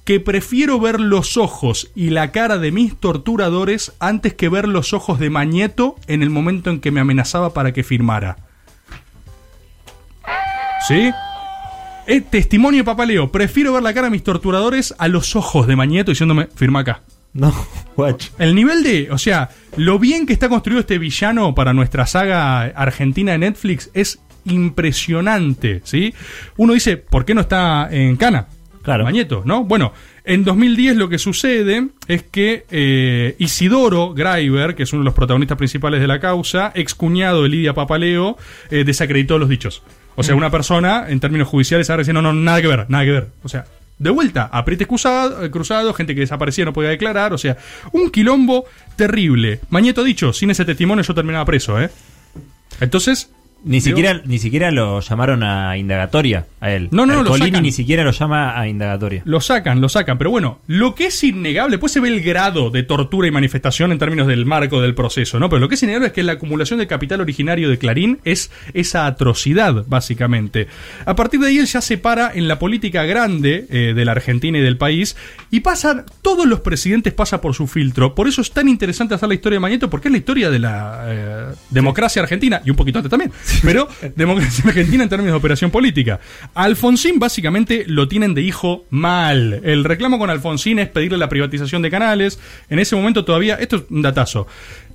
que 0.03 0.19
prefiero 0.19 0.79
ver 0.79 0.99
los 0.99 1.37
ojos 1.37 1.91
y 1.95 2.09
la 2.09 2.31
cara 2.31 2.57
de 2.57 2.71
mis 2.71 2.95
torturadores 2.97 3.93
antes 3.99 4.33
que 4.33 4.49
ver 4.49 4.67
los 4.67 4.93
ojos 4.93 5.19
de 5.19 5.29
Mañeto 5.29 5.95
en 6.07 6.23
el 6.23 6.29
momento 6.29 6.69
en 6.69 6.79
que 6.79 6.91
me 6.91 6.99
amenazaba 6.99 7.53
para 7.53 7.71
que 7.71 7.83
firmara. 7.83 8.37
¿Sí? 10.87 11.11
Eh, 12.07 12.21
testimonio 12.21 12.79
de 12.79 12.83
Papaleo. 12.83 13.31
Prefiero 13.31 13.73
ver 13.73 13.83
la 13.83 13.93
cara 13.93 14.07
de 14.07 14.11
mis 14.11 14.23
torturadores 14.23 14.95
a 14.97 15.07
los 15.07 15.35
ojos 15.35 15.67
de 15.67 15.75
Mañeto 15.75 16.11
diciéndome, 16.11 16.47
firma 16.55 16.79
acá. 16.79 17.03
No, 17.33 17.53
watch. 17.95 18.29
El 18.39 18.55
nivel 18.55 18.83
de, 18.83 19.09
o 19.11 19.17
sea, 19.17 19.49
lo 19.77 19.99
bien 19.99 20.25
que 20.25 20.33
está 20.33 20.49
construido 20.49 20.81
este 20.81 20.97
villano 20.97 21.53
para 21.53 21.73
nuestra 21.73 22.07
saga 22.07 22.63
argentina 22.63 23.33
de 23.33 23.37
Netflix 23.37 23.91
es 23.93 24.19
impresionante, 24.45 25.81
¿sí? 25.83 26.13
Uno 26.57 26.73
dice, 26.73 26.97
¿por 26.97 27.25
qué 27.25 27.35
no 27.35 27.41
está 27.41 27.87
en 27.91 28.17
Cana? 28.17 28.47
Claro. 28.81 29.03
Mañeto, 29.03 29.43
¿no? 29.45 29.63
Bueno, 29.63 29.93
en 30.23 30.43
2010 30.43 30.95
lo 30.97 31.07
que 31.09 31.17
sucede 31.19 31.87
es 32.07 32.23
que 32.23 32.65
eh, 32.71 33.35
Isidoro 33.37 34.13
Greiber, 34.13 34.73
que 34.75 34.83
es 34.83 34.93
uno 34.93 35.01
de 35.01 35.05
los 35.05 35.13
protagonistas 35.13 35.57
principales 35.57 36.01
de 36.01 36.07
la 36.07 36.19
causa, 36.19 36.71
excuñado 36.73 37.43
de 37.43 37.49
Lidia 37.49 37.73
Papaleo, 37.73 38.37
eh, 38.69 38.83
desacreditó 38.83 39.37
los 39.37 39.49
dichos. 39.49 39.83
O 40.15 40.23
sea, 40.23 40.35
Mm. 40.35 40.37
una 40.39 40.49
persona, 40.51 41.05
en 41.09 41.19
términos 41.19 41.47
judiciales, 41.47 41.89
ahora 41.89 42.01
dice, 42.01 42.13
no, 42.13 42.21
no, 42.21 42.33
nada 42.33 42.61
que 42.61 42.67
ver, 42.67 42.85
nada 42.89 43.05
que 43.05 43.11
ver. 43.11 43.27
O 43.43 43.49
sea, 43.49 43.65
de 43.99 44.09
vuelta, 44.09 44.49
apriete 44.51 44.87
cruzado, 44.87 45.45
eh, 45.45 45.51
cruzado, 45.51 45.93
gente 45.93 46.15
que 46.15 46.21
desaparecía 46.21 46.65
no 46.65 46.73
podía 46.73 46.89
declarar, 46.89 47.33
o 47.33 47.37
sea, 47.37 47.57
un 47.91 48.09
quilombo 48.09 48.65
terrible. 48.95 49.59
Mañeto 49.69 50.01
ha 50.01 50.03
dicho, 50.03 50.33
sin 50.33 50.49
ese 50.49 50.65
testimonio 50.65 51.03
yo 51.03 51.13
terminaba 51.13 51.45
preso, 51.45 51.79
¿eh? 51.79 51.89
Entonces... 52.79 53.29
Ni 53.63 53.79
digo- 53.79 53.95
siquiera, 53.97 54.21
ni 54.25 54.39
siquiera 54.39 54.71
lo 54.71 54.99
llamaron 55.01 55.43
a 55.43 55.77
indagatoria 55.77 56.47
a 56.59 56.71
él. 56.71 56.89
No, 56.91 57.05
no, 57.05 57.13
no, 57.13 57.23
lo 57.23 57.29
Colini 57.29 57.49
sacan. 57.49 57.63
ni 57.63 57.71
siquiera 57.71 58.03
lo 58.03 58.11
llama 58.11 58.59
a 58.59 58.67
indagatoria. 58.67 59.21
Lo 59.25 59.39
sacan, 59.39 59.81
lo 59.81 59.89
sacan, 59.89 60.17
pero 60.17 60.31
bueno, 60.31 60.59
lo 60.67 60.95
que 60.95 61.07
es 61.07 61.23
innegable, 61.23 61.77
pues 61.77 61.91
se 61.91 61.99
ve 61.99 62.07
el 62.09 62.21
grado 62.21 62.69
de 62.71 62.83
tortura 62.83 63.27
y 63.27 63.31
manifestación 63.31 63.91
en 63.91 63.99
términos 63.99 64.27
del 64.27 64.45
marco 64.45 64.81
del 64.81 64.95
proceso, 64.95 65.39
¿no? 65.39 65.49
Pero 65.49 65.59
lo 65.59 65.69
que 65.69 65.75
es 65.75 65.83
innegable 65.83 66.07
es 66.07 66.13
que 66.13 66.23
la 66.23 66.33
acumulación 66.33 66.79
del 66.79 66.87
capital 66.87 67.21
originario 67.21 67.69
de 67.69 67.77
Clarín 67.77 68.19
es 68.23 68.51
esa 68.73 69.05
atrocidad, 69.05 69.85
básicamente. 69.87 70.67
A 71.05 71.15
partir 71.15 71.39
de 71.39 71.47
ahí 71.47 71.57
él 71.59 71.65
ya 71.67 71.81
se 71.81 71.97
para 71.97 72.31
en 72.33 72.47
la 72.47 72.57
política 72.59 73.03
grande 73.03 73.67
eh, 73.69 73.93
de 73.95 74.05
la 74.05 74.13
Argentina 74.13 74.57
y 74.57 74.61
del 74.61 74.77
país 74.77 75.15
y 75.51 75.59
pasan, 75.59 76.05
todos 76.21 76.45
los 76.47 76.61
presidentes 76.61 77.13
pasan 77.13 77.41
por 77.41 77.53
su 77.53 77.67
filtro, 77.67 78.15
por 78.15 78.27
eso 78.27 78.41
es 78.41 78.51
tan 78.51 78.67
interesante 78.67 79.13
hacer 79.13 79.29
la 79.29 79.35
historia 79.35 79.57
de 79.57 79.61
Mañeto, 79.61 79.89
porque 79.89 80.07
es 80.07 80.11
la 80.11 80.17
historia 80.17 80.49
de 80.49 80.59
la 80.59 81.03
eh, 81.07 81.45
democracia 81.69 82.21
argentina, 82.23 82.61
y 82.65 82.69
un 82.71 82.75
poquito 82.75 82.97
antes 82.99 83.09
también, 83.09 83.31
pero 83.63 83.87
democracia 84.15 84.63
argentina 84.67 85.03
en 85.03 85.09
términos 85.09 85.33
de 85.33 85.37
operación 85.37 85.71
política. 85.71 86.19
Alfonsín 86.53 87.19
básicamente 87.19 87.83
lo 87.87 88.07
tienen 88.07 88.33
de 88.33 88.41
hijo 88.41 88.85
mal. 88.89 89.61
El 89.63 89.83
reclamo 89.83 90.19
con 90.19 90.29
Alfonsín 90.29 90.79
es 90.79 90.89
pedirle 90.89 91.17
la 91.17 91.29
privatización 91.29 91.81
de 91.81 91.89
canales. 91.91 92.39
En 92.69 92.79
ese 92.79 92.95
momento 92.95 93.25
todavía, 93.25 93.55
esto 93.55 93.77
es 93.77 93.83
un 93.89 94.01
datazo, 94.01 94.47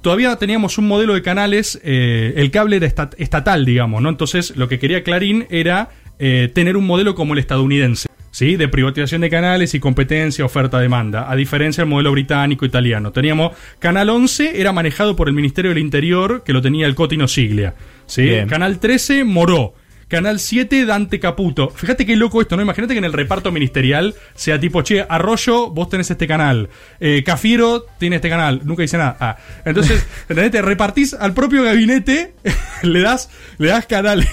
todavía 0.02 0.36
teníamos 0.36 0.78
un 0.78 0.88
modelo 0.88 1.14
de 1.14 1.22
canales, 1.22 1.80
eh, 1.84 2.34
el 2.36 2.50
cable 2.50 2.76
era 2.76 2.86
estat- 2.86 3.14
estatal, 3.18 3.64
digamos, 3.64 4.02
¿no? 4.02 4.08
Entonces 4.08 4.56
lo 4.56 4.68
que 4.68 4.78
quería 4.78 5.02
Clarín 5.02 5.46
era 5.50 5.90
eh, 6.18 6.50
tener 6.54 6.76
un 6.76 6.86
modelo 6.86 7.14
como 7.14 7.34
el 7.34 7.40
estadounidense. 7.40 8.08
¿Sí? 8.36 8.56
De 8.56 8.68
privatización 8.68 9.22
de 9.22 9.30
canales 9.30 9.72
y 9.72 9.80
competencia, 9.80 10.44
oferta-demanda. 10.44 11.32
A 11.32 11.34
diferencia 11.36 11.80
del 11.80 11.88
modelo 11.88 12.12
británico-italiano. 12.12 13.10
Teníamos 13.10 13.56
Canal 13.78 14.10
11, 14.10 14.60
era 14.60 14.72
manejado 14.72 15.16
por 15.16 15.28
el 15.28 15.34
Ministerio 15.34 15.70
del 15.70 15.78
Interior, 15.78 16.44
que 16.44 16.52
lo 16.52 16.60
tenía 16.60 16.86
el 16.86 16.94
Cotino 16.94 17.28
Siglia. 17.28 17.76
¿sí? 18.04 18.24
Bien. 18.24 18.46
Canal 18.46 18.78
13, 18.78 19.24
Moró. 19.24 19.72
Canal 20.08 20.38
7, 20.38 20.84
Dante 20.84 21.18
Caputo. 21.18 21.70
Fíjate 21.70 22.04
qué 22.04 22.14
loco 22.14 22.42
esto, 22.42 22.56
¿no? 22.56 22.62
Imagínate 22.62 22.92
que 22.92 22.98
en 22.98 23.06
el 23.06 23.14
reparto 23.14 23.50
ministerial 23.52 24.14
sea 24.34 24.60
tipo, 24.60 24.82
che, 24.82 25.06
Arroyo, 25.08 25.70
vos 25.70 25.88
tenés 25.88 26.10
este 26.10 26.26
canal. 26.26 26.68
Eh, 27.00 27.22
Cafiero 27.24 27.86
tiene 27.98 28.16
este 28.16 28.28
canal. 28.28 28.60
Nunca 28.64 28.82
dice 28.82 28.98
nada. 28.98 29.16
Ah. 29.18 29.38
Entonces, 29.64 30.06
¿entendés? 30.28 30.50
Te 30.50 30.60
repartís 30.60 31.14
al 31.14 31.32
propio 31.32 31.62
gabinete, 31.62 32.34
le 32.82 33.00
das, 33.00 33.30
le 33.56 33.68
das 33.68 33.86
canales. 33.86 34.28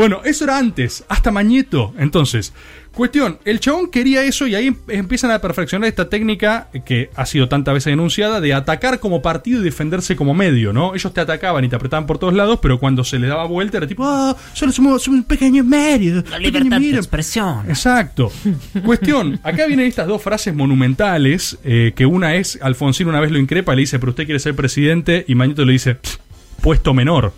Bueno, 0.00 0.20
eso 0.24 0.44
era 0.44 0.56
antes, 0.58 1.04
hasta 1.08 1.30
Mañeto. 1.30 1.92
Entonces, 1.98 2.52
Cuestión, 2.92 3.38
el 3.44 3.60
chabón 3.60 3.88
quería 3.88 4.24
eso 4.24 4.48
y 4.48 4.56
ahí 4.56 4.66
em- 4.66 4.76
empiezan 4.88 5.30
a 5.30 5.38
perfeccionar 5.40 5.88
esta 5.88 6.08
técnica 6.08 6.68
que 6.84 7.08
ha 7.14 7.24
sido 7.24 7.48
tantas 7.48 7.72
veces 7.72 7.92
denunciada 7.92 8.40
de 8.40 8.52
atacar 8.52 8.98
como 8.98 9.22
partido 9.22 9.60
y 9.60 9.64
defenderse 9.64 10.16
como 10.16 10.34
medio, 10.34 10.72
¿no? 10.72 10.94
Ellos 10.96 11.14
te 11.14 11.20
atacaban 11.20 11.64
y 11.64 11.68
te 11.68 11.76
apretaban 11.76 12.06
por 12.06 12.18
todos 12.18 12.34
lados, 12.34 12.58
pero 12.60 12.80
cuando 12.80 13.04
se 13.04 13.20
le 13.20 13.28
daba 13.28 13.46
vuelta 13.46 13.76
era 13.78 13.86
tipo, 13.86 14.02
ah, 14.04 14.36
solo 14.54 14.72
somos, 14.72 15.02
somos 15.04 15.18
un 15.20 15.24
pequeño 15.24 15.62
medio. 15.62 16.24
La 16.28 16.38
libertad 16.40 16.70
de 16.76 16.80
mira". 16.80 16.98
expresión. 16.98 17.70
Exacto. 17.70 18.32
Cuestión, 18.84 19.38
acá 19.44 19.66
vienen 19.66 19.86
estas 19.86 20.08
dos 20.08 20.20
frases 20.20 20.52
monumentales, 20.52 21.58
eh, 21.62 21.92
que 21.94 22.06
una 22.06 22.34
es, 22.34 22.58
Alfonsín 22.60 23.06
una 23.06 23.20
vez 23.20 23.30
lo 23.30 23.38
increpa 23.38 23.72
y 23.72 23.76
le 23.76 23.80
dice, 23.82 24.00
pero 24.00 24.10
usted 24.10 24.24
quiere 24.24 24.40
ser 24.40 24.56
presidente, 24.56 25.24
y 25.28 25.36
Mañeto 25.36 25.64
le 25.64 25.72
dice, 25.74 25.94
"Pff, 25.94 26.16
puesto 26.60 26.92
menor. 26.92 27.32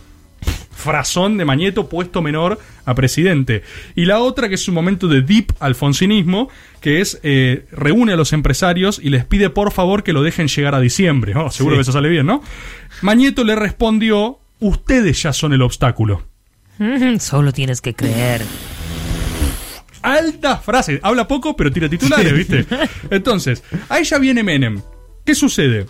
Frazón 0.75 1.39
de 1.39 1.45
Mañeto, 1.45 1.89
puesto 1.89 2.23
menor 2.23 2.59
a 2.85 2.95
presidente. 2.95 3.63
Y 3.95 4.05
la 4.07 4.19
otra, 4.19 4.49
que 4.49 4.57
es 4.57 4.67
un 4.69 4.75
momento 4.75 5.07
de 5.07 5.23
deep 5.23 5.53
alfonsinismo, 5.61 6.49
que 6.81 7.01
es, 7.01 7.21
eh, 7.23 7.67
reúne 7.71 8.15
a 8.15 8.17
los 8.17 8.33
empresarios 8.33 9.01
y 9.03 9.11
les 9.11 9.25
pide 9.25 9.49
por 9.51 9.71
favor 9.73 10.03
que 10.03 10.13
lo 10.13 10.23
dejen 10.23 10.49
llegar 10.49 10.75
a 10.75 10.81
diciembre. 10.81 11.35
Oh, 11.37 11.51
seguro 11.51 11.77
Sí. 11.77 11.79
que 11.79 11.83
eso 11.83 11.93
sale 11.93 12.09
bien, 12.09 12.27
¿no? 12.27 12.43
Mañeto 13.03 13.45
le 13.45 13.55
respondió, 13.55 14.41
ustedes 14.59 15.23
ya 15.23 15.33
son 15.33 15.53
el 15.53 15.63
obstáculo. 15.63 16.23
Mm, 16.79 17.19
Solo 17.19 17.53
tienes 17.53 17.81
que 17.81 17.95
creer. 17.95 18.43
Alta 20.03 20.57
frase. 20.59 20.99
Habla 21.03 21.29
poco, 21.29 21.55
pero 21.57 21.71
tira 21.71 21.89
titulares, 21.89 22.33
¿viste? 22.35 22.67
Entonces, 23.11 23.63
ahí 23.89 24.03
ya 24.03 24.19
viene 24.19 24.43
Menem. 24.43 24.81
¿Qué 25.25 25.37
sucede? 25.37 25.87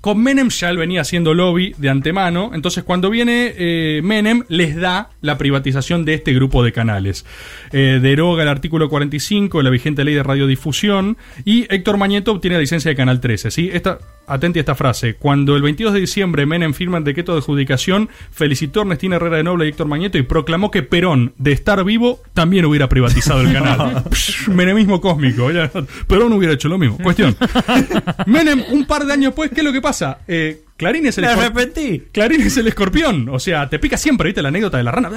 Con 0.00 0.22
Menem 0.22 0.48
ya 0.48 0.70
él 0.70 0.76
venía 0.76 1.00
haciendo 1.00 1.34
lobby 1.34 1.74
de 1.76 1.88
antemano. 1.88 2.52
Entonces, 2.54 2.84
cuando 2.84 3.10
viene 3.10 3.52
eh, 3.56 4.00
Menem, 4.02 4.44
les 4.48 4.76
da 4.76 5.10
la 5.20 5.38
privatización 5.38 6.04
de 6.04 6.14
este 6.14 6.32
grupo 6.32 6.62
de 6.62 6.72
canales. 6.72 7.26
Eh, 7.72 7.98
deroga 8.00 8.42
el 8.42 8.48
artículo 8.48 8.88
45 8.88 9.58
de 9.58 9.64
la 9.64 9.70
vigente 9.70 10.04
ley 10.04 10.14
de 10.14 10.22
radiodifusión. 10.22 11.16
Y 11.44 11.66
Héctor 11.72 11.96
Mañeto 11.96 12.32
obtiene 12.32 12.56
la 12.56 12.60
licencia 12.60 12.90
de 12.90 12.96
Canal 12.96 13.20
13. 13.20 13.50
¿sí? 13.50 13.70
Esta, 13.72 13.98
atenti 14.28 14.58
a 14.58 14.62
esta 14.62 14.74
frase. 14.74 15.14
Cuando 15.14 15.56
el 15.56 15.62
22 15.62 15.94
de 15.94 16.00
diciembre 16.00 16.46
Menem 16.46 16.74
firma 16.74 16.98
el 16.98 17.04
decreto 17.04 17.32
de 17.32 17.38
adjudicación, 17.38 18.08
felicitó 18.30 18.80
a 18.80 18.82
Ernestina 18.82 19.16
Herrera 19.16 19.38
de 19.38 19.44
Noble 19.44 19.66
y 19.66 19.68
Héctor 19.68 19.88
Mañeto 19.88 20.18
y 20.18 20.22
proclamó 20.22 20.70
que 20.70 20.82
Perón, 20.82 21.32
de 21.38 21.52
estar 21.52 21.82
vivo, 21.84 22.20
también 22.34 22.64
hubiera 22.64 22.88
privatizado 22.88 23.40
el 23.40 23.52
canal. 23.52 24.04
Psh, 24.10 24.48
Menemismo 24.48 25.00
cósmico. 25.00 25.48
Perón 26.06 26.32
hubiera 26.32 26.54
hecho 26.54 26.68
lo 26.68 26.78
mismo. 26.78 26.98
Cuestión. 26.98 27.36
Menem, 28.26 28.62
un 28.70 28.86
par 28.86 29.04
de 29.06 29.12
años 29.12 29.26
después, 29.26 29.50
¿qué 29.50 29.60
es 29.60 29.64
lo 29.64 29.72
que 29.72 29.80
pasa? 29.80 30.18
Eh, 30.28 30.64
Clarín 30.78 31.04
es 31.06 31.18
el 31.18 31.24
Me 31.24 31.30
arrepentí. 31.32 32.04
Clarín 32.12 32.40
es 32.40 32.56
el 32.56 32.68
escorpión. 32.68 33.28
O 33.30 33.40
sea, 33.40 33.68
te 33.68 33.80
pica 33.80 33.96
siempre, 33.98 34.28
¿viste? 34.28 34.40
La 34.42 34.48
anécdota 34.48 34.78
de 34.78 34.84
la 34.84 34.92
rana. 34.92 35.10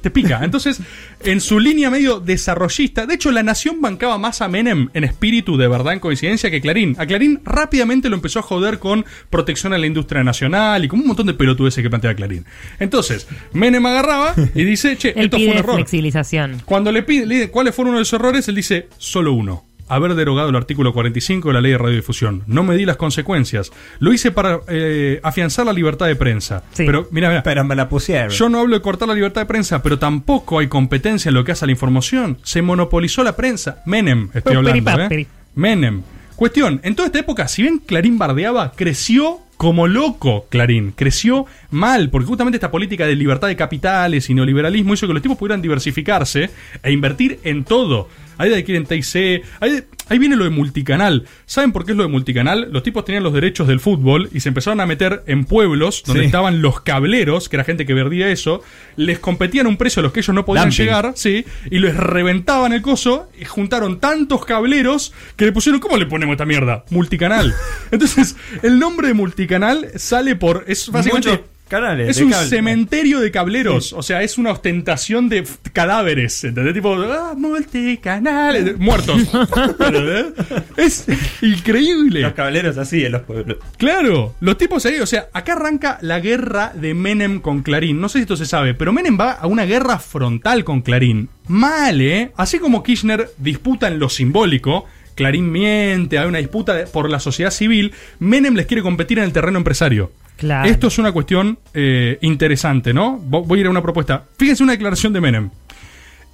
Te- 0.00 0.10
pica. 0.10 0.40
Entonces, 0.42 0.80
en 1.24 1.40
su 1.40 1.58
línea 1.60 1.90
medio 1.90 2.20
desarrollista. 2.20 3.04
De 3.04 3.14
hecho, 3.14 3.30
la 3.32 3.42
nación 3.42 3.80
bancaba 3.82 4.16
más 4.16 4.40
a 4.42 4.48
Menem 4.48 4.88
en 4.94 5.02
espíritu 5.04 5.56
de 5.56 5.66
verdad, 5.68 5.92
en 5.92 6.00
coincidencia, 6.00 6.50
que 6.50 6.60
Clarín. 6.60 6.94
A 6.98 7.04
Clarín 7.04 7.40
rápidamente 7.44 8.08
lo 8.08 8.14
empezó 8.14 8.38
a 8.38 8.42
joder 8.42 8.78
con 8.78 9.04
protección 9.28 9.72
a 9.72 9.78
la 9.78 9.86
industria 9.86 10.22
nacional 10.24 10.84
y 10.84 10.88
con 10.88 11.00
un 11.00 11.08
montón 11.08 11.26
de 11.26 11.34
pelotudeces 11.34 11.82
que 11.82 11.90
plantea 11.90 12.14
Clarín. 12.14 12.46
Entonces, 12.78 13.26
Menem 13.52 13.84
agarraba 13.86 14.34
y 14.54 14.64
dice, 14.64 14.96
che, 14.96 15.12
esto 15.16 15.36
fue 15.36 15.48
un 15.48 15.56
error. 15.58 15.74
flexibilización. 15.74 16.62
Cuando 16.64 16.92
le 16.92 17.02
pide, 17.02 17.26
le 17.26 17.34
dice, 17.34 17.50
¿cuáles 17.50 17.74
fueron 17.74 17.90
uno 17.90 17.98
de 17.98 18.02
los 18.02 18.12
errores? 18.12 18.48
Él 18.48 18.54
dice, 18.54 18.88
solo 18.98 19.32
uno. 19.32 19.64
Haber 19.88 20.14
derogado 20.14 20.50
el 20.50 20.56
artículo 20.56 20.92
45 20.92 21.48
de 21.48 21.54
la 21.54 21.60
ley 21.60 21.72
de 21.72 21.78
radiodifusión. 21.78 22.42
No 22.46 22.62
me 22.62 22.76
di 22.76 22.84
las 22.84 22.96
consecuencias. 22.96 23.70
Lo 23.98 24.12
hice 24.12 24.30
para 24.30 24.60
eh, 24.68 25.20
afianzar 25.22 25.66
la 25.66 25.72
libertad 25.72 26.06
de 26.06 26.16
prensa. 26.16 26.62
Pero, 26.76 27.08
mira, 27.10 27.28
mira. 27.28 27.42
Pero 27.42 27.64
me 27.64 27.74
la 27.74 27.88
pusieron. 27.88 28.30
Yo 28.30 28.48
no 28.48 28.60
hablo 28.60 28.76
de 28.76 28.82
cortar 28.82 29.08
la 29.08 29.14
libertad 29.14 29.42
de 29.42 29.46
prensa, 29.46 29.82
pero 29.82 29.98
tampoco 29.98 30.58
hay 30.58 30.68
competencia 30.68 31.28
en 31.28 31.34
lo 31.34 31.44
que 31.44 31.52
hace 31.52 31.64
a 31.64 31.66
la 31.66 31.72
información. 31.72 32.38
Se 32.42 32.62
monopolizó 32.62 33.22
la 33.24 33.36
prensa. 33.36 33.82
Menem, 33.86 34.30
estoy 34.34 34.56
hablando. 34.56 34.90
¿eh? 35.10 35.26
Menem. 35.54 36.02
Cuestión, 36.36 36.80
en 36.84 36.94
toda 36.94 37.06
esta 37.06 37.18
época, 37.18 37.48
si 37.48 37.62
bien 37.62 37.78
Clarín 37.78 38.16
bardeaba, 38.16 38.72
creció 38.76 39.40
como 39.58 39.88
loco 39.88 40.46
Clarín. 40.48 40.92
Creció 40.92 41.44
mal, 41.70 42.08
porque 42.08 42.26
justamente 42.26 42.56
esta 42.56 42.70
política 42.70 43.06
de 43.06 43.16
libertad 43.16 43.48
de 43.48 43.56
capitales 43.56 44.30
y 44.30 44.34
neoliberalismo 44.34 44.94
hizo 44.94 45.06
que 45.06 45.12
los 45.12 45.20
tipos 45.20 45.36
pudieran 45.36 45.60
diversificarse 45.60 46.48
e 46.82 46.92
invertir 46.92 47.40
en 47.42 47.64
todo. 47.64 48.08
Ahí 48.38 48.48
de 48.48 48.56
ahí 48.56 48.62
quieren 48.62 48.86
TIC, 48.86 49.44
ahí, 49.60 49.82
ahí 50.08 50.18
viene 50.18 50.36
lo 50.36 50.44
de 50.44 50.50
multicanal. 50.50 51.26
¿Saben 51.46 51.72
por 51.72 51.84
qué 51.84 51.92
es 51.92 51.96
lo 51.96 52.04
de 52.04 52.08
multicanal? 52.08 52.68
Los 52.70 52.82
tipos 52.82 53.04
tenían 53.04 53.22
los 53.24 53.32
derechos 53.32 53.66
del 53.68 53.80
fútbol 53.80 54.28
y 54.32 54.40
se 54.40 54.48
empezaron 54.48 54.80
a 54.80 54.86
meter 54.86 55.22
en 55.26 55.44
pueblos 55.44 56.02
donde 56.06 56.20
Sí. 56.22 56.26
estaban 56.26 56.62
los 56.62 56.80
cableros, 56.80 57.48
que 57.48 57.56
era 57.56 57.64
gente 57.64 57.86
que 57.86 57.94
verdía 57.94 58.28
eso, 58.28 58.62
les 58.96 59.18
competían 59.18 59.66
un 59.66 59.76
precio 59.76 60.00
a 60.00 60.02
los 60.02 60.12
que 60.12 60.20
ellos 60.20 60.34
no 60.34 60.44
podían 60.44 60.66
Dumping. 60.70 60.84
llegar, 60.84 61.12
sí, 61.16 61.44
y 61.70 61.78
les 61.78 61.96
reventaban 61.96 62.72
el 62.72 62.82
coso, 62.82 63.28
y 63.40 63.44
juntaron 63.44 64.00
tantos 64.00 64.44
cableros 64.44 65.12
que 65.36 65.44
le 65.46 65.52
pusieron, 65.52 65.80
¿cómo 65.80 65.96
le 65.96 66.06
ponemos 66.06 66.32
esta 66.34 66.46
mierda? 66.46 66.84
Multicanal. 66.90 67.54
Entonces, 67.90 68.36
el 68.62 68.78
nombre 68.78 69.08
de 69.08 69.14
multicanal 69.14 69.88
sale 69.96 70.36
por, 70.36 70.64
es 70.66 70.90
básicamente... 70.90 71.44
canales 71.68 72.08
Es 72.08 72.22
un 72.22 72.30
cable. 72.30 72.48
cementerio 72.48 73.20
de 73.20 73.30
cableros, 73.30 73.92
o 73.92 74.02
sea, 74.02 74.22
es 74.22 74.38
una 74.38 74.50
ostentación 74.52 75.28
de 75.28 75.46
cadáveres, 75.72 76.42
¿entendés? 76.44 76.74
Tipo, 76.74 76.94
ah, 76.94 77.34
multicanal, 77.36 78.76
muertos. 78.78 79.22
Es 80.76 81.06
increíble. 81.42 82.20
Los 82.20 82.32
cabaleros 82.32 82.78
así 82.78 83.04
en 83.04 83.12
los 83.12 83.22
pueblos. 83.22 83.58
Claro, 83.76 84.34
los 84.40 84.56
tipos 84.58 84.84
ahí, 84.86 85.00
o 85.00 85.06
sea, 85.06 85.28
acá 85.32 85.52
arranca 85.54 85.98
la 86.02 86.20
guerra 86.20 86.72
de 86.74 86.94
Menem 86.94 87.40
con 87.40 87.62
Clarín. 87.62 88.00
No 88.00 88.08
sé 88.08 88.18
si 88.18 88.22
esto 88.22 88.36
se 88.36 88.46
sabe, 88.46 88.74
pero 88.74 88.92
Menem 88.92 89.18
va 89.18 89.32
a 89.32 89.46
una 89.46 89.64
guerra 89.64 89.98
frontal 89.98 90.64
con 90.64 90.82
Clarín. 90.82 91.28
Mal, 91.48 92.00
¿eh? 92.00 92.32
Así 92.36 92.58
como 92.58 92.82
Kirchner 92.82 93.30
disputa 93.38 93.88
en 93.88 93.98
lo 93.98 94.08
simbólico, 94.08 94.86
Clarín 95.18 95.52
miente, 95.52 96.18
hay 96.18 96.26
una 96.28 96.38
disputa 96.38 96.74
de- 96.74 96.86
por 96.86 97.10
la 97.10 97.20
sociedad 97.20 97.50
civil, 97.50 97.92
Menem 98.18 98.54
les 98.54 98.66
quiere 98.66 98.82
competir 98.82 99.18
en 99.18 99.24
el 99.24 99.32
terreno 99.32 99.58
empresario. 99.58 100.12
Claro. 100.36 100.68
Esto 100.70 100.86
es 100.86 100.98
una 100.98 101.12
cuestión 101.12 101.58
eh, 101.74 102.18
interesante, 102.22 102.94
¿no? 102.94 103.18
Vo- 103.20 103.44
Voy 103.46 103.58
a 103.58 103.60
ir 103.62 103.66
a 103.66 103.70
una 103.70 103.82
propuesta. 103.82 104.24
Fíjense 104.38 104.62
una 104.62 104.72
declaración 104.72 105.12
de 105.12 105.20
Menem. 105.20 105.50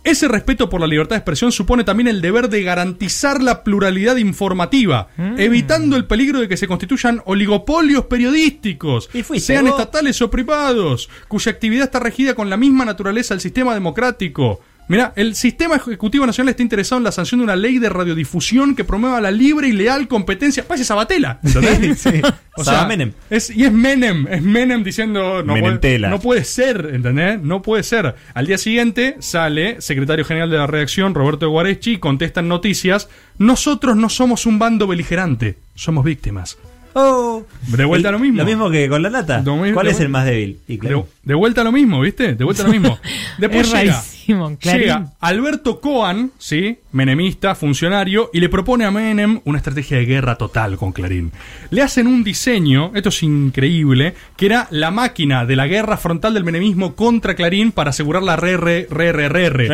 Ese 0.04 0.28
respeto 0.28 0.68
por 0.68 0.82
la 0.82 0.86
libertad 0.86 1.16
de 1.16 1.20
expresión 1.20 1.50
supone 1.50 1.82
también 1.82 2.08
el 2.08 2.20
deber 2.20 2.50
de 2.50 2.62
garantizar 2.62 3.42
la 3.42 3.64
pluralidad 3.64 4.16
informativa, 4.18 5.08
evitando 5.38 5.96
el 5.96 6.04
peligro 6.04 6.40
de 6.40 6.48
que 6.48 6.58
se 6.58 6.66
constituyan 6.68 7.22
oligopolios 7.24 8.04
periodísticos, 8.04 9.08
sean 9.38 9.64
vos. 9.64 9.70
estatales 9.80 10.20
o 10.20 10.30
privados, 10.30 11.08
cuya 11.26 11.52
actividad 11.52 11.84
está 11.86 12.00
regida 12.00 12.34
con 12.34 12.50
la 12.50 12.58
misma 12.58 12.84
naturaleza 12.84 13.32
del 13.32 13.40
sistema 13.40 13.72
democrático. 13.72 14.60
Mira, 14.86 15.12
el 15.16 15.34
sistema 15.34 15.76
ejecutivo 15.76 16.26
nacional 16.26 16.50
está 16.50 16.62
interesado 16.62 16.98
en 16.98 17.04
la 17.04 17.12
sanción 17.12 17.40
de 17.40 17.44
una 17.44 17.56
ley 17.56 17.78
de 17.78 17.88
radiodifusión 17.88 18.76
que 18.76 18.84
promueva 18.84 19.20
la 19.20 19.30
libre 19.30 19.68
y 19.68 19.72
leal 19.72 20.08
competencia. 20.08 20.66
Parece 20.68 20.84
Sabatella, 20.84 21.38
¿entendés? 21.42 21.98
Sí, 22.00 22.10
sí. 22.10 22.22
O 22.56 22.62
sea, 22.62 22.84
Menem. 22.86 23.12
Es, 23.30 23.50
y 23.50 23.64
es 23.64 23.72
Menem, 23.72 24.26
es 24.28 24.42
Menem 24.42 24.84
diciendo 24.84 25.42
no 25.42 25.54
puede, 25.54 25.98
no 25.98 26.20
puede 26.20 26.44
ser, 26.44 26.90
¿entendés? 26.92 27.40
No 27.40 27.62
puede 27.62 27.82
ser. 27.82 28.14
Al 28.34 28.46
día 28.46 28.58
siguiente 28.58 29.16
sale 29.20 29.80
secretario 29.80 30.24
general 30.24 30.50
de 30.50 30.58
la 30.58 30.66
redacción, 30.66 31.14
Roberto 31.14 31.48
Guarechi, 31.48 31.92
y 31.92 31.98
contesta 31.98 32.40
en 32.40 32.48
noticias, 32.48 33.08
nosotros 33.38 33.96
no 33.96 34.08
somos 34.10 34.44
un 34.44 34.58
bando 34.58 34.86
beligerante, 34.86 35.56
somos 35.74 36.04
víctimas. 36.04 36.58
Oh. 36.92 37.44
De 37.66 37.84
vuelta 37.84 38.10
a 38.10 38.12
lo 38.12 38.18
mismo. 38.20 38.38
Lo 38.38 38.44
mismo 38.44 38.70
que 38.70 38.88
con 38.88 39.02
la 39.02 39.10
lata. 39.10 39.42
¿Cuál 39.42 39.88
es 39.88 39.98
el 39.98 40.08
más 40.08 40.26
débil? 40.26 40.60
Y 40.68 40.78
claro. 40.78 41.08
De, 41.22 41.30
de 41.30 41.34
vuelta 41.34 41.62
a 41.62 41.64
lo 41.64 41.72
mismo, 41.72 42.00
¿viste? 42.00 42.34
De 42.34 42.44
vuelta 42.44 42.62
a 42.62 42.66
lo 42.66 42.72
mismo. 42.72 42.98
Después 43.38 43.66
Es 43.66 43.74
llega, 43.74 44.02
rarísimo, 44.32 44.56
Clarín. 44.58 44.80
llega 44.80 45.12
Alberto 45.20 45.80
Coan, 45.80 46.32
¿sí? 46.38 46.78
Menemista, 46.94 47.54
funcionario, 47.56 48.30
y 48.32 48.40
le 48.40 48.48
propone 48.48 48.84
a 48.84 48.90
Menem 48.90 49.40
una 49.44 49.58
estrategia 49.58 49.98
de 49.98 50.06
guerra 50.06 50.36
total 50.36 50.76
con 50.76 50.92
Clarín. 50.92 51.32
Le 51.70 51.82
hacen 51.82 52.06
un 52.06 52.22
diseño, 52.22 52.92
esto 52.94 53.08
es 53.08 53.22
increíble, 53.24 54.14
que 54.36 54.46
era 54.46 54.68
la 54.70 54.92
máquina 54.92 55.44
de 55.44 55.56
la 55.56 55.66
guerra 55.66 55.96
frontal 55.96 56.34
del 56.34 56.44
menemismo 56.44 56.94
contra 56.94 57.34
Clarín 57.34 57.72
para 57.72 57.90
asegurar 57.90 58.22
la 58.22 58.36
re, 58.36 58.56
re, 58.56 58.86
re. 58.86 59.68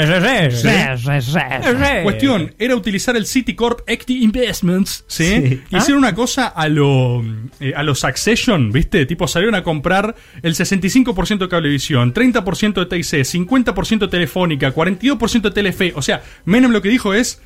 Cuestión, 2.03 2.55
era 2.59 2.75
utilizar 2.75 3.14
el 3.16 3.27
Citicorp 3.27 3.81
Equity 3.87 4.25
Investments, 4.25 5.05
¿sí? 5.07 5.25
Sí. 5.25 5.62
Hicieron 5.77 5.99
una 5.99 6.14
cosa 6.14 6.47
a 6.49 6.68
lo 6.68 7.23
eh, 7.61 7.75
a 7.77 7.83
los 7.83 8.01
Succession, 8.01 8.73
¿viste? 8.73 9.05
Tipo, 9.05 9.29
salieron 9.29 9.55
a 9.55 9.62
comprar 9.62 10.14
el 10.43 10.55
65% 10.55 11.39
de 11.39 11.49
Cablevisión, 11.49 12.14
30% 12.14 12.75
de 12.75 12.87
TIC, 12.87 13.05
50% 13.05 13.99
de 13.99 14.09
Telefónica, 14.09 14.75
42% 14.75 15.43
de 15.43 15.51
Telefe. 15.51 15.93
O 15.95 16.03
sea, 16.03 16.23
Menem 16.47 16.71
lo 16.71 16.81
que 16.81 16.89
dijo 16.89 17.09
es, 17.14 17.40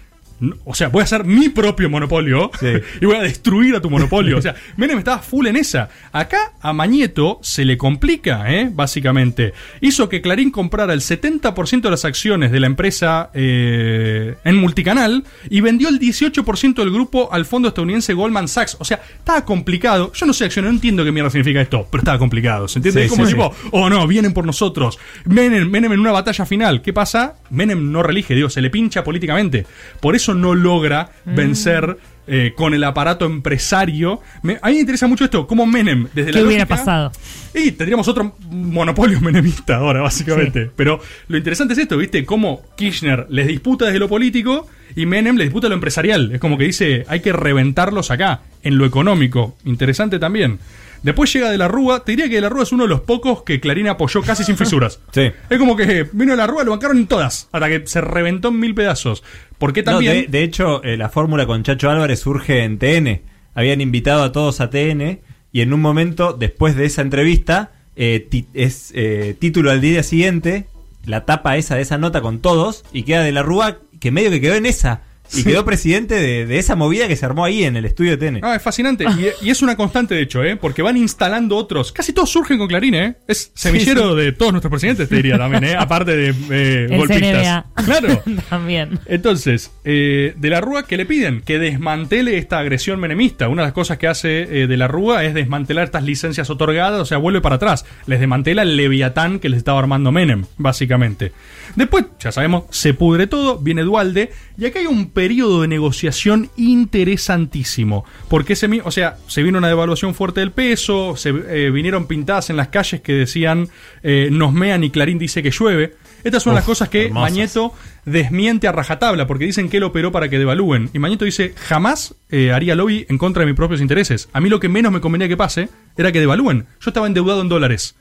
o 0.64 0.74
sea, 0.74 0.89
voy 0.89 1.01
a 1.01 1.05
hacer 1.05 1.24
mi 1.24 1.49
propio 1.49 1.89
monopolio 1.89 2.51
y 3.01 3.07
voy 3.07 3.16
a 3.16 3.22
destruir 3.22 3.76
a 3.76 3.80
tu 3.80 3.91
monopolio. 3.91 4.39
O 4.39 4.43
sea, 4.43 4.55
Menem 4.76 4.99
estaba 4.99 5.18
full 5.18 5.47
en 5.47 5.57
esa. 5.57 5.89
Acá 6.12 6.53
a 6.61 6.72
Mañeto 6.72 7.39
se 7.43 7.64
le 7.64 7.76
complica, 7.76 8.53
¿eh? 8.53 8.70
básicamente. 8.72 9.53
Hizo 9.80 10.09
que 10.09 10.20
Clarín 10.20 10.51
comprara 10.51 10.93
el 10.93 11.01
70% 11.01 11.82
de 11.82 11.91
las 11.91 12.05
acciones 12.05 12.51
de 12.51 12.61
la 12.61 12.66
empresa 12.66 13.30
eh, 13.35 14.37
en 14.45 14.57
multicanal 14.57 15.24
y 15.51 15.61
vendió 15.61 15.89
el 15.89 15.99
18% 15.99 16.74
del 16.74 16.91
grupo 16.91 17.28
al 17.32 17.45
fondo 17.45 17.68
estadounidense 17.68 18.14
Goldman 18.14 18.49
Sachs. 18.49 18.76
O 18.80 18.85
sea, 18.85 19.03
estaba 19.18 19.45
complicado. 19.45 20.12
Yo 20.14 20.26
no 20.26 20.32
sé 20.32 20.45
acciones, 20.45 20.70
no 20.70 20.76
entiendo 20.76 21.05
qué 21.05 21.12
mierda 21.12 21.30
significa 21.30 21.61
esto, 21.61 21.87
pero 21.91 22.01
estaba 22.01 22.18
complicado. 22.18 22.68
¿Se 22.68 22.78
entiende? 22.78 23.03
Sí, 23.03 23.07
es 23.07 23.12
como 23.12 23.26
sí, 23.26 23.32
tipo, 23.32 23.55
oh 23.70 23.89
no, 23.89 24.07
vienen 24.07 24.32
por 24.32 24.47
nosotros. 24.47 24.99
Menem, 25.26 25.68
Menem 25.70 25.93
en 25.93 26.01
una 26.01 26.12
batalla 26.12 26.45
final. 26.47 26.82
¿Qué 26.82 26.93
pasa? 26.93 27.37
Menem 27.51 27.93
no 27.93 28.03
relige, 28.03 28.35
digo, 28.35 28.51
se 28.51 28.61
le 28.61 28.70
pincha 28.70 29.05
políticamente. 29.05 29.66
Por 30.01 30.16
eso 30.16 30.24
no 30.33 30.55
logra 30.55 31.11
Mm. 31.27 31.35
vencer 31.35 31.99
eh, 32.27 32.55
con 32.57 32.72
el 32.72 32.83
aparato 32.85 33.27
empresario. 33.27 34.20
Me- 34.43 34.59
a 34.62 34.68
mí 34.68 34.75
me 34.77 34.81
interesa 34.81 35.07
mucho 35.07 35.25
esto, 35.25 35.47
cómo 35.47 35.66
Menem, 35.66 36.09
desde 36.14 36.33
la 36.33 36.39
¿Qué 36.39 36.47
hubiera 36.47 36.64
lógica- 36.64 36.77
pasado? 36.79 37.12
y 37.53 37.72
tendríamos 37.72 38.09
otro 38.09 38.35
monopolio 38.49 39.20
menemista 39.20 39.77
ahora, 39.77 40.01
básicamente. 40.01 40.70
Pero 40.75 41.01
lo 41.29 41.37
interesante 41.37 41.75
es 41.75 41.81
esto, 41.81 41.99
¿viste? 41.99 42.25
Cómo 42.25 42.62
Kirchner 42.79 43.27
les 43.29 43.47
disputa 43.47 43.85
desde 43.85 43.99
lo 43.99 44.09
político 44.09 44.66
y 44.97 45.05
Menem 45.05 45.37
les 45.37 45.49
disputa 45.49 45.68
lo 45.68 45.75
empresarial. 45.75 46.31
Es 46.33 46.41
como 46.41 46.57
que 46.57 46.64
dice, 46.64 47.05
hay 47.09 47.20
que 47.20 47.35
reventarlos 47.35 48.11
acá, 48.11 48.41
en 48.62 48.79
lo 48.79 48.87
económico. 48.87 49.59
Interesante 49.66 50.18
también. 50.18 50.61
Después 51.05 51.32
llega 51.32 51.50
De 51.50 51.59
la 51.59 51.68
Rúa. 51.68 52.02
Te 52.02 52.12
diría 52.12 52.28
que 52.28 52.34
De 52.36 52.40
la 52.40 52.48
Rúa 52.48 52.64
es 52.64 52.72
uno 52.72 52.84
de 52.84 52.88
los 52.88 53.02
pocos 53.02 53.42
que 53.44 53.61
Clarín 53.61 53.86
apoyó 53.88 54.22
casi 54.22 54.42
sin 54.42 54.57
fisuras. 54.57 54.98
Sí. 55.12 55.30
Es 55.50 55.58
como 55.58 55.76
que 55.76 56.08
vino 56.12 56.33
De 56.33 56.37
la 56.38 56.46
Rúa, 56.46 56.64
lo 56.64 56.72
bancaron 56.72 56.96
en 56.96 57.07
todas, 57.07 57.49
hasta 57.53 57.68
que 57.68 57.87
se 57.87 58.00
reventó 58.00 58.49
en 58.49 58.58
mil 58.58 58.74
pedazos. 58.74 59.22
Porque 59.58 59.83
No, 59.83 59.92
también... 59.92 60.22
de, 60.22 60.26
de 60.26 60.42
hecho, 60.42 60.83
eh, 60.83 60.96
la 60.96 61.11
fórmula 61.11 61.46
con 61.46 61.62
Chacho 61.62 61.91
Álvarez 61.91 62.20
surge 62.20 62.64
en 62.64 62.79
TN. 62.79 63.20
Habían 63.54 63.80
invitado 63.80 64.22
a 64.24 64.33
todos 64.33 64.61
a 64.61 64.70
TN 64.70 65.20
y 65.53 65.61
en 65.61 65.72
un 65.72 65.80
momento, 65.80 66.33
después 66.33 66.74
de 66.74 66.87
esa 66.87 67.03
entrevista, 67.03 67.70
eh, 67.96 68.26
es 68.54 68.91
eh, 68.96 69.37
título 69.38 69.70
al 69.70 69.80
día 69.80 70.03
siguiente, 70.03 70.66
la 71.04 71.26
tapa 71.26 71.57
esa 71.57 71.76
de 71.76 71.83
esa 71.83 71.99
nota 71.99 72.22
con 72.22 72.41
todos 72.41 72.84
y 72.92 73.03
queda 73.04 73.22
de 73.22 73.30
la 73.30 73.42
Rúa 73.42 73.79
que 74.00 74.11
medio 74.11 74.30
que 74.30 74.41
quedó 74.41 74.54
en 74.54 74.66
esa. 74.66 75.03
Y 75.33 75.37
Sí. 75.38 75.45
quedó 75.45 75.64
presidente 75.64 76.14
de, 76.17 76.46
de 76.46 76.59
esa 76.59 76.76
movida 76.76 77.09
que 77.09 77.17
se 77.17 77.25
armó 77.26 77.45
ahí 77.45 77.64
en 77.64 77.76
el 77.76 77.84
estudio 77.87 78.17
de 78.17 78.18
TN. 78.30 78.41
Ah, 78.42 78.55
es 78.57 78.63
fascinante. 78.63 79.05
Y, 79.05 79.46
y 79.46 79.51
es 79.51 79.63
una 79.63 79.75
constante, 79.76 80.14
de 80.14 80.21
hecho, 80.22 80.45
¿eh? 80.45 80.57
Porque 80.57 80.83
van 80.83 80.96
instalando 80.96 81.57
otros. 81.57 81.92
Casi 81.92 82.13
todos 82.13 82.30
surgen 82.30 82.59
con 82.59 82.68
Clarín, 82.68 82.95
¿eh? 82.95 83.17
Es 83.26 83.51
semillero 83.55 84.14
Sí, 84.14 84.21
sí. 84.21 84.25
de 84.26 84.33
todos 84.33 84.53
nuestros 84.53 84.71
presidentes, 84.71 85.09
te 85.09 85.17
diría 85.17 85.38
también, 85.38 85.64
¿eh? 85.64 85.75
Aparte 85.79 86.14
de 86.17 86.29
eh, 86.51 86.87
El 86.91 86.96
golpistas. 86.99 87.33
CNBA. 87.75 87.84
Claro. 87.84 88.22
También. 88.51 88.99
Entonces, 89.07 89.72
eh, 89.84 90.34
de 90.37 90.51
la 90.51 90.61
Rúa, 90.61 90.87
¿qué 90.87 90.96
le 90.96 91.07
piden? 91.07 91.41
Que 91.41 91.59
desmantele 91.59 92.37
esta 92.38 92.59
agresión 92.59 93.01
menemista. 93.01 93.49
Una 93.49 93.63
de 93.63 93.67
las 93.68 93.72
cosas 93.75 93.99
que 93.99 94.07
hace 94.07 94.63
eh, 94.63 94.67
de 94.67 94.76
la 94.76 94.88
Rúa 94.88 95.25
es 95.25 95.34
desmantelar 95.34 95.84
estas 95.84 96.05
licencias 96.05 96.51
otorgadas, 96.51 97.01
o 97.01 97.05
sea, 97.07 97.18
vuelve 97.18 97.41
para 97.41 97.57
atrás. 97.57 97.84
Les 98.07 98.21
desmantela 98.21 98.63
el 98.63 98.76
leviatán 98.76 99.38
que 99.41 99.49
les 99.49 99.59
estaba 99.59 99.79
armando 99.79 100.13
Menem, 100.13 100.45
básicamente. 100.59 101.33
Después, 101.76 102.07
ya 102.20 102.32
sabemos, 102.32 102.64
se 102.70 102.95
pudre 102.95 103.26
todo, 103.26 103.58
viene 103.58 103.82
Dualde, 103.82 104.32
y 104.57 104.66
acá 104.66 104.78
hay 104.78 104.86
un 104.86 105.11
periodo 105.11 105.62
de 105.62 105.68
negociación 105.68 106.50
interesantísimo. 106.57 108.04
Porque 108.28 108.54
ese, 108.54 108.68
o 108.84 108.91
sea, 108.91 109.16
se 109.26 109.42
vino 109.42 109.58
una 109.58 109.68
devaluación 109.68 110.14
fuerte 110.14 110.41
del 110.41 110.53
peso, 110.53 111.16
se 111.16 111.30
eh, 111.30 111.70
vinieron 111.70 112.07
pintadas 112.07 112.50
en 112.50 112.57
las 112.57 112.68
calles 112.68 113.00
que 113.00 113.12
decían 113.12 113.68
eh, 114.03 114.28
nos 114.30 114.53
mean 114.53 114.84
y 114.84 114.91
Clarín 114.91 115.18
dice 115.18 115.42
que 115.42 115.50
llueve. 115.50 115.95
Estas 116.22 116.42
son 116.42 116.53
Uf, 116.53 116.57
las 116.57 116.64
cosas 116.64 116.88
que 116.88 117.07
hermosas. 117.07 117.30
Mañeto 117.30 117.74
desmiente 118.04 118.68
a 118.68 118.72
rajatabla, 118.72 119.26
porque 119.26 119.45
dicen 119.45 119.68
que 119.68 119.78
él 119.78 119.82
operó 119.82 120.12
para 120.12 120.28
que 120.28 120.38
devalúen. 120.38 120.91
Y 120.92 120.99
Mañeto 120.99 121.24
dice, 121.24 121.54
jamás 121.57 122.14
eh, 122.30 122.53
haría 122.53 122.74
lobby 122.74 123.07
en 123.08 123.18
contra 123.18 123.41
de 123.41 123.46
mis 123.46 123.57
propios 123.57 123.80
intereses. 123.80 124.28
A 124.32 124.41
mí 124.41 124.49
lo 124.49 124.61
que 124.61 124.68
menos 124.68 124.92
me 124.92 125.00
convenía 125.00 125.28
que 125.28 125.36
pase 125.36 125.68
era 125.96 126.12
que 126.12 126.20
devalúen. 126.20 126.66
Yo 126.80 126.91
estaba 126.91 127.07
endeudado 127.07 127.41
en 127.41 127.49
dólares. 127.49 127.96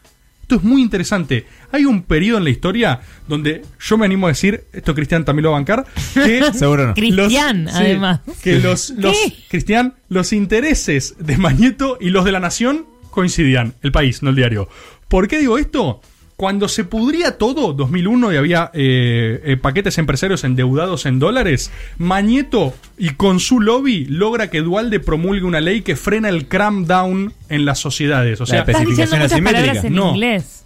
Esto 0.54 0.68
es 0.68 0.72
muy 0.72 0.84
interesante. 0.84 1.48
Hay 1.72 1.86
un 1.86 2.04
periodo 2.04 2.38
en 2.38 2.44
la 2.44 2.52
historia 2.52 3.00
donde 3.28 3.64
yo 3.80 3.98
me 3.98 4.06
animo 4.06 4.28
a 4.28 4.30
decir, 4.30 4.66
esto 4.72 4.94
Cristian 4.94 5.26
también 5.26 5.46
lo 5.46 5.50
va 5.50 5.58
a 5.58 5.60
bancar, 5.62 5.84
que 6.14 6.44
Seguro 6.54 6.86
no. 6.86 6.94
Cristian, 6.94 7.68
sí, 7.68 7.74
además. 7.74 8.20
que 8.44 8.60
los, 8.60 8.92
los. 8.92 9.18
Cristian, 9.50 9.96
los 10.10 10.32
intereses 10.32 11.16
de 11.18 11.38
Mañeto 11.40 11.98
y 12.00 12.12
los 12.12 12.24
de 12.24 12.34
la 12.34 12.40
nación 12.40 12.86
coincidían. 13.10 13.74
El 13.82 13.92
país, 13.92 14.22
no 14.22 14.30
el 14.30 14.36
diario. 14.36 14.70
¿Por 15.08 15.28
qué 15.28 15.40
digo 15.40 15.58
esto? 15.58 16.02
Cuando 16.44 16.68
se 16.68 16.84
pudría 16.84 17.38
todo, 17.38 17.72
2001, 17.72 18.34
y 18.34 18.36
había 18.36 18.70
eh, 18.74 19.42
eh, 19.46 19.56
paquetes 19.56 19.98
empresarios 19.98 20.44
endeudados 20.44 21.06
en 21.06 21.18
dólares, 21.18 21.72
Mañeto 21.98 22.74
y 22.98 23.12
con 23.12 23.40
su 23.40 23.62
lobby 23.62 24.04
logra 24.10 24.50
que 24.50 24.60
Dualde 24.60 25.00
promulgue 25.00 25.46
una 25.46 25.62
ley 25.62 25.84
que 25.84 25.96
frena 25.96 26.28
el 26.28 26.50
cram 26.50 26.86
down 26.86 27.32
en 27.48 27.64
las 27.64 27.80
sociedades. 27.80 28.42
O 28.42 28.46
sea, 28.46 28.60
Estás 28.64 28.86
diciendo 28.86 29.16
muchas 29.16 29.40
palabras 29.40 29.86
en 29.86 29.96
No. 29.96 30.10
inglés. 30.10 30.66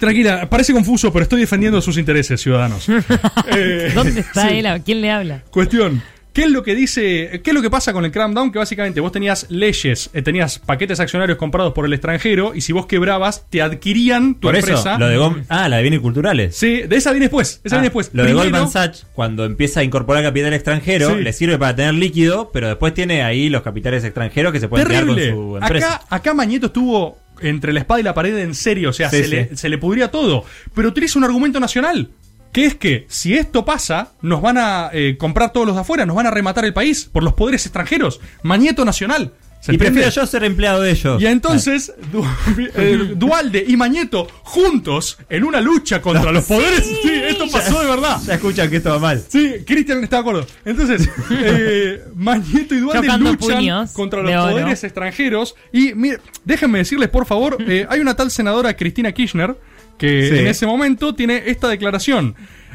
Tranquila, 0.00 0.50
parece 0.50 0.72
confuso, 0.72 1.12
pero 1.12 1.22
estoy 1.22 1.38
defendiendo 1.42 1.80
sus 1.80 1.98
intereses, 1.98 2.40
ciudadanos. 2.40 2.88
Eh, 3.46 3.92
¿Dónde 3.94 4.18
está 4.22 4.48
sí. 4.48 4.56
él? 4.56 4.66
¿A 4.66 4.80
quién 4.80 5.02
le 5.02 5.12
habla? 5.12 5.42
Cuestión. 5.52 6.02
¿Qué 6.32 6.44
es 6.44 6.50
lo 6.50 6.62
que 6.62 6.74
dice, 6.74 7.40
qué 7.44 7.50
es 7.50 7.54
lo 7.54 7.60
que 7.60 7.68
pasa 7.68 7.92
con 7.92 8.04
el 8.06 8.10
cram 8.10 8.32
down? 8.32 8.50
Que 8.52 8.58
básicamente 8.58 9.00
vos 9.00 9.12
tenías 9.12 9.46
leyes, 9.50 10.08
eh, 10.14 10.22
tenías 10.22 10.58
paquetes 10.58 10.98
accionarios 10.98 11.36
comprados 11.36 11.72
por 11.74 11.84
el 11.84 11.92
extranjero 11.92 12.52
y 12.54 12.62
si 12.62 12.72
vos 12.72 12.86
quebrabas, 12.86 13.44
te 13.50 13.60
adquirían 13.60 14.34
tu 14.36 14.48
Por 14.48 14.56
empresa. 14.56 14.92
eso, 14.94 14.98
lo 14.98 15.08
de 15.08 15.18
Gom- 15.18 15.44
ah, 15.48 15.68
la 15.68 15.76
de 15.76 15.82
bienes 15.82 16.00
culturales. 16.00 16.56
Sí, 16.56 16.82
de 16.82 16.96
esa 16.96 17.10
viene 17.10 17.24
después. 17.26 17.60
Esa 17.64 17.76
Ah, 17.76 17.78
viene 17.78 17.86
después. 17.88 18.10
Lo 18.14 18.24
de 18.24 18.32
Goldman 18.32 18.70
Sachs, 18.70 19.06
cuando 19.12 19.44
empieza 19.44 19.80
a 19.80 19.84
incorporar 19.84 20.22
capital 20.22 20.54
extranjero, 20.54 21.16
Sí. 21.16 21.22
le 21.22 21.32
sirve 21.34 21.58
para 21.58 21.76
tener 21.76 21.94
líquido, 21.94 22.50
pero 22.52 22.68
después 22.68 22.94
tiene 22.94 23.22
ahí 23.22 23.50
los 23.50 23.62
capitales 23.62 24.02
extranjeros 24.04 24.52
que 24.52 24.60
se 24.60 24.68
pueden 24.68 24.86
quedar 24.88 25.04
Terrible. 25.04 25.30
con 25.34 25.50
su 25.50 25.56
empresa. 25.58 25.94
Acá, 25.96 26.06
acá 26.08 26.34
Mañeto 26.34 26.66
estuvo 26.66 27.18
entre 27.40 27.72
la 27.72 27.80
espada 27.80 27.98
y 28.00 28.04
la 28.04 28.14
pared 28.14 28.36
en 28.38 28.54
serio, 28.54 28.90
o 28.90 28.92
sea, 28.92 29.10
Sí, 29.10 29.16
se, 29.18 29.24
sí. 29.24 29.30
Le, 29.30 29.56
se 29.56 29.68
le 29.68 29.76
pudría 29.76 30.10
todo. 30.10 30.44
Pero 30.74 30.88
utiliza 30.88 31.18
un 31.18 31.24
argumento 31.24 31.58
nacional, 31.58 32.08
que 32.52 32.66
es 32.66 32.74
que 32.74 33.06
si 33.08 33.34
esto 33.34 33.64
pasa, 33.64 34.12
nos 34.20 34.42
van 34.42 34.58
a 34.58 34.90
eh, 34.92 35.16
comprar 35.18 35.52
todos 35.52 35.66
los 35.66 35.74
de 35.74 35.80
afuera, 35.82 36.04
nos 36.06 36.16
van 36.16 36.26
a 36.26 36.30
rematar 36.30 36.64
el 36.64 36.74
país 36.74 37.08
por 37.10 37.22
los 37.22 37.32
poderes 37.34 37.64
extranjeros. 37.66 38.20
Mañeto 38.42 38.84
nacional. 38.84 39.32
¿Se 39.60 39.72
Y 39.72 39.78
prefiero 39.78 40.10
yo 40.10 40.26
ser 40.26 40.42
empleado 40.42 40.82
de 40.82 40.90
ellos. 40.90 41.22
Y 41.22 41.26
entonces, 41.26 41.92
Du- 42.10 42.26
eh, 42.74 43.12
Dualde 43.14 43.64
y 43.64 43.76
Mañeto 43.76 44.26
juntos 44.42 45.18
en 45.30 45.44
una 45.44 45.60
lucha 45.60 46.02
contra 46.02 46.32
los 46.32 46.44
poderes. 46.48 46.84
Sí, 46.84 47.08
esto 47.28 47.44
pasó 47.48 47.80
de 47.80 47.86
verdad. 47.86 48.18
Ya 48.26 48.34
escuchan 48.34 48.68
que 48.68 48.78
esto 48.78 48.90
va 48.90 48.98
mal. 48.98 49.22
Sí, 49.28 49.52
Cristian 49.64 50.02
está 50.02 50.16
de 50.16 50.20
acuerdo. 50.20 50.46
Entonces, 50.64 51.08
eh, 51.30 52.02
Mañeto 52.16 52.74
y 52.74 52.80
Dualde 52.80 53.06
Chocando 53.06 53.30
luchan 53.30 53.56
puños 53.58 53.92
contra 53.92 54.20
los 54.22 54.34
oro. 54.34 54.50
poderes 54.50 54.82
extranjeros. 54.82 55.54
Y 55.72 55.94
mire, 55.94 56.18
déjenme 56.44 56.78
decirles, 56.78 57.08
por 57.08 57.24
favor, 57.24 57.56
eh, 57.60 57.86
hay 57.88 58.00
una 58.00 58.16
tal 58.16 58.32
senadora 58.32 58.76
Cristina 58.76 59.12
Kirchner 59.12 59.56
que 59.98 60.28
Sí. 60.28 60.38
en 60.38 60.46
ese 60.46 60.66
momento 60.66 61.14
tiene 61.14 61.42
esta 61.46 61.68
declaración. 61.68 62.34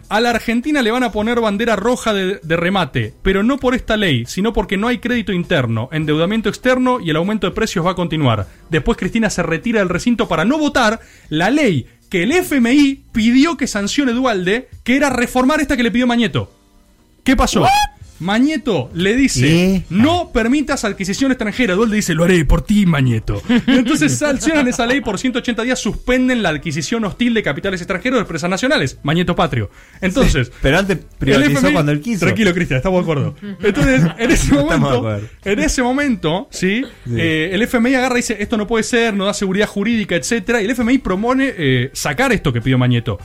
A 0.10 0.22
la 0.22 0.30
Argentina 0.30 0.81
le 0.81 0.91
van 0.91 1.03
a 1.03 1.11
poner 1.11 1.41
bandera 1.41 1.76
roja 1.76 2.14
de, 2.14 2.39
de 2.41 2.56
remate, 2.56 3.14
pero 3.23 3.44
no 3.44 3.57
por 3.57 3.76
esta 3.76 3.98
ley, 3.98 4.23
sino 4.26 4.53
porque 4.53 4.77
no 4.77 4.88
hay 4.88 4.99
crédito 4.99 5.34
interno, 5.34 5.89
endeudamiento 5.91 6.48
externo 6.48 6.99
y 7.02 7.10
el 7.10 7.18
aumento 7.18 7.45
de 7.48 7.52
precios 7.53 7.85
va 7.85 7.91
a 7.91 7.95
continuar. 7.95 8.48
Después 8.69 8.98
Cristina 8.98 9.30
se 9.30 9.44
retira 9.44 9.80
del 9.80 9.89
recinto 9.89 10.30
para 10.30 10.45
no 10.45 10.57
votar 10.57 11.02
la 11.27 11.49
ley 11.49 11.88
que 12.10 12.23
el 12.23 12.31
FMI 12.31 13.03
pidió 13.11 13.57
que 13.57 13.68
sancione 13.68 14.14
Dualde, 14.14 14.69
que 14.85 14.95
era 14.95 15.10
reformar 15.10 15.60
esta 15.60 15.76
que 15.76 15.84
le 15.84 15.91
pidió 15.91 16.07
Mañeto. 16.07 16.53
¿Qué 17.26 17.35
pasó? 17.35 17.65
Mañeto 18.19 18.89
le 18.94 19.15
dice, 19.15 19.84
no 19.89 20.31
permitas 20.31 20.84
adquisición 20.84 21.31
extranjera. 21.31 21.76
Dualde 21.76 21.98
dice, 21.98 22.14
lo 22.14 22.23
haré 22.23 22.44
por 22.45 22.61
ti, 22.61 22.85
Mañeto. 22.85 23.41
Y 23.68 23.72
entonces 23.72 24.18
sancionan 24.18 24.68
esa 24.68 24.85
ley 24.85 25.02
por 25.02 25.19
180 25.19 25.64
días, 25.64 25.80
suspenden 25.80 26.41
la 26.41 26.49
adquisición 26.49 27.06
hostil 27.06 27.34
de 27.34 27.44
capitales 27.44 27.81
extranjeros 27.81 28.18
de 28.18 28.22
empresas 28.22 28.49
nacionales. 28.49 28.99
Mañeto 29.03 29.35
patrio. 29.35 29.69
Entonces, 30.02 30.52
Pero 30.61 30.80
antes 30.80 30.98
privatizó 31.18 31.60
FMI 31.60 31.73
cuando 31.73 31.91
él 31.91 32.02
quiso. 32.02 32.26
Tranquilo, 32.26 32.53
Cristian, 32.53 32.77
estamos 32.77 32.99
de 32.99 33.03
acuerdo. 33.03 33.35
Entonces, 33.61 34.02
en 34.18 34.31
ese 34.31 34.53
momento, 34.53 35.19
en 35.44 35.60
ese 35.60 35.84
momento, 35.84 36.48
¿sí? 36.52 36.84
Eh, 37.15 37.52
el 37.53 37.61
FMI 37.61 37.95
agarra 37.95 38.15
y 38.15 38.19
dice, 38.19 38.38
esto 38.39 38.57
no 38.57 38.68
puede 38.68 38.84
ser, 38.84 39.14
no 39.14 39.26
da 39.26 39.34
seguridad 39.34 39.68
jurídica, 39.68 40.15
etcétera, 40.15 40.61
y 40.61 40.65
el 40.65 40.72
FMI 40.72 40.98
propone 40.99 41.53
eh, 41.57 41.89
sacar 41.94 42.31
esto 42.31 42.52
que 42.52 42.61
pidió 42.61 42.77
Mañeto. 42.77 43.18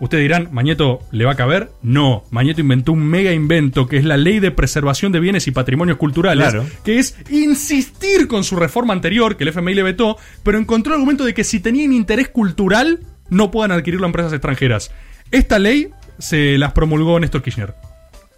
Ustedes 0.00 0.22
dirán, 0.22 0.48
¿Mañeto 0.52 1.00
le 1.10 1.24
va 1.24 1.32
a 1.32 1.34
caber? 1.34 1.70
No, 1.82 2.22
Mañeto 2.30 2.60
inventó 2.60 2.92
un 2.92 3.04
mega 3.04 3.32
invento 3.32 3.88
que 3.88 3.96
es 3.96 4.04
la 4.04 4.16
Ley 4.16 4.38
de 4.38 4.52
Preservación 4.52 5.10
de 5.10 5.18
Bienes 5.18 5.48
y 5.48 5.50
Patrimonios 5.50 5.98
Culturales, 5.98 6.50
Claro. 6.50 6.66
que 6.84 6.98
es 7.00 7.16
insistir 7.30 8.28
con 8.28 8.44
su 8.44 8.54
reforma 8.56 8.92
anterior, 8.92 9.36
que 9.36 9.42
el 9.44 9.48
FMI 9.48 9.74
le 9.74 9.82
vetó, 9.82 10.16
pero 10.44 10.56
encontró 10.58 10.92
el 10.94 10.98
argumento 11.00 11.24
de 11.24 11.34
que 11.34 11.42
si 11.42 11.58
tenían 11.60 11.92
interés 11.92 12.28
cultural, 12.28 13.00
no 13.28 13.50
puedan 13.50 13.72
adquirirlo 13.72 14.06
empresas 14.06 14.32
extranjeras. 14.32 14.92
Esta 15.32 15.58
ley 15.58 15.88
se 16.18 16.56
las 16.58 16.72
promulgó 16.72 17.18
Néstor 17.18 17.42
Kirchner. 17.42 17.74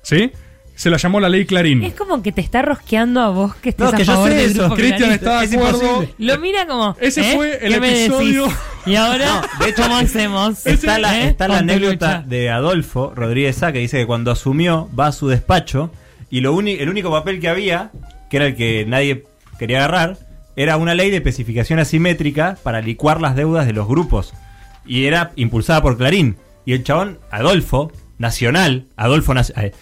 ¿Sí? 0.03 0.33
Se 0.75 0.89
la 0.89 0.97
llamó 0.97 1.21
la 1.21 1.29
ley 1.29 1.45
Clarín. 1.45 1.83
Es 1.83 1.93
como 1.93 2.23
que 2.23 2.33
te 2.33 2.41
está 2.41 2.63
rosqueando 2.63 3.21
a 3.21 3.29
vos 3.29 3.55
que 3.57 3.69
estés 3.69 3.85
No, 3.85 3.93
a 3.93 3.97
que 3.99 4.05
yo 4.05 4.13
favor 4.15 4.31
sé 4.31 4.35
del 4.35 4.51
eso. 4.53 4.61
grupo 4.63 4.75
Cristian 4.77 5.11
está 5.13 5.41
de 5.43 5.57
acuerdo. 5.57 6.09
Lo 6.17 6.39
mira 6.39 6.67
como. 6.67 6.97
Ese 6.99 7.21
¿eh? 7.21 7.35
fue 7.37 7.59
el 7.67 7.75
¿Qué 7.75 7.81
me 7.81 8.05
episodio- 8.07 8.45
decís? 8.45 8.59
Y 8.87 8.95
ahora, 8.97 9.43
No, 9.59 9.65
de 9.65 9.71
hecho, 9.71 9.83
¿cómo 9.83 9.97
hacemos? 9.97 10.67
Está 10.67 10.99
la, 10.99 11.21
¿Eh? 11.21 11.29
está 11.29 11.49
la 11.49 11.59
anécdota 11.59 12.19
lucha. 12.19 12.25
de 12.29 12.51
Adolfo 12.51 13.13
Rodríguez 13.15 13.57
Sá 13.57 13.73
que 13.73 13.79
dice 13.79 13.99
que 13.99 14.07
cuando 14.07 14.31
asumió 14.31 14.89
va 14.99 15.09
a 15.09 15.13
su 15.13 15.29
despacho 15.29 15.91
y 16.31 16.41
lo 16.41 16.55
uni- 16.55 16.79
el 16.81 16.89
único 16.89 17.11
papel 17.11 17.41
que 17.41 17.49
había, 17.49 17.91
que 18.31 18.37
era 18.39 18.47
el 18.47 18.57
que 18.57 18.85
nadie 18.87 19.25
quería 19.59 19.79
agarrar, 19.79 20.17
era 20.57 20.77
una 20.77 20.95
ley 20.95 21.11
de 21.11 21.17
especificación 21.19 21.79
asimétrica 21.79 22.57
para 22.63 22.81
licuar 22.81 23.21
las 23.21 23.37
deudas 23.37 23.67
de 23.67 23.73
los 23.73 23.87
grupos. 23.87 24.33
Y 24.87 25.05
era 25.05 25.33
impulsada 25.37 25.83
por 25.83 25.97
Clarín. 25.99 26.37
Y 26.65 26.73
el 26.73 26.83
chabón, 26.85 27.19
Adolfo, 27.31 27.93
nacional, 28.19 28.87
Adolfo 28.97 29.35
eh, 29.57 29.73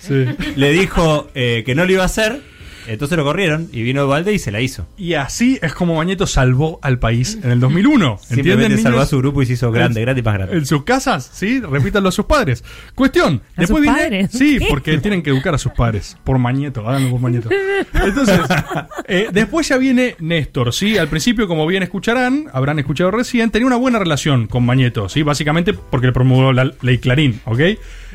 le 0.57 0.71
dijo 0.73 1.29
eh, 1.35 1.63
que 1.67 1.75
no 1.75 1.85
lo 1.85 1.93
iba 1.93 2.03
a 2.03 2.07
hacer, 2.07 2.41
entonces 2.87 3.17
lo 3.19 3.25
corrieron 3.25 3.69
y 3.73 3.83
vino 3.83 4.07
Valde 4.07 4.33
y 4.33 4.39
se 4.39 4.51
la 4.53 4.61
hizo. 4.61 4.87
Y 4.97 5.15
así 5.15 5.59
es 5.63 5.75
como 5.75 5.97
Mañeto 5.97 6.27
salvó 6.27 6.79
al 6.83 6.99
país 6.99 7.39
en 7.43 7.51
el 7.51 7.61
2001. 7.61 8.19
Simplemente 8.23 8.51
¿Entienden, 8.65 8.83
salvó 8.83 9.01
a 9.01 9.07
su 9.07 9.19
grupo 9.19 9.43
y 9.43 9.47
se 9.47 9.55
hizo 9.55 9.71
grande, 9.73 10.01
En- 10.01 10.05
grande 10.07 10.21
y 10.21 10.25
más 10.25 10.35
grande. 10.35 10.57
En 10.57 10.67
sus 10.67 10.85
casas, 10.85 11.31
sí, 11.33 11.61
repítanlo 11.61 12.09
a 12.09 12.13
sus 12.13 12.27
padres. 12.27 12.63
Cuestión. 12.95 13.43
¿A 13.57 13.61
después 13.63 13.85
sus 13.85 13.95
viene- 13.95 13.99
padres? 13.99 14.31
Sí, 14.33 14.59
¿Qué? 14.59 14.67
porque 14.69 14.99
tienen 14.99 15.23
que 15.23 15.31
educar 15.31 15.55
a 15.55 15.59
sus 15.59 15.73
padres. 15.73 16.17
Por 16.25 16.39
Mañeto, 16.39 16.87
háganlo 16.89 17.11
por 17.11 17.21
Mañeto. 17.21 17.49
Entonces, 17.95 18.41
eh, 19.09 19.29
después 19.33 19.69
ya 19.69 19.77
viene 19.79 20.17
Néstor, 20.19 20.73
¿sí? 20.73 20.97
Al 20.99 21.09
principio, 21.09 21.49
como 21.49 21.67
bien 21.67 21.83
escucharán, 21.83 22.47
habrán 22.53 22.79
escuchado 22.79 23.11
recién, 23.11 23.51
tenía 23.51 23.67
una 23.67 23.77
buena 23.77 23.99
relación 23.99 24.47
con 24.47 24.65
Mañeto, 24.65 25.09
¿sí? 25.09 25.23
Básicamente 25.23 25.73
porque 25.75 26.07
le 26.09 26.13
promulgó 26.13 26.53
la 26.53 26.71
ley 26.83 26.99
Clarín, 26.99 27.41
¿ok? 27.45 27.61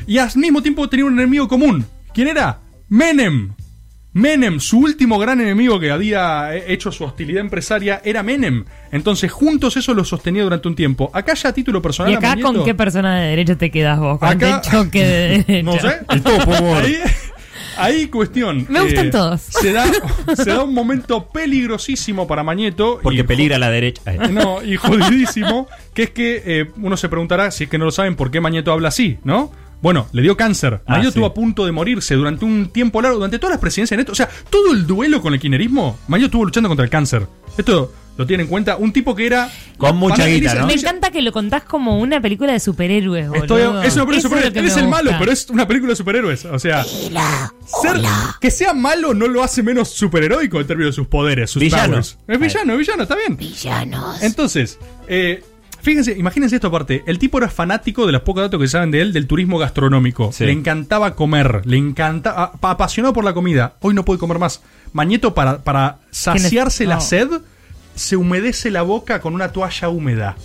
Y 0.06 0.18
al 0.18 0.30
mismo 0.36 0.62
tiempo 0.62 0.88
tenía 0.88 1.04
un 1.06 1.14
enemigo 1.14 1.48
común. 1.48 1.84
¿Quién 2.12 2.28
era? 2.28 2.60
Menem. 2.88 3.52
Menem, 4.14 4.60
su 4.60 4.78
último 4.78 5.18
gran 5.18 5.40
enemigo 5.40 5.78
que 5.80 5.90
había 5.90 6.54
eh, 6.56 6.64
hecho 6.68 6.92
su 6.92 7.02
hostilidad 7.04 7.40
empresaria 7.40 8.00
era 8.04 8.22
Menem. 8.22 8.64
Entonces, 8.92 9.30
juntos 9.32 9.76
eso 9.76 9.92
lo 9.92 10.04
sostenía 10.04 10.44
durante 10.44 10.68
un 10.68 10.76
tiempo. 10.76 11.10
Acá 11.12 11.34
ya 11.34 11.48
a 11.48 11.52
título 11.52 11.82
personal. 11.82 12.12
¿Y 12.12 12.14
acá 12.14 12.30
Mañeto- 12.30 12.52
con 12.54 12.64
qué 12.64 12.74
persona 12.74 13.20
de 13.20 13.28
derecha 13.30 13.56
te 13.56 13.70
quedas 13.72 13.98
vos? 13.98 14.18
Con 14.20 14.28
Acá- 14.28 14.62
el 14.64 14.70
choque 14.70 15.04
de 15.04 15.28
derecha. 15.48 15.62
No 15.62 15.72
sé. 15.72 16.00
Ahí, 16.84 16.96
ahí 17.76 18.06
cuestión. 18.06 18.66
Me 18.68 18.82
gustan 18.82 19.06
eh, 19.06 19.10
todos. 19.10 19.40
Se 19.40 19.72
da, 19.72 19.84
se 20.36 20.44
da 20.50 20.62
un 20.62 20.72
momento 20.72 21.26
peligrosísimo 21.30 22.28
para 22.28 22.44
Mañeto. 22.44 23.00
Porque 23.02 23.20
y- 23.20 23.24
peligra 23.24 23.58
la 23.58 23.68
derecha. 23.70 24.00
No, 24.30 24.62
y 24.62 24.76
jodidísimo. 24.76 25.66
que 25.92 26.04
es 26.04 26.10
que 26.10 26.42
eh, 26.46 26.70
uno 26.80 26.96
se 26.96 27.08
preguntará, 27.08 27.50
si 27.50 27.64
es 27.64 27.70
que 27.70 27.78
no 27.78 27.84
lo 27.86 27.90
saben, 27.90 28.14
por 28.14 28.30
qué 28.30 28.40
Mañeto 28.40 28.70
habla 28.70 28.88
así, 28.88 29.18
¿no? 29.24 29.50
Bueno, 29.84 30.08
le 30.12 30.22
dio 30.22 30.34
cáncer. 30.34 30.80
Ah, 30.86 31.02
sí. 31.02 31.08
estuvo 31.08 31.26
a 31.26 31.34
punto 31.34 31.66
de 31.66 31.70
morirse 31.72 32.14
durante 32.14 32.46
un 32.46 32.70
tiempo 32.70 33.02
largo, 33.02 33.18
durante 33.18 33.38
todas 33.38 33.52
las 33.52 33.60
presidencias 33.60 33.90
de 33.90 33.98
Néstor. 33.98 34.12
O 34.14 34.16
sea, 34.16 34.30
todo 34.48 34.72
el 34.72 34.86
duelo 34.86 35.20
con 35.20 35.34
el 35.34 35.38
kirchnerismo, 35.40 35.98
Mañeto 36.08 36.28
estuvo 36.28 36.46
luchando 36.46 36.70
contra 36.70 36.84
el 36.84 36.90
cáncer. 36.90 37.26
Esto 37.58 37.92
lo 38.16 38.24
tiene 38.26 38.44
en 38.44 38.48
cuenta 38.48 38.78
un 38.78 38.94
tipo 38.94 39.14
que 39.14 39.26
era... 39.26 39.50
Con 39.76 39.96
mucha 39.98 40.24
guita, 40.26 40.54
¿no? 40.54 40.68
Me 40.68 40.72
encanta 40.72 41.10
que 41.10 41.20
lo 41.20 41.32
contás 41.32 41.64
como 41.64 41.98
una 42.00 42.18
película 42.22 42.54
de 42.54 42.60
superhéroes, 42.60 43.28
boludo. 43.28 43.42
Estoy- 43.44 43.86
es 43.86 43.94
una 43.94 44.06
película 44.06 44.16
de 44.16 44.20
superhéroes. 44.22 44.56
Él 44.56 44.64
es 44.68 44.76
el 44.78 44.88
malo, 44.88 45.10
pero 45.18 45.30
es 45.30 45.50
una 45.50 45.68
película 45.68 45.90
de 45.90 45.96
superhéroes. 45.96 46.46
O 46.46 46.58
sea, 46.58 46.82
ser- 46.84 48.00
que 48.40 48.50
sea 48.50 48.72
malo 48.72 49.12
no 49.12 49.28
lo 49.28 49.42
hace 49.44 49.62
menos 49.62 49.90
superheroico 49.90 50.60
en 50.62 50.66
términos 50.66 50.94
de 50.94 50.96
sus 50.96 51.08
poderes, 51.08 51.50
sus 51.50 51.60
Villano. 51.60 51.88
powers. 51.92 52.16
Es 52.26 52.40
villano, 52.40 52.72
es 52.72 52.78
villano, 52.78 53.02
está 53.02 53.16
bien. 53.16 53.36
Villanos. 53.36 54.22
Entonces, 54.22 54.78
eh, 55.08 55.42
fíjense, 55.84 56.18
imagínense 56.18 56.56
esto 56.56 56.68
aparte. 56.68 57.04
El 57.06 57.18
tipo 57.18 57.38
era 57.38 57.48
fanático 57.48 58.06
de 58.06 58.12
los 58.12 58.22
pocos 58.22 58.42
datos 58.42 58.60
que 58.60 58.66
saben 58.66 58.90
de 58.90 59.00
él 59.00 59.12
del 59.12 59.26
turismo 59.26 59.58
gastronómico. 59.58 60.32
Sí. 60.32 60.44
Le 60.46 60.52
encantaba 60.52 61.14
comer, 61.14 61.62
le 61.66 61.76
encantaba, 61.76 62.52
apasionado 62.60 63.12
por 63.12 63.24
la 63.24 63.34
comida. 63.34 63.74
Hoy 63.80 63.94
no 63.94 64.04
puede 64.04 64.18
comer 64.18 64.38
más. 64.38 64.62
Mañeto 64.92 65.34
para, 65.34 65.62
para 65.62 65.98
saciarse 66.10 66.86
la 66.86 66.96
no. 66.96 67.00
sed, 67.00 67.28
se 67.94 68.16
humedece 68.16 68.70
la 68.70 68.82
boca 68.82 69.20
con 69.20 69.34
una 69.34 69.52
toalla 69.52 69.88
húmeda. 69.88 70.36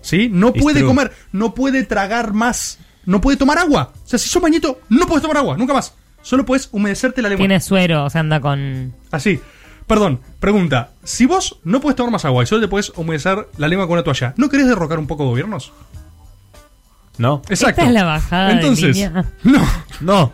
¿Sí? 0.00 0.28
No 0.32 0.48
It's 0.48 0.62
puede 0.62 0.80
true. 0.80 0.88
comer, 0.88 1.12
no 1.32 1.54
puede 1.54 1.84
tragar 1.84 2.32
más, 2.32 2.78
no 3.04 3.20
puede 3.20 3.36
tomar 3.36 3.58
agua. 3.58 3.92
O 4.04 4.08
sea, 4.08 4.18
si 4.18 4.28
sos 4.28 4.42
Mañeto, 4.42 4.80
no 4.88 5.06
puedes 5.06 5.22
tomar 5.22 5.36
agua, 5.36 5.56
nunca 5.56 5.74
más. 5.74 5.94
Solo 6.22 6.44
puedes 6.44 6.68
humedecerte 6.72 7.22
la 7.22 7.28
lengua. 7.28 7.42
Tiene 7.42 7.60
suero, 7.60 8.04
o 8.04 8.10
sea, 8.10 8.20
anda 8.20 8.40
con... 8.40 8.92
Así. 9.12 9.38
Perdón, 9.86 10.20
pregunta. 10.40 10.90
Si 11.04 11.26
vos 11.26 11.58
no 11.64 11.80
puedes 11.80 11.96
tomar 11.96 12.12
más 12.12 12.24
agua 12.24 12.42
y 12.42 12.46
solo 12.46 12.60
te 12.62 12.68
puedes 12.68 12.90
humedecer 12.96 13.48
la 13.56 13.68
lengua 13.68 13.86
con 13.86 13.94
una 13.94 14.02
toalla, 14.02 14.34
¿no 14.36 14.48
querés 14.48 14.66
derrocar 14.66 14.98
un 14.98 15.06
poco 15.06 15.24
gobiernos? 15.26 15.72
No. 17.18 17.40
Exacto. 17.48 17.80
Esta 17.82 17.84
es 17.86 17.92
la 17.92 18.04
bajada 18.04 18.48
de 18.48 18.52
Entonces, 18.54 18.96
línea. 18.96 19.24
no. 19.44 19.66
No. 20.00 20.32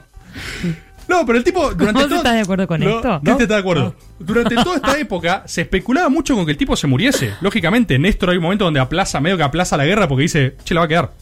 No, 1.08 1.26
pero 1.26 1.36
el 1.38 1.44
tipo 1.44 1.74
durante 1.74 2.00
¿Vos 2.00 2.08
todo- 2.08 2.16
estás 2.18 2.32
de 2.34 2.40
acuerdo 2.40 2.66
con 2.66 2.80
No, 2.80 2.96
esto? 2.96 3.20
¿Qué 3.24 3.34
te 3.34 3.42
está 3.42 3.54
de 3.54 3.60
acuerdo? 3.60 3.94
Durante 4.18 4.54
toda 4.56 4.76
esta 4.76 4.98
época 4.98 5.42
se 5.46 5.62
especulaba 5.62 6.08
mucho 6.08 6.34
con 6.34 6.44
que 6.46 6.52
el 6.52 6.56
tipo 6.56 6.74
se 6.76 6.86
muriese. 6.86 7.34
Lógicamente, 7.40 7.98
Néstor 7.98 8.30
hay 8.30 8.36
un 8.38 8.42
momento 8.44 8.64
donde 8.64 8.80
aplaza, 8.80 9.20
medio 9.20 9.36
que 9.36 9.42
aplaza 9.42 9.76
la 9.76 9.84
guerra 9.84 10.08
porque 10.08 10.22
dice, 10.22 10.56
che, 10.64 10.74
la 10.74 10.80
va 10.80 10.84
a 10.86 10.88
quedar. 10.88 11.12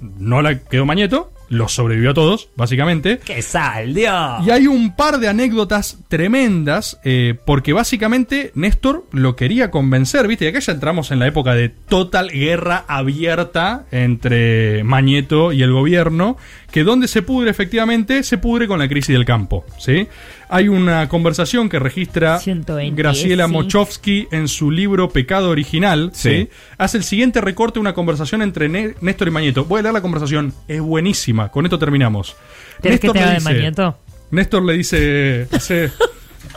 No 0.00 0.42
la 0.42 0.58
quedó 0.58 0.84
Mañeto, 0.84 1.32
los 1.52 1.72
sobrevivió 1.74 2.10
a 2.10 2.14
todos, 2.14 2.48
básicamente. 2.56 3.18
¡Que 3.18 3.42
salió! 3.42 4.38
Y 4.46 4.50
hay 4.50 4.66
un 4.66 4.96
par 4.96 5.18
de 5.18 5.28
anécdotas 5.28 5.98
tremendas, 6.08 6.98
eh, 7.04 7.34
porque 7.44 7.74
básicamente 7.74 8.52
Néstor 8.54 9.04
lo 9.12 9.36
quería 9.36 9.70
convencer, 9.70 10.26
¿viste? 10.28 10.46
Y 10.46 10.48
acá 10.48 10.60
ya 10.60 10.72
entramos 10.72 11.10
en 11.10 11.18
la 11.18 11.26
época 11.26 11.54
de 11.54 11.68
total 11.68 12.30
guerra 12.30 12.84
abierta 12.88 13.84
entre 13.90 14.82
Mañeto 14.84 15.52
y 15.52 15.62
el 15.62 15.72
gobierno, 15.72 16.38
que 16.70 16.84
donde 16.84 17.06
se 17.06 17.20
pudre 17.20 17.50
efectivamente, 17.50 18.22
se 18.22 18.38
pudre 18.38 18.66
con 18.66 18.78
la 18.78 18.88
crisis 18.88 19.14
del 19.14 19.26
campo, 19.26 19.64
¿sí? 19.78 20.08
Hay 20.48 20.68
una 20.68 21.08
conversación 21.08 21.68
que 21.70 21.78
registra 21.78 22.38
120, 22.38 22.94
Graciela 23.00 23.46
sí. 23.46 23.52
Mochovsky 23.52 24.28
en 24.32 24.48
su 24.48 24.70
libro 24.70 25.08
Pecado 25.10 25.48
Original, 25.50 26.10
¿sí? 26.14 26.30
Sí. 26.30 26.48
Hace 26.78 26.98
el 26.98 27.04
siguiente 27.04 27.40
recorte, 27.40 27.78
una 27.78 27.94
conversación 27.94 28.42
entre 28.42 28.68
Né- 28.68 28.94
Néstor 29.00 29.28
y 29.28 29.30
Mañeto. 29.30 29.64
Voy 29.64 29.80
a 29.80 29.82
leer 29.82 29.94
la 29.94 30.02
conversación, 30.02 30.52
es 30.68 30.80
buenísima, 30.80 31.41
con 31.50 31.64
esto 31.66 31.78
terminamos. 31.78 32.36
¿Querés 32.82 33.00
que 33.00 33.08
te 33.08 33.14
le 33.14 33.20
haga 33.20 33.30
de 33.32 33.38
dice- 33.38 33.52
Mañeto? 33.54 33.98
Néstor 34.30 34.62
le 34.64 34.72
dice, 34.74 35.46
hace, 35.52 35.90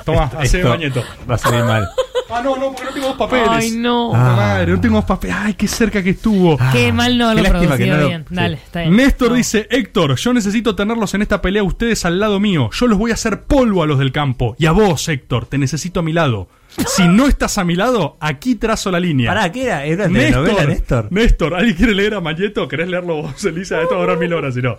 toma, 0.06 0.32
hace 0.38 0.58
Esto 0.58 0.70
Mañeto. 0.70 1.04
Va 1.30 1.36
a 1.36 1.38
salir 1.38 1.64
mal. 1.64 1.88
Ah, 2.30 2.42
no, 2.44 2.56
no, 2.58 2.68
porque 2.72 2.86
no 2.86 2.92
tengo 2.92 3.08
dos 3.10 3.18
papeles. 3.18 3.48
Ay, 3.50 3.72
no. 3.72 4.08
Puta 4.10 4.20
madre, 4.36 4.72
no 4.72 4.82
tengo 4.82 4.96
dos 4.96 5.06
papeles. 5.06 5.36
Ay, 5.40 5.54
qué 5.54 5.68
cerca 5.68 6.02
que 6.02 6.10
estuvo. 6.12 6.58
Qué 6.72 6.92
mal 6.92 7.18
no 7.18 7.30
qué 7.30 7.36
lo 7.36 7.42
lástima 7.44 7.62
que 7.62 7.68
producido 7.86 7.96
no 7.96 8.02
lo- 8.02 8.08
bien. 8.08 8.26
sí. 8.28 8.36
Dale, 8.36 8.56
está 8.56 8.80
bien. 8.82 8.96
Néstor 8.96 9.30
No. 9.30 9.36
dice, 9.36 9.68
Héctor, 9.70 10.16
yo 10.16 10.34
necesito 10.34 10.76
tenerlos 10.76 11.14
en 11.14 11.22
esta 11.22 11.42
pelea 11.42 11.64
ustedes 11.64 12.04
al 12.06 12.20
lado 12.20 12.40
mío. 12.40 12.70
Yo 12.74 12.88
los 12.88 12.98
voy 12.98 13.12
a 13.12 13.14
hacer 13.14 13.44
polvo 13.44 13.84
a 13.84 13.86
los 13.86 14.00
del 14.00 14.12
campo. 14.12 14.56
Y 14.58 14.66
a 14.66 14.72
vos, 14.72 15.08
Héctor, 15.08 15.46
te 15.46 15.58
necesito 15.60 16.00
a 16.00 16.04
mi 16.04 16.14
lado. 16.14 16.48
Si 16.88 17.08
no 17.08 17.28
estás 17.28 17.58
a 17.58 17.64
mi 17.64 17.76
lado, 17.76 18.18
aquí 18.20 18.56
trazo 18.56 18.92
la 18.92 19.00
línea. 19.00 19.32
Pará, 19.32 19.52
¿qué 19.52 19.64
era? 19.66 19.86
¿Era 19.86 20.06
una 20.08 20.20
telenovela, 20.20 20.66
Néstor? 20.66 21.08
Néstor, 21.12 21.56
¿alguien 21.56 21.76
quiere 21.76 21.96
leer 21.96 22.14
a 22.16 22.22
Mañeto? 22.22 22.68
¿Querés 22.68 22.90
leerlo 22.90 23.22
vos, 23.24 23.46
Elisa? 23.46 23.82
Esto 23.82 23.96
va 23.96 24.02
a 24.02 24.04
durar 24.04 24.20
mil 24.20 24.34
horas, 24.34 24.54
si 24.54 24.62
no. 24.62 24.78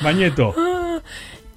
Mañeto. 0.00 0.54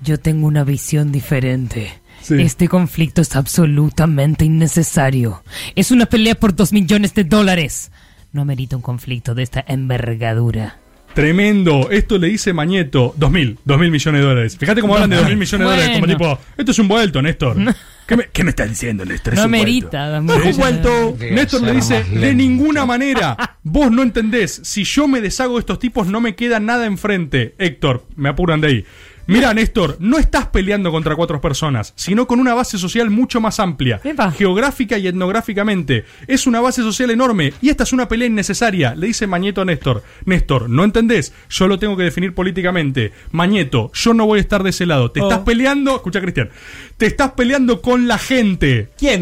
Yo 0.02 0.19
tengo 0.19 0.48
una 0.48 0.64
visión 0.64 1.11
diferente. 1.11 2.02
Sí. 2.22 2.36
Este 2.41 2.68
conflicto 2.68 3.22
es 3.22 3.36
absolutamente 3.36 4.45
innecesario. 4.45 5.44
Es 5.76 5.91
una 5.91 6.06
pelea 6.06 6.36
por 6.36 6.56
dos 6.56 6.72
millones 6.72 7.14
de 7.14 7.23
dólares. 7.23 7.91
No 8.31 8.41
amerita 8.41 8.76
un 8.76 8.81
conflicto 8.81 9.34
de 9.34 9.44
esta 9.44 9.64
envergadura. 9.68 10.77
Tremendo. 11.14 11.90
Esto 11.90 12.18
le 12.18 12.27
dice 12.27 12.53
Mañeto. 12.53 13.14
Dos 13.18 13.31
mil. 13.31 13.57
Dos 13.65 13.80
mil 13.80 13.91
millones 13.91 14.22
de 14.22 14.27
dólares. 14.27 14.57
Fíjate 14.57 14.81
cómo 14.81 14.94
hablan 14.94 15.10
de 15.10 15.15
dos 15.18 15.26
mil 15.26 15.38
millones 15.38 15.68
de 15.68 15.73
dólares. 15.73 15.99
Como 15.99 16.07
tipo, 16.07 16.40
esto 16.57 16.72
es 16.72 16.80
un 16.80 16.88
vuelto, 16.88 17.22
Néstor. 17.22 17.57
¿Qué 18.10 18.18
me, 18.18 18.27
qué 18.34 18.44
me 18.44 18.49
estás 18.49 18.68
diciendo, 18.68 19.06
Néstor? 19.06 19.36
No 19.36 19.48
dos 19.48 20.23
No 20.23 20.44
es 20.44 20.57
un 20.57 20.81
dólares. 20.81 21.31
Néstor 21.31 21.61
le 21.61 21.73
dice, 21.73 22.03
de 22.06 22.34
ninguna 22.34 22.84
manera. 22.84 23.57
Vos 23.61 23.91
no 23.91 24.02
entendés. 24.02 24.61
Si 24.64 24.84
yo 24.84 25.07
me 25.07 25.22
deshago 25.22 25.53
de 25.53 25.60
estos 25.60 25.77
tipos, 25.77 26.07
no 26.07 26.19
me 26.19 26.34
queda 26.36 26.60
nada 26.60 26.88
enfrente. 26.88 27.53
Héctor, 27.60 28.07
me 28.15 28.30
apuran 28.30 28.61
de 28.61 28.68
ahí. 28.68 28.86
Mira, 29.30 29.54
Néstor, 29.54 29.98
no 30.00 30.18
estás 30.18 30.48
peleando 30.48 30.92
contra 30.92 31.16
cuatro 31.16 31.40
personas, 31.40 31.94
sino 31.96 32.28
con 32.28 32.40
una 32.40 32.54
base 32.54 32.78
social 32.78 33.10
mucho 33.10 33.40
más 33.40 33.60
amplia, 33.60 34.02
Epa. 34.04 34.32
geográfica 34.32 34.98
y 34.98 35.08
etnográficamente. 35.08 36.06
Es 36.28 36.48
una 36.48 36.60
base 36.62 36.82
social 36.82 37.10
enorme 37.12 37.54
y 37.62 37.70
esta 37.70 37.84
es 37.84 37.94
una 37.94 38.08
pelea 38.08 38.28
innecesaria, 38.28 38.96
le 38.96 39.08
dice 39.08 39.28
Mañeto 39.28 39.62
a 39.62 39.66
Néstor. 39.66 40.04
Néstor, 40.26 40.70
¿no 40.70 40.84
entendés? 40.84 41.34
Yo 41.50 41.68
lo 41.68 41.78
tengo 41.80 41.96
que 41.96 42.04
definir 42.04 42.34
políticamente. 42.34 43.12
Mañeto, 43.32 43.92
yo 43.94 44.14
no 44.14 44.26
voy 44.26 44.40
a 44.40 44.42
estar 44.42 44.64
de 44.64 44.72
ese 44.72 44.86
lado. 44.86 45.12
Te 45.12 45.20
estás 45.20 45.40
peleando, 45.40 45.96
escucha 45.96 46.22
Cristian, 46.22 46.50
te 46.98 47.06
estás 47.06 47.32
peleando 47.34 47.82
con 47.82 48.08
la 48.08 48.18
gente. 48.18 48.90
¿Quién. 48.98 49.22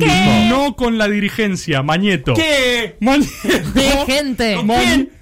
No 0.50 0.76
con 0.76 0.98
la 0.98 1.08
dirigencia, 1.08 1.84
Mañeto. 1.84 2.34
¿Qué? 2.34 2.96
Mañeto. 3.02 3.30
De 3.74 3.90
gente. 4.06 4.64
Ma- 4.64 4.76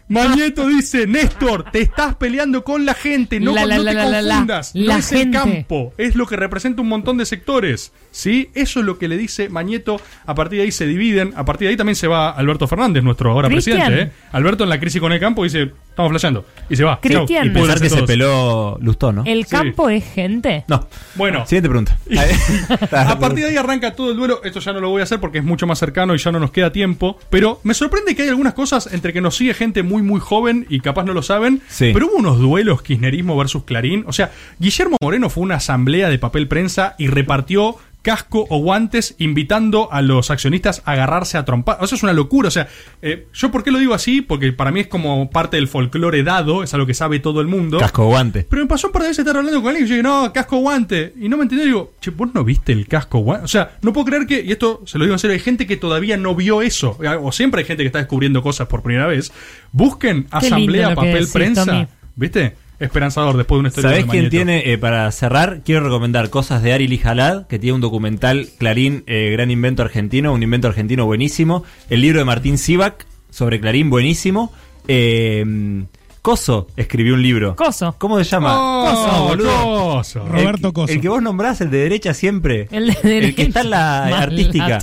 Mañeto 0.08 0.68
dice, 0.68 1.08
Néstor, 1.08 1.72
te 1.72 1.82
estás 1.82 2.16
peleando 2.16 2.64
con 2.64 2.86
la 2.86 2.94
gente, 2.94 3.40
no, 3.40 3.54
La, 3.54 3.66
la, 3.66 3.78
no 3.78 3.86
te 3.86 3.94
la, 3.94 4.04
confundas, 4.04 4.76
no 4.76 4.96
es 4.96 5.12
el 5.12 5.32
campo, 5.32 5.94
es 5.98 6.16
lo 6.16 6.28
que 6.28 6.36
representa 6.36 6.82
un 6.82 6.90
montón 6.90 7.18
de 7.18 7.26
sectores, 7.26 7.92
¿sí? 8.12 8.52
Eso 8.54 8.82
es 8.82 8.86
lo 8.86 9.00
que 9.00 9.08
le 9.08 9.18
dice 9.18 9.50
Mañeto, 9.50 10.00
a 10.26 10.36
partir 10.36 10.60
de 10.60 10.66
ahí 10.66 10.72
se 10.72 10.86
dividen, 10.86 11.34
a 11.36 11.44
partir 11.44 11.68
de 11.68 11.72
ahí 11.72 11.78
también 11.78 11.96
se 11.96 12.08
va 12.08 12.30
Alberto 12.30 12.68
Fernández, 12.68 13.04
nuestro 13.04 13.32
ahora 13.32 13.50
presidente, 13.50 14.02
¿eh? 14.02 14.12
Alberto 14.32 14.64
en 14.64 14.70
la 14.70 14.80
crisis 14.80 15.02
con 15.02 15.12
el 15.12 15.20
campo 15.20 15.44
dice, 15.44 15.72
estamos 15.96 16.12
flasheando. 16.12 16.46
Y 16.70 16.76
se 16.76 16.84
va. 16.84 17.00
Cristian. 17.00 17.48
Y 17.48 17.50
pensar 17.52 17.80
que 17.80 17.90
se 17.90 18.04
peló 18.04 18.78
Lustó, 18.82 19.14
¿no? 19.14 19.24
¿El 19.26 19.48
campo 19.48 19.90
es 19.90 20.04
gente? 20.04 20.66
No. 20.68 20.88
Bueno. 21.16 21.46
Siguiente 21.46 21.70
pregunta. 21.70 21.98
A 22.92 23.18
partir 23.18 23.46
de 23.46 23.52
ahí 23.52 23.58
arranca 23.58 23.96
todo 23.96 24.12
el 24.12 24.18
duelo. 24.18 24.42
Esto 24.44 24.60
ya 24.60 24.74
no 24.74 24.82
lo 24.82 24.90
voy 24.90 25.00
a 25.00 25.04
hacer 25.04 25.22
porque 25.22 25.38
es 25.38 25.44
mucho 25.46 25.66
más 25.68 25.80
cercano 25.80 26.14
y 26.14 26.18
ya 26.18 26.34
no 26.34 26.40
nos 26.40 26.52
queda 26.52 26.72
tiempo. 26.74 27.18
Pero 27.30 27.62
me 27.64 27.74
sorprende 27.74 28.14
que 28.14 28.24
hay 28.24 28.30
algunas 28.30 28.54
cosas 28.54 28.90
entre 28.92 29.14
que 29.14 29.22
nos 29.22 29.38
sigue 29.38 29.54
gente 29.54 29.84
muy, 29.84 30.02
muy 30.02 30.20
joven 30.20 30.66
y 30.70 30.82
capaz 30.82 31.06
no 31.06 31.14
lo 31.14 31.22
saben. 31.22 31.62
Sí. 31.70 31.92
Pero 31.94 32.08
hubo 32.08 32.18
unos 32.18 32.40
duelos 32.40 32.82
Kirchnerismo 32.82 33.38
versus 33.38 33.64
Clarín. 33.64 34.04
O 34.06 34.12
sea, 34.12 34.32
Guillermo 34.60 34.98
Moreno 35.02 35.30
fue 35.30 35.44
una 35.44 35.56
asamblea 35.56 36.10
de 36.10 36.20
papel 36.20 36.50
prensa 36.50 36.96
y 36.98 37.08
repartió 37.08 37.78
casco 38.06 38.46
o 38.50 38.60
guantes 38.60 39.16
invitando 39.18 39.92
a 39.92 40.04
los 40.04 40.30
accionistas 40.30 40.84
a 40.86 40.92
agarrarse 40.92 41.40
a 41.40 41.44
trompar. 41.44 41.80
Eso 41.82 41.96
es 41.96 42.04
una 42.04 42.14
locura. 42.14 42.50
O 42.50 42.52
sea, 42.52 42.68
eh, 43.02 43.26
yo 43.34 43.50
por 43.50 43.64
qué 43.64 43.72
lo 43.72 43.80
digo 43.80 43.96
así? 43.96 44.22
Porque 44.22 44.54
para 44.54 44.72
mí 44.72 44.82
es 44.82 44.88
como 44.88 45.32
parte 45.32 45.58
del 45.58 45.68
folclore 45.68 46.22
dado, 46.22 46.62
es 46.62 46.72
algo 46.76 46.86
que 46.86 46.94
sabe 46.94 47.20
todo 47.20 47.42
el 47.42 47.48
mundo. 47.48 47.80
Casco 47.80 48.06
guante. 48.06 48.46
Pero 48.48 48.62
me 48.62 48.68
pasó 48.68 48.88
un 48.88 48.94
par 48.94 49.02
de 49.02 49.08
veces 49.08 49.26
estar 49.26 49.36
hablando 49.36 49.60
con 49.60 49.70
alguien 49.70 49.88
y 49.88 49.90
yo 49.90 49.96
dije, 49.96 50.04
no, 50.04 50.32
casco 50.32 50.58
guante. 50.58 51.14
Y 51.20 51.28
no 51.28 51.38
me 51.38 51.44
entendió. 51.44 51.66
Digo, 51.66 51.94
che, 52.00 52.12
vos 52.12 52.30
no 52.32 52.44
viste 52.44 52.74
el 52.74 52.88
casco 52.88 53.18
guante. 53.18 53.46
O 53.46 53.48
sea, 53.48 53.78
no 53.82 53.92
puedo 53.92 54.06
creer 54.06 54.28
que, 54.28 54.40
y 54.42 54.52
esto 54.52 54.84
se 54.86 55.00
lo 55.00 55.06
digo 55.06 55.16
en 55.16 55.20
serio, 55.20 55.34
hay 55.34 55.40
gente 55.40 55.66
que 55.66 55.76
todavía 55.76 56.16
no 56.16 56.36
vio 56.36 56.62
eso. 56.62 57.00
O 57.24 57.32
siempre 57.32 57.62
hay 57.62 57.66
gente 57.66 57.82
que 57.82 57.88
está 57.88 58.00
descubriendo 58.00 58.44
cosas 58.44 58.68
por 58.68 58.84
primera 58.84 59.08
vez. 59.08 59.32
Busquen 59.72 60.28
asamblea 60.30 60.94
papel 60.94 61.14
decís, 61.14 61.34
prensa. 61.34 61.66
Tommy. 61.66 61.88
¿Viste? 62.16 62.65
Esperanzador 62.80 63.38
después 63.38 63.58
de 63.58 63.60
una 63.60 63.70
historia 63.70 63.90
¿Sabés 63.92 64.06
de 64.06 64.12
quién 64.12 64.30
tiene, 64.30 64.72
eh, 64.72 64.78
para 64.78 65.10
cerrar, 65.12 65.62
quiero 65.64 65.82
recomendar 65.82 66.30
Cosas 66.30 66.62
de 66.62 66.74
Ari 66.74 66.88
Lijalad, 66.88 67.48
que 67.48 67.60
tiene 67.60 67.76
un 67.76 67.82
documental 67.82 68.50
Clarín, 68.58 69.04
eh, 69.08 69.30
Gran 69.32 69.52
Invento 69.52 69.82
Argentino, 69.82 70.34
un 70.34 70.44
invento 70.44 70.68
argentino 70.68 71.06
buenísimo. 71.06 71.64
El 71.90 72.02
libro 72.02 72.20
de 72.20 72.26
Martín 72.26 72.58
Sivak 72.58 73.06
sobre 73.30 73.60
Clarín, 73.60 73.90
buenísimo. 73.90 74.52
Eh, 74.88 75.86
Coso 76.26 76.66
escribió 76.76 77.14
un 77.14 77.22
libro. 77.22 77.56
Coso. 77.56 77.94
¿Cómo 78.00 78.18
se 78.18 78.24
llama? 78.24 78.56
Oh, 78.58 78.90
Coso, 78.90 79.24
boludo. 79.26 79.94
Coso. 79.98 80.26
Roberto 80.28 80.70
el, 80.70 80.74
Coso. 80.74 80.94
El 80.94 81.00
que 81.00 81.08
vos 81.08 81.22
nombrás, 81.22 81.62
el 81.62 81.70
de 81.70 81.78
derecha 81.78 82.16
siempre. 82.16 82.68
El 82.72 82.88
de 82.88 83.00
derecha. 83.04 83.36
que 83.36 83.42
está 83.44 83.62
en 83.62 83.70
la 83.70 84.06
artística. 84.24 84.80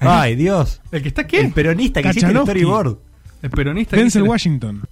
Ay, 0.00 0.34
Dios. 0.34 0.80
¿El 0.90 1.02
que 1.02 1.06
está 1.06 1.24
qué? 1.24 1.38
El 1.38 1.52
peronista 1.52 2.02
que 2.02 2.08
hiciste 2.08 2.32
el 2.32 2.36
storyboard. 2.36 2.98
El 3.42 3.50
peronista. 3.50 3.94
que 3.94 4.02
Denzel 4.02 4.24
Washington. 4.24 4.82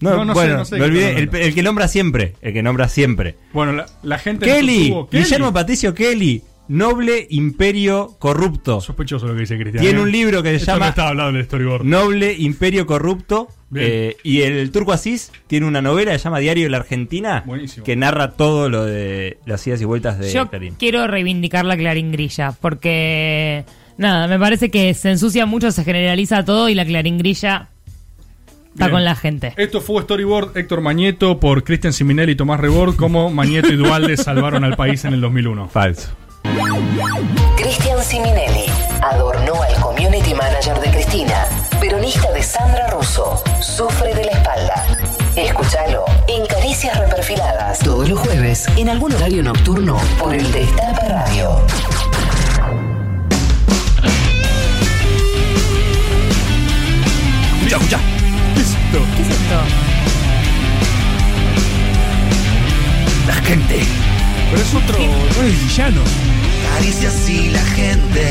No, 0.00 0.16
No, 0.16 0.24
no 0.24 0.34
sé, 0.34 0.48
no 0.48 0.64
sé 0.64 0.76
me 0.78 0.84
olvidé. 0.86 1.18
El, 1.18 1.54
que 1.54 1.62
nombra 1.62 1.88
siempre. 1.88 2.34
El 2.42 2.52
que 2.52 2.62
nombra 2.62 2.88
siempre. 2.88 3.36
Bueno, 3.52 3.72
la, 3.72 3.86
la 4.02 4.18
gente. 4.18 4.46
Kelly. 4.46 4.94
Guillermo 5.10 5.52
Patricio 5.52 5.94
Kelly, 5.94 6.42
noble 6.68 7.26
imperio 7.30 8.16
corrupto. 8.18 8.80
Sospechoso 8.80 9.26
lo 9.26 9.34
que 9.34 9.40
dice 9.40 9.56
Cristian. 9.58 9.82
Tiene 9.82 9.98
¿eh? 9.98 10.02
un 10.02 10.10
libro 10.10 10.42
que 10.42 10.50
se 10.50 10.56
Esto 10.56 10.72
llama 10.72 10.86
No 10.86 10.90
estaba 10.90 11.08
hablando 11.10 11.32
del 11.36 11.44
storyboard. 11.44 11.84
Noble 11.84 12.32
imperio 12.34 12.86
corrupto. 12.86 13.48
Eh, 13.74 14.16
y 14.22 14.42
el 14.42 14.70
turco 14.70 14.92
Asís 14.92 15.32
tiene 15.46 15.64
una 15.64 15.80
novela 15.80 16.12
que 16.12 16.18
se 16.18 16.24
llama 16.24 16.40
Diario 16.40 16.64
de 16.64 16.68
la 16.70 16.76
Argentina 16.76 17.42
Buenísimo. 17.46 17.86
que 17.86 17.96
narra 17.96 18.32
todo 18.32 18.68
lo 18.68 18.84
de 18.84 19.38
las 19.46 19.66
idas 19.66 19.80
y 19.80 19.86
vueltas 19.86 20.18
de 20.18 20.30
Yo 20.30 20.50
Clarín. 20.50 20.74
quiero 20.74 21.06
reivindicar 21.06 21.64
la 21.64 21.74
Clarín 21.74 22.12
Grilla, 22.12 22.52
porque 22.60 23.64
nada, 23.96 24.28
me 24.28 24.38
parece 24.38 24.70
que 24.70 24.92
se 24.92 25.10
ensucia 25.10 25.46
mucho, 25.46 25.70
se 25.72 25.84
generaliza 25.84 26.44
todo 26.44 26.68
y 26.68 26.74
la 26.74 26.84
Clarín 26.84 27.16
Grilla 27.16 27.70
está 28.72 28.86
Bien. 28.86 28.90
con 28.92 29.04
la 29.04 29.14
gente. 29.14 29.52
Esto 29.56 29.80
fue 29.80 30.02
Storyboard 30.02 30.56
Héctor 30.56 30.80
Mañeto 30.80 31.38
por 31.40 31.64
Cristian 31.64 31.92
Siminelli 31.92 32.32
y 32.32 32.36
Tomás 32.36 32.60
Rebord, 32.60 32.96
como 32.96 33.30
Mañeto 33.30 33.68
y 33.68 33.76
Dualde 33.76 34.16
salvaron 34.18 34.64
al 34.64 34.76
país 34.76 35.04
en 35.04 35.14
el 35.14 35.20
2001. 35.20 35.68
Falso. 35.68 36.10
Cristian 37.56 38.02
Siminelli 38.02 38.66
adornó 39.00 39.62
al 39.62 39.74
community 39.80 40.34
manager 40.34 40.78
de 40.80 40.90
Cristina, 40.90 41.46
peronista 41.80 42.30
de 42.32 42.42
Sandra 42.42 42.88
Russo, 42.90 43.42
sufre 43.60 44.14
de 44.14 44.24
la 44.24 44.32
espalda. 44.32 44.86
Escúchalo 45.36 46.04
en 46.28 46.44
Caricias 46.46 46.98
Reperfiladas 46.98 47.78
todos 47.78 48.08
los 48.08 48.18
jueves 48.18 48.66
en 48.76 48.88
algún 48.88 49.12
horario 49.14 49.42
nocturno 49.42 49.96
por 50.18 50.34
el 50.34 50.50
Destape 50.52 51.08
Radio. 51.08 51.60
Escucha, 57.62 57.76
escucha. 57.76 58.11
¿Qué 58.92 58.98
es 58.98 59.04
esto? 59.04 59.16
¿Qué 59.16 59.22
es 59.22 59.28
esto? 59.28 59.60
La 63.26 63.34
gente. 63.46 63.80
Pero 64.50 64.62
es 64.62 64.74
otro. 64.74 64.98
No 64.98 65.42
es 65.46 65.60
villano. 65.68 66.00
Caricias 66.74 67.28
y 67.28 67.50
la 67.50 67.62
gente 67.62 68.28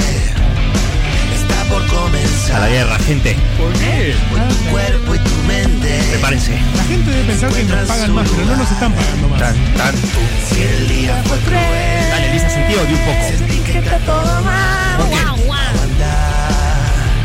está 1.33 1.63
por 1.69 1.83
A 1.83 1.88
comenzar. 1.88 2.59
la 2.61 2.69
guerra, 2.69 2.97
gente. 2.99 3.35
¿Por 3.57 3.73
qué? 3.73 4.13
Tu 4.49 4.69
cuerpo 4.71 5.15
y 5.15 5.19
tu 5.19 5.35
mente. 5.47 5.99
Prepárense. 6.11 6.51
La 6.75 6.83
gente 6.83 7.09
debe 7.11 7.23
pensar 7.23 7.51
que 7.51 7.63
nos 7.63 7.88
pagan 7.88 8.13
más, 8.13 8.29
pero 8.29 8.45
no 8.45 8.55
nos 8.57 8.71
están 8.71 8.93
pagando 8.93 9.29
más. 9.29 9.39
Tan, 9.39 9.55
tan, 9.75 9.95
tú. 9.95 10.19
Si 10.53 10.61
el 10.61 10.88
día 10.89 11.21
fue 11.25 11.38
cruel, 11.39 12.09
Dale, 12.11 12.33
Lisa, 12.33 12.49
sentido 12.49 12.85
de 12.85 12.93
un 12.93 12.99
poco. 12.99 13.38
sentí 13.38 13.57
que 13.59 13.77
está 13.79 13.97
todo 13.99 14.41
mal. 14.41 14.97
Guau, 14.97 15.38
guau. 15.45 15.59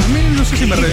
A 0.05 0.09
mí 0.09 0.21
no 0.37 0.45
sé 0.45 0.57
si 0.57 0.67
me 0.67 0.77
re... 0.77 0.89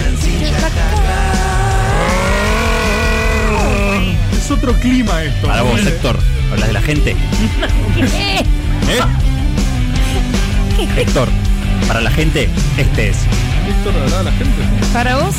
Es 4.44 4.50
otro 4.50 4.74
clima 4.74 5.22
esto. 5.24 5.46
Para 5.46 5.62
vos, 5.62 5.82
¿no? 5.82 5.88
Héctor. 5.88 6.18
Hablas 6.52 6.66
de 6.66 6.72
la 6.74 6.82
gente. 6.82 7.16
¿Qué? 7.96 8.40
¿Eh? 8.40 9.00
Héctor, 11.00 11.28
para 11.88 12.02
la 12.02 12.10
gente, 12.10 12.50
este 12.76 13.08
es. 13.08 13.16
Héctor, 13.66 13.94
¿verdad? 13.94 14.24
La 14.24 14.32
gente. 14.32 14.62
Para 14.92 15.16
vos. 15.16 15.34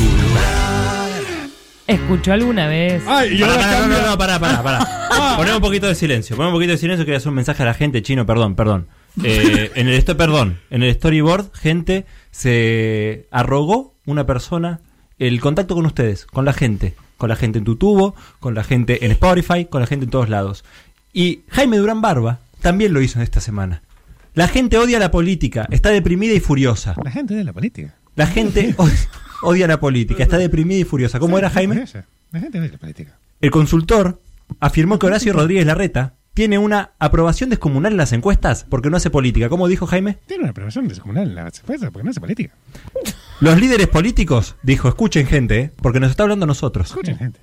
¿Escuchó 1.86 2.32
alguna 2.32 2.66
vez? 2.66 3.04
Ay, 3.06 3.36
y 3.36 3.40
Pará, 3.42 3.52
ahora 3.52 3.64
pará, 3.64 3.76
no, 3.76 3.80
cambia- 3.82 4.00
no, 4.02 4.06
no, 4.10 4.18
pará, 4.18 4.38
pará, 4.40 4.62
pará. 4.64 5.36
Poné 5.36 5.54
un 5.54 5.60
poquito 5.60 5.86
de 5.86 5.94
silencio. 5.94 6.34
Poné 6.34 6.48
un 6.48 6.54
poquito 6.54 6.72
de 6.72 6.78
silencio. 6.78 7.04
Quería 7.04 7.18
hacer 7.18 7.28
un 7.28 7.36
mensaje 7.36 7.62
a 7.62 7.66
la 7.66 7.74
gente, 7.74 8.02
chino, 8.02 8.26
perdón, 8.26 8.56
perdón. 8.56 8.88
Eh, 9.22 9.70
en 9.76 9.86
el 9.86 9.94
esto, 9.94 10.16
perdón, 10.16 10.58
en 10.70 10.82
el 10.82 10.92
storyboard, 10.92 11.52
gente, 11.54 12.06
se 12.32 13.28
arrogó 13.30 13.94
una 14.04 14.26
persona 14.26 14.80
el 15.20 15.40
contacto 15.40 15.76
con 15.76 15.86
ustedes, 15.86 16.26
con 16.26 16.44
la 16.44 16.52
gente, 16.52 16.96
con 17.16 17.28
la 17.28 17.36
gente 17.36 17.58
en 17.58 17.64
tu 17.64 17.76
tubo, 17.76 18.14
con 18.40 18.54
la 18.54 18.64
gente 18.64 19.04
en 19.04 19.12
Spotify, 19.12 19.64
con 19.66 19.80
la 19.80 19.86
gente 19.86 20.04
en 20.04 20.10
todos 20.10 20.28
lados. 20.28 20.64
Y 21.12 21.40
Jaime 21.48 21.78
Durán 21.78 22.00
Barba 22.02 22.40
también 22.60 22.92
lo 22.92 23.00
hizo 23.00 23.18
en 23.18 23.22
esta 23.22 23.40
semana. 23.40 23.82
La 24.34 24.48
gente 24.48 24.76
odia 24.78 24.98
la 24.98 25.10
política, 25.10 25.66
está 25.70 25.88
deprimida 25.90 26.34
y 26.34 26.40
furiosa. 26.40 26.94
La 27.02 27.10
gente 27.10 27.34
de 27.34 27.44
la 27.44 27.52
política. 27.52 27.94
La 28.16 28.26
gente 28.26 28.74
od- 28.78 28.90
odia 29.42 29.66
la 29.66 29.80
política, 29.80 30.22
está 30.22 30.36
deprimida 30.38 30.80
y 30.80 30.84
furiosa. 30.84 31.18
¿Cómo 31.18 31.38
era 31.38 31.48
Jaime? 31.50 31.86
La 32.32 32.40
gente 32.40 32.60
de 32.60 32.68
la 32.68 32.76
política. 32.78 33.16
El 33.40 33.50
consultor 33.50 34.20
afirmó 34.60 34.98
que 34.98 35.06
Horacio 35.06 35.32
Rodríguez 35.32 35.64
Larreta 35.66 36.14
tiene 36.34 36.58
una 36.58 36.90
aprobación 36.98 37.48
descomunal 37.48 37.92
en 37.92 37.96
las 37.98 38.12
encuestas 38.12 38.66
porque 38.68 38.90
no 38.90 38.98
hace 38.98 39.08
política. 39.08 39.48
¿Cómo 39.48 39.68
dijo 39.68 39.86
Jaime? 39.86 40.18
Tiene 40.26 40.42
una 40.42 40.50
aprobación 40.50 40.86
descomunal 40.86 41.28
en 41.28 41.34
la 41.34 41.42
empresa 41.48 41.90
porque 41.90 42.04
no 42.04 42.10
hace 42.10 42.20
política. 42.20 42.52
Los 43.40 43.60
líderes 43.60 43.88
políticos, 43.88 44.56
dijo, 44.62 44.88
escuchen 44.88 45.26
gente, 45.26 45.60
¿eh? 45.60 45.70
porque 45.82 46.00
nos 46.00 46.10
está 46.10 46.22
hablando 46.22 46.44
a 46.44 46.46
nosotros. 46.46 46.88
Escuchen, 46.88 47.18
gente. 47.18 47.38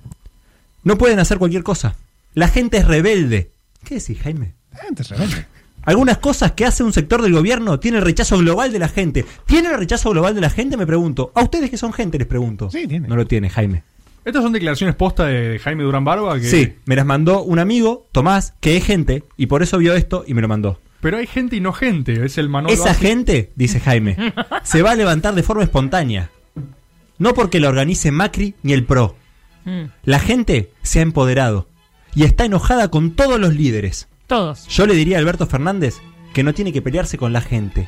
No 0.82 0.98
pueden 0.98 1.20
hacer 1.20 1.38
cualquier 1.38 1.62
cosa. 1.62 1.94
La 2.34 2.48
gente 2.48 2.78
es 2.78 2.86
rebelde. 2.86 3.52
¿Qué 3.84 3.96
decís, 3.96 4.18
Jaime? 4.20 4.54
La 4.72 4.80
gente 4.80 5.02
es 5.02 5.10
rebelde. 5.10 5.46
Algunas 5.82 6.18
cosas 6.18 6.52
que 6.52 6.64
hace 6.64 6.82
un 6.82 6.92
sector 6.92 7.22
del 7.22 7.32
gobierno 7.32 7.78
tiene 7.78 7.98
el 7.98 8.04
rechazo 8.04 8.38
global 8.38 8.72
de 8.72 8.78
la 8.78 8.88
gente. 8.88 9.24
¿Tiene 9.46 9.68
el 9.68 9.78
rechazo 9.78 10.10
global 10.10 10.34
de 10.34 10.40
la 10.40 10.50
gente? 10.50 10.76
Me 10.76 10.86
pregunto. 10.86 11.30
A 11.34 11.42
ustedes 11.42 11.70
que 11.70 11.76
son 11.76 11.92
gente 11.92 12.18
les 12.18 12.26
pregunto. 12.26 12.70
Sí, 12.70 12.88
tiene. 12.88 13.06
No 13.06 13.16
lo 13.16 13.26
tiene, 13.26 13.50
Jaime. 13.50 13.82
Estas 14.24 14.42
son 14.42 14.52
declaraciones 14.52 14.96
posta 14.96 15.26
de 15.26 15.58
Jaime 15.58 15.84
Durán 15.84 16.04
Barba. 16.04 16.40
Que... 16.40 16.48
Sí, 16.48 16.74
me 16.86 16.96
las 16.96 17.04
mandó 17.04 17.42
un 17.44 17.58
amigo, 17.58 18.08
Tomás, 18.10 18.54
que 18.60 18.76
es 18.76 18.84
gente, 18.84 19.24
y 19.36 19.46
por 19.46 19.62
eso 19.62 19.76
vio 19.76 19.94
esto 19.94 20.24
y 20.26 20.32
me 20.32 20.40
lo 20.40 20.48
mandó. 20.48 20.80
Pero 21.04 21.18
hay 21.18 21.26
gente 21.26 21.54
y 21.56 21.60
no 21.60 21.74
gente. 21.74 22.24
Es 22.24 22.38
el 22.38 22.48
Manolo. 22.48 22.72
Esa 22.72 22.94
gente, 22.94 23.52
dice 23.56 23.78
Jaime, 23.78 24.16
se 24.62 24.80
va 24.80 24.92
a 24.92 24.94
levantar 24.94 25.34
de 25.34 25.42
forma 25.42 25.62
espontánea. 25.62 26.30
No 27.18 27.34
porque 27.34 27.60
la 27.60 27.68
organice 27.68 28.10
Macri 28.10 28.54
ni 28.62 28.72
el 28.72 28.86
PRO. 28.86 29.14
Mm, 29.66 29.82
La 30.04 30.18
gente 30.18 30.72
se 30.80 31.00
ha 31.00 31.02
empoderado 31.02 31.68
y 32.14 32.24
está 32.24 32.46
enojada 32.46 32.88
con 32.88 33.10
todos 33.10 33.38
los 33.38 33.54
líderes. 33.54 34.08
todos. 34.26 34.66
Yo 34.68 34.86
le 34.86 34.94
diría 34.94 35.18
a 35.18 35.20
Alberto 35.20 35.46
Fernández 35.46 36.00
que 36.32 36.42
no 36.42 36.54
tiene 36.54 36.72
que 36.72 36.80
pelearse 36.80 37.18
con 37.18 37.34
la 37.34 37.42
gente. 37.42 37.86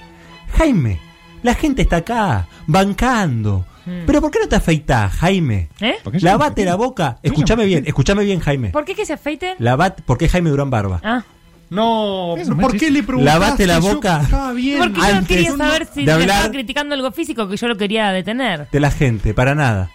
Jaime, 0.58 1.00
la 1.42 1.54
gente 1.54 1.80
está 1.80 1.96
acá, 1.96 2.48
bancando. 2.66 3.64
Mm. 3.86 4.00
Pero 4.06 4.20
¿por 4.20 4.30
qué 4.30 4.40
no 4.40 4.48
te 4.48 4.56
afeitás, 4.56 5.10
Jaime? 5.14 5.70
¿Eh? 5.80 5.94
Porque 6.04 6.20
Lavate 6.20 6.66
la 6.66 6.74
boca. 6.74 7.18
Escúchame 7.22 7.64
bien, 7.64 7.84
escúchame 7.86 8.24
bien, 8.24 8.40
Jaime. 8.40 8.68
¿Por 8.72 8.84
qué 8.84 8.94
que 8.94 9.06
se 9.06 9.14
afeiten? 9.14 9.56
Lavate, 9.58 10.02
¿por 10.02 10.18
qué 10.18 10.28
Jaime 10.28 10.50
Durán 10.50 10.68
Barba? 10.68 11.00
Ah, 11.02 11.24
No, 11.68 12.36
Eso, 12.36 12.56
¿por 12.56 12.76
qué 12.76 12.90
le 12.90 13.02
preguntaste? 13.02 13.40
Lavate 13.40 13.66
la 13.66 13.78
boca. 13.80 14.20
Estaba 14.22 14.52
bien. 14.52 14.78
porque 14.78 15.00
yo 15.00 15.14
no 15.20 15.26
quería 15.26 15.56
saber 15.56 15.88
si 15.92 16.04
de 16.04 16.12
hablar- 16.12 16.28
estaba 16.30 16.50
criticando 16.52 16.94
algo 16.94 17.10
físico 17.12 17.48
que 17.48 17.56
yo 17.56 17.66
lo 17.68 17.76
quería 17.76 18.10
detener. 18.12 18.68
De 18.70 18.78
la 18.80 18.90
gente, 18.90 19.34
para 19.34 19.54
nada. 19.54 19.90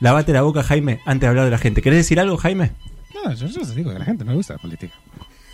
Lavate 0.00 0.32
la 0.32 0.40
boca, 0.42 0.62
Jaime, 0.62 1.00
antes 1.04 1.20
de 1.20 1.26
hablar 1.28 1.44
de 1.44 1.50
la 1.50 1.58
gente. 1.58 1.82
¿Querés 1.82 1.98
decir 1.98 2.18
algo, 2.20 2.38
Jaime? 2.38 2.72
No, 3.14 3.32
yo, 3.34 3.46
yo 3.48 3.60
digo 3.74 3.90
que 3.90 3.96
a 3.96 3.98
la 3.98 4.04
gente 4.06 4.24
no 4.24 4.30
le 4.30 4.38
gusta 4.38 4.54
la 4.54 4.58
política. 4.60 4.94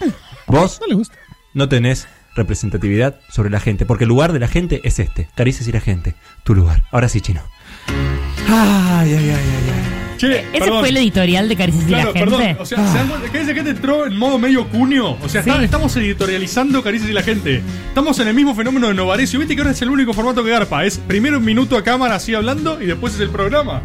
Vos 0.46 0.78
No 0.80 0.86
le 0.86 0.94
gusta. 0.94 1.16
no 1.54 1.68
tenés 1.68 2.06
representatividad 2.36 3.18
sobre 3.30 3.50
la 3.50 3.58
gente, 3.58 3.86
porque 3.86 4.04
el 4.04 4.08
lugar 4.08 4.32
de 4.32 4.38
la 4.38 4.46
gente 4.48 4.80
es 4.84 5.00
este. 5.00 5.28
Caricias 5.34 5.66
y 5.66 5.72
la 5.72 5.80
gente, 5.80 6.14
tu 6.44 6.54
lugar. 6.54 6.84
Ahora 6.92 7.08
sí, 7.08 7.20
chino. 7.20 7.40
Ay, 8.48 9.12
ay, 9.14 9.14
ay, 9.14 9.30
ay, 9.30 9.70
ay. 9.74 9.95
Che, 10.16 10.40
¿Ese 10.40 10.58
perdón. 10.60 10.80
fue 10.80 10.88
el 10.88 10.96
editorial 10.96 11.48
de 11.48 11.56
Caricias 11.56 11.84
y 11.86 11.90
la 11.90 12.02
gente? 12.04 12.18
perdón. 12.20 12.42
O 12.58 12.64
sea, 12.66 12.78
¿se 12.92 12.98
dan 12.98 13.08
cuenta 13.08 13.30
que 13.30 13.40
esa 13.40 13.54
gente 13.54 13.70
entró 13.70 14.06
en 14.06 14.16
modo 14.16 14.38
medio 14.38 14.68
cuño? 14.68 15.12
O 15.22 15.28
sea, 15.28 15.40
está- 15.40 15.62
estamos 15.62 15.94
editorializando 15.96 16.82
Caricias 16.82 17.10
y 17.10 17.12
la 17.12 17.22
gente. 17.22 17.62
Estamos 17.88 18.18
en 18.20 18.28
el 18.28 18.34
mismo 18.34 18.54
fenómeno 18.54 18.88
de 18.88 18.94
Novarecio. 18.94 19.38
Viste 19.38 19.54
que 19.54 19.60
ahora 19.62 19.72
es 19.72 19.82
el 19.82 19.90
único 19.90 20.12
formato 20.14 20.42
que 20.42 20.50
garpa. 20.50 20.84
Es 20.84 20.98
primero 20.98 21.38
un 21.38 21.44
minuto 21.44 21.76
a 21.76 21.84
cámara 21.84 22.14
así 22.16 22.34
hablando 22.34 22.80
y 22.80 22.86
después 22.86 23.14
es 23.14 23.20
el 23.20 23.30
programa. 23.30 23.82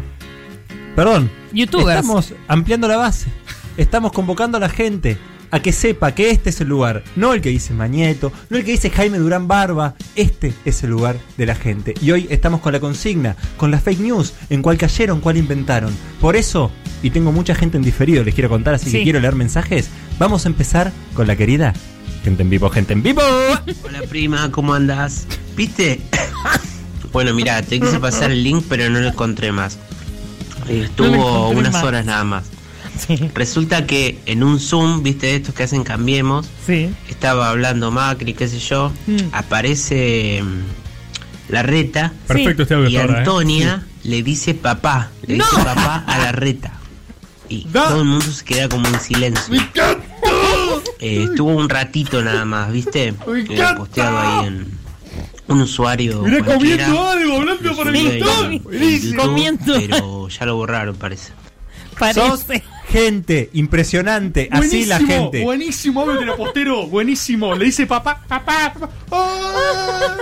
Perdón. 0.96 1.30
Youtubers. 1.52 2.00
Estamos 2.00 2.32
ampliando 2.48 2.88
la 2.88 2.96
base. 2.96 3.26
Estamos 3.76 4.12
convocando 4.12 4.56
a 4.58 4.60
la 4.60 4.68
gente 4.68 5.16
a 5.52 5.60
que 5.60 5.70
sepa 5.70 6.14
que 6.14 6.30
este 6.30 6.50
es 6.50 6.60
el 6.62 6.68
lugar. 6.68 7.04
No 7.14 7.34
el 7.34 7.40
que 7.42 7.50
dice 7.50 7.74
Mañeto, 7.74 8.32
no 8.48 8.56
el 8.56 8.64
que 8.64 8.72
dice 8.72 8.90
Jaime 8.90 9.18
Durán 9.18 9.46
Barba. 9.46 9.94
Este 10.16 10.52
es 10.64 10.82
el 10.82 10.90
lugar 10.90 11.16
de 11.36 11.46
la 11.46 11.54
gente. 11.54 11.94
Y 12.00 12.10
hoy 12.10 12.26
estamos 12.30 12.60
con 12.60 12.72
la 12.72 12.80
consigna, 12.80 13.36
con 13.58 13.70
la 13.70 13.78
fake 13.78 14.00
news, 14.00 14.32
en 14.50 14.62
cuál 14.62 14.78
cayeron, 14.78 15.20
cuál 15.20 15.36
inventaron. 15.36 15.94
Por 16.20 16.36
eso, 16.36 16.72
y 17.02 17.10
tengo 17.10 17.32
mucha 17.32 17.54
gente 17.54 17.76
en 17.76 17.84
diferido, 17.84 18.24
les 18.24 18.34
quiero 18.34 18.48
contar, 18.48 18.74
así 18.74 18.90
que 18.90 19.02
quiero 19.04 19.20
leer 19.20 19.34
mensajes. 19.34 19.90
Vamos 20.18 20.46
a 20.46 20.48
empezar 20.48 20.90
con 21.14 21.26
la 21.26 21.36
querida 21.36 21.74
Gente 22.24 22.42
en 22.42 22.50
Vivo, 22.50 22.70
Gente 22.70 22.94
en 22.94 23.02
Vivo. 23.02 23.20
Hola 23.84 24.02
prima, 24.08 24.50
¿cómo 24.50 24.72
andas? 24.72 25.26
¿Viste? 25.54 26.00
bueno, 27.12 27.34
mira, 27.34 27.60
te 27.60 27.78
quise 27.78 27.98
pasar 27.98 28.30
el 28.30 28.42
link, 28.42 28.64
pero 28.70 28.88
no 28.88 29.00
lo 29.00 29.08
encontré 29.08 29.52
más. 29.52 29.78
Estuvo 30.68 31.08
No 31.08 31.16
lo 31.16 31.26
encontré 31.26 31.58
unas 31.58 31.72
más. 31.74 31.84
horas 31.84 32.06
nada 32.06 32.24
más. 32.24 32.44
Resulta 33.34 33.86
que 33.86 34.18
en 34.26 34.42
un 34.44 34.60
Zoom, 34.60 35.02
viste, 35.02 35.26
de 35.26 35.36
estos 35.36 35.54
que 35.54 35.62
hacen 35.64 35.82
cambiemos, 35.84 36.48
estaba 37.08 37.48
hablando 37.50 37.90
Macri, 37.90 38.34
qué 38.34 38.48
sé 38.48 38.58
yo, 38.58 38.92
Mm. 39.06 39.16
aparece 39.32 40.42
mm, 40.42 41.52
la 41.52 41.62
reta 41.62 42.12
Perfecto 42.26 42.62
este 42.62 42.74
audio 42.74 42.88
y 42.88 42.96
¿eh? 42.96 43.00
Antonia 43.00 43.86
le 44.04 44.22
dice 44.22 44.54
papá, 44.54 45.10
le 45.26 45.34
dice 45.34 45.56
papá 45.64 46.04
a 46.06 46.18
la 46.18 46.32
reta. 46.32 46.72
Y 47.48 47.64
todo 47.72 48.00
el 48.00 48.06
mundo 48.06 48.26
se 48.26 48.44
queda 48.44 48.68
como 48.68 48.86
en 48.88 49.00
silencio. 49.00 49.54
Eh, 51.00 51.24
estuvo 51.28 51.50
un 51.50 51.68
ratito 51.68 52.22
nada 52.22 52.44
más, 52.44 52.70
¿viste? 52.72 53.08
Eh, 53.08 53.14
posteado 53.76 54.18
ahí 54.18 54.46
en 54.46 54.66
un 55.48 55.60
usuario. 55.60 56.22
Mirá 56.22 56.44
comiendo 56.44 57.02
algo, 57.08 57.36
hablando 57.38 57.62
Lo 57.70 57.76
por 57.76 57.88
el 57.88 57.96
en 57.96 58.62
Buenísimo. 58.62 59.36
YouTube, 59.36 59.58
Pero 59.88 60.28
ya 60.28 60.46
lo 60.46 60.56
borraron, 60.56 60.94
parece. 60.96 61.32
Sos 62.12 62.46
gente, 62.88 63.50
impresionante. 63.52 64.48
Así 64.50 64.86
la 64.86 64.98
gente. 64.98 65.42
Buenísimo 65.42 66.06
de 66.06 66.26
postero. 66.32 66.86
Buenísimo. 66.86 67.54
Le 67.54 67.66
dice 67.66 67.86
papá, 67.86 68.22
papá, 68.28 68.72
papá. 68.78 68.90
¡Ah! 69.10 70.16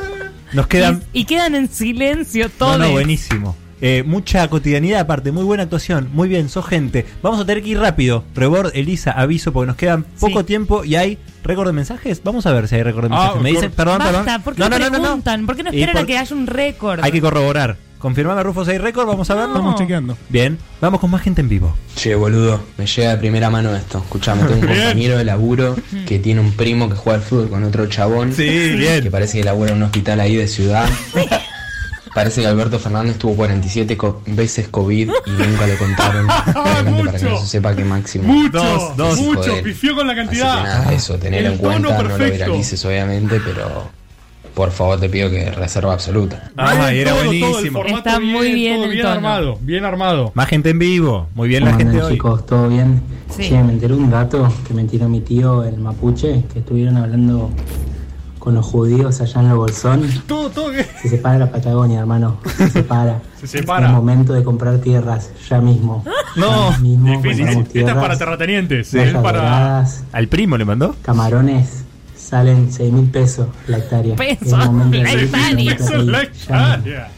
Nos 0.52 0.66
quedan 0.66 1.02
Y 1.12 1.24
quedan 1.24 1.54
en 1.54 1.68
silencio 1.68 2.44
No, 2.46 2.50
todos. 2.58 2.78
no, 2.78 2.90
buenísimo. 2.90 3.56
Eh, 3.82 4.02
mucha 4.04 4.46
cotidianidad 4.48 5.00
aparte, 5.00 5.32
muy 5.32 5.42
buena 5.42 5.62
actuación, 5.62 6.10
muy 6.12 6.28
bien, 6.28 6.50
sos 6.50 6.66
gente. 6.66 7.06
Vamos 7.22 7.40
a 7.40 7.46
tener 7.46 7.62
que 7.62 7.70
ir 7.70 7.78
rápido. 7.78 8.24
Rebord, 8.34 8.72
Elisa, 8.74 9.10
aviso 9.12 9.52
porque 9.54 9.68
nos 9.68 9.76
quedan 9.76 10.04
poco 10.20 10.44
tiempo 10.44 10.84
y 10.84 10.96
hay 10.96 11.16
récord 11.42 11.66
de 11.68 11.72
mensajes. 11.72 12.20
Vamos 12.22 12.44
a 12.44 12.52
ver 12.52 12.68
si 12.68 12.74
hay 12.74 12.82
récord 12.82 13.08
de 13.08 13.14
Ah, 13.16 13.18
mensajes. 13.36 13.42
Me 13.42 13.48
cor- 13.52 13.56
dicen, 13.62 13.72
perdón, 13.74 13.98
Basta, 14.00 14.12
perdón. 14.12 14.42
¿por 14.42 14.54
qué 14.54 14.60
no, 14.60 15.00
preguntan? 15.00 15.46
¿Por 15.46 15.56
qué 15.56 15.62
no 15.62 15.72
Y 15.72 15.76
esperan 15.80 15.92
por- 15.94 16.02
a 16.02 16.06
que 16.06 16.18
haya 16.18 16.36
un 16.36 16.46
récord? 16.46 17.00
Hay 17.02 17.10
que 17.12 17.20
corroborar. 17.22 17.76
Confirmame 18.00 18.42
Rufo 18.42 18.64
si 18.64 18.70
hay 18.72 18.78
récord, 18.78 19.06
vamos 19.06 19.30
a 19.30 19.34
verlo. 19.34 19.54
Estamos 19.56 19.74
chequeando. 19.76 20.16
Bien, 20.30 20.58
vamos 20.80 20.98
con 21.00 21.10
más 21.10 21.20
gente 21.22 21.42
en 21.42 21.48
vivo. 21.48 21.76
Che, 21.94 22.14
boludo, 22.14 22.58
me 22.78 22.86
llega 22.86 23.10
de 23.10 23.16
primera 23.18 23.50
mano 23.50 23.76
esto. 23.76 23.98
Escuchame, 23.98 24.42
tengo 24.44 24.54
un 24.54 24.60
Bien. 24.66 24.78
compañero 24.78 25.18
de 25.18 25.24
laburo 25.24 25.76
que 26.06 26.18
tiene 26.18 26.40
un 26.40 26.52
primo 26.52 26.88
que 26.88 26.96
juega 26.96 27.18
al 27.18 27.24
fútbol 27.24 27.50
con 27.50 27.62
otro 27.62 27.86
chabón. 27.86 28.32
Sí, 28.32 28.48
bien. 28.76 29.02
Que 29.02 29.10
parece 29.10 29.38
que 29.38 29.44
labura 29.44 29.70
en 29.72 29.76
un 29.76 29.82
hospital 29.84 30.18
ahí 30.20 30.34
de 30.34 30.48
ciudad. 30.48 30.88
Parece 32.14 32.40
que 32.40 32.46
Alberto 32.48 32.78
Fernández 32.80 33.18
tuvo 33.18 33.36
47 33.36 33.96
co- 33.96 34.20
veces 34.26 34.66
COVID 34.68 35.10
y 35.26 35.30
nunca 35.30 35.66
le 35.66 35.76
contaron. 35.76 36.26
Obviamente 36.56 37.04
para 37.04 37.18
que 37.18 37.24
no 37.26 37.38
se 37.40 37.46
sepa 37.46 37.76
que 37.76 37.84
máximo. 37.84 38.24
Mucho, 38.24 38.58
Dos, 38.58 38.96
dos. 38.96 39.20
mucho. 39.20 39.62
Pifió 39.62 39.94
con 39.94 40.08
la 40.08 40.14
Así 40.14 40.22
que 40.22 40.26
cantidad. 40.40 40.62
nada, 40.64 40.92
eso, 40.92 41.18
tener 41.18 41.44
en 41.44 41.58
cuenta, 41.58 42.02
no 42.02 42.02
lo 42.02 42.16
viralices 42.18 42.84
obviamente, 42.84 43.40
pero 43.44 43.90
por 44.60 44.72
favor 44.72 45.00
te 45.00 45.08
pido 45.08 45.30
que 45.30 45.50
reserva 45.52 45.94
absoluta. 45.94 46.50
Ah, 46.54 46.74
Bien, 46.90 47.00
era 47.00 47.10
todo, 47.12 47.20
todo 47.22 47.32
el 47.32 47.40
buenísimo. 47.40 47.78
formato 47.78 47.96
Está 48.10 48.20
muy 48.20 48.52
bien 48.52 48.74
todo 48.74 48.84
el 48.84 48.90
bien 48.90 49.02
tono. 49.04 49.14
armado, 49.14 49.58
bien 49.62 49.84
armado. 49.86 50.32
Más 50.34 50.48
gente 50.48 50.68
en 50.68 50.78
vivo. 50.78 51.28
Muy 51.34 51.48
bien 51.48 51.64
la 51.64 51.70
¿Cómo 51.70 51.78
gente 51.78 52.02
hoy. 52.02 52.12
chicos? 52.12 52.44
¿Todo 52.44 52.68
bien? 52.68 53.00
Sí. 53.34 53.48
Che, 53.48 53.62
me 53.62 53.72
enteré 53.72 53.94
un 53.94 54.10
dato 54.10 54.52
que 54.68 54.74
me 54.74 54.84
tiró 54.84 55.08
mi 55.08 55.22
tío, 55.22 55.64
el 55.64 55.78
mapuche, 55.78 56.44
que 56.52 56.58
estuvieron 56.58 56.98
hablando 56.98 57.48
con 58.38 58.54
los 58.54 58.66
judíos 58.66 59.18
allá 59.22 59.40
en 59.40 59.46
el 59.48 59.54
Bolsón. 59.54 60.02
Todo, 60.26 60.50
todo 60.50 60.70
que. 60.72 60.84
Se 61.00 61.08
separa 61.08 61.38
la 61.38 61.50
Patagonia, 61.50 62.00
hermano. 62.00 62.38
Se 62.58 62.68
separa. 62.70 63.22
Se 63.40 63.46
separa. 63.46 63.86
Es 63.86 63.92
momento 63.94 64.34
de 64.34 64.42
comprar 64.44 64.76
tierras, 64.78 65.30
ya 65.48 65.58
mismo. 65.60 66.04
No, 66.36 66.70
Ya 66.72 66.78
mismo 66.80 67.20
difícil. 67.22 67.66
Esta 67.72 67.92
es 67.92 67.96
para 67.96 68.18
terratenientes. 68.18 68.92
Es 68.92 69.14
para. 69.14 69.38
doradas, 69.38 70.04
¿Al 70.12 70.28
primo 70.28 70.58
le 70.58 70.66
mandó? 70.66 70.94
camarones, 71.02 71.84
salen 72.30 72.72
6 72.72 72.92
mil 72.92 73.10
pesos 73.10 73.48
la 73.66 73.78
hectárea. 73.78 74.14
Pesos, 74.16 74.50
la 74.92 75.12
hectárea. 75.22 76.22
hectárea. 76.22 77.10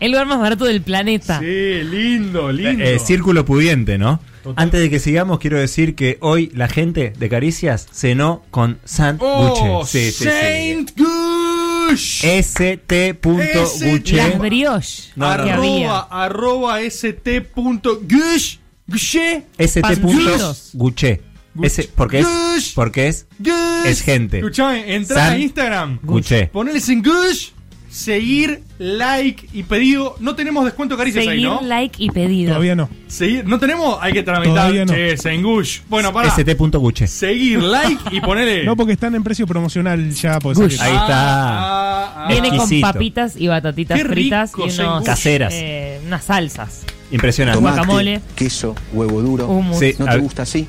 El 0.00 0.10
lugar 0.12 0.26
más 0.26 0.38
barato 0.38 0.64
del 0.64 0.80
planeta. 0.82 1.40
Sí, 1.40 1.82
lindo, 1.82 2.52
lindo. 2.52 2.84
Eh, 2.84 2.98
círculo 2.98 3.44
pudiente, 3.44 3.98
¿no? 3.98 4.20
Total. 4.42 4.62
Antes 4.62 4.80
de 4.80 4.90
que 4.90 4.98
sigamos, 4.98 5.38
quiero 5.38 5.58
decir 5.58 5.94
que 5.94 6.18
hoy 6.20 6.50
la 6.54 6.68
gente 6.68 7.12
de 7.18 7.28
Caricias 7.28 7.86
cenó 7.90 8.42
con 8.50 8.78
sándwiches. 8.84 9.62
Oh, 9.64 9.84
Sí, 9.86 10.12
sí, 10.12 10.24
sí. 10.24 10.24
Saint 10.24 10.90
Gush. 10.96 12.24
st.guche. 12.24 14.16
Las 14.16 14.38
brioche 14.38 15.12
No, 15.16 15.36
no, 15.36 15.44
que 15.44 15.50
no. 15.50 15.56
Arroba, 15.56 16.08
arroba 16.10 16.80
st.gush. 16.82 18.56
Gushé. 18.86 19.44
st.guche. 19.58 21.20
Ese, 21.62 21.88
porque 21.94 22.20
es, 22.20 22.26
Gush. 22.26 22.74
porque 22.74 23.08
es, 23.08 23.26
Gush. 23.38 23.86
es 23.86 24.00
gente. 24.02 24.38
Escuchame, 24.38 24.94
entra 24.94 25.28
a 25.30 25.38
Instagram. 25.38 26.00
Guche. 26.02 26.46
Poneles 26.46 26.88
en 26.88 27.02
Gush. 27.02 27.50
Seguir, 27.88 28.60
like 28.78 29.46
y 29.52 29.62
pedido. 29.62 30.16
No 30.18 30.34
tenemos 30.34 30.64
descuento 30.64 30.96
caricias 30.96 31.22
ahí, 31.28 31.34
Seguir, 31.36 31.46
¿no? 31.48 31.60
like 31.62 32.02
y 32.02 32.10
pedido. 32.10 32.48
Todavía 32.48 32.74
no. 32.74 32.88
Seguir, 33.06 33.46
no 33.46 33.60
tenemos, 33.60 33.98
hay 34.00 34.12
que 34.12 34.24
tramitar. 34.24 34.52
Todavía 34.72 34.84
no. 34.84 34.92
Che, 34.92 35.14
en 35.32 35.42
Gush. 35.44 35.82
Bueno, 35.88 36.12
para. 36.12 36.26
st.guche. 36.28 37.06
Seguir, 37.06 37.62
like 37.62 38.02
y 38.10 38.20
ponele. 38.20 38.64
No, 38.64 38.74
porque 38.76 38.94
están 38.94 39.14
en 39.14 39.22
precio 39.22 39.46
promocional 39.46 40.10
ya. 40.10 40.40
Pues, 40.40 40.58
Gush. 40.58 40.80
Ahí 40.80 40.90
está. 40.92 41.06
Ah, 41.08 42.24
ah, 42.24 42.26
Viene 42.28 42.48
Exquisito. 42.48 42.84
con 42.84 42.92
papitas 42.94 43.36
y 43.36 43.46
batatitas 43.46 43.96
Qué 43.96 44.02
rico, 44.02 44.12
fritas 44.14 44.52
y 44.58 44.80
unos, 44.80 44.98
Gush. 44.98 45.06
Caseras. 45.06 45.54
eh, 45.54 46.00
unas 46.04 46.24
salsas. 46.24 46.84
Impresionante. 47.12 47.58
Tomate. 47.58 47.76
Guacamole. 47.76 48.20
queso, 48.34 48.74
huevo 48.92 49.22
duro. 49.22 49.46
Hummus. 49.46 49.78
Sí, 49.78 49.94
¿No 50.00 50.06
te 50.06 50.18
gusta 50.18 50.42
así? 50.42 50.66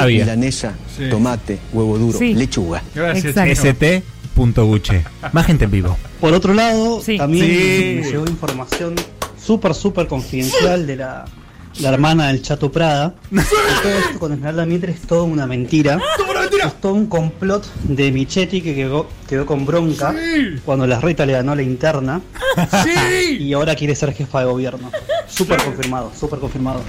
Había. 0.00 0.24
Milanesa, 0.24 0.74
Sí. 0.96 1.04
tomate, 1.10 1.58
huevo 1.72 1.98
duro, 1.98 2.18
Sí. 2.18 2.34
lechuga. 2.34 2.82
Gracias. 2.94 3.36
Exacto. 3.36 3.52
st.guche. 4.34 5.04
Más 5.32 5.46
gente 5.46 5.64
en 5.64 5.70
vivo. 5.70 5.96
Por 6.20 6.32
otro 6.34 6.54
lado, 6.54 7.00
Sí. 7.00 7.16
también 7.18 7.46
Sí. 7.46 8.00
me 8.02 8.10
llegó 8.10 8.24
información 8.26 8.94
súper, 9.42 9.74
súper 9.74 10.06
confidencial 10.06 10.86
de 10.86 10.96
la, 10.96 11.24
la 11.80 11.88
hermana 11.88 12.28
del 12.28 12.42
Chato 12.42 12.70
Prada. 12.72 13.14
Todo 13.30 13.98
esto 13.98 14.18
con 14.18 14.32
Esmeralda 14.32 14.64
Mitre 14.66 14.92
es 14.92 15.00
toda 15.02 15.22
una 15.24 15.46
mentira. 15.46 15.98
Es 16.64 16.74
todo 16.80 16.94
un 16.94 17.06
complot 17.06 17.64
de 17.84 18.12
Michetti 18.12 18.60
que 18.60 18.74
quedó, 18.74 19.08
quedó 19.28 19.46
con 19.46 19.66
bronca 19.66 20.12
Sí. 20.12 20.60
cuando 20.64 20.86
la 20.86 21.00
reta 21.00 21.26
le 21.26 21.32
ganó 21.32 21.54
la 21.56 21.62
interna 21.62 22.20
Sí. 22.84 23.36
y 23.40 23.52
ahora 23.52 23.74
quiere 23.74 23.94
ser 23.96 24.12
jefa 24.12 24.40
de 24.40 24.44
gobierno. 24.46 24.90
Súper 25.26 25.60
confirmado, 25.62 26.12
súper 26.18 26.38
confirmado. 26.38 26.82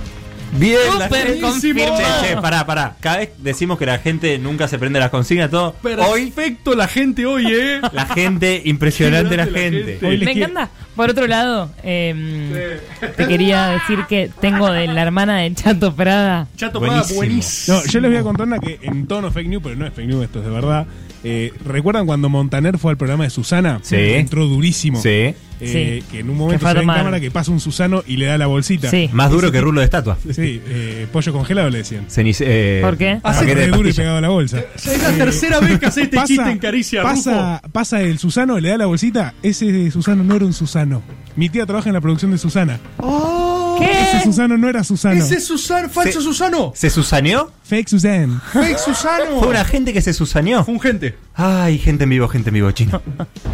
Bien, 0.58 0.78
la 1.00 1.06
Súper 1.06 1.28
gente. 1.28 1.42
confirmado. 1.42 1.98
Che, 1.98 2.28
che, 2.28 2.36
pará, 2.42 2.66
pará. 2.66 2.96
Cada 3.00 3.18
vez 3.18 3.30
decimos 3.40 3.78
que 3.78 3.86
la 3.86 3.98
gente 4.00 4.38
nunca 4.40 4.68
se 4.68 4.78
prende 4.80 5.00
las 5.00 5.10
consignas, 5.10 5.50
todo. 5.50 5.76
Hoy, 6.10 6.32
Perfecto 6.32 6.76
la 6.76 6.88
gente 6.88 7.26
hoy, 7.26 7.48
¿eh? 7.50 7.82
la 7.92 8.06
gente, 8.08 8.62
impresionante 8.66 9.36
la 9.38 9.46
gente. 9.48 10.00
Hoy 10.06 10.18
Me 10.20 10.34
quiero- 10.34 10.52
encanta. 10.52 10.70
Por 10.96 11.10
otro 11.10 11.26
lado, 11.26 11.72
eh, 11.84 12.80
te 13.18 13.28
quería 13.28 13.68
decir 13.70 14.00
que 14.08 14.30
tengo 14.40 14.72
de 14.72 14.86
la 14.88 15.02
hermana 15.02 15.38
de 15.40 15.54
Chato 15.56 15.96
Prada. 15.96 16.48
Chato 16.56 16.80
Prada, 16.80 16.98
Buenísimo. 16.98 17.18
buenísimo. 17.18 17.78
No, 17.78 17.86
yo 17.86 18.00
les 18.00 18.12
voy 18.12 18.20
a 18.20 18.24
contar 18.24 18.48
una 18.48 18.60
que 18.60 18.80
en 18.84 19.08
tono 19.08 19.32
fake 19.32 19.48
news, 19.48 19.64
pero 19.64 19.76
no 19.76 19.88
es 19.88 19.94
fake 19.94 20.08
news, 20.08 20.24
esto 20.26 20.40
es 20.40 20.46
de 20.46 20.52
verdad. 20.52 20.86
Eh, 21.24 21.52
¿Recuerdan 21.66 22.06
cuando 22.06 22.30
Montaner 22.30 22.78
fue 22.78 22.92
al 22.92 22.98
programa 22.98 23.24
de 23.24 23.30
Susana? 23.32 23.80
Sí. 23.82 23.96
Entró 23.96 24.46
durísimo. 24.46 25.02
Sí. 25.02 25.34
Eh, 25.64 26.02
Sí. 26.04 26.08
Que 26.12 26.20
en 26.20 26.30
un 26.30 26.38
momento 26.38 26.66
Que 26.66 26.68
se 26.72 26.74
ve 26.76 26.82
en 26.82 26.88
cámara 26.88 27.20
que 27.20 27.32
pasa 27.32 27.52
un 27.52 27.60
Susano 27.60 28.04
y 28.06 28.18
le 28.18 28.26
da 28.28 28.38
la 28.38 28.48
bolsita. 28.48 28.90
Sí. 28.90 29.10
Más 29.14 29.32
duro 29.32 29.52
que 29.52 29.62
rulo 29.62 29.80
de 29.80 29.86
estatua. 29.86 30.18
Sí, 30.24 30.62
eh, 30.68 31.08
pollo 31.12 31.32
congelado 31.34 31.70
le 31.70 31.80
decían. 31.80 32.06
Cenice- 32.10 32.46
eh, 32.48 32.82
¿Por 32.84 32.98
qué? 32.98 33.20
Re 33.24 33.56
de 33.56 33.68
duro 33.68 33.88
y 33.90 33.94
pegado 33.94 34.18
a 34.18 34.22
la 34.22 34.30
bolsa. 34.30 34.60
Es 34.76 35.02
la 35.02 35.12
tercera 35.12 35.60
vez 35.60 35.80
que 35.80 35.86
hace 35.86 36.02
este 36.04 36.16
Pasa- 36.16 36.28
chiste 36.28 36.50
en 36.50 36.58
Caricia, 36.60 37.04
pasa, 37.04 37.62
pasa 37.72 38.02
el 38.02 38.20
Susano, 38.20 38.60
le 38.60 38.70
da 38.70 38.78
la 38.78 38.86
bolsita. 38.86 39.34
Ese 39.44 39.72
de 39.72 39.90
Susano 39.92 40.24
no 40.24 40.36
era 40.36 40.46
un 40.46 40.54
Susano. 40.54 41.02
Mi 41.36 41.50
tía 41.50 41.66
trabaja 41.66 41.90
en 41.90 41.94
la 41.96 42.02
producción 42.02 42.32
de 42.32 42.38
Susana. 42.38 42.80
Rufo. 43.00 43.80
Ese 43.82 44.24
Susano 44.24 44.58
no 44.58 44.70
era 44.70 44.84
Susano. 44.84 45.24
Ese 45.24 45.36
es 45.36 45.46
Susano, 45.48 45.90
falso 45.90 46.20
Se- 46.20 46.26
Susano. 46.26 46.72
¿Se 46.76 46.90
susaneó? 46.90 47.52
Fake 47.64 47.88
Susan. 47.90 48.42
Fake 48.52 48.78
Susano. 48.78 49.40
Fue 49.40 49.48
una 49.48 49.66
gente 49.66 49.94
que 49.94 50.02
se 50.02 50.14
susaneó. 50.14 50.64
Fue 50.64 50.74
un 50.74 50.80
gente. 50.80 51.16
Ay, 51.36 51.80
gente 51.80 52.04
en 52.04 52.12
vivo, 52.12 52.28
gente 52.28 52.50
en 52.50 52.54
vivo, 52.54 52.72
chino. 52.72 53.02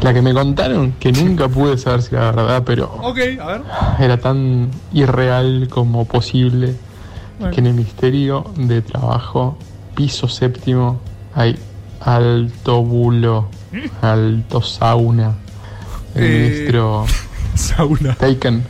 La 0.01 0.13
que 0.13 0.21
me 0.21 0.33
contaron, 0.33 0.93
que 0.99 1.11
nunca 1.13 1.47
pude 1.47 1.77
saber 1.77 2.01
si 2.01 2.13
era 2.15 2.31
verdad, 2.31 2.63
pero 2.65 2.93
Ok, 3.01 3.19
a 3.41 3.45
ver. 3.47 3.61
era 3.99 4.17
tan 4.17 4.69
irreal 4.93 5.67
como 5.69 6.05
posible 6.05 6.75
que 7.53 7.59
en 7.61 7.67
el 7.67 7.73
Ministerio 7.73 8.51
de 8.57 8.81
Trabajo, 8.81 9.57
piso 9.95 10.27
séptimo, 10.27 10.99
hay 11.33 11.57
alto 12.01 12.83
bulo, 12.83 13.47
alto 14.01 14.61
sauna. 14.61 15.35
El 16.15 16.23
Eh, 16.23 16.49
ministro 16.49 17.05
sauna. 17.55 18.13
Taken 18.15 18.65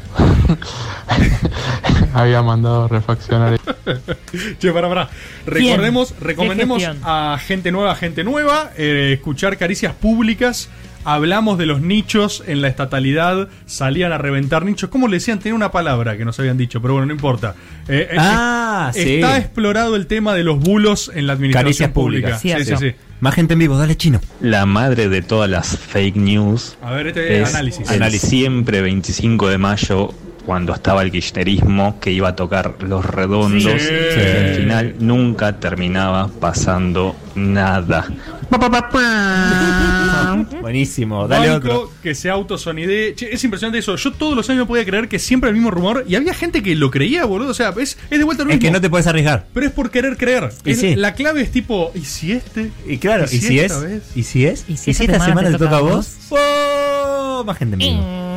había 2.14 2.42
mandado 2.42 2.88
refaccionar. 2.88 3.60
Che, 4.60 4.72
para, 4.72 4.88
para. 4.88 5.10
Recordemos, 5.46 6.12
¿Qué 6.14 6.26
recomendemos 6.26 6.84
a 7.04 7.40
gente 7.46 7.72
nueva, 7.72 7.96
gente 7.96 8.24
nueva, 8.24 8.72
eh, 8.78 9.12
escuchar 9.14 9.58
caricias 9.58 9.94
públicas. 9.94 10.70
Hablamos 11.06 11.58
de 11.58 11.66
los 11.66 11.82
nichos 11.82 12.44
en 12.46 12.62
la 12.62 12.68
estatalidad, 12.68 13.48
salían 13.66 14.12
a 14.12 14.18
reventar 14.18 14.66
nichos. 14.66 14.90
¿Cómo 14.90 15.08
le 15.08 15.16
decían? 15.16 15.40
Tenía 15.40 15.56
una 15.56 15.72
palabra 15.72 16.18
que 16.18 16.26
nos 16.26 16.38
habían 16.40 16.58
dicho, 16.58 16.82
pero 16.82 16.94
bueno, 16.96 17.08
no 17.08 17.14
importa. 17.14 17.56
Eh, 17.88 18.10
eh, 18.12 18.16
Ah, 18.20 18.92
eh, 18.94 19.04
sí. 19.04 19.16
Está 19.16 19.38
explorado 19.38 19.96
el 19.96 20.08
tema 20.08 20.34
de 20.36 20.44
los 20.44 20.60
bulos 20.60 21.10
en 21.16 21.26
la 21.26 21.34
administración 21.34 21.64
Caricias 21.66 21.92
pública. 21.92 22.38
públicas. 22.38 22.66
Sí, 22.66 22.76
sí, 22.76 22.90
sí. 22.92 22.96
Más 23.22 23.34
gente 23.34 23.54
en 23.54 23.60
vivo, 23.60 23.78
dale 23.78 23.96
chino. 23.96 24.20
La 24.42 24.66
madre 24.66 25.08
de 25.08 25.22
todas 25.22 25.50
las 25.50 25.78
fake 25.78 26.18
news 26.18 26.78
A 26.82 26.92
ver, 26.92 27.08
este 27.08 27.42
es 27.42 27.56
análisis. 27.56 27.90
el 27.90 28.12
siempre 28.20 28.82
25 28.82 29.48
de 29.48 29.58
mayo 29.58 30.14
cuando 30.50 30.74
estaba 30.74 31.04
el 31.04 31.12
kirchnerismo 31.12 32.00
que 32.00 32.12
iba 32.12 32.30
a 32.30 32.36
tocar 32.36 32.74
los 32.82 33.06
redondos 33.06 33.80
Sí. 33.80 33.94
y 33.94 34.20
al 34.20 34.56
final 34.56 34.96
nunca 34.98 35.60
terminaba 35.60 36.28
pasando 36.40 37.16
nada. 37.36 38.08
Buenísimo, 40.62 41.28
dale 41.28 41.50
Banco 41.50 41.68
otro. 41.68 41.92
que 42.02 42.16
se 42.16 42.32
autosonidee. 42.32 43.14
Che, 43.14 43.32
es 43.32 43.44
impresionante 43.44 43.78
eso. 43.78 43.96
Yo 43.96 44.12
todos 44.12 44.36
los 44.36 44.50
años 44.50 44.62
no 44.62 44.68
podía 44.68 44.84
creer 44.86 45.08
que 45.08 45.20
siempre 45.20 45.52
el 45.52 45.56
mismo 45.56 45.70
rumor. 45.70 46.04
Y 46.08 46.16
había 46.16 46.34
gente 46.34 46.64
que 46.64 46.76
lo 46.76 46.90
creía, 46.90 47.26
boludo. 47.26 47.52
O 47.52 47.54
sea, 47.54 47.72
es, 47.80 48.00
es 48.10 48.18
de 48.18 48.24
vuelta 48.24 48.44
lo 48.44 48.50
Es 48.50 48.56
mismo. 48.56 48.68
que 48.68 48.72
no 48.72 48.82
te 48.82 48.90
puedes 48.90 49.06
arriesgar. 49.06 49.46
Pero 49.54 49.68
es 49.68 49.72
por 49.72 49.92
querer 49.92 50.18
creer. 50.18 50.50
Y 50.66 50.72
Es- 50.72 50.80
sí. 50.80 50.96
La 50.96 51.14
clave 51.14 51.42
es 51.42 51.52
tipo, 51.52 51.92
¿y 51.94 52.02
si 52.02 52.32
este? 52.32 52.72
Y 52.88 52.98
claro, 52.98 53.26
¿y 53.26 53.40
si 53.40 53.60
es? 53.60 53.72
esta 53.72 53.86
vez? 53.86 54.02
¿Y 54.16 54.24
si 54.24 54.46
es? 54.48 54.66
¿Y 54.68 54.78
si 54.78 54.90
¿Y 54.90 54.92
esta 54.94 55.04
si 55.04 55.12
esta 55.12 55.14
semana 55.14 55.26
semana 55.28 55.48
te 55.50 55.54
te 55.54 55.60
toca 55.64 55.78
a 55.78 55.80
toca 55.80 55.92
a 55.92 55.96
vos? 55.96 56.18
¡Oh! 56.32 57.44
Más 57.46 57.56
gente 57.58 57.76
en 57.76 57.80
vivo. 57.80 58.29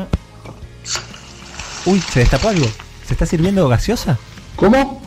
Uy, 1.84 2.00
¿se 2.00 2.20
destapó 2.20 2.48
algo? 2.48 2.66
¿Se 3.06 3.14
está 3.14 3.26
sirviendo 3.26 3.68
gaseosa? 3.68 4.18
¿Cómo? 4.56 5.02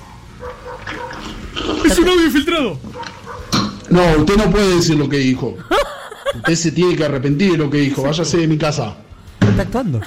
¡Es 1.85 1.97
un 1.99 2.07
audio 2.09 2.25
infiltrado! 2.25 2.79
No, 3.89 4.01
usted 4.17 4.35
no 4.37 4.49
puede 4.51 4.75
decir 4.75 4.97
lo 4.97 5.07
que 5.07 5.17
dijo. 5.17 5.55
Usted 6.35 6.55
se 6.55 6.71
tiene 6.71 6.95
que 6.95 7.05
arrepentir 7.05 7.51
de 7.53 7.57
lo 7.57 7.69
que 7.69 7.77
dijo. 7.77 8.03
Váyase 8.03 8.37
de 8.37 8.47
mi 8.47 8.57
casa. 8.57 8.97
Está 9.39 9.61
actuando. 9.61 10.01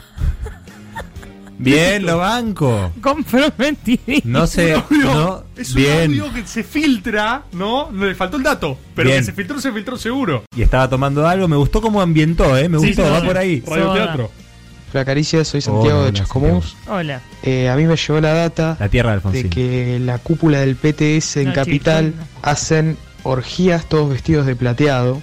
Bien, 1.61 2.05
lo 2.07 2.19
banco. 2.19 2.93
Comprometido. 3.01 4.01
No 4.25 4.47
sé, 4.47 4.77
Un 4.77 4.83
audio- 4.83 5.15
no, 5.15 5.45
es 5.57 5.71
un 5.71 5.75
bien. 5.77 6.11
audio 6.21 6.33
que 6.33 6.47
se 6.47 6.63
filtra, 6.63 7.43
¿no? 7.53 7.91
No 7.91 8.05
le 8.07 8.15
faltó 8.15 8.37
el 8.37 8.43
dato. 8.45 8.79
Pero 8.95 9.09
Bien. 9.09 9.21
que 9.21 9.25
se 9.27 9.33
filtró, 9.33 9.61
se 9.61 9.73
filtró 9.73 9.97
seguro. 9.97 10.45
Y 10.55 10.63
estaba 10.63 10.89
tomando 10.89 11.27
algo, 11.27 11.49
me 11.49 11.57
gustó 11.57 11.81
cómo 11.81 12.01
ambientó, 12.01 12.57
¿eh? 12.57 12.69
Me 12.69 12.79
gustó, 12.79 13.05
sí, 13.05 13.11
va 13.11 13.21
sí. 13.21 13.27
por 13.27 13.39
ahí. 13.39 13.63
Radioteatro. 13.67 14.25
Hola 14.27 14.48
Caricia, 14.93 15.45
soy 15.45 15.61
Santiago 15.61 15.99
Hola, 16.01 16.07
de 16.07 16.13
Chascomús. 16.15 16.77
Hola. 16.89 17.21
Eh, 17.43 17.69
a 17.69 17.77
mí 17.77 17.85
me 17.85 17.97
llegó 17.97 18.21
la 18.21 18.33
data 18.35 18.77
La 18.81 18.89
tierra 18.89 19.19
de 19.19 19.49
que 19.49 19.99
la 20.01 20.19
cúpula 20.19 20.61
del 20.61 20.77
PTS 20.77 21.37
en 21.39 21.49
No, 21.49 21.53
Capital 21.55 22.15
hacen 22.43 22.97
orgías 23.23 23.87
todos 23.89 24.11
vestidos 24.11 24.47
de 24.47 24.57
plateado. 24.57 25.23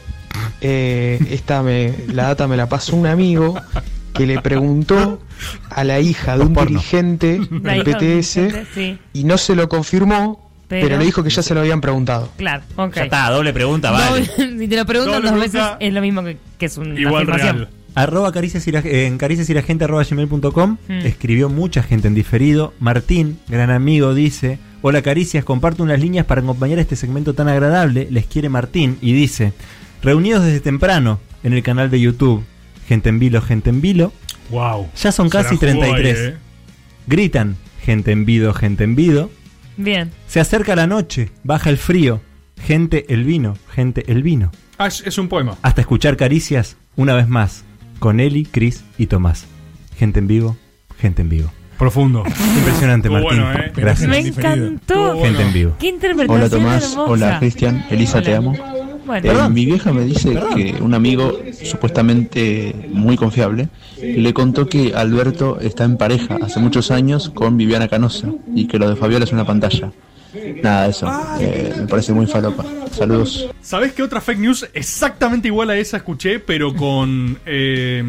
Eh, 0.61 1.19
esta 1.29 1.61
me, 1.63 1.93
la 2.13 2.23
data 2.23 2.47
me 2.47 2.57
la 2.57 2.67
pasó 2.69 2.95
un 2.95 3.07
amigo 3.07 3.55
que 4.13 4.25
le 4.25 4.39
preguntó 4.41 5.21
a 5.69 5.83
la 5.83 5.99
hija 5.99 6.37
de 6.37 6.43
un 6.43 6.53
Porno. 6.53 6.69
dirigente 6.69 7.39
del 7.49 7.83
PTS 7.83 7.99
dirigente, 8.35 8.65
sí. 8.73 8.99
y 9.13 9.23
no 9.25 9.37
se 9.37 9.55
lo 9.55 9.67
confirmó, 9.67 10.49
Pero- 10.67 10.87
pero, 10.87 10.97
le 10.99 11.05
dijo 11.05 11.23
que 11.23 11.29
ya 11.29 11.41
se 11.41 11.53
lo 11.53 11.59
habían 11.61 11.81
preguntado. 11.81 12.29
Claro, 12.37 12.63
ok. 12.77 12.95
Ya 12.95 13.03
está, 13.03 13.29
doble 13.29 13.51
pregunta, 13.53 13.91
vale. 13.91 14.25
Doble- 14.25 14.59
si 14.59 14.67
te 14.67 14.75
lo 14.77 14.85
preguntan 14.85 15.15
Doble 15.21 15.29
dos 15.31 15.39
pregunta. 15.39 15.69
veces, 15.71 15.87
es 15.87 15.93
lo 15.93 16.01
mismo 16.01 16.23
que, 16.23 16.37
que 16.57 16.65
es 16.65 16.77
una 16.77 16.99
Igual 16.99 17.23
afirmación. 17.23 17.55
real. 17.57 17.69
Arroba 17.95 18.31
caricias 18.33 18.67
en 18.67 19.17
cariciasyragente 19.17 19.85
arroba 19.85 20.03
gmail.com 20.03 20.77
Mm. 20.87 20.91
escribió 21.05 21.49
mucha 21.49 21.81
gente 21.81 22.07
en 22.09 22.13
diferido. 22.15 22.73
Martín, 22.79 23.39
gran 23.47 23.71
amigo, 23.71 24.13
dice: 24.13 24.59
Hola 24.81 25.01
Caricias, 25.01 25.45
comparto 25.45 25.81
unas 25.83 25.99
líneas 25.99 26.25
para 26.25 26.41
acompañar 26.41 26.77
este 26.79 26.95
segmento 26.97 27.33
tan 27.33 27.47
agradable. 27.47 28.07
Les 28.11 28.25
quiere 28.25 28.49
Martín 28.49 28.97
y 29.01 29.13
dice: 29.13 29.53
Reunidos 30.03 30.43
desde 30.43 30.59
temprano 30.59 31.19
en 31.43 31.53
el 31.53 31.63
canal 31.63 31.89
de 31.89 32.01
YouTube, 32.01 32.43
gente 32.87 33.09
en 33.09 33.17
vilo, 33.19 33.41
gente 33.41 33.69
en 33.69 33.79
vilo. 33.81 34.11
Wow. 34.51 34.89
Ya 35.01 35.11
son 35.11 35.29
casi 35.29 35.55
jugó 35.55 35.65
ahí, 35.65 35.79
33. 35.79 36.17
eh. 36.19 36.37
Gritan: 37.07 37.55
gente 37.81 38.11
en 38.11 38.25
vido, 38.25 38.53
gente 38.53 38.83
en 38.83 38.95
vido. 38.95 39.31
Bien. 39.77 40.11
Se 40.27 40.39
acerca 40.39 40.75
la 40.75 40.85
noche, 40.87 41.31
baja 41.43 41.69
el 41.69 41.77
frío. 41.77 42.21
Gente 42.61 43.05
el 43.13 43.23
vino, 43.23 43.57
gente 43.73 44.03
el 44.11 44.21
vino. 44.23 44.51
Ah, 44.77 44.87
es 44.87 45.17
un 45.17 45.27
poema. 45.27 45.57
Hasta 45.61 45.81
escuchar 45.81 46.17
caricias 46.17 46.77
una 46.95 47.13
vez 47.13 47.27
más 47.27 47.63
con 48.05 48.19
Eli, 48.19 48.45
Chris 48.45 48.83
y 48.99 49.07
Tomás. 49.07 49.47
Gente 49.97 50.19
en 50.19 50.27
vivo, 50.27 50.55
gente 50.99 51.23
en 51.23 51.29
vivo. 51.29 51.51
Profundo. 51.79 52.23
Impresionante, 52.55 53.07
Estuvo 53.07 53.19
Martín. 53.19 53.41
bueno, 53.41 53.59
eh. 53.59 53.71
Gracias. 53.75 54.07
Me 54.07 54.19
encantó. 54.19 55.23
Gente 55.23 55.41
en 55.41 55.53
vivo. 55.53 55.75
Qué 55.79 55.87
interpretación 55.87 56.39
Hola 56.39 56.49
Tomás, 56.51 56.91
hermosa. 56.91 57.11
hola 57.11 57.39
Cristian, 57.39 57.83
Elisa 57.89 58.21
te 58.21 58.35
amo. 58.35 58.53
Bueno. 59.07 59.45
Eh, 59.45 59.49
mi 59.49 59.65
vieja 59.65 59.91
me 59.91 60.03
dice 60.03 60.39
que 60.53 60.75
un 60.81 60.93
amigo 60.93 61.39
supuestamente 61.63 62.75
muy 62.93 63.17
confiable 63.17 63.69
le 63.99 64.33
contó 64.35 64.67
que 64.67 64.93
Alberto 64.93 65.59
está 65.59 65.83
en 65.83 65.97
pareja 65.97 66.37
hace 66.43 66.59
muchos 66.59 66.91
años 66.91 67.31
con 67.31 67.57
Viviana 67.57 67.87
Canosa 67.87 68.29
y 68.53 68.67
que 68.67 68.77
lo 68.77 68.87
de 68.87 68.97
Fabiola 68.97 69.25
es 69.25 69.31
una 69.31 69.47
pantalla. 69.47 69.91
Nada 70.61 70.83
de 70.83 70.89
eso, 70.89 71.11
eh, 71.39 71.73
me 71.77 71.87
parece 71.87 72.13
muy 72.13 72.25
falopa. 72.27 72.65
Saludos. 72.91 73.49
¿Sabés 73.61 73.93
qué 73.93 74.03
otra 74.03 74.21
fake 74.21 74.39
news 74.39 74.67
exactamente 74.73 75.47
igual 75.47 75.69
a 75.69 75.77
esa 75.77 75.97
escuché, 75.97 76.39
pero 76.39 76.73
con 76.73 77.37
eh, 77.45 78.03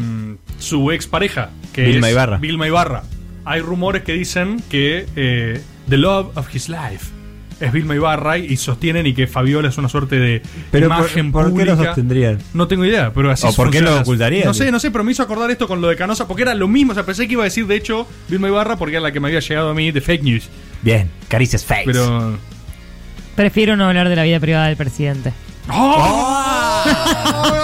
su 0.59 0.91
expareja? 0.91 1.49
Que 1.73 1.83
Vilma 1.83 2.07
es 2.07 2.13
Ibarra. 2.13 2.37
Vilma 2.37 2.67
Ibarra. 2.67 3.03
Hay 3.45 3.61
rumores 3.61 4.03
que 4.03 4.13
dicen 4.13 4.61
que 4.69 5.05
eh, 5.15 5.61
The 5.89 5.97
Love 5.97 6.37
of 6.37 6.53
His 6.53 6.69
Life 6.69 7.17
es 7.59 7.71
Vilma 7.71 7.95
Ibarra 7.95 8.37
y 8.37 8.55
sostienen 8.57 9.07
y 9.07 9.13
que 9.13 9.25
Fabiola 9.25 9.69
es 9.69 9.77
una 9.77 9.89
suerte 9.89 10.17
de 10.19 10.41
Pero 10.69 10.87
imagen 10.87 11.31
¿por, 11.31 11.43
por 11.43 11.51
qué 11.51 11.53
pública. 11.53 11.75
los 11.75 11.85
sostendrían? 11.85 12.37
No 12.53 12.67
tengo 12.67 12.85
idea, 12.85 13.11
pero 13.13 13.31
así 13.31 13.47
¿O 13.47 13.53
por 13.53 13.71
qué 13.71 13.81
lo 13.81 13.99
ocultarían? 13.99 14.45
No 14.45 14.53
sé, 14.53 14.71
no 14.71 14.79
sé, 14.79 14.91
pero 14.91 15.03
me 15.03 15.11
hizo 15.11 15.23
acordar 15.23 15.49
esto 15.49 15.67
con 15.67 15.81
lo 15.81 15.87
de 15.87 15.95
Canosa, 15.95 16.27
porque 16.27 16.43
era 16.43 16.53
lo 16.53 16.67
mismo. 16.67 16.91
O 16.91 16.95
sea, 16.95 17.03
pensé 17.05 17.25
que 17.25 17.33
iba 17.33 17.43
a 17.43 17.45
decir, 17.45 17.65
de 17.65 17.75
hecho, 17.75 18.07
Vilma 18.29 18.47
Ibarra, 18.47 18.75
porque 18.75 18.95
era 18.97 19.03
la 19.03 19.11
que 19.11 19.19
me 19.19 19.29
había 19.29 19.39
llegado 19.39 19.69
a 19.69 19.73
mí 19.73 19.91
de 19.91 20.01
fake 20.01 20.23
news. 20.23 20.49
Bien, 20.81 21.09
caricias 21.27 21.65
fakes. 21.65 21.85
Pero. 21.85 22.37
Prefiero 23.35 23.75
no 23.75 23.85
hablar 23.87 24.09
de 24.09 24.15
la 24.15 24.23
vida 24.23 24.39
privada 24.39 24.67
del 24.67 24.77
presidente. 24.77 25.31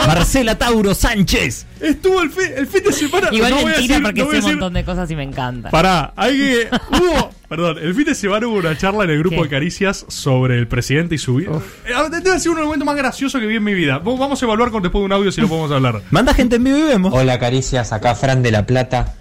Marcela 0.08 0.56
Tauro 0.58 0.94
Sánchez. 0.94 1.66
Estuvo 1.80 2.22
el 2.22 2.30
fin, 2.30 2.46
el 2.58 2.68
fin 2.68 2.84
de 2.84 2.92
semana. 2.92 3.30
Igual 3.32 3.50
no 3.52 3.56
voy 3.62 3.66
a 3.74 3.76
mentira 3.78 3.96
decir- 3.96 4.04
porque 4.04 4.20
no 4.22 4.26
sé 4.26 4.30
un 4.30 4.36
decir- 4.42 4.52
montón 4.54 4.74
de 4.74 4.84
cosas 4.86 5.10
y 5.12 5.16
me 5.16 5.24
encanta. 5.24 5.70
Pará, 5.70 6.14
hay 6.16 6.38
que. 6.38 6.68
Hubo. 6.92 7.32
Perdón, 7.50 7.78
el 7.82 7.94
fin 7.96 8.06
de 8.06 8.16
semana 8.16 8.48
hubo 8.48 8.58
una 8.58 8.78
charla 8.78 9.04
en 9.04 9.12
el 9.12 9.20
grupo 9.20 9.38
¿Qué? 9.38 9.44
de 9.44 9.50
Caricias 9.50 10.06
sobre 10.10 10.58
el 10.58 10.68
presidente 10.68 11.16
y 11.16 11.18
su 11.18 11.36
vida. 11.36 11.52
Eh, 11.86 11.94
Debe 12.24 12.40
ser 12.40 12.50
uno 12.52 12.58
de 12.60 12.62
los 12.64 12.68
momentos 12.68 12.86
más 12.86 12.96
graciosos 12.96 13.40
que 13.40 13.48
vi 13.48 13.56
en 13.58 13.64
mi 13.64 13.74
vida. 13.74 14.00
Vamos 14.00 14.20
vamos 14.20 14.42
a 14.42 14.46
evaluar 14.46 14.72
con 14.72 14.82
después 14.84 15.02
de 15.02 15.06
un 15.06 15.12
audio 15.14 15.32
si 15.32 15.40
lo 15.42 15.48
podemos 15.48 15.72
hablar. 15.72 16.02
Manda 16.12 16.34
gente 16.34 16.56
en 16.58 16.64
vivo 16.64 16.78
y 16.80 16.84
vemos. 16.84 17.14
Hola 17.14 17.40
Caricias, 17.40 17.94
acá 17.94 18.16
Fran 18.16 18.42
de 18.44 18.52
La 18.52 18.66
Plata. 18.66 19.16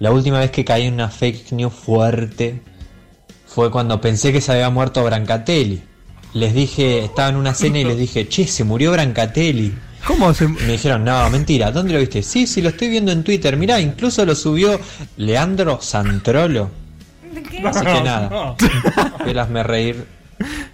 La 0.00 0.10
última 0.12 0.40
vez 0.40 0.50
que 0.50 0.64
caí 0.64 0.86
en 0.86 0.94
una 0.94 1.08
fake 1.08 1.52
news 1.52 1.72
fuerte 1.72 2.60
fue 3.54 3.70
cuando 3.70 4.00
pensé 4.00 4.32
que 4.32 4.40
se 4.40 4.50
había 4.50 4.68
muerto 4.68 5.04
Brancatelli. 5.04 5.80
Les 6.32 6.52
dije, 6.52 7.04
estaba 7.04 7.28
en 7.28 7.36
una 7.36 7.54
cena 7.54 7.78
y 7.78 7.84
les 7.84 7.96
dije, 7.96 8.28
che, 8.28 8.48
se 8.48 8.64
murió 8.64 8.90
Brancatelli. 8.90 9.72
¿Cómo 10.04 10.34
se.? 10.34 10.48
Me 10.48 10.72
dijeron, 10.72 11.04
no, 11.04 11.30
mentira, 11.30 11.70
¿dónde 11.70 11.94
lo 11.94 12.00
viste? 12.00 12.24
Sí, 12.24 12.48
sí, 12.48 12.60
lo 12.60 12.70
estoy 12.70 12.88
viendo 12.88 13.12
en 13.12 13.22
Twitter. 13.22 13.56
Mirá, 13.56 13.80
incluso 13.80 14.26
lo 14.26 14.34
subió 14.34 14.80
Leandro 15.18 15.78
Santrolo. 15.80 16.68
Así 17.64 17.84
que 17.84 18.02
nada, 18.02 18.56
me 19.50 19.62
reír. 19.62 20.04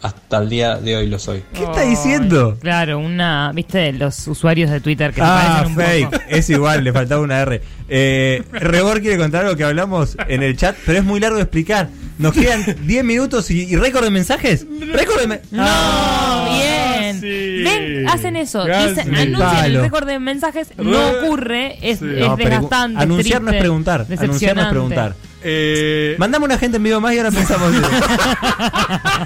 Hasta 0.03 0.39
el 0.39 0.49
día 0.49 0.77
de 0.77 0.97
hoy 0.97 1.07
lo 1.09 1.19
soy. 1.19 1.43
¿Qué 1.53 1.65
está 1.65 1.82
diciendo? 1.82 2.57
Claro, 2.61 2.99
una, 2.99 3.53
viste, 3.55 3.93
los 3.93 4.27
usuarios 4.28 4.70
de 4.70 4.81
Twitter 4.81 5.11
que 5.11 5.20
se 5.20 5.27
Ah, 5.27 5.65
parecen 5.65 5.66
un 5.69 5.77
fake. 5.85 6.11
poco. 6.11 6.23
Es 6.28 6.51
igual, 6.51 6.85
le 6.85 6.93
faltaba 6.93 7.20
una 7.20 7.41
R. 7.41 7.61
Eh, 7.89 8.43
Rebor 8.53 9.01
quiere 9.01 9.19
contar 9.19 9.45
algo 9.45 9.57
que 9.57 9.65
hablamos 9.65 10.16
en 10.28 10.43
el 10.43 10.57
chat, 10.57 10.77
pero 10.87 10.99
es 10.99 11.05
muy 11.05 11.20
largo 11.20 11.37
de 11.37 11.43
explicar. 11.43 11.89
Nos 12.19 12.32
quedan 12.35 12.65
10 12.87 13.05
minutos 13.05 13.51
y, 13.51 13.65
y 13.65 13.77
récord 13.77 14.05
de 14.05 14.11
mensajes. 14.11 14.66
Récord 14.93 15.20
de 15.20 15.27
me- 15.27 15.41
No, 15.51 16.45
bien. 16.53 17.20
Ven, 17.20 18.09
hacen 18.09 18.37
eso. 18.37 18.65
Dicen, 18.65 19.15
El 19.15 19.35
anuncian 19.35 19.65
el 19.66 19.81
récord 19.82 20.07
de 20.07 20.19
mensajes, 20.19 20.69
no 20.78 20.91
Re- 21.12 21.19
ocurre, 21.27 21.77
es, 21.82 22.01
es 22.01 22.01
No, 22.03 22.37
pregu- 22.37 22.37
desgastante. 22.37 23.03
Anunciar 23.03 23.43
no 23.43 23.49
es 23.49 23.53
triste, 23.53 23.61
preguntar. 23.61 24.07
Anunciar 24.19 24.57
no 24.57 24.62
es 24.62 24.69
preguntar. 24.69 25.15
Eh, 25.43 26.17
Mandame 26.19 26.45
una 26.45 26.59
gente 26.59 26.77
en 26.77 26.83
vivo 26.83 27.01
más 27.01 27.15
y 27.15 27.19
ahora 27.19 27.31
pensamos. 27.31 27.73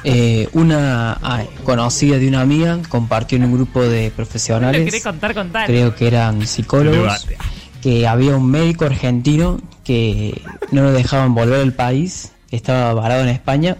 Eh, 0.02 0.48
una 0.52 1.18
ay, 1.22 1.48
conocida 1.64 2.18
de 2.18 2.28
una 2.28 2.40
amiga 2.42 2.78
compartió 2.88 3.36
en 3.36 3.44
un 3.44 3.54
grupo 3.54 3.82
de 3.82 4.08
¿Lo 4.08 4.14
profesionales, 4.14 4.84
querés 4.84 5.02
contar, 5.02 5.32
contar? 5.34 5.66
creo 5.66 5.94
que 5.94 6.06
eran 6.08 6.46
psicólogos, 6.46 7.24
Debate. 7.26 7.38
que 7.80 8.06
había 8.06 8.36
un 8.36 8.50
médico 8.50 8.84
argentino 8.84 9.60
que 9.84 10.42
no 10.72 10.82
lo 10.82 10.92
dejaban 10.92 11.34
volver 11.34 11.60
al 11.60 11.72
país, 11.72 12.32
que 12.50 12.56
estaba 12.56 12.92
varado 12.92 13.22
en 13.22 13.28
España 13.28 13.76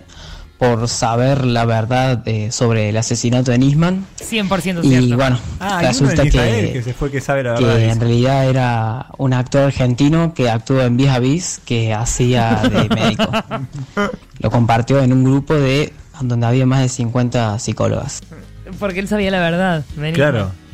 por 0.59 0.89
saber 0.89 1.45
la 1.45 1.65
verdad 1.65 2.23
eh, 2.27 2.51
sobre 2.53 2.89
el 2.89 2.97
asesinato 2.97 3.51
de 3.51 3.59
Nisman. 3.59 4.07
100% 4.21 4.85
Y 4.85 4.89
cierto. 4.89 5.17
bueno, 5.17 5.39
Ah, 5.61 5.81
resulta 5.83 6.23
que, 6.23 6.71
que 6.73 6.83
se 6.83 6.95
fue 6.95 7.11
que 7.11 7.21
sabe 7.21 7.43
la 7.43 7.57
que 7.57 7.89
en 7.91 8.01
realidad 8.01 8.49
era 8.49 9.07
un 9.19 9.33
actor 9.33 9.63
argentino 9.65 10.33
que 10.33 10.49
actuó 10.49 10.81
en 10.83 10.97
Vis 10.97 11.09
a 11.09 11.19
Vis, 11.19 11.61
que 11.65 11.93
hacía 11.93 12.63
de 12.63 12.89
médico. 12.95 13.31
Lo 14.39 14.51
compartió 14.51 15.03
en 15.03 15.13
un 15.13 15.25
grupo 15.25 15.55
de 15.55 15.93
donde 16.21 16.47
había 16.47 16.65
más 16.67 16.81
de 16.83 16.89
50 16.89 17.59
psicólogas. 17.59 18.21
Porque 18.79 19.01
él 19.01 19.09
sabía 19.09 19.31
la 19.31 19.41
verdad. 19.41 19.85
Vení. 19.97 20.17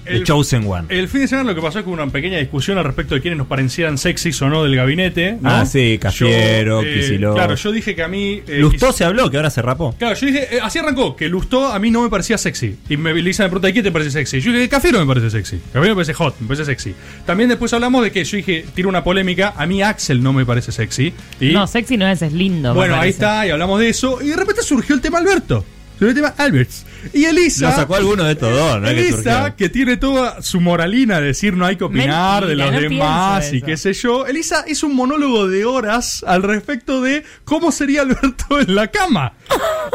El- 0.05 0.24
Chosen 0.24 0.66
One. 0.66 0.86
El 0.89 1.09
fin 1.09 1.20
de 1.22 1.28
semana 1.28 1.51
lo 1.51 1.55
que 1.55 1.62
pasó 1.62 1.78
es 1.78 1.85
que 1.85 1.89
hubo 1.90 1.94
una 2.02 2.10
pequeña 2.10 2.39
discusión 2.39 2.78
al 2.78 2.85
respecto 2.85 3.14
de 3.14 3.20
quiénes 3.20 3.39
nos 3.39 3.47
parecieran 3.47 3.98
sexys 3.98 4.40
o 4.43 4.48
no 4.48 4.64
del 4.64 4.77
gabinete. 4.77 5.39
¿no? 5.40 5.51
Ah, 5.51 5.66
sí, 5.66 5.98
Cafiero, 6.01 6.82
eh. 6.82 7.18
Claro, 7.35 7.55
yo 7.55 7.72
dije 7.72 7.94
que 7.94 8.02
a 8.02 8.09
mí. 8.09 8.43
eh, 8.47 8.59
Lustó 8.60 8.93
se 8.93 9.05
habló, 9.05 9.31
que 9.31 9.36
ahora 9.36 9.51
se 9.51 9.62
rapó. 9.62 9.94
Claro, 9.98 10.14
yo 10.16 10.27
dije, 10.27 10.56
eh, 10.56 10.60
así 10.62 10.78
arrancó, 10.78 11.14
que 11.16 11.28
Lustó 11.28 11.66
a 11.66 11.78
mí 11.78 11.90
no 11.90 12.02
me 12.02 12.09
parecía 12.10 12.39
sexy. 12.39 12.77
Y 12.89 12.97
me, 12.97 13.14
Lisa 13.14 13.43
me 13.44 13.48
pregunta, 13.51 13.68
¿y 13.68 13.72
qué 13.72 13.82
te 13.82 13.93
parece 13.93 14.10
sexy? 14.10 14.40
Yo 14.40 14.52
dije, 14.52 14.68
Cafiero 14.68 14.98
me 15.01 15.06
parece 15.06 15.31
sexy. 15.31 15.59
Cafiero 15.72 15.94
me 15.94 15.94
parece 15.97 16.14
hot, 16.14 16.35
me 16.40 16.47
parece 16.48 16.64
sexy. 16.64 16.94
También 17.27 17.48
después 17.48 17.72
hablamos 17.72 18.02
de 18.02 18.10
que 18.12 18.24
yo 18.24 18.36
dije, 18.36 18.64
tiro 18.74 18.89
una 18.89 19.05
polémica, 19.05 19.55
a 19.56 19.66
mí 19.66 19.82
Axel 19.82 20.22
no 20.22 20.32
me 20.32 20.44
parece 20.47 20.72
sexy. 20.72 21.12
Y 21.40 21.52
No, 21.52 21.66
sexy 21.66 21.97
no 21.97 22.06
es, 22.09 22.22
es 22.22 22.32
lindo. 22.32 22.74
bueno, 22.74 22.94
ahí 22.97 23.10
está, 23.10 23.47
y 23.47 23.51
hablamos 23.51 23.78
de 23.81 23.89
eso. 23.89 24.20
Y 24.22 24.28
de 24.28 24.36
repente 24.36 24.62
surgió 24.62 24.94
el 24.94 25.01
tema 25.01 25.18
Alberto. 25.18 25.64
Surgió 26.01 26.09
el 26.09 26.14
tema 26.14 26.35
Alberts. 26.39 26.86
Y 27.12 27.27
Elisa. 27.27 27.68
Lo 27.68 27.77
sacó 27.77 27.94
alguno 27.97 28.24
de 28.24 28.32
estos 28.32 28.51
dos, 28.51 28.81
no 28.81 28.89
es 28.89 28.94
que 28.94 29.09
Elisa, 29.09 29.55
que 29.55 29.68
tiene 29.68 29.98
toda 29.98 30.40
su 30.40 30.59
moralina 30.59 31.20
de 31.20 31.27
decir 31.27 31.55
no 31.55 31.66
hay 31.66 31.77
que 31.77 31.85
opinar 31.85 32.47
Mentira, 32.47 32.47
de 32.47 32.56
los 32.56 32.72
no 32.72 32.81
demás 32.89 33.52
y 33.52 33.60
qué 33.60 33.77
sé 33.77 33.93
yo. 33.93 34.27
Elisa 34.27 34.64
hizo 34.66 34.86
un 34.86 34.97
monólogo 34.97 35.47
de 35.47 35.66
horas 35.66 36.24
al 36.27 36.43
respecto 36.43 37.02
de 37.02 37.22
cómo 37.44 37.70
sería 37.70 38.01
Alberto 38.01 38.60
en 38.66 38.74
la 38.74 38.89
cama. 38.89 39.35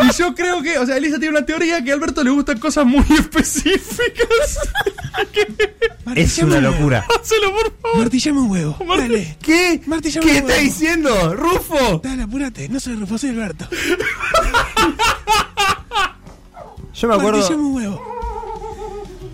Y 0.04 0.16
yo 0.16 0.36
creo 0.36 0.62
que, 0.62 0.78
o 0.78 0.86
sea, 0.86 0.96
Elisa 0.98 1.18
tiene 1.18 1.38
una 1.38 1.46
teoría 1.48 1.84
que 1.84 1.90
a 1.90 1.96
Alberto 1.96 2.24
le 2.24 2.30
gustan 2.30 2.60
cosas 2.60 2.86
muy 2.86 3.04
específicas. 3.20 4.60
Es 6.16 6.38
una 6.38 6.62
locura. 6.62 7.04
Hacelo, 7.20 7.52
por 7.52 7.74
favor. 7.82 7.98
Martillame 7.98 8.42
un 8.42 8.52
huevo. 8.52 8.78
Dale. 8.96 9.38
¿Qué? 9.42 9.82
Martillame 9.88 10.26
¿Qué 10.26 10.32
un 10.34 10.38
está 10.38 10.62
diciendo? 10.62 11.36
¡Rufo! 11.36 12.00
Dale, 12.04 12.24
apúrate. 12.24 12.70
No 12.70 12.80
soy 12.80 12.96
Rufo, 12.96 13.18
soy 13.18 13.32
Alberto. 13.32 13.68
Yo 16.96 17.08
me 17.08 17.16
acuerdo. 17.16 17.40
Martillame 17.40 17.64
un 17.64 17.76
huevo. 17.76 18.02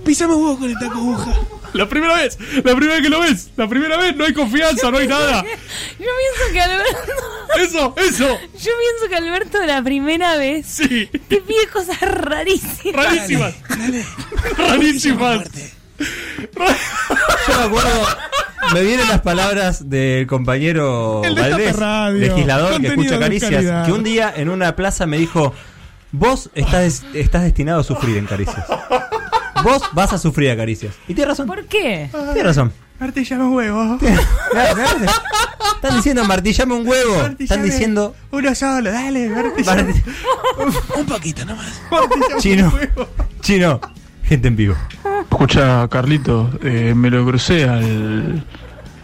Pisame 0.04 0.34
un 0.34 0.44
huevo 0.44 0.58
con 0.60 0.70
el 0.70 0.80
taco 0.80 0.98
aguja. 0.98 1.34
La 1.74 1.88
primera 1.88 2.16
vez, 2.16 2.38
la 2.56 2.76
primera 2.76 2.96
vez 2.96 3.02
que 3.02 3.10
lo 3.10 3.22
ves, 3.22 3.52
la 3.56 3.68
primera 3.70 3.96
vez 3.96 4.14
no 4.16 4.26
hay 4.26 4.34
confianza, 4.34 4.92
no 4.92 4.98
hay 4.98 5.08
nada. 5.08 5.42
Yo 5.44 5.50
pienso 5.98 6.52
que 6.52 6.60
Alberto. 6.60 7.14
Eso, 7.58 7.96
eso. 7.98 8.28
Yo 8.28 8.72
pienso 8.80 9.08
que 9.10 9.16
Alberto 9.16 9.66
la 9.66 9.82
primera 9.82 10.36
vez 10.36 10.76
te 10.76 11.38
pide 11.38 11.68
cosas 11.72 12.02
rarísimas. 12.02 13.06
Rarísimas. 13.06 13.54
Rarísimas. 14.58 15.50
Yo 15.98 17.58
me 17.58 17.64
acuerdo. 17.64 18.08
Me 18.74 18.84
vienen 18.84 19.08
las 19.08 19.22
palabras 19.22 19.90
del 19.90 20.28
compañero 20.28 21.22
de 21.24 21.34
Valdés, 21.34 21.76
Radio. 21.76 22.20
legislador 22.20 22.82
que 22.82 22.88
escucha 22.88 23.18
caricias, 23.18 23.86
que 23.86 23.94
un 23.94 24.04
día 24.04 24.34
en 24.36 24.50
una 24.50 24.76
plaza 24.76 25.06
me 25.06 25.18
dijo: 25.18 25.54
Vos 26.12 26.50
estás, 26.56 27.04
estás 27.14 27.44
destinado 27.44 27.80
a 27.82 27.84
sufrir 27.84 28.18
en 28.18 28.26
caricias. 28.26 28.66
Vos 29.64 29.82
vas 29.94 30.12
a 30.14 30.18
sufrir 30.18 30.52
a 30.52 30.58
caricias. 30.58 30.94
Y 31.08 31.14
tienes 31.14 31.30
razón. 31.30 31.48
¿Por 31.48 31.66
qué? 31.66 32.10
Tienes 32.34 32.44
razón. 32.44 32.74
Martillame 33.00 33.44
un 33.46 33.54
huevo. 33.56 33.98
Están 35.76 35.96
diciendo 35.96 36.24
martillame 36.26 36.74
un 36.76 36.88
huevo. 36.88 37.16
Están 37.40 37.64
diciendo. 37.64 38.16
Uno 38.32 38.54
solo, 38.56 38.92
dale, 38.92 39.30
martillame. 39.30 40.04
un 40.98 41.06
poquito 41.06 41.46
nomás. 41.46 41.82
Chino. 42.40 42.72
Chino. 43.42 43.80
Gente 44.24 44.48
en 44.48 44.56
vivo. 44.56 44.76
Escucha, 45.22 45.88
Carlito, 45.90 46.50
eh, 46.64 46.94
me 46.96 47.10
lo 47.10 47.26
crucé 47.26 47.68
al, 47.68 48.46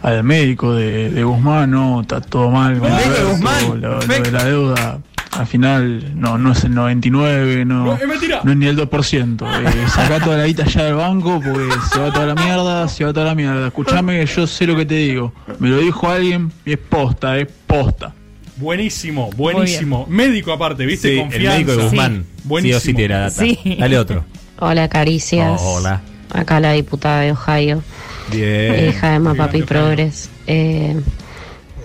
al 0.02 0.24
médico 0.24 0.74
de, 0.74 1.10
de 1.10 1.24
Guzmán, 1.24 1.70
no, 1.70 2.00
está 2.02 2.20
todo 2.20 2.50
mal. 2.50 2.78
con 2.78 2.88
¿El 2.88 2.94
médico 2.94 3.10
de 3.10 3.18
Alberto, 3.20 3.30
Guzmán? 3.30 3.80
Lo, 3.80 3.88
lo 3.88 4.00
de 4.00 4.06
Perfecto. 4.06 4.30
la 4.30 4.44
deuda, 4.44 4.98
al 5.32 5.46
final, 5.46 6.18
no, 6.18 6.38
no 6.38 6.52
es 6.52 6.64
el 6.64 6.74
99, 6.74 7.64
no, 7.64 7.84
No, 7.84 7.98
no 8.44 8.50
es 8.50 8.56
ni 8.56 8.66
el 8.66 8.76
2%. 8.76 9.46
Eh, 9.68 9.88
sacá 9.88 10.20
toda 10.20 10.38
la 10.38 10.46
guita 10.46 10.64
ya 10.64 10.84
del 10.84 10.94
banco 10.94 11.40
porque 11.44 11.68
se 11.92 11.98
va 11.98 12.12
toda 12.12 12.26
la 12.26 12.34
mierda, 12.34 12.88
se 12.88 13.04
va 13.04 13.12
toda 13.12 13.26
la 13.26 13.34
mierda. 13.34 13.66
Escuchame 13.66 14.18
que 14.20 14.26
yo 14.26 14.46
sé 14.46 14.66
lo 14.66 14.76
que 14.76 14.86
te 14.86 14.94
digo. 14.94 15.32
Me 15.58 15.68
lo 15.68 15.78
dijo 15.78 16.08
alguien 16.08 16.52
y 16.64 16.72
es 16.72 16.78
posta, 16.78 17.38
es 17.38 17.48
posta. 17.66 18.14
Buenísimo, 18.56 19.30
buenísimo. 19.36 20.06
Médico 20.08 20.52
aparte, 20.52 20.84
¿viste? 20.86 21.14
Sí, 21.14 21.36
el 21.36 21.42
médico 21.44 21.76
de 21.76 21.82
Guzmán. 21.84 22.24
Buenísimo. 22.44 22.80
Sí 22.80 22.86
o 22.86 22.90
sí 22.90 22.94
tiene 22.94 23.14
la 23.14 23.20
data. 23.20 23.42
Sí. 23.42 23.76
Dale 23.78 23.98
otro. 23.98 24.24
Hola, 24.58 24.88
Caricias. 24.88 25.60
Oh, 25.62 25.74
hola. 25.74 26.00
Acá 26.32 26.60
la 26.60 26.72
diputada 26.72 27.20
de 27.22 27.32
Ohio, 27.32 27.82
Bien. 28.30 28.90
hija 28.90 29.12
de 29.12 29.18
Mapapi 29.18 29.62
Progress. 29.62 30.28
Eh, 30.46 31.00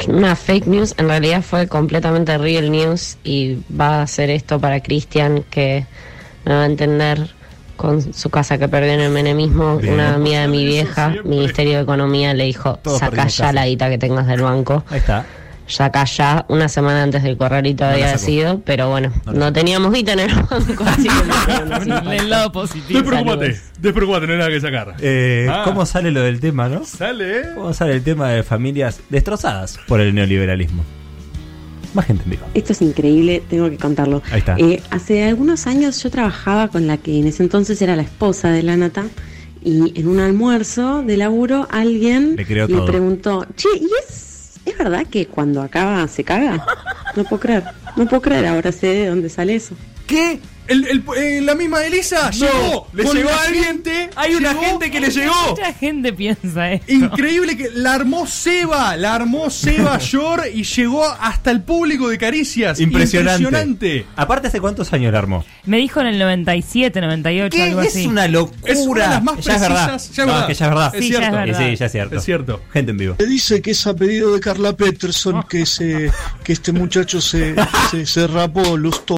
una 0.08 0.36
fake 0.36 0.68
news, 0.68 0.96
en 0.98 1.08
realidad 1.08 1.42
fue 1.42 1.68
completamente 1.68 2.38
real 2.38 2.72
news 2.72 3.18
y 3.24 3.60
va 3.80 4.00
a 4.00 4.02
hacer 4.04 4.30
esto 4.30 4.60
para 4.60 4.82
Cristian 4.82 5.44
que 5.50 5.86
me 6.46 6.54
va 6.54 6.64
a 6.64 6.66
entender 6.66 7.30
con 7.76 8.14
su 8.14 8.30
casa 8.30 8.58
que 8.58 8.68
perdió 8.68 8.94
en 8.94 9.00
el 9.00 9.12
menemismo. 9.12 9.78
Bien. 9.78 9.96
Una 9.96 10.14
amiga 10.16 10.42
de 10.42 10.48
mi 10.48 10.66
vieja, 10.66 11.16
Ministerio 11.24 11.78
de 11.78 11.84
Economía, 11.84 12.34
le 12.34 12.46
dijo, 12.46 12.80
Todos 12.82 13.00
saca 13.00 13.16
ya 13.16 13.24
casa". 13.24 13.54
la 13.54 13.68
guita 13.68 13.90
que 13.90 13.98
tengas 13.98 14.28
del 14.28 14.42
banco. 14.42 14.84
Ahí 14.90 15.00
está. 15.00 15.26
Saca 15.66 16.04
ya, 16.06 16.46
una 16.50 16.68
semana 16.68 17.04
antes 17.04 17.24
del 17.24 17.38
corralito 17.38 17.84
No 17.86 17.90
la 17.92 17.94
había 17.96 18.08
sacó. 18.18 18.26
sido, 18.26 18.62
pero 18.66 18.90
bueno, 18.90 19.12
No 19.26 19.34
no, 19.34 19.54
teníamos 19.54 19.94
guita 19.94 20.14
en 20.14 20.20
el 20.20 20.34
banco, 20.36 20.84
así 20.86 21.04
que 21.08 22.00
no 22.00 22.12
El 22.12 22.30
lado 22.30 22.52
positivo. 22.52 23.00
Despreocupate, 23.00 23.60
despreocupate, 23.80 24.28
no 24.28 24.34
hay 24.34 24.40
nada 24.40 24.50
que 24.52 24.62
sacar. 24.62 24.96
Eh, 25.00 25.48
Ah. 25.50 25.62
¿Cómo 25.66 25.86
sale 25.86 26.12
lo 26.12 26.22
del 26.22 26.40
tema, 26.40 26.68
no? 26.70 26.84
Sale, 26.86 27.40
¿eh? 27.40 27.44
¿Cómo 27.56 27.74
sale 27.74 27.94
el 27.94 28.04
tema 28.04 28.30
de 28.30 28.44
familias 28.44 29.00
destrozadas 29.10 29.80
por 29.88 30.00
el 30.02 30.14
neoliberalismo? 30.14 30.84
Más 31.94 32.06
gente 32.08 32.24
en 32.24 32.32
vivo. 32.32 32.46
Esto 32.56 32.74
es 32.74 32.82
increíble, 32.82 33.44
tengo 33.50 33.70
que 33.70 33.78
contarlo. 33.78 34.22
Ahí 34.32 34.40
está. 34.40 34.56
Eh, 34.58 34.82
hace 34.90 35.24
algunos 35.26 35.68
años 35.68 36.02
yo 36.02 36.10
trabajaba 36.10 36.68
con 36.70 36.88
la 36.88 36.98
que 36.98 37.20
en 37.20 37.28
ese 37.28 37.44
entonces 37.44 37.82
era 37.82 37.96
la 37.96 38.02
esposa 38.02 38.50
de 38.50 38.64
la 38.64 38.76
Nata 38.78 39.04
y 39.64 39.98
en 40.00 40.08
un 40.08 40.20
almuerzo 40.20 41.04
de 41.04 41.16
laburo 41.18 41.68
alguien 41.72 42.36
Le 42.36 42.46
preguntó, 42.46 43.46
che, 43.56 43.70
¿y 43.80 43.86
es, 44.10 44.23
es 44.66 44.78
verdad 44.78 45.06
que 45.08 45.28
cuando 45.28 45.62
acaba 45.62 46.08
se 46.08 46.24
caga? 46.24 46.66
No 47.16 47.24
puedo 47.24 47.40
creer, 47.40 47.64
no 47.96 48.08
puedo 48.08 48.22
creer, 48.22 48.48
ahora 48.48 48.72
sé 48.72 48.88
de 48.88 49.08
dónde 49.08 49.30
sale 49.30 49.56
eso. 49.56 49.76
¿Qué? 50.08 50.40
El, 50.68 50.86
el- 50.88 51.04
eh, 51.18 51.42
la 51.42 51.56
misma 51.56 51.84
Elisa 51.86 52.32
llegó. 52.32 52.88
le 52.94 53.04
llegó 53.04 53.30
la 53.30 53.36
a 53.36 53.44
alguien. 53.44 53.64
gente, 53.66 54.10
Hay 54.16 54.36
una 54.36 54.52
llegó- 54.54 54.64
gente 54.64 54.92
que 54.92 55.00
le 55.00 55.10
llegó. 55.10 55.34
Mucha 55.50 55.74
gente 55.74 56.14
piensa 56.14 56.72
esto. 56.72 56.92
Increíble 56.92 57.58
que 57.58 57.70
la 57.74 57.94
armó 57.96 58.26
Seba, 58.28 58.96
la 58.98 59.16
armó 59.16 59.50
Seba 59.50 59.98
Yor 60.00 60.44
y 60.54 60.64
llegó 60.64 61.06
hasta 61.06 61.52
el 61.52 61.62
público 61.62 62.08
de 62.10 62.18
Caricias. 62.18 62.80
Impresionante. 62.80 63.44
Impresionante. 63.44 64.06
Aparte, 64.16 64.48
¿hace 64.48 64.62
cuántos 64.62 64.92
años 64.94 65.12
la 65.12 65.20
armó? 65.20 65.44
Me 65.66 65.78
dijo 65.78 66.00
en 66.02 66.08
el 66.08 66.20
97, 66.20 67.02
98, 67.02 67.56
¿Qué? 67.56 67.64
algo 67.64 67.82
Es 67.82 67.88
así. 67.96 68.06
una 68.08 68.28
locura. 68.28 68.72
Es 68.74 68.80
una 68.80 69.04
de 69.04 69.10
las 69.10 69.24
más 69.24 69.40
ya 69.46 69.56
es 69.56 69.62
verdad. 69.62 69.90
precisas, 69.90 70.16
ya 70.16 70.24
es 70.24 70.28
No, 70.28 70.34
verdad. 70.34 70.48
que 70.48 70.54
ya 70.54 70.66
es 70.66 70.72
verdad. 70.72 70.96
Es 70.96 71.02
Sí, 71.04 71.10
ya 71.12 71.18
cierto. 71.18 71.26
es 71.26 71.46
verdad. 71.46 71.60
Sí, 71.70 71.76
ya 71.76 71.86
es 71.86 71.92
cierto. 71.92 72.16
Es 72.18 72.24
cierto. 72.24 72.62
Gente 72.72 72.92
en 72.92 72.98
vivo. 72.98 73.16
Le 73.20 73.26
dice 73.26 73.62
que 73.62 73.72
es 73.72 73.88
a 73.88 73.94
pedido 73.96 74.34
de 74.34 74.40
Carla 74.40 74.74
Peterson 74.76 75.44
que 75.44 75.66
se 75.66 76.12
que 76.44 76.54
este 76.54 76.72
muchacho 76.72 77.20
se, 77.22 77.56
se, 77.92 78.06
se 78.06 78.28
rapó 78.28 78.78
lustó. 78.78 79.18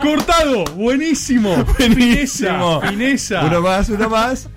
Cortado, 0.00 0.64
buenísimo. 0.76 1.64
Buenísimo. 1.78 2.80
Fineza. 2.80 3.44
Uno 3.44 3.60
más, 3.60 3.88
uno 3.90 4.08
más. 4.08 4.48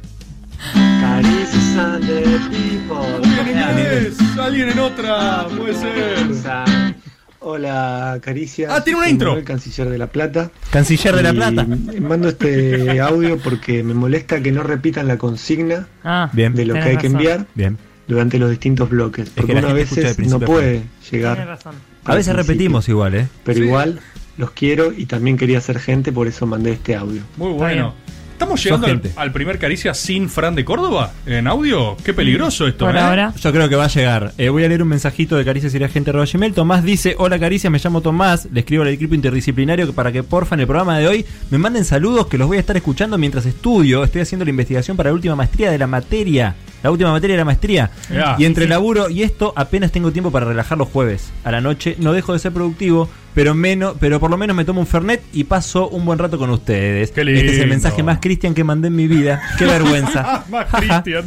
People. 2.52 3.22
¿Quién 3.44 3.58
es? 3.58 4.38
Alguien 4.40 4.70
en 4.70 4.80
otra, 4.80 5.48
puede 5.58 5.74
ser. 5.76 6.96
Hola, 7.40 8.20
Caricias. 8.22 8.72
Ah, 8.74 8.82
tiene 8.84 9.00
una 9.00 9.10
intro. 9.10 9.30
Manuel, 9.32 9.44
canciller 9.46 9.90
de 9.90 9.98
La 9.98 10.08
Plata. 10.08 10.50
Canciller 10.72 11.16
de 11.18 11.24
La 11.24 11.34
Plata. 11.34 11.68
Mando 12.00 12.30
este 12.30 13.02
audio 13.02 13.38
porque 13.38 13.84
me 13.84 13.94
molesta 13.94 14.42
que 14.42 14.52
no 14.54 14.64
repitan 14.64 15.08
la 15.10 15.18
consigna 15.18 15.88
Ah, 16.06 16.30
Bien. 16.32 16.54
de 16.54 16.66
lo 16.66 16.76
que 16.76 16.80
hay 16.82 16.98
que 16.98 17.08
enviar 17.08 17.46
Bien. 17.54 17.78
durante 18.08 18.40
los 18.40 18.50
distintos 18.50 18.90
bloques. 18.90 19.30
que 19.30 19.42
Porque 19.42 19.54
la 19.54 19.60
una 19.60 19.76
gente 19.86 20.02
vez 20.02 20.20
no 20.30 20.40
puede 20.40 20.84
llegar. 21.12 21.46
razón. 21.46 21.76
A 22.06 22.16
veces 22.16 22.34
repetimos 22.34 22.88
igual, 22.88 23.16
¿eh? 23.16 23.28
Pero 23.44 23.60
Sí. 23.60 23.66
igual 23.66 24.00
los 24.38 24.52
quiero 24.52 24.92
y 24.92 25.06
también 25.06 25.38
quería 25.38 25.62
ser 25.62 25.80
gente, 25.80 26.12
por 26.12 26.28
eso 26.28 26.46
mandé 26.46 26.72
este 26.74 26.96
audio. 26.96 27.22
Muy 27.38 27.54
bueno. 27.54 27.94
¿Estamos 28.34 28.64
llegando 28.64 28.88
al, 29.16 29.32
primer 29.32 29.58
caricia 29.60 29.94
sin 29.94 30.28
Fran 30.28 30.56
de 30.56 30.66
Córdoba 30.66 31.14
en 31.26 31.48
audio? 31.48 31.96
Qué 32.04 32.14
peligroso 32.14 32.68
esto, 32.68 32.90
¿eh? 32.90 33.30
Yo 33.40 33.52
creo 33.54 33.70
que 33.70 33.76
va 33.76 33.86
a 33.86 33.88
llegar. 33.88 34.34
Eh, 34.38 34.50
voy 34.50 34.66
a 34.66 34.68
leer 34.68 34.82
un 34.82 34.90
mensajito 34.90 35.38
de 35.38 35.46
Caricias 35.46 35.74
y 35.76 35.80
la 35.80 35.88
gente 35.88 36.12
gmail. 36.12 36.54
Tomás 36.54 36.84
dice: 36.84 37.16
Hola 37.20 37.40
Caricias, 37.40 37.72
me 37.72 37.80
llamo 37.82 38.02
Tomás. 38.02 38.50
Le 38.52 38.62
escribo 38.62 38.82
al 38.82 38.90
equipo 38.90 39.16
interdisciplinario 39.16 39.86
que 39.86 39.94
para 39.94 40.12
que 40.12 40.24
porfa 40.24 40.56
en 40.56 40.62
el 40.62 40.68
programa 40.68 40.98
de 40.98 41.08
hoy 41.08 41.26
me 41.52 41.58
manden 41.58 41.86
saludos 41.86 42.28
que 42.28 42.38
los 42.38 42.48
voy 42.48 42.58
a 42.58 42.60
estar 42.60 42.76
escuchando 42.76 43.18
mientras 43.18 43.46
estudio. 43.46 44.04
Estoy 44.04 44.22
haciendo 44.22 44.44
la 44.44 44.50
investigación 44.50 44.98
para 44.98 45.12
la 45.12 45.14
última 45.14 45.36
maestría 45.36 45.72
de 45.72 45.78
la 45.78 45.88
materia. 45.88 46.56
La 46.82 46.92
última 46.92 47.12
materia 47.12 47.36
de 47.36 47.42
la 47.42 47.46
maestría. 47.46 47.92
Ya. 48.12 48.36
Y 48.38 48.44
entre 48.44 48.66
Sí. 48.66 48.70
laburo 48.70 49.10
y 49.10 49.24
esto 49.24 49.54
apenas 49.56 49.92
tengo 49.94 50.12
tiempo 50.12 50.32
para 50.32 50.48
relajar 50.48 50.78
los 50.78 50.90
jueves. 50.90 51.32
A 51.46 51.52
la 51.52 51.62
noche 51.62 51.96
no 52.00 52.12
dejo 52.12 52.34
de 52.34 52.40
ser 52.40 52.52
productivo, 52.52 53.10
pero 53.34 53.54
menos, 53.56 53.96
pero 54.00 54.20
por 54.20 54.30
lo 54.30 54.38
menos 54.38 54.56
me 54.56 54.66
tomo 54.66 54.80
un 54.82 54.88
Fernet 54.88 55.22
y 55.34 55.44
paso 55.46 55.88
un 55.90 56.06
buen 56.06 56.20
rato 56.20 56.38
con 56.38 56.50
ustedes. 56.50 57.12
Qué 57.12 57.22
Este 57.22 57.34
es 57.34 57.38
el 57.40 57.52
lindo. 57.58 57.68
mensaje 57.68 58.04
más 58.04 58.20
Cristian 58.20 58.54
que 58.54 58.64
mandé 58.64 58.88
en 58.90 58.96
mi 58.96 59.08
vida. 59.08 59.42
Qué 59.58 59.66
vergüenza. 59.66 60.46
Más 60.50 60.68
Cristian. 60.68 61.26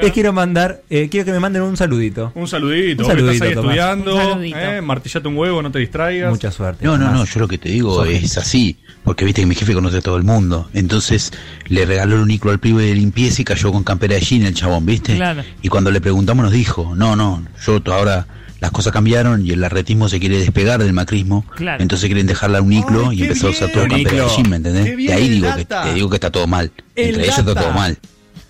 Les 0.00 0.12
quiero 0.12 0.32
mandar, 0.32 0.82
eh, 0.90 1.08
quiero 1.10 1.26
que 1.26 1.32
me 1.32 1.40
manden 1.40 1.62
un 1.62 1.76
saludito. 1.76 2.32
Un 2.34 2.46
saludito, 2.48 3.02
Un 3.02 3.08
saludito, 3.08 3.32
estás 3.32 3.48
ahí 3.48 3.54
Tomás. 3.54 3.70
estudiando, 3.76 4.14
Un 4.16 4.22
saludito. 4.22 4.58
eh, 4.58 4.80
martillate 4.82 5.28
un 5.28 5.36
huevo, 5.36 5.62
no 5.62 5.70
te 5.70 5.78
distraigas. 5.78 6.30
Mucha 6.30 6.50
suerte. 6.50 6.84
No, 6.84 6.96
no, 6.98 7.10
no, 7.12 7.24
yo 7.24 7.40
lo 7.40 7.48
que 7.48 7.58
te 7.58 7.68
digo 7.68 8.04
es 8.04 8.38
así, 8.38 8.78
porque 9.04 9.24
viste 9.24 9.42
que 9.42 9.46
mi 9.46 9.54
jefe 9.54 9.74
conoce 9.74 9.98
a 9.98 10.00
todo 10.00 10.16
el 10.16 10.24
mundo. 10.24 10.68
Entonces 10.74 11.32
le 11.68 11.84
regaló 11.86 12.16
el 12.16 12.22
uniclo 12.22 12.50
al 12.50 12.58
pibe 12.60 12.84
de 12.84 12.94
limpieza 12.94 13.42
y 13.42 13.44
cayó 13.44 13.72
con 13.72 13.84
campera 13.84 14.14
de 14.14 14.20
jean 14.20 14.42
el 14.46 14.54
chabón, 14.54 14.86
¿viste? 14.86 15.16
Claro. 15.16 15.42
Y 15.62 15.68
cuando 15.68 15.90
le 15.90 16.00
preguntamos 16.00 16.44
nos 16.44 16.52
dijo, 16.52 16.94
no, 16.96 17.16
no, 17.16 17.44
yo 17.66 17.80
ahora 17.92 18.26
las 18.62 18.70
cosas 18.70 18.92
cambiaron 18.92 19.44
y 19.44 19.50
el 19.50 19.64
arretismo 19.64 20.08
se 20.08 20.20
quiere 20.20 20.38
despegar 20.38 20.80
del 20.80 20.92
macrismo. 20.92 21.44
Claro. 21.56 21.82
Entonces 21.82 22.06
quieren 22.06 22.28
dejarla 22.28 22.58
a 22.58 22.62
uniclo 22.62 23.08
Ay, 23.10 23.18
y 23.18 23.22
empezó 23.24 23.48
a 23.48 23.50
usar 23.50 23.72
todo 23.72 23.82
de 23.82 23.94
Uniclo. 23.94 24.28
jean, 24.36 24.48
¿me 24.48 24.56
entendés? 24.56 24.98
Y 25.00 25.10
ahí 25.10 25.26
el 25.26 25.32
digo 25.32 25.48
que, 25.56 25.64
data. 25.64 25.82
te 25.82 25.94
digo 25.94 26.08
que 26.08 26.14
está 26.16 26.30
todo 26.30 26.46
mal. 26.46 26.70
El 26.94 27.06
Entre 27.08 27.24
ellos 27.24 27.38
está 27.38 27.54
data. 27.54 27.60
todo 27.66 27.72
mal. 27.72 27.98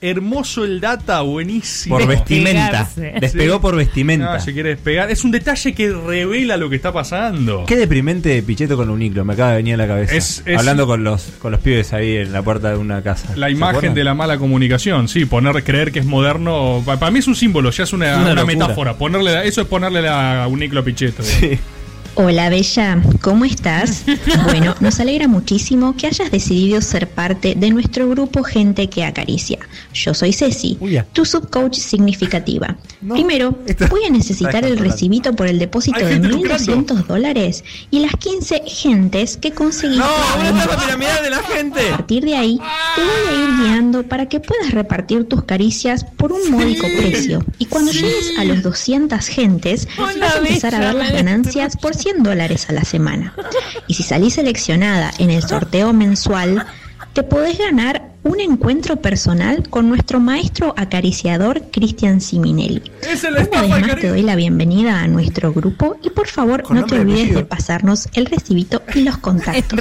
Hermoso 0.04 0.64
el 0.64 0.80
data, 0.80 1.20
buenísimo. 1.20 1.96
Por 1.96 2.08
vestimenta. 2.08 2.88
Despegó 3.20 3.60
por 3.60 3.76
vestimenta. 3.76 4.34
Ah, 4.34 4.40
se 4.40 4.52
quiere 4.52 4.70
despegar. 4.70 5.12
Es 5.12 5.22
un 5.22 5.30
detalle 5.30 5.72
que 5.74 5.92
revela 5.92 6.56
lo 6.56 6.68
que 6.68 6.74
está 6.74 6.92
pasando. 6.92 7.64
Qué 7.68 7.76
deprimente 7.76 8.42
Pichetto 8.42 8.76
con 8.76 8.90
uniclo, 8.90 9.24
me 9.24 9.34
acaba 9.34 9.50
de 9.52 9.56
venir 9.58 9.74
a 9.74 9.76
la 9.76 9.86
cabeza. 9.86 10.14
Es- 10.16 10.42
es- 10.44 10.58
Hablando 10.58 10.88
con 10.88 11.04
los, 11.04 11.22
con 11.38 11.52
los 11.52 11.60
pibes 11.60 11.92
ahí 11.92 12.16
en 12.16 12.32
la 12.32 12.42
puerta 12.42 12.70
de 12.70 12.76
una 12.78 13.00
casa. 13.02 13.28
La 13.36 13.46
¿Se 13.46 13.52
imagen 13.52 13.94
de 13.94 14.02
la 14.02 14.14
mala 14.14 14.38
comunicación, 14.38 15.06
sí, 15.06 15.24
poner 15.24 15.62
creer 15.62 15.92
que 15.92 16.00
es 16.00 16.04
moderno, 16.04 16.82
pa- 16.84 16.98
para 16.98 17.12
mí 17.12 17.20
es 17.20 17.28
un 17.28 17.36
símbolo, 17.36 17.70
ya 17.70 17.84
es 17.84 17.92
una, 17.92 18.10
Es 18.14 18.18
una 18.18 18.32
una 18.32 18.44
metáfora. 18.44 18.94
Ponerle, 18.98 19.32
la- 19.32 19.44
eso 19.44 19.60
es 19.60 19.68
ponerle 19.68 20.02
la, 20.02 20.42
a 20.42 20.48
un 20.48 20.58
Niclo 20.58 20.82
Pichetto. 20.82 21.22
Hola 22.14 22.50
Bella, 22.50 23.00
¿cómo 23.22 23.44
estás? 23.46 24.04
Bueno, 24.44 24.74
nos 24.80 25.00
alegra 25.00 25.28
muchísimo 25.28 25.96
que 25.96 26.06
hayas 26.08 26.30
decidido 26.30 26.80
ser 26.82 27.08
parte 27.08 27.54
de 27.56 27.70
nuestro 27.70 28.08
grupo 28.08 28.42
Gente 28.42 28.88
que 28.90 29.04
Acaricia. 29.04 29.58
Yo 29.94 30.12
soy 30.12 30.32
Ceci, 30.32 30.76
tu 31.12 31.24
subcoach 31.24 31.74
significativa. 31.76 32.76
Primero, 33.08 33.58
voy 33.88 34.04
a 34.06 34.10
necesitar 34.10 34.64
el 34.64 34.78
recibito 34.78 35.32
por 35.34 35.46
el 35.46 35.58
depósito 35.58 36.00
de 36.04 36.12
gente 36.14 36.28
1.200 36.28 37.06
dólares 37.06 37.64
y 37.90 38.00
las 38.00 38.12
15 38.16 38.62
gentes 38.66 39.36
que 39.38 39.52
conseguiste. 39.52 40.04
para 40.04 40.50
un- 40.96 41.22
de 41.22 41.30
la 41.30 41.42
gente! 41.42 41.80
A 41.92 41.96
partir 41.96 42.24
de 42.24 42.36
ahí, 42.36 42.58
te 42.94 43.00
voy 43.02 43.10
a 43.38 43.42
ir 43.44 43.62
guiando 43.62 44.02
para 44.02 44.28
que 44.28 44.40
puedas 44.40 44.72
repartir 44.72 45.24
tus 45.24 45.44
caricias 45.44 46.04
por 46.04 46.32
un 46.32 46.50
módico 46.50 46.86
precio. 46.98 47.44
Y 47.58 47.66
cuando 47.66 47.92
llegues 47.92 48.32
a 48.38 48.44
los 48.44 48.62
200 48.62 49.26
gentes, 49.26 49.88
vas 49.98 50.16
a 50.34 50.38
empezar 50.38 50.74
a 50.74 50.78
ver 50.80 50.94
las 50.94 51.12
ganancias 51.12 51.76
por 51.76 51.94
100 52.02 52.22
dólares 52.22 52.68
a 52.68 52.72
la 52.72 52.84
semana. 52.84 53.34
Y 53.86 53.94
si 53.94 54.02
salís 54.02 54.34
seleccionada 54.34 55.12
en 55.18 55.30
el 55.30 55.42
sorteo 55.42 55.92
mensual, 55.92 56.66
te 57.12 57.22
podés 57.22 57.58
ganar 57.58 58.10
un 58.24 58.40
encuentro 58.40 58.96
personal 58.96 59.68
con 59.68 59.88
nuestro 59.88 60.20
maestro 60.20 60.74
acariciador 60.78 61.60
Cristian 61.72 62.20
Siminelli. 62.20 62.80
Una 63.50 63.62
vez 63.62 63.68
más 63.68 63.96
te 64.00 64.08
doy 64.08 64.22
la 64.22 64.36
bienvenida 64.36 65.00
a 65.00 65.08
nuestro 65.08 65.52
grupo 65.52 65.96
y 66.04 66.10
por 66.10 66.28
favor 66.28 66.62
no 66.72 66.86
te 66.86 67.00
olvides 67.00 67.34
de 67.34 67.44
pasarnos 67.44 68.08
el 68.14 68.26
recibito 68.26 68.82
y 68.94 69.00
los 69.02 69.18
contactos. 69.18 69.78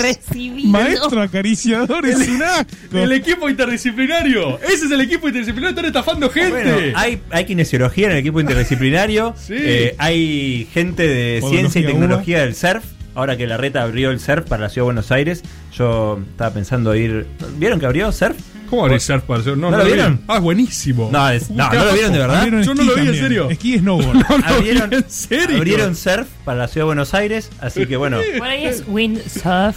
Maestro 0.66 1.22
acariciador 1.22 2.06
es 2.06 2.28
un 2.28 2.42
asco. 2.42 2.66
El 2.98 3.12
equipo 3.12 3.48
interdisciplinario. 3.48 4.60
Ese 4.62 4.86
es 4.86 4.92
el 4.92 5.02
equipo 5.02 5.28
interdisciplinario. 5.28 5.70
Están 5.70 5.86
estafando 5.86 6.30
gente. 6.32 6.52
Bueno, 6.52 6.98
hay, 6.98 7.22
hay 7.30 7.46
kinesiología 7.46 8.08
en 8.08 8.14
el 8.14 8.18
equipo 8.18 8.42
interdisciplinario. 8.42 9.36
Sí. 9.38 9.54
eh, 9.58 9.96
hay 10.00 10.68
gente 10.74 11.08
de 11.08 11.40
Podología 11.42 11.70
ciencia 11.70 11.82
y 11.82 11.84
uva. 11.84 11.92
tecnología 11.92 12.40
del 12.42 12.56
surf. 12.56 12.84
Ahora 13.16 13.36
que 13.38 13.46
la 13.48 13.58
reta 13.58 13.84
abrió 13.84 14.12
el 14.12 14.20
surf 14.20 14.48
para 14.48 14.64
la 14.64 14.70
ciudad 14.70 14.84
de 14.84 14.94
Buenos 14.94 15.12
Aires, 15.12 15.44
yo 15.76 16.20
estaba 16.32 16.54
pensando 16.54 16.96
ir. 16.96 17.28
¿Vieron 17.58 17.80
que 17.80 17.86
abrió 17.86 18.12
surf? 18.12 18.38
¿Cómo 18.70 18.84
abrió 18.84 19.00
surf 19.02 19.24
para 19.24 19.44
No, 19.44 19.56
¿No 19.70 19.78
lo 19.78 19.84
vieron? 19.84 20.22
Ah, 20.30 20.38
es 20.38 20.42
buenísimo. 20.42 21.10
No, 21.12 21.30
es- 21.30 21.50
no, 21.50 21.70
¿no 21.74 21.84
lo 21.86 21.94
vieron 21.94 22.14
de 22.14 22.20
verdad? 22.20 22.46
Yo 22.64 22.74
no 22.74 22.84
lo 22.84 22.96
vi 22.96 23.08
en 23.08 23.16
serio. 23.16 23.50
Esquí 23.50 23.76
y 23.76 23.80
snowboard. 23.80 24.16
No 24.16 24.38
lo 24.38 24.38
vi 24.38 24.44
abrieron, 24.54 24.94
en 24.94 25.10
serio. 25.10 25.58
abrieron 25.58 25.96
surf 25.96 26.28
para 26.46 26.60
la 26.60 26.68
ciudad 26.70 26.84
de 26.86 26.88
Buenos 26.88 27.14
Aires, 27.14 27.50
así 27.60 27.86
que 27.86 27.98
bueno. 27.98 28.18
Por 28.38 28.48
ahí 28.48 28.66
es 28.66 28.84
windsurf. 28.88 29.76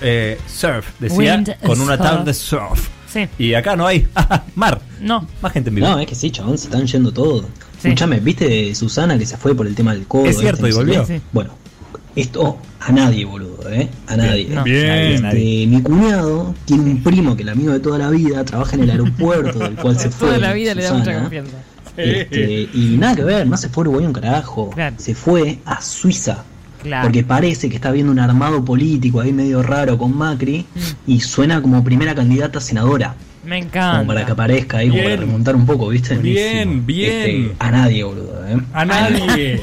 eh, 0.00 0.38
surf, 0.46 0.86
decía, 1.00 1.34
Wind 1.34 1.56
con 1.64 1.80
una 1.80 1.98
tabla 1.98 2.22
de 2.24 2.34
surf. 2.34 2.88
Sí. 3.12 3.26
Y 3.38 3.54
acá 3.54 3.74
no 3.74 3.86
hay. 3.86 4.06
Mar. 4.54 4.80
No. 5.00 5.26
Más 5.42 5.52
gente 5.52 5.70
en 5.70 5.76
vivo. 5.76 5.88
No, 5.88 5.98
es 5.98 6.06
que 6.06 6.14
sí, 6.14 6.30
chabón, 6.30 6.56
se 6.58 6.66
están 6.66 6.86
yendo 6.86 7.10
todos. 7.12 7.46
Escúchame, 7.82 8.20
¿viste 8.20 8.74
Susana 8.74 9.18
que 9.18 9.26
se 9.26 9.36
fue 9.36 9.54
por 9.56 9.66
el 9.66 9.74
tema 9.74 9.92
del 9.92 10.06
codo? 10.06 10.26
Es 10.26 10.38
cierto, 10.38 10.66
este, 10.66 10.68
y 10.68 10.70
no 10.70 10.76
volvió. 10.76 11.06
Sí. 11.06 11.20
Bueno, 11.32 11.54
esto 12.16 12.58
a 12.80 12.90
nadie, 12.92 13.24
boludo, 13.24 13.70
¿eh? 13.70 13.88
A 14.08 14.16
nadie. 14.16 14.48
no. 14.50 14.64
Bien. 14.64 15.24
Este, 15.24 15.66
mi 15.68 15.80
cuñado 15.82 16.54
tiene 16.64 16.84
un 16.90 17.02
primo 17.02 17.36
que 17.36 17.42
el 17.42 17.50
amigo 17.50 17.72
de 17.72 17.80
toda 17.80 17.98
la 17.98 18.10
vida 18.10 18.44
trabaja 18.44 18.74
en 18.76 18.82
el 18.84 18.90
aeropuerto 18.90 19.58
del 19.60 19.74
cual 19.76 19.98
se 19.98 20.10
fue. 20.10 20.28
Toda 20.28 20.38
la 20.40 20.52
vida 20.52 20.74
le 20.74 20.82
da 20.82 20.92
mucha 20.94 21.20
confianza. 21.20 21.56
Este, 21.96 22.68
y 22.74 22.96
nada 22.98 23.16
que 23.16 23.24
ver, 23.24 23.46
no 23.46 23.56
se 23.56 23.68
fue 23.68 23.82
a 23.82 23.88
Uruguay 23.88 24.06
un 24.06 24.12
carajo. 24.12 24.70
Se 24.98 25.14
fue 25.14 25.58
a 25.64 25.80
Suiza. 25.80 26.44
Claro. 26.82 27.04
Porque 27.08 27.24
parece 27.24 27.68
que 27.68 27.74
está 27.76 27.90
viendo 27.90 28.12
un 28.12 28.18
armado 28.20 28.64
político 28.64 29.20
ahí 29.20 29.32
medio 29.32 29.62
raro 29.62 29.98
con 29.98 30.16
Macri 30.16 30.66
Mm. 30.74 31.10
y 31.10 31.20
suena 31.20 31.60
como 31.60 31.82
primera 31.82 32.14
candidata 32.14 32.58
a 32.58 32.62
senadora. 32.62 33.14
Me 33.44 33.56
Como 33.60 33.68
encanta. 33.68 34.06
para 34.06 34.26
que 34.26 34.32
aparezca 34.32 34.78
ahí, 34.78 34.90
como 34.90 35.02
para 35.02 35.16
remontar 35.16 35.56
un 35.56 35.66
poco, 35.66 35.88
¿viste? 35.88 36.16
Bien, 36.18 36.84
bien. 36.86 37.12
Este, 37.12 37.52
a 37.58 37.70
nadie, 37.70 38.04
boludo, 38.04 38.40
¿eh? 38.46 38.58
A 38.72 38.84
nadie. 38.84 39.16
A 39.22 39.26
nadie 39.26 39.60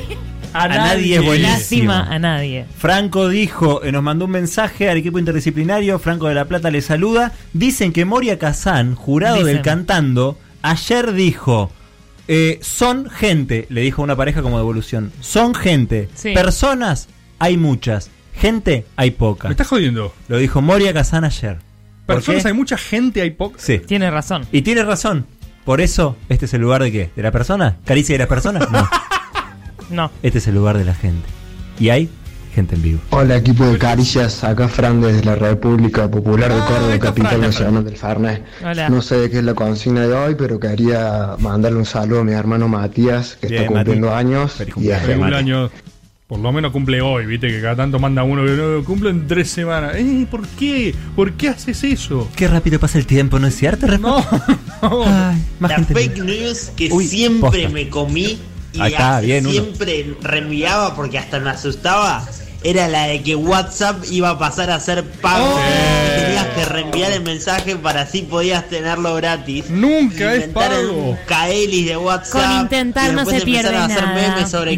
es 0.53 1.21
buenísimo. 1.23 1.51
Lástima 1.51 2.03
a 2.03 2.19
nadie. 2.19 2.65
Franco 2.77 3.27
dijo, 3.29 3.83
eh, 3.83 3.91
nos 3.91 4.03
mandó 4.03 4.25
un 4.25 4.31
mensaje 4.31 4.89
al 4.89 4.97
equipo 4.97 5.19
interdisciplinario, 5.19 5.99
Franco 5.99 6.27
de 6.27 6.35
la 6.35 6.45
Plata 6.45 6.69
le 6.71 6.81
saluda. 6.81 7.31
Dicen 7.53 7.91
que 7.93 8.05
Moria 8.05 8.37
Kazán, 8.39 8.95
jurado 8.95 9.37
Dicen. 9.37 9.53
del 9.55 9.61
cantando, 9.61 10.37
ayer 10.61 11.13
dijo, 11.13 11.71
eh, 12.27 12.59
son 12.61 13.09
gente, 13.09 13.65
le 13.69 13.81
dijo 13.81 14.01
a 14.01 14.05
una 14.05 14.15
pareja 14.15 14.41
como 14.41 14.57
devolución, 14.57 15.11
son 15.19 15.53
gente, 15.55 16.09
Sí. 16.15 16.33
personas 16.33 17.09
hay 17.39 17.57
muchas, 17.57 18.09
gente 18.33 18.85
hay 18.95 19.11
poca. 19.11 19.47
Me 19.49 19.53
estás 19.53 19.67
jodiendo. 19.67 20.13
Lo 20.27 20.37
dijo 20.37 20.61
Moria 20.61 20.93
Kazán 20.93 21.23
ayer. 21.25 21.57
¿Por 22.05 22.15
Personas 22.15 22.45
hay 22.45 22.53
mucha 22.53 22.77
gente, 22.77 23.21
hay 23.21 23.31
poca. 23.31 23.57
Sí. 23.59 23.79
Tiene 23.79 24.11
razón. 24.11 24.45
Y 24.51 24.61
tiene 24.61 24.83
razón. 24.83 25.25
Por 25.63 25.79
eso, 25.79 26.17
¿este 26.27 26.45
es 26.45 26.53
el 26.53 26.59
lugar 26.61 26.83
de 26.83 26.91
qué? 26.91 27.09
¿De 27.15 27.23
la 27.23 27.31
persona? 27.31 27.77
¿Caricia 27.85 28.15
de 28.15 28.19
las 28.19 28.27
personas? 28.27 28.69
No. 28.69 28.85
No. 29.93 30.11
Este 30.23 30.39
es 30.39 30.47
el 30.47 30.55
lugar 30.55 30.77
de 30.77 30.85
la 30.85 30.95
gente. 30.95 31.27
Y 31.79 31.89
hay 31.89 32.09
gente 32.55 32.75
en 32.75 32.81
vivo. 32.81 32.99
Hola 33.11 33.35
equipo 33.37 33.63
de 33.65 33.77
Caricias, 33.77 34.43
acá 34.43 34.67
Fran 34.67 35.01
desde 35.01 35.23
la 35.23 35.35
República 35.35 36.09
Popular 36.09 36.51
de 36.53 36.59
Córdoba, 36.61 36.99
capital 36.99 37.41
nacional 37.41 37.85
del 37.85 37.97
Farnés. 37.97 38.41
Hola. 38.63 38.89
No 38.89 39.01
sé 39.01 39.15
de 39.17 39.29
qué 39.29 39.37
es 39.39 39.43
la 39.43 39.53
consigna 39.53 40.01
de 40.01 40.13
hoy, 40.13 40.35
pero 40.35 40.59
quería 40.59 41.35
mandarle 41.39 41.77
un 41.79 41.85
saludo 41.85 42.21
a 42.21 42.23
mi 42.23 42.31
hermano 42.33 42.67
Matías, 42.67 43.37
que 43.39 43.47
Bien, 43.47 43.63
está 43.63 43.73
cumpliendo 43.73 44.07
Mati. 44.07 44.19
años. 44.19 44.55
Y 44.77 44.91
a 44.91 44.99
Feliz 44.99 45.17
cumpleaños. 45.17 45.71
Por 46.27 46.39
lo 46.39 46.51
menos 46.51 46.71
cumple 46.71 47.01
hoy, 47.01 47.27
viste 47.27 47.47
que 47.49 47.61
cada 47.61 47.75
tanto 47.75 47.99
manda 47.99 48.23
uno 48.23 48.43
que 48.45 48.51
no 48.51 48.83
cumple 48.83 49.11
en 49.11 49.27
tres 49.27 49.49
semanas. 49.51 49.95
Eh, 49.95 50.25
¿por 50.31 50.47
qué? 50.47 50.95
¿Por 51.15 51.33
qué 51.33 51.49
haces 51.49 51.83
eso? 51.83 52.27
Qué 52.35 52.47
rápido 52.47 52.79
pasa 52.79 52.97
el 52.97 53.05
tiempo, 53.05 53.37
¿no 53.39 53.45
es 53.47 53.55
cierto? 53.55 53.85
No, 53.99 54.17
Ay, 55.05 55.37
más 55.59 55.71
La 55.71 55.75
gente 55.77 55.93
en 55.93 56.11
fake 56.11 56.23
news 56.25 56.71
que 56.75 56.89
Uy, 56.91 57.05
siempre 57.07 57.61
posta. 57.61 57.69
me 57.69 57.87
comí 57.89 58.37
y 58.73 58.81
Ahí 58.81 58.91
está, 58.91 59.19
bien, 59.21 59.45
uno. 59.45 59.51
siempre 59.51 60.15
reenviaba 60.21 60.95
porque 60.95 61.17
hasta 61.17 61.39
me 61.39 61.51
asustaba 61.51 62.25
era 62.63 62.87
la 62.87 63.07
de 63.07 63.21
que 63.21 63.35
WhatsApp 63.35 64.03
iba 64.09 64.29
a 64.29 64.39
pasar 64.39 64.71
a 64.71 64.79
ser 64.79 65.03
pago 65.03 65.59
y 65.59 66.21
tenías 66.21 66.47
que 66.47 66.65
reenviar 66.65 67.11
el 67.11 67.21
mensaje 67.21 67.75
para 67.75 68.01
así 68.01 68.21
podías 68.21 68.69
tenerlo 68.69 69.15
gratis. 69.15 69.69
Nunca 69.69 70.33
es 70.33 70.47
pago. 70.47 71.17
de 71.27 71.97
WhatsApp. 71.97 72.41
Con 72.41 72.61
intentar 72.61 73.11
y 73.11 73.15
no 73.15 73.21
después 73.21 73.39
se 73.39 73.45
pierde 73.45 73.69
empezaron 73.69 73.91
a 73.91 73.93
hacer 73.93 74.03
nada. 74.07 74.35
memes 74.35 74.49
sobre. 74.49 74.77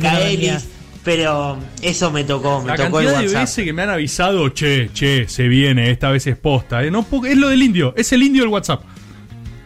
Pero 1.03 1.59
eso 1.83 2.09
me 2.09 2.23
tocó, 2.23 2.61
me 2.61 2.69
La 2.69 2.75
tocó 2.77 2.99
el 2.99 3.05
cantidad 3.05 3.19
de 3.19 3.27
WhatsApp. 3.27 3.41
veces 3.41 3.65
que 3.65 3.73
me 3.73 3.83
han 3.83 3.91
avisado, 3.91 4.49
che, 4.49 4.89
che, 4.91 5.27
se 5.27 5.47
viene, 5.47 5.91
esta 5.91 6.09
vez 6.09 6.25
es 6.25 6.35
posta. 6.35 6.83
eh, 6.83 6.89
no, 6.89 7.05
es 7.27 7.37
lo 7.37 7.49
del 7.49 7.61
indio, 7.61 7.93
es 7.95 8.11
el 8.11 8.23
indio 8.23 8.41
del 8.41 8.49
WhatsApp. 8.51 8.81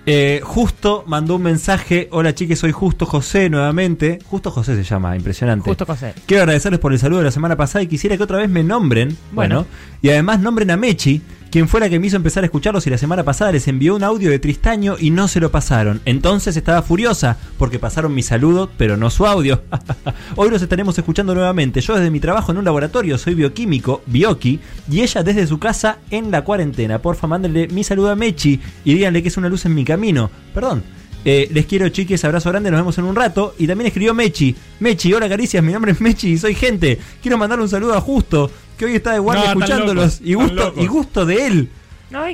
Eh, 0.06 0.42
Justo 0.44 1.04
mandó 1.06 1.36
un 1.36 1.44
mensaje. 1.44 2.08
Hola 2.12 2.34
chiques, 2.34 2.60
soy 2.60 2.72
Justo 2.72 3.06
José 3.06 3.50
nuevamente. 3.50 4.20
Justo 4.26 4.50
José 4.50 4.76
se 4.76 4.84
llama, 4.84 5.16
impresionante. 5.16 5.70
Justo 5.70 5.86
José. 5.86 6.14
Quiero 6.26 6.44
agradecerles 6.44 6.80
por 6.80 6.94
el 6.94 7.00
saludo 7.00 7.20
de 7.20 7.26
la 7.26 7.32
semana 7.32 7.56
pasada 7.56 7.84
y 7.84 7.88
quisiera 7.88 8.18
que 8.18 8.24
otra 8.24 8.38
vez 8.38 8.50
me 8.50 8.64
nombren. 8.64 9.10
Bueno. 9.32 9.56
Bueno. 9.56 9.66
y 10.02 10.10
además 10.10 10.40
nombren 10.40 10.72
a 10.72 10.78
Mechi, 10.78 11.22
quien 11.52 11.68
fue 11.68 11.80
la 11.80 11.90
que 11.90 12.00
me 12.00 12.08
hizo 12.08 12.16
empezar 12.16 12.44
a 12.44 12.48
escucharlos 12.48 12.86
y 12.86 12.90
la 12.90 12.98
semana 12.98 13.24
pasada 13.24 13.52
les 13.52 13.68
envió 13.68 13.96
un 13.96 14.04
audio 14.04 14.30
de 14.30 14.40
Tristaño 14.40 14.96
y 15.00 15.10
no 15.10 15.28
se 15.28 15.40
lo 15.40 15.52
pasaron. 15.52 16.02
Entonces 16.06 16.56
estaba 16.56 16.82
furiosa 16.82 17.38
porque 17.58 17.80
pasaron 17.80 18.14
mi 18.14 18.22
saludo, 18.22 18.70
pero 18.78 18.98
no 18.98 19.10
su 19.10 19.26
audio. 19.26 19.64
Hoy 20.36 20.50
los 20.50 20.62
estaremos 20.62 20.98
escuchando 20.98 21.34
nuevamente. 21.34 21.82
Yo 21.82 21.96
desde 21.96 22.12
mi 22.12 22.20
trabajo 22.20 22.52
en 22.52 22.60
un 22.60 22.66
laboratorio 22.66 23.18
soy 23.18 23.34
bioquímico, 23.34 24.02
Bioki, 24.06 24.60
y 24.90 25.02
ella 25.02 25.24
desde 25.24 25.48
su 25.48 25.60
casa 25.60 25.98
en 26.12 26.32
la 26.32 26.44
cuarentena. 26.44 27.00
Porfa, 27.00 27.28
mándenle 27.28 27.68
mi 27.70 27.84
saludo 27.84 28.12
a 28.12 28.16
Mechi 28.16 28.60
y 28.86 28.94
díganle 28.94 29.22
que 29.22 29.30
es 29.30 29.38
una 29.38 29.50
luz 29.50 29.66
en 29.66 29.76
mi 29.76 29.84
camino. 29.84 30.30
Perdón. 30.54 30.84
Eh, 31.32 31.48
les 31.52 31.68
quiero 31.68 31.88
chiques, 31.90 32.26
abrazo 32.26 32.50
grande, 32.50 32.72
nos 32.72 32.80
vemos 32.80 32.98
en 32.98 33.04
un 33.04 33.16
rato. 33.16 33.54
Y 33.60 33.68
también 33.68 33.86
escribió 33.86 34.16
Mechi. 34.16 34.56
Mechi, 34.80 35.14
hola 35.14 35.30
caricias, 35.30 35.64
mi 35.64 35.72
nombre 35.72 35.92
es 35.92 36.02
Mechi 36.02 36.32
y 36.32 36.38
soy 36.40 36.56
gente. 36.56 36.98
Quiero 37.22 37.38
mandar 37.38 37.60
un 37.60 37.70
saludo 37.70 37.94
a 37.94 38.02
Justo, 38.02 38.50
que 38.76 38.86
hoy 38.86 38.96
está 38.96 39.14
de 39.14 39.20
guardia 39.20 39.54
No, 39.54 39.60
escuchándolos. 39.60 40.04
locos, 40.06 40.22
y, 40.24 40.34
gusto, 40.34 40.74
y 40.76 40.88
gusto 40.88 41.26
de 41.28 41.46
él. 41.46 41.70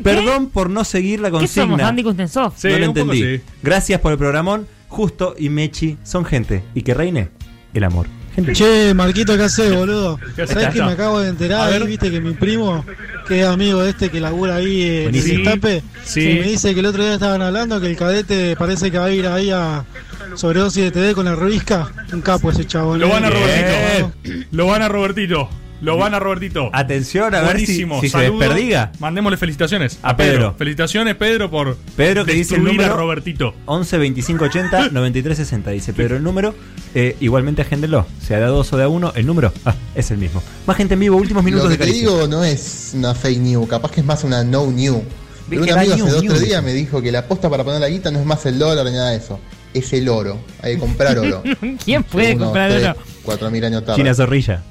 Perdón 0.02 0.48
por 0.50 0.70
no 0.70 0.86
seguir 0.86 1.20
la 1.20 1.28
¿Qué 1.28 1.34
consigna. 1.34 1.66
somos, 1.66 1.82
Andy 1.82 2.04
Kuznetsov? 2.04 2.54
no 2.64 2.70
lo 2.80 2.86
entendí. 2.86 3.22
sí. 3.22 3.42
Gracias 3.62 4.00
por 4.00 4.14
el 4.14 4.18
programón. 4.18 4.66
Justo 4.88 5.36
y 5.38 5.50
Mechi 5.50 5.98
son 6.04 6.24
gente. 6.24 6.64
Y 6.74 6.84
que 6.84 6.94
reine 6.94 7.32
el 7.74 7.84
amor. 7.84 8.08
Gente. 8.34 8.54
Che, 8.54 8.94
Marquito, 8.94 9.36
¿qué 9.36 9.44
haces, 9.44 9.76
boludo? 9.76 10.18
¿Qué 10.38 10.48
¿Sabés 10.48 10.70
que 10.70 10.82
me 10.82 10.92
acabo 10.94 11.20
de 11.20 11.30
enterar? 11.30 11.68
A 11.68 11.70
ver. 11.70 11.82
Ahí, 11.82 11.88
viste 11.90 12.10
que 12.10 12.22
mi 12.22 12.32
primo, 12.32 12.86
que 13.28 13.42
es 13.42 13.48
amigo 13.48 13.84
este 13.84 14.10
que 14.10 14.20
labura 14.20 14.56
ahí 14.56 15.06
en 15.08 15.16
el 15.16 15.24
destape, 15.24 15.84
Sí. 16.04 16.22
y 16.22 16.34
me 16.40 16.48
dice 16.48 16.74
que 16.74 16.80
el 16.80 16.86
otro 16.86 17.04
día 17.04 17.14
estaban 17.16 17.42
hablando 17.42 17.80
que 17.82 17.88
el 17.88 17.96
cadete 17.96 18.56
parece 18.56 18.92
que 18.92 18.98
va 18.98 19.06
a 19.06 19.12
ir 19.12 19.28
ahí 19.28 19.52
a 19.52 19.84
sobredosis 20.36 20.84
de 20.86 20.92
TV 20.92 21.14
con 21.14 21.26
la 21.26 21.36
Ruisca. 21.36 21.88
Un 22.14 22.22
capo 22.22 22.52
ese 22.52 22.66
chabón. 22.66 23.00
Lo 23.00 23.10
van 23.10 23.26
a 23.26 23.30
eh. 23.30 23.32
Robertito. 23.32 24.48
Lo 24.52 24.68
van 24.68 24.82
a 24.82 24.90
Robertito. 24.90 25.50
Lo 25.82 25.98
van 25.98 26.14
a 26.14 26.20
Robertito. 26.20 26.70
Atención 26.74 27.36
a 27.36 27.42
ver 27.42 27.60
si, 27.60 27.66
Buenísimo. 27.66 28.02
si 28.02 28.10
se 28.10 28.18
desperdiga. 28.18 28.92
Mandémosle 29.00 29.38
felicitaciones 29.38 30.00
A 30.02 30.16
Pedro. 30.16 30.56
Felicitaciones, 30.58 31.16
Pedro, 31.16 31.50
por 31.52 31.76
Pedro 31.96 32.26
que 32.26 32.34
dice 32.34 32.56
el 32.56 32.64
número 32.64 32.94
a 32.94 32.98
Robertito. 32.98 33.54
11 33.66 33.98
25 33.98 34.46
80 34.46 34.90
93 34.90 35.38
60 35.38 35.72
dice 35.72 35.94
Pedro 35.94 36.18
el 36.18 36.24
número 36.24 36.56
eh, 36.94 37.16
igualmente 37.20 37.62
agéndenlo 37.62 38.06
sea 38.22 38.40
de 38.40 38.46
a 38.46 38.48
dos 38.48 38.72
o 38.74 38.78
de 38.78 38.84
a 38.84 38.88
uno 38.88 39.12
el 39.16 39.26
número 39.26 39.52
ah, 39.66 39.76
es 39.96 40.12
el 40.12 40.18
mismo 40.18 40.42
más 40.66 40.78
gente 40.78 40.94
en 40.94 41.00
vivo 41.02 41.18
últimos 41.18 41.44
minutos 41.44 41.66
Lo 41.66 41.70
de 41.70 41.78
que 41.78 41.86
te 41.86 41.92
digo 41.92 42.28
no 42.28 42.44
es 42.44 42.92
una 42.94 43.14
fake 43.14 43.40
news, 43.40 43.68
capaz 43.68 43.92
que 43.92 44.00
es 44.02 44.06
más 44.06 44.24
una 44.24 44.44
no 44.44 44.72
new. 44.72 45.04
Pero 45.50 45.64
un 45.64 45.70
amigo 45.70 45.96
new, 45.96 46.06
hace 46.06 46.14
dos 46.14 46.24
new, 46.24 46.32
tres 46.32 46.42
dice. 46.42 46.52
días 46.52 46.64
me 46.64 46.74
dijo 46.74 47.02
que 47.02 47.12
la 47.12 47.20
aposta 47.20 47.50
para 47.50 47.64
poner 47.64 47.80
la 47.80 47.90
guita 47.90 48.12
no 48.12 48.20
es 48.20 48.26
más 48.26 48.46
el 48.46 48.58
dólar 48.58 48.86
ni 48.86 48.94
nada 48.94 49.12
de 49.12 49.18
eso. 49.18 49.40
Es 49.74 49.94
el 49.94 50.10
oro. 50.10 50.40
Hay 50.62 50.76
que 50.76 50.80
comprar 50.80 51.20
oro. 51.20 51.44
¿Quién 51.86 52.04
puede 52.04 52.38
comprar 52.38 52.72
tres, 52.72 52.86
oro? 52.86 52.96
Cuatro 53.24 53.52
mil 53.52 53.64
años 53.64 53.86
tarde. 53.86 53.98
China 53.98 54.14
Zorrilla 54.14 54.64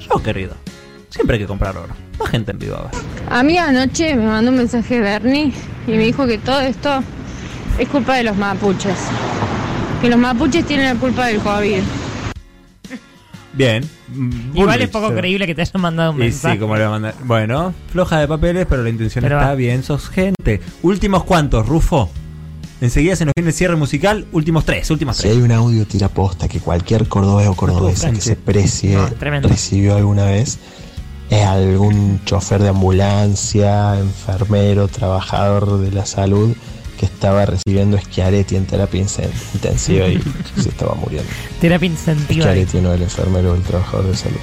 yo 0.00 0.22
querido 0.22 0.54
siempre 1.10 1.36
hay 1.36 1.42
que 1.42 1.46
comprar 1.46 1.76
oro 1.76 1.94
más 2.18 2.30
gente 2.30 2.50
en 2.52 2.58
vivo 2.58 2.76
a 2.76 2.82
ver 2.82 2.90
A 3.30 3.42
mí 3.42 3.56
anoche 3.58 4.14
me 4.14 4.26
mandó 4.26 4.50
un 4.50 4.56
mensaje 4.58 5.00
Bernie 5.00 5.52
y 5.86 5.90
me 5.90 5.98
dijo 6.04 6.26
que 6.26 6.38
todo 6.38 6.60
esto 6.60 7.02
es 7.78 7.88
culpa 7.88 8.16
de 8.16 8.24
los 8.24 8.36
mapuches. 8.36 8.96
Que 10.00 10.08
los 10.08 10.18
mapuches 10.18 10.64
tienen 10.64 10.86
la 10.94 11.00
culpa 11.00 11.26
del 11.26 11.38
COVID. 11.40 11.80
bien 13.52 13.88
Igual 14.54 14.82
es 14.82 14.90
poco 14.90 15.12
creíble 15.14 15.46
que 15.46 15.54
te 15.54 15.62
hayan 15.62 15.80
mandado 15.80 16.12
un 16.12 16.16
y 16.18 16.20
mensaje. 16.24 16.54
sí, 16.54 16.60
como 16.60 16.76
le 16.76 16.88
mandar. 16.88 17.14
Bueno, 17.24 17.74
floja 17.90 18.20
de 18.20 18.28
papeles, 18.28 18.66
pero 18.68 18.82
la 18.82 18.90
intención 18.90 19.22
Pero 19.22 19.36
está 19.38 19.48
va. 19.50 19.54
bien. 19.54 19.82
Sos 19.82 20.08
gente. 20.08 20.60
Últimos 20.82 21.24
cuantos, 21.24 21.66
Rufo. 21.66 22.10
Enseguida 22.80 23.16
se 23.16 23.24
nos 23.24 23.32
viene 23.36 23.50
el 23.50 23.54
cierre 23.54 23.76
musical. 23.76 24.26
Últimos 24.32 24.64
tres, 24.64 24.90
últimos 24.90 25.16
Si 25.16 25.22
tres. 25.22 25.36
hay 25.36 25.42
un 25.42 25.52
audio 25.52 25.86
tiraposta 25.86 26.48
que 26.48 26.60
cualquier 26.60 27.08
cordobés 27.08 27.48
o 27.48 27.54
cordobesa 27.54 28.10
que 28.10 28.20
se 28.20 28.36
precie 28.36 28.96
No, 28.96 29.08
recibió 29.42 29.94
alguna 29.96 30.24
vez, 30.26 30.58
es 31.30 31.44
algún 31.44 32.20
chofer 32.24 32.62
de 32.62 32.68
ambulancia, 32.70 33.98
enfermero, 33.98 34.88
trabajador 34.88 35.78
de 35.80 35.92
la 35.92 36.04
salud 36.04 36.54
que 36.98 37.06
estaba 37.06 37.46
recibiendo 37.46 37.98
Schiaretti 37.98 38.56
en 38.56 38.66
terapia 38.66 39.00
intensiva 39.54 40.06
y 40.08 40.20
se 40.62 40.68
estaba 40.68 40.94
muriendo. 40.94 41.28
Terapia 41.60 41.86
incentiva. 41.88 42.44
Schiaretti 42.44 42.80
no 42.80 42.92
el 42.92 43.02
enfermero 43.02 43.52
o 43.52 43.54
el 43.54 43.62
trabajador 43.62 44.06
de 44.08 44.16
salud. 44.16 44.38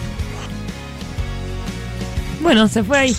Bueno, 2.41 2.67
se 2.67 2.83
fue 2.83 2.97
ahí. 2.97 3.15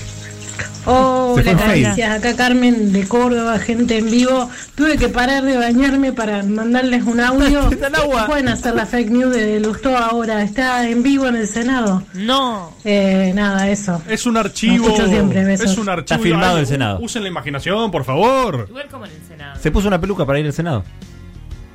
Hola, 0.85 1.43
fue 1.43 1.57
caricias. 1.57 2.11
Acá 2.11 2.35
Carmen 2.35 2.93
de 2.93 3.07
Córdoba, 3.07 3.59
gente 3.59 3.99
en 3.99 4.11
vivo. 4.11 4.51
Tuve 4.75 4.97
que 4.97 5.09
parar 5.09 5.45
de 5.45 5.57
bañarme 5.57 6.13
para 6.13 6.43
mandarles 6.43 7.05
un 7.05 7.21
audio. 7.21 7.71
Pueden 8.27 8.49
hacer 8.49 8.75
la 8.75 8.87
fake 8.87 9.11
news 9.11 9.35
de 9.35 9.61
Lustó 9.61 9.97
ahora. 9.97 10.43
Está 10.43 10.89
en 10.89 11.03
vivo 11.03 11.27
en 11.27 11.37
el 11.37 11.47
Senado. 11.47 12.03
No. 12.15 12.75
Eh, 12.85 13.33
nada, 13.35 13.69
eso. 13.69 14.03
Es 14.09 14.27
un 14.27 14.37
archivo. 14.37 14.87
Lo 14.87 14.93
escucho 14.93 15.09
siempre, 15.09 15.45
besos. 15.45 15.71
Es 15.71 15.79
un 15.79 15.89
archivo. 15.89 16.03
Está 16.03 16.19
filmado 16.19 16.57
Ay, 16.57 16.63
el 16.63 16.67
Senado. 16.67 16.99
Usen 17.01 17.23
la 17.23 17.29
imaginación, 17.29 17.91
por 17.91 18.05
favor. 18.05 18.67
Igual 18.69 18.89
como 18.91 19.07
en 19.07 19.13
el 19.13 19.23
Senado. 19.27 19.61
Se 19.61 19.71
puso 19.71 19.89
una 19.89 20.01
peluca 20.01 20.27
para 20.27 20.41
ir 20.41 20.47
al 20.47 20.53
Senado. 20.53 20.85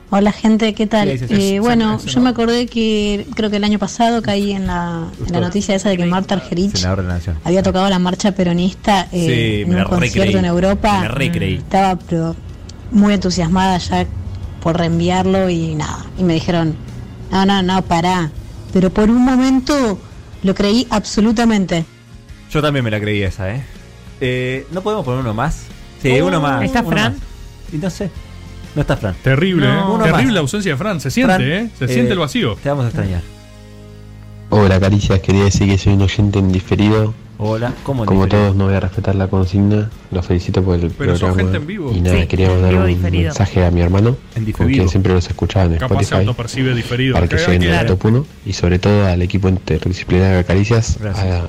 Hola 0.10 0.32
gente, 0.32 0.74
¿qué 0.74 0.88
tal? 0.88 1.10
Eh, 1.10 1.60
bueno, 1.60 2.00
yo 2.06 2.22
me 2.22 2.30
acordé 2.30 2.66
que 2.68 3.28
creo 3.36 3.50
que 3.50 3.58
el 3.58 3.64
año 3.66 3.78
pasado 3.78 4.22
caí 4.22 4.54
en 4.54 4.66
la, 4.66 5.06
en 5.26 5.34
la 5.34 5.42
noticia 5.42 5.76
esa 5.76 5.90
de 5.90 5.98
que 5.98 6.06
Marta 6.06 6.36
Argerich 6.36 6.82
había 7.44 7.62
tocado 7.62 7.90
la 7.90 8.00
marcha 8.00 8.32
peronista 8.32 9.10
eh, 9.12 9.64
Sí, 9.66 9.70
en 9.70 9.78
un 9.78 9.84
concierto 9.84 10.20
recreí. 10.22 10.36
en 10.38 10.46
Europa. 10.46 11.08
Recreí. 11.10 11.56
Estaba 11.56 11.98
pero, 11.98 12.38
muy 12.92 13.14
entusiasmada 13.16 13.78
ya 13.80 14.06
por 14.62 14.78
reenviarlo 14.78 15.50
y 15.50 15.76
nada. 15.76 16.06
Y 16.18 16.24
me 16.24 16.36
dijeron, 16.36 16.76
no, 17.30 17.46
no, 17.46 17.62
no, 17.62 17.82
pará. 17.82 18.32
Pero 18.72 18.90
por 18.90 19.10
un 19.10 19.22
momento 19.26 20.00
lo 20.42 20.56
creí 20.56 20.88
absolutamente. 20.90 21.84
Yo 22.50 22.62
también 22.62 22.86
me 22.86 22.92
la 22.92 23.02
creí 23.02 23.24
esa, 23.24 23.54
¿eh? 23.54 23.62
eh 24.22 24.66
¿No 24.72 24.82
podemos 24.82 25.04
poner 25.04 25.20
uno 25.20 25.34
más? 25.34 25.64
Sí, 26.02 26.18
Oh. 26.22 26.28
uno 26.28 26.40
más. 26.40 26.64
¿Está 26.64 26.80
uno 26.80 26.92
Fran? 26.92 27.14
más. 27.14 27.22
Y 27.74 27.78
no 27.78 27.90
sé. 27.90 28.10
No 28.76 28.82
está 28.82 28.98
Fran. 28.98 29.16
Terrible, 29.24 29.68
No. 29.68 29.96
¿eh? 30.00 30.04
Terrible 30.04 30.26
más. 30.26 30.34
la 30.34 30.40
ausencia 30.42 30.72
de 30.74 30.78
Fran. 30.78 31.00
Se 31.02 31.10
siente, 31.12 31.34
Fran, 31.36 31.48
¿eh? 31.52 31.70
Se 31.78 31.86
eh, 31.86 31.88
siente 31.88 32.14
el 32.14 32.20
vacío. 32.20 32.56
Te 32.62 32.70
vamos 32.70 32.86
a 32.86 32.88
extrañar. 32.90 33.22
Hola 34.50 34.80
Caricias, 34.80 35.20
quería 35.20 35.44
decir 35.46 35.68
que 35.68 35.78
soy 35.78 35.94
un 35.94 36.02
oyente 36.04 36.40
en 36.40 36.52
diferido. 36.52 37.14
Hola, 37.40 37.74
¿cómo 37.84 38.04
en 38.04 38.08
Como 38.08 38.24
diferido? 38.26 38.46
todos 38.48 38.56
no 38.58 38.66
voy 38.66 38.74
a 38.76 38.80
respetar 38.80 39.14
la 39.14 39.28
consigna, 39.28 39.92
los 40.10 40.26
felicito 40.26 40.64
por 40.64 40.76
el 40.76 40.90
Pero 40.90 41.14
programa. 41.14 41.36
gente 41.42 41.58
en 41.58 41.68
vivo. 41.68 41.92
Y 41.94 42.00
nada, 42.02 42.22
Sí, 42.22 42.28
quería 42.28 42.50
mandar 42.50 42.76
un 42.76 42.88
diferido. 42.88 43.24
mensaje 43.26 43.64
a 43.66 43.70
mi 43.72 43.82
hermano, 43.82 44.16
En 44.36 44.52
con 44.52 44.68
quien 44.68 44.90
siempre 44.90 45.14
los 45.14 45.28
escuchaba 45.28 45.66
en 45.66 45.78
Capaz 45.78 46.02
Spotify, 46.02 46.74
diferido. 46.74 47.14
para 47.14 47.28
que 47.28 47.36
Claro, 47.36 47.52
lleguen 47.52 47.70
al 47.74 47.80
claro. 47.82 47.98
top 47.98 48.06
1 48.06 48.26
y 48.46 48.54
sobre 48.54 48.80
todo 48.80 49.06
al 49.06 49.22
equipo 49.22 49.50
interdisciplinario 49.50 50.38
de 50.38 50.46
Caricias, 50.46 50.98
a 51.04 51.44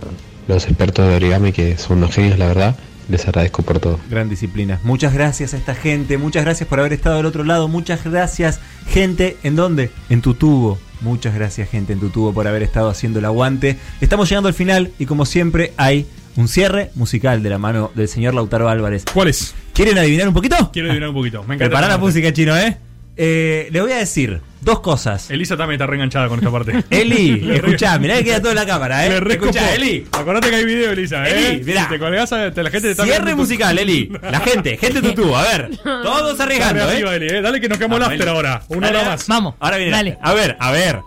los 0.46 0.64
expertos 0.66 1.08
de 1.08 1.14
origami 1.16 1.52
que 1.52 1.78
son 1.78 1.98
unos 1.98 2.10
genios, 2.14 2.38
la 2.38 2.48
verdad. 2.48 2.76
Les 3.08 3.26
agradezco 3.26 3.62
por 3.62 3.80
todo. 3.80 3.98
Gran 4.10 4.28
disciplina. 4.28 4.80
Muchas 4.84 5.14
gracias 5.14 5.54
a 5.54 5.56
esta 5.56 5.74
gente. 5.74 6.18
Muchas 6.18 6.44
gracias 6.44 6.68
por 6.68 6.78
haber 6.78 6.92
estado 6.92 7.16
del 7.16 7.26
otro 7.26 7.42
lado. 7.44 7.66
Muchas 7.68 8.04
gracias, 8.04 8.60
gente. 8.86 9.36
¿En 9.42 9.56
dónde? 9.56 9.90
En 10.10 10.20
tu 10.20 10.34
tubo. 10.34 10.78
Muchas 11.00 11.34
gracias, 11.34 11.70
gente, 11.70 11.92
en 11.92 12.00
tu 12.00 12.10
tubo 12.10 12.32
por 12.34 12.48
haber 12.48 12.62
estado 12.62 12.88
haciendo 12.90 13.20
el 13.20 13.24
aguante. 13.24 13.78
Estamos 14.00 14.28
llegando 14.28 14.48
al 14.48 14.54
final 14.54 14.90
y, 14.98 15.06
como 15.06 15.24
siempre, 15.26 15.72
hay 15.76 16.06
un 16.36 16.48
cierre 16.48 16.90
musical 16.96 17.42
de 17.42 17.50
la 17.50 17.58
mano 17.58 17.90
del 17.94 18.08
señor 18.08 18.34
Lautaro 18.34 18.68
Álvarez. 18.68 19.04
¿Cuál 19.12 19.28
es? 19.28 19.54
¿Quieren 19.72 19.96
adivinar 19.96 20.28
un 20.28 20.34
poquito? 20.34 20.70
Quiero 20.72 20.88
adivinar 20.88 21.10
un 21.10 21.14
poquito. 21.14 21.38
Me 21.44 21.54
encanta. 21.54 21.66
Prepará 21.66 21.88
la 21.88 21.98
música, 21.98 22.32
chino, 22.32 22.56
¿eh? 22.56 22.76
Eh, 23.16 23.68
Le 23.70 23.80
voy 23.80 23.92
a 23.92 23.98
decir 23.98 24.40
dos 24.60 24.80
cosas. 24.80 25.30
Elisa 25.30 25.56
también 25.56 25.74
está 25.80 25.86
reenganchada 25.86 26.28
con 26.28 26.38
esta 26.38 26.50
parte. 26.50 26.84
Eli, 26.90 27.50
escuchá, 27.54 27.98
mirá 27.98 28.16
que 28.16 28.24
queda 28.24 28.40
todo 28.40 28.50
en 28.50 28.56
la 28.56 28.66
cámara, 28.66 29.04
¿eh? 29.06 29.20
Re 29.20 29.34
Escuchá. 29.34 29.74
Eli. 29.74 30.06
Acordate 30.12 30.50
que 30.50 30.56
hay 30.56 30.64
video, 30.64 30.92
Elisa, 30.92 31.28
¿eh? 31.28 31.50
Eli, 31.54 31.64
mirá. 31.64 31.84
Si 31.84 31.88
te 31.90 31.98
colgás, 31.98 32.30
la 32.30 32.38
gente 32.52 32.80
te 32.80 32.90
está 32.90 33.04
Cierre 33.04 33.34
musical, 33.34 33.78
Eli. 33.78 34.10
La 34.22 34.40
gente, 34.40 34.76
gente 34.76 35.00
tu 35.02 35.12
tubo. 35.14 35.36
A 35.36 35.42
ver, 35.42 35.70
todos 35.82 36.38
arriesgando, 36.40 36.80
Dale 36.80 36.92
¿eh? 36.92 36.94
arriba, 36.96 37.14
Eli, 37.16 37.26
¿eh? 37.28 37.40
Dale 37.40 37.60
que 37.60 37.68
nos 37.68 37.78
quedamos 37.78 37.96
el 37.96 38.02
Vamos, 38.02 38.12
after 38.14 38.28
Eli. 38.28 38.36
ahora. 38.36 38.62
Una 38.68 38.86
Dale, 38.88 38.98
hora 38.98 39.08
más. 39.10 39.26
Vamos. 39.28 39.54
Ahora 39.60 39.76
viene. 39.76 39.92
Dale. 39.92 40.18
A 40.20 40.32
ver, 40.34 40.56
a 40.58 40.70
ver. 40.70 41.00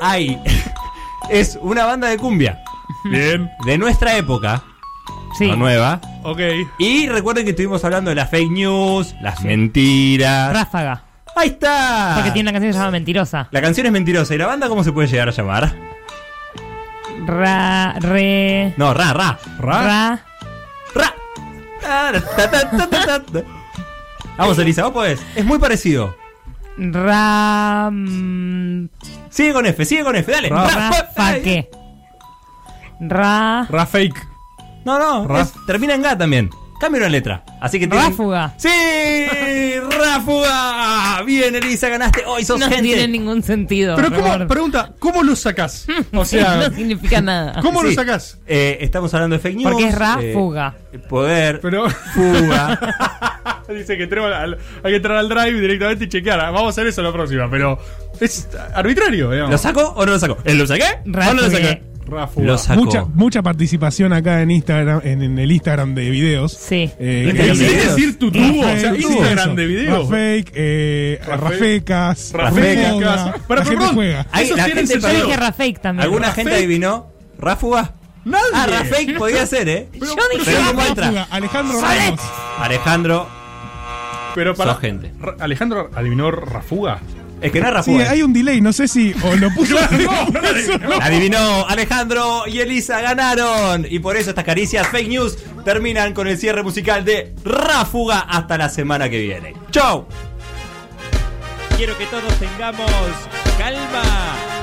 Hay. 0.00 0.38
Es 1.30 1.58
una 1.60 1.84
banda 1.84 2.08
de 2.08 2.16
cumbia. 2.16 2.62
Bien. 3.04 3.50
De 3.66 3.76
nuestra 3.78 4.16
época. 4.16 4.62
Sí. 5.38 5.46
No 5.46 5.56
nueva. 5.56 6.00
Ok. 6.22 6.40
Y 6.78 7.08
recuerden 7.08 7.44
que 7.44 7.50
estuvimos 7.50 7.84
hablando 7.84 8.10
de 8.10 8.14
las 8.16 8.30
fake 8.30 8.50
news, 8.50 9.14
las 9.20 9.42
mentiras. 9.42 10.52
Ráfaga. 10.52 11.04
Ahí 11.38 11.48
está. 11.50 12.12
Porque 12.16 12.30
tiene 12.32 12.50
una 12.50 12.52
canción 12.52 12.70
que 12.70 12.72
se 12.74 12.78
llama 12.80 12.90
Mentirosa. 12.90 13.48
La 13.52 13.60
canción 13.62 13.86
es 13.86 13.92
mentirosa. 13.92 14.34
¿Y 14.34 14.38
la 14.38 14.46
banda 14.46 14.68
cómo 14.68 14.82
se 14.82 14.92
puede 14.92 15.06
llegar 15.08 15.28
a 15.28 15.30
llamar? 15.32 15.72
Ra, 17.26 17.94
re. 18.00 18.74
No, 18.76 18.92
ra, 18.94 19.12
ra. 19.12 19.38
Ra. 19.58 20.20
Vamos, 24.36 24.58
Elisa, 24.58 24.84
vos 24.84 24.92
podés. 24.92 25.20
Es 25.34 25.44
muy 25.44 25.58
parecido. 25.58 26.16
Ra. 26.76 27.88
mm, 27.92 28.88
Sigue 29.30 29.52
con 29.52 29.66
F, 29.66 29.84
sigue 29.84 30.04
con 30.04 30.14
F, 30.16 30.30
dale. 30.30 30.48
Ra- 30.48 30.90
Rafa 30.90 31.34
qué. 31.42 31.68
Ra. 33.00 33.66
Ra 33.68 33.86
fake. 33.86 34.26
No, 34.84 34.98
no, 34.98 35.26
Ra- 35.26 35.42
es- 35.42 35.52
termina 35.66 35.94
en 35.94 36.02
Ga 36.02 36.16
también. 36.16 36.50
Cambio 36.80 37.00
una 37.00 37.08
letra. 37.08 37.44
Así 37.60 37.78
que 37.80 37.86
tienen- 37.86 38.10
Ráfuga. 38.10 38.54
¡Sí! 38.56 38.68
¡Ráfuga! 39.98 41.22
Bien, 41.24 41.54
Elisa, 41.54 41.88
ganaste. 41.88 42.24
Hoy 42.26 42.44
sos 42.44 42.58
no 42.60 42.66
gente. 42.68 42.82
tiene 42.82 43.08
ningún 43.08 43.42
sentido. 43.42 43.96
Pero 43.96 44.10
¿cómo, 44.10 44.26
Robert. 44.32 44.48
pregunta, 44.48 44.92
¿cómo 44.98 45.22
lo 45.22 45.34
sacás? 45.36 45.86
O 46.14 46.24
sea, 46.24 46.56
no 46.68 46.74
significa 46.74 47.20
nada. 47.20 47.60
¿cómo 47.62 47.82
lo 47.82 47.92
sacás? 47.92 48.38
Eh, 48.46 48.78
estamos 48.80 49.12
hablando 49.14 49.36
de 49.36 49.40
fake 49.40 49.56
news. 49.56 49.70
Porque 49.72 49.88
es 49.88 49.94
eh, 49.94 49.98
ráfuga. 49.98 50.74
poder, 51.08 51.60
Pero 51.60 51.88
fuga. 51.90 52.78
dice 53.68 53.96
que 53.96 54.04
entremos 54.04 54.32
al- 54.32 54.56
hay 54.82 54.90
que 54.92 54.96
entrar 54.96 55.18
al 55.18 55.28
drive 55.28 55.60
directamente 55.60 56.04
y 56.04 56.08
chequear. 56.08 56.38
Vamos 56.40 56.64
a 56.66 56.68
hacer 56.70 56.86
eso 56.86 57.02
la 57.02 57.12
próxima, 57.12 57.50
pero 57.50 57.78
es 58.20 58.48
arbitrario, 58.74 59.30
digamos. 59.30 59.50
¿Lo 59.52 59.58
saco 59.58 59.92
o 59.96 60.06
no 60.06 60.12
lo 60.12 60.18
saco? 60.18 60.38
¿Eh, 60.44 60.54
¿Lo 60.54 60.66
saqué? 60.66 60.84
¿O 61.04 61.34
no 61.34 61.42
lo 61.42 61.50
saqué? 61.50 61.82
Lo 62.36 62.58
sacó. 62.58 62.84
Mucha, 62.84 63.04
mucha 63.04 63.42
participación 63.42 64.12
acá 64.12 64.42
en 64.42 64.50
Instagram, 64.50 65.00
en, 65.04 65.22
en 65.22 65.38
el 65.38 65.52
Instagram 65.52 65.94
de 65.94 66.10
videos. 66.10 66.52
Sí. 66.52 66.90
Eh, 66.98 67.26
¿Instagram 67.30 67.58
de 67.58 67.68
videos? 67.68 67.96
decir 67.96 68.18
tu 68.18 68.30
tubo, 68.32 68.60
o 68.60 68.62
sea, 68.64 68.90
Rafake, 68.90 68.98
Instagram 69.02 69.38
eso. 69.48 69.54
de 69.54 69.66
videos. 69.66 69.98
Rafake, 70.10 70.52
eh, 70.54 71.20
Rafake. 71.26 71.48
Rafecas, 71.50 72.32
Rafecas. 72.32 72.92
Moda, 72.92 73.34
Pero, 73.46 73.60
la 73.60 73.64
gente 73.64 73.76
perdón, 73.78 73.94
juega. 73.94 74.26
Ahí 74.32 74.44
Esos 74.44 74.56
la 74.56 74.64
tienen 74.64 74.86
gente 74.86 75.00
sentido. 75.00 75.20
Yo 75.20 75.26
dije 75.26 75.36
Rafake 75.36 75.78
también. 75.80 76.04
¿Alguna 76.04 76.32
gente 76.32 76.54
adivinó? 76.54 77.12
¿Ráfuga? 77.38 77.94
Nadie. 78.24 78.44
Ah, 78.52 78.66
Rafake 78.66 79.14
podía 79.16 79.46
ser, 79.46 79.68
¿eh? 79.68 79.88
Yo 79.94 80.14
Alejandro 81.30 81.80
Ramos. 81.80 82.20
Alejandro, 82.58 83.28
Pero 84.34 84.54
para 84.54 84.72
sos 84.72 84.80
gente. 84.80 85.12
Alejandro 85.40 85.90
adivinó 85.94 86.30
Rafuga. 86.30 87.00
Es 87.40 87.52
que 87.52 87.60
no 87.60 87.78
es 87.78 87.84
Sí, 87.84 87.92
hay 87.92 88.22
un 88.22 88.32
delay, 88.32 88.60
no 88.60 88.72
sé 88.72 88.88
si 88.88 89.14
o 89.22 89.36
lo 89.36 89.50
puso. 89.50 89.74
no, 89.90 90.26
no. 90.88 90.94
Adivinó, 91.00 91.66
Alejandro 91.68 92.46
y 92.46 92.60
Elisa 92.60 93.00
ganaron. 93.00 93.86
Y 93.88 93.98
por 94.00 94.16
eso 94.16 94.30
estas 94.30 94.44
caricias 94.44 94.88
fake 94.88 95.08
news 95.08 95.38
terminan 95.64 96.14
con 96.14 96.26
el 96.26 96.36
cierre 96.38 96.62
musical 96.62 97.04
de 97.04 97.34
Ráfuga 97.44 98.20
hasta 98.20 98.58
la 98.58 98.68
semana 98.68 99.08
que 99.08 99.20
viene. 99.20 99.54
¡Chau! 99.70 100.06
Quiero 101.76 101.96
que 101.96 102.06
todos 102.06 102.34
tengamos 102.38 102.90
calma. 103.56 104.57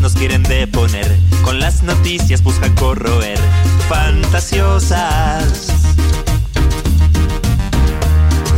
Nos 0.00 0.14
quieren 0.14 0.42
deponer. 0.42 1.16
Con 1.42 1.60
las 1.60 1.84
noticias 1.84 2.42
buscan 2.42 2.74
corroer. 2.74 3.38
Fantasiosas. 3.88 5.68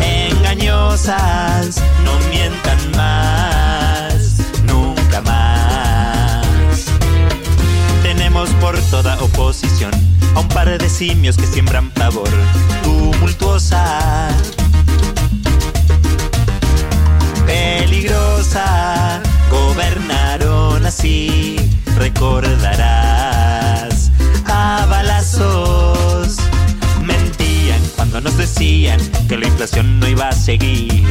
Engañosas. 0.01 1.83
No 2.05 2.19
mientan 2.31 2.79
más. 2.97 4.37
Nunca 4.65 5.21
más. 5.21 6.47
Tenemos 8.03 8.49
por 8.61 8.81
toda 8.91 9.21
oposición 9.23 9.91
a 10.35 10.41
un 10.41 10.49
par 10.49 10.79
de 10.79 10.89
simios 10.89 11.37
que 11.37 11.47
siembran 11.47 11.91
pavor. 11.91 12.31
Tumultuosa. 12.83 14.31
peligrosa. 17.47 19.21
Gobernaron 19.51 20.50
así, 20.91 21.57
recordarás. 21.97 22.51
A 24.47 24.87
balazos 24.91 26.37
mentían 27.05 27.81
cuando 27.95 28.21
nos 28.21 28.37
decían 28.37 29.01
que 29.29 29.39
la 29.39 29.47
inflación 29.47 30.01
no 30.01 30.09
iba 30.09 30.29
a 30.29 30.33
seguir. 30.33 31.05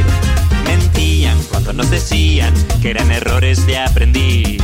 Mentían 0.65 1.37
cuando 1.49 1.71
nos 1.71 1.89
decían 1.89 2.53
que 2.81 2.89
eran 2.89 3.09
errores 3.09 3.65
de 3.67 3.77
aprendiz. 3.77 4.61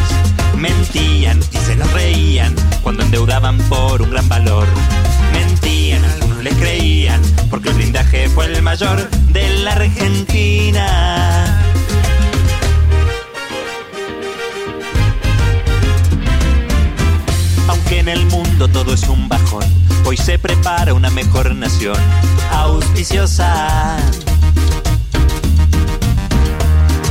Mentían 0.58 1.40
y 1.40 1.58
se 1.60 1.78
nos 1.78 1.90
reían 1.94 2.54
cuando 2.84 3.04
endeudaban 3.04 3.58
por 3.70 4.02
un 4.02 4.12
gran 4.12 4.28
valor. 4.28 4.68
Mentían, 5.32 6.04
algunos 6.04 6.44
les 6.44 6.56
creían, 6.56 7.22
porque 7.50 7.70
el 7.70 7.76
blindaje 7.76 8.28
fue 8.28 8.48
el 8.48 8.62
mayor 8.62 9.10
de 9.32 9.60
la 9.60 9.72
Argentina. 9.72 11.56
Aunque 17.76 18.00
en 18.00 18.08
el 18.08 18.26
mundo 18.28 18.70
todo 18.70 18.94
es 18.94 19.04
un 19.10 19.28
bajón, 19.28 19.66
hoy 20.06 20.16
se 20.16 20.40
prepara 20.40 20.94
una 20.94 21.10
mejor 21.10 21.54
nación, 21.54 21.98
auspiciosa, 22.52 23.98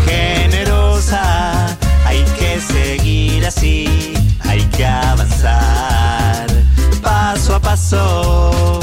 generosa. 0.06 1.76
Hay 2.06 2.24
que 2.38 2.60
seguir 2.60 3.44
así, 3.44 4.14
hay 4.40 4.62
que 4.76 4.86
avanzar, 4.86 6.46
paso 7.02 7.56
a 7.56 7.60
paso. 7.60 8.80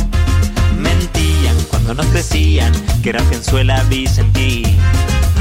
Mentían 0.77 1.57
cuando 1.71 1.95
nos 1.95 2.13
decían 2.13 2.71
que 3.01 3.09
era 3.09 3.23
Fianzuela 3.23 3.81
Vicentí. 3.85 4.77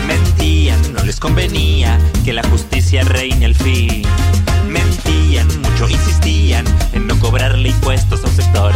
Mentían, 0.07 0.95
no 0.95 1.05
les 1.05 1.21
convenía 1.21 1.99
que 2.25 2.33
la 2.33 2.43
justicia 2.45 3.05
reine 3.05 3.45
al 3.45 3.55
fin. 3.55 4.03
Mentían, 4.69 5.47
mucho 5.81 5.93
insistían 5.93 6.65
en 6.93 7.07
no 7.07 7.19
cobrarle 7.19 7.70
impuestos 7.70 8.23
a 8.24 8.27
un 8.27 8.35
sector. 8.35 8.73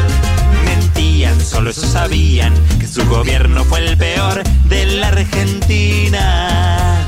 Mentían, 0.64 1.38
solo 1.40 1.70
eso 1.70 1.86
sabían, 1.86 2.54
que 2.78 2.86
su 2.86 3.06
gobierno 3.06 3.64
fue 3.64 3.80
el 3.86 3.96
peor 3.96 4.42
de 4.68 4.86
la 4.86 5.08
Argentina. 5.08 7.04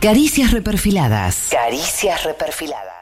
Caricias 0.00 0.52
reperfiladas. 0.52 1.48
Caricias 1.50 2.22
reperfiladas. 2.24 2.95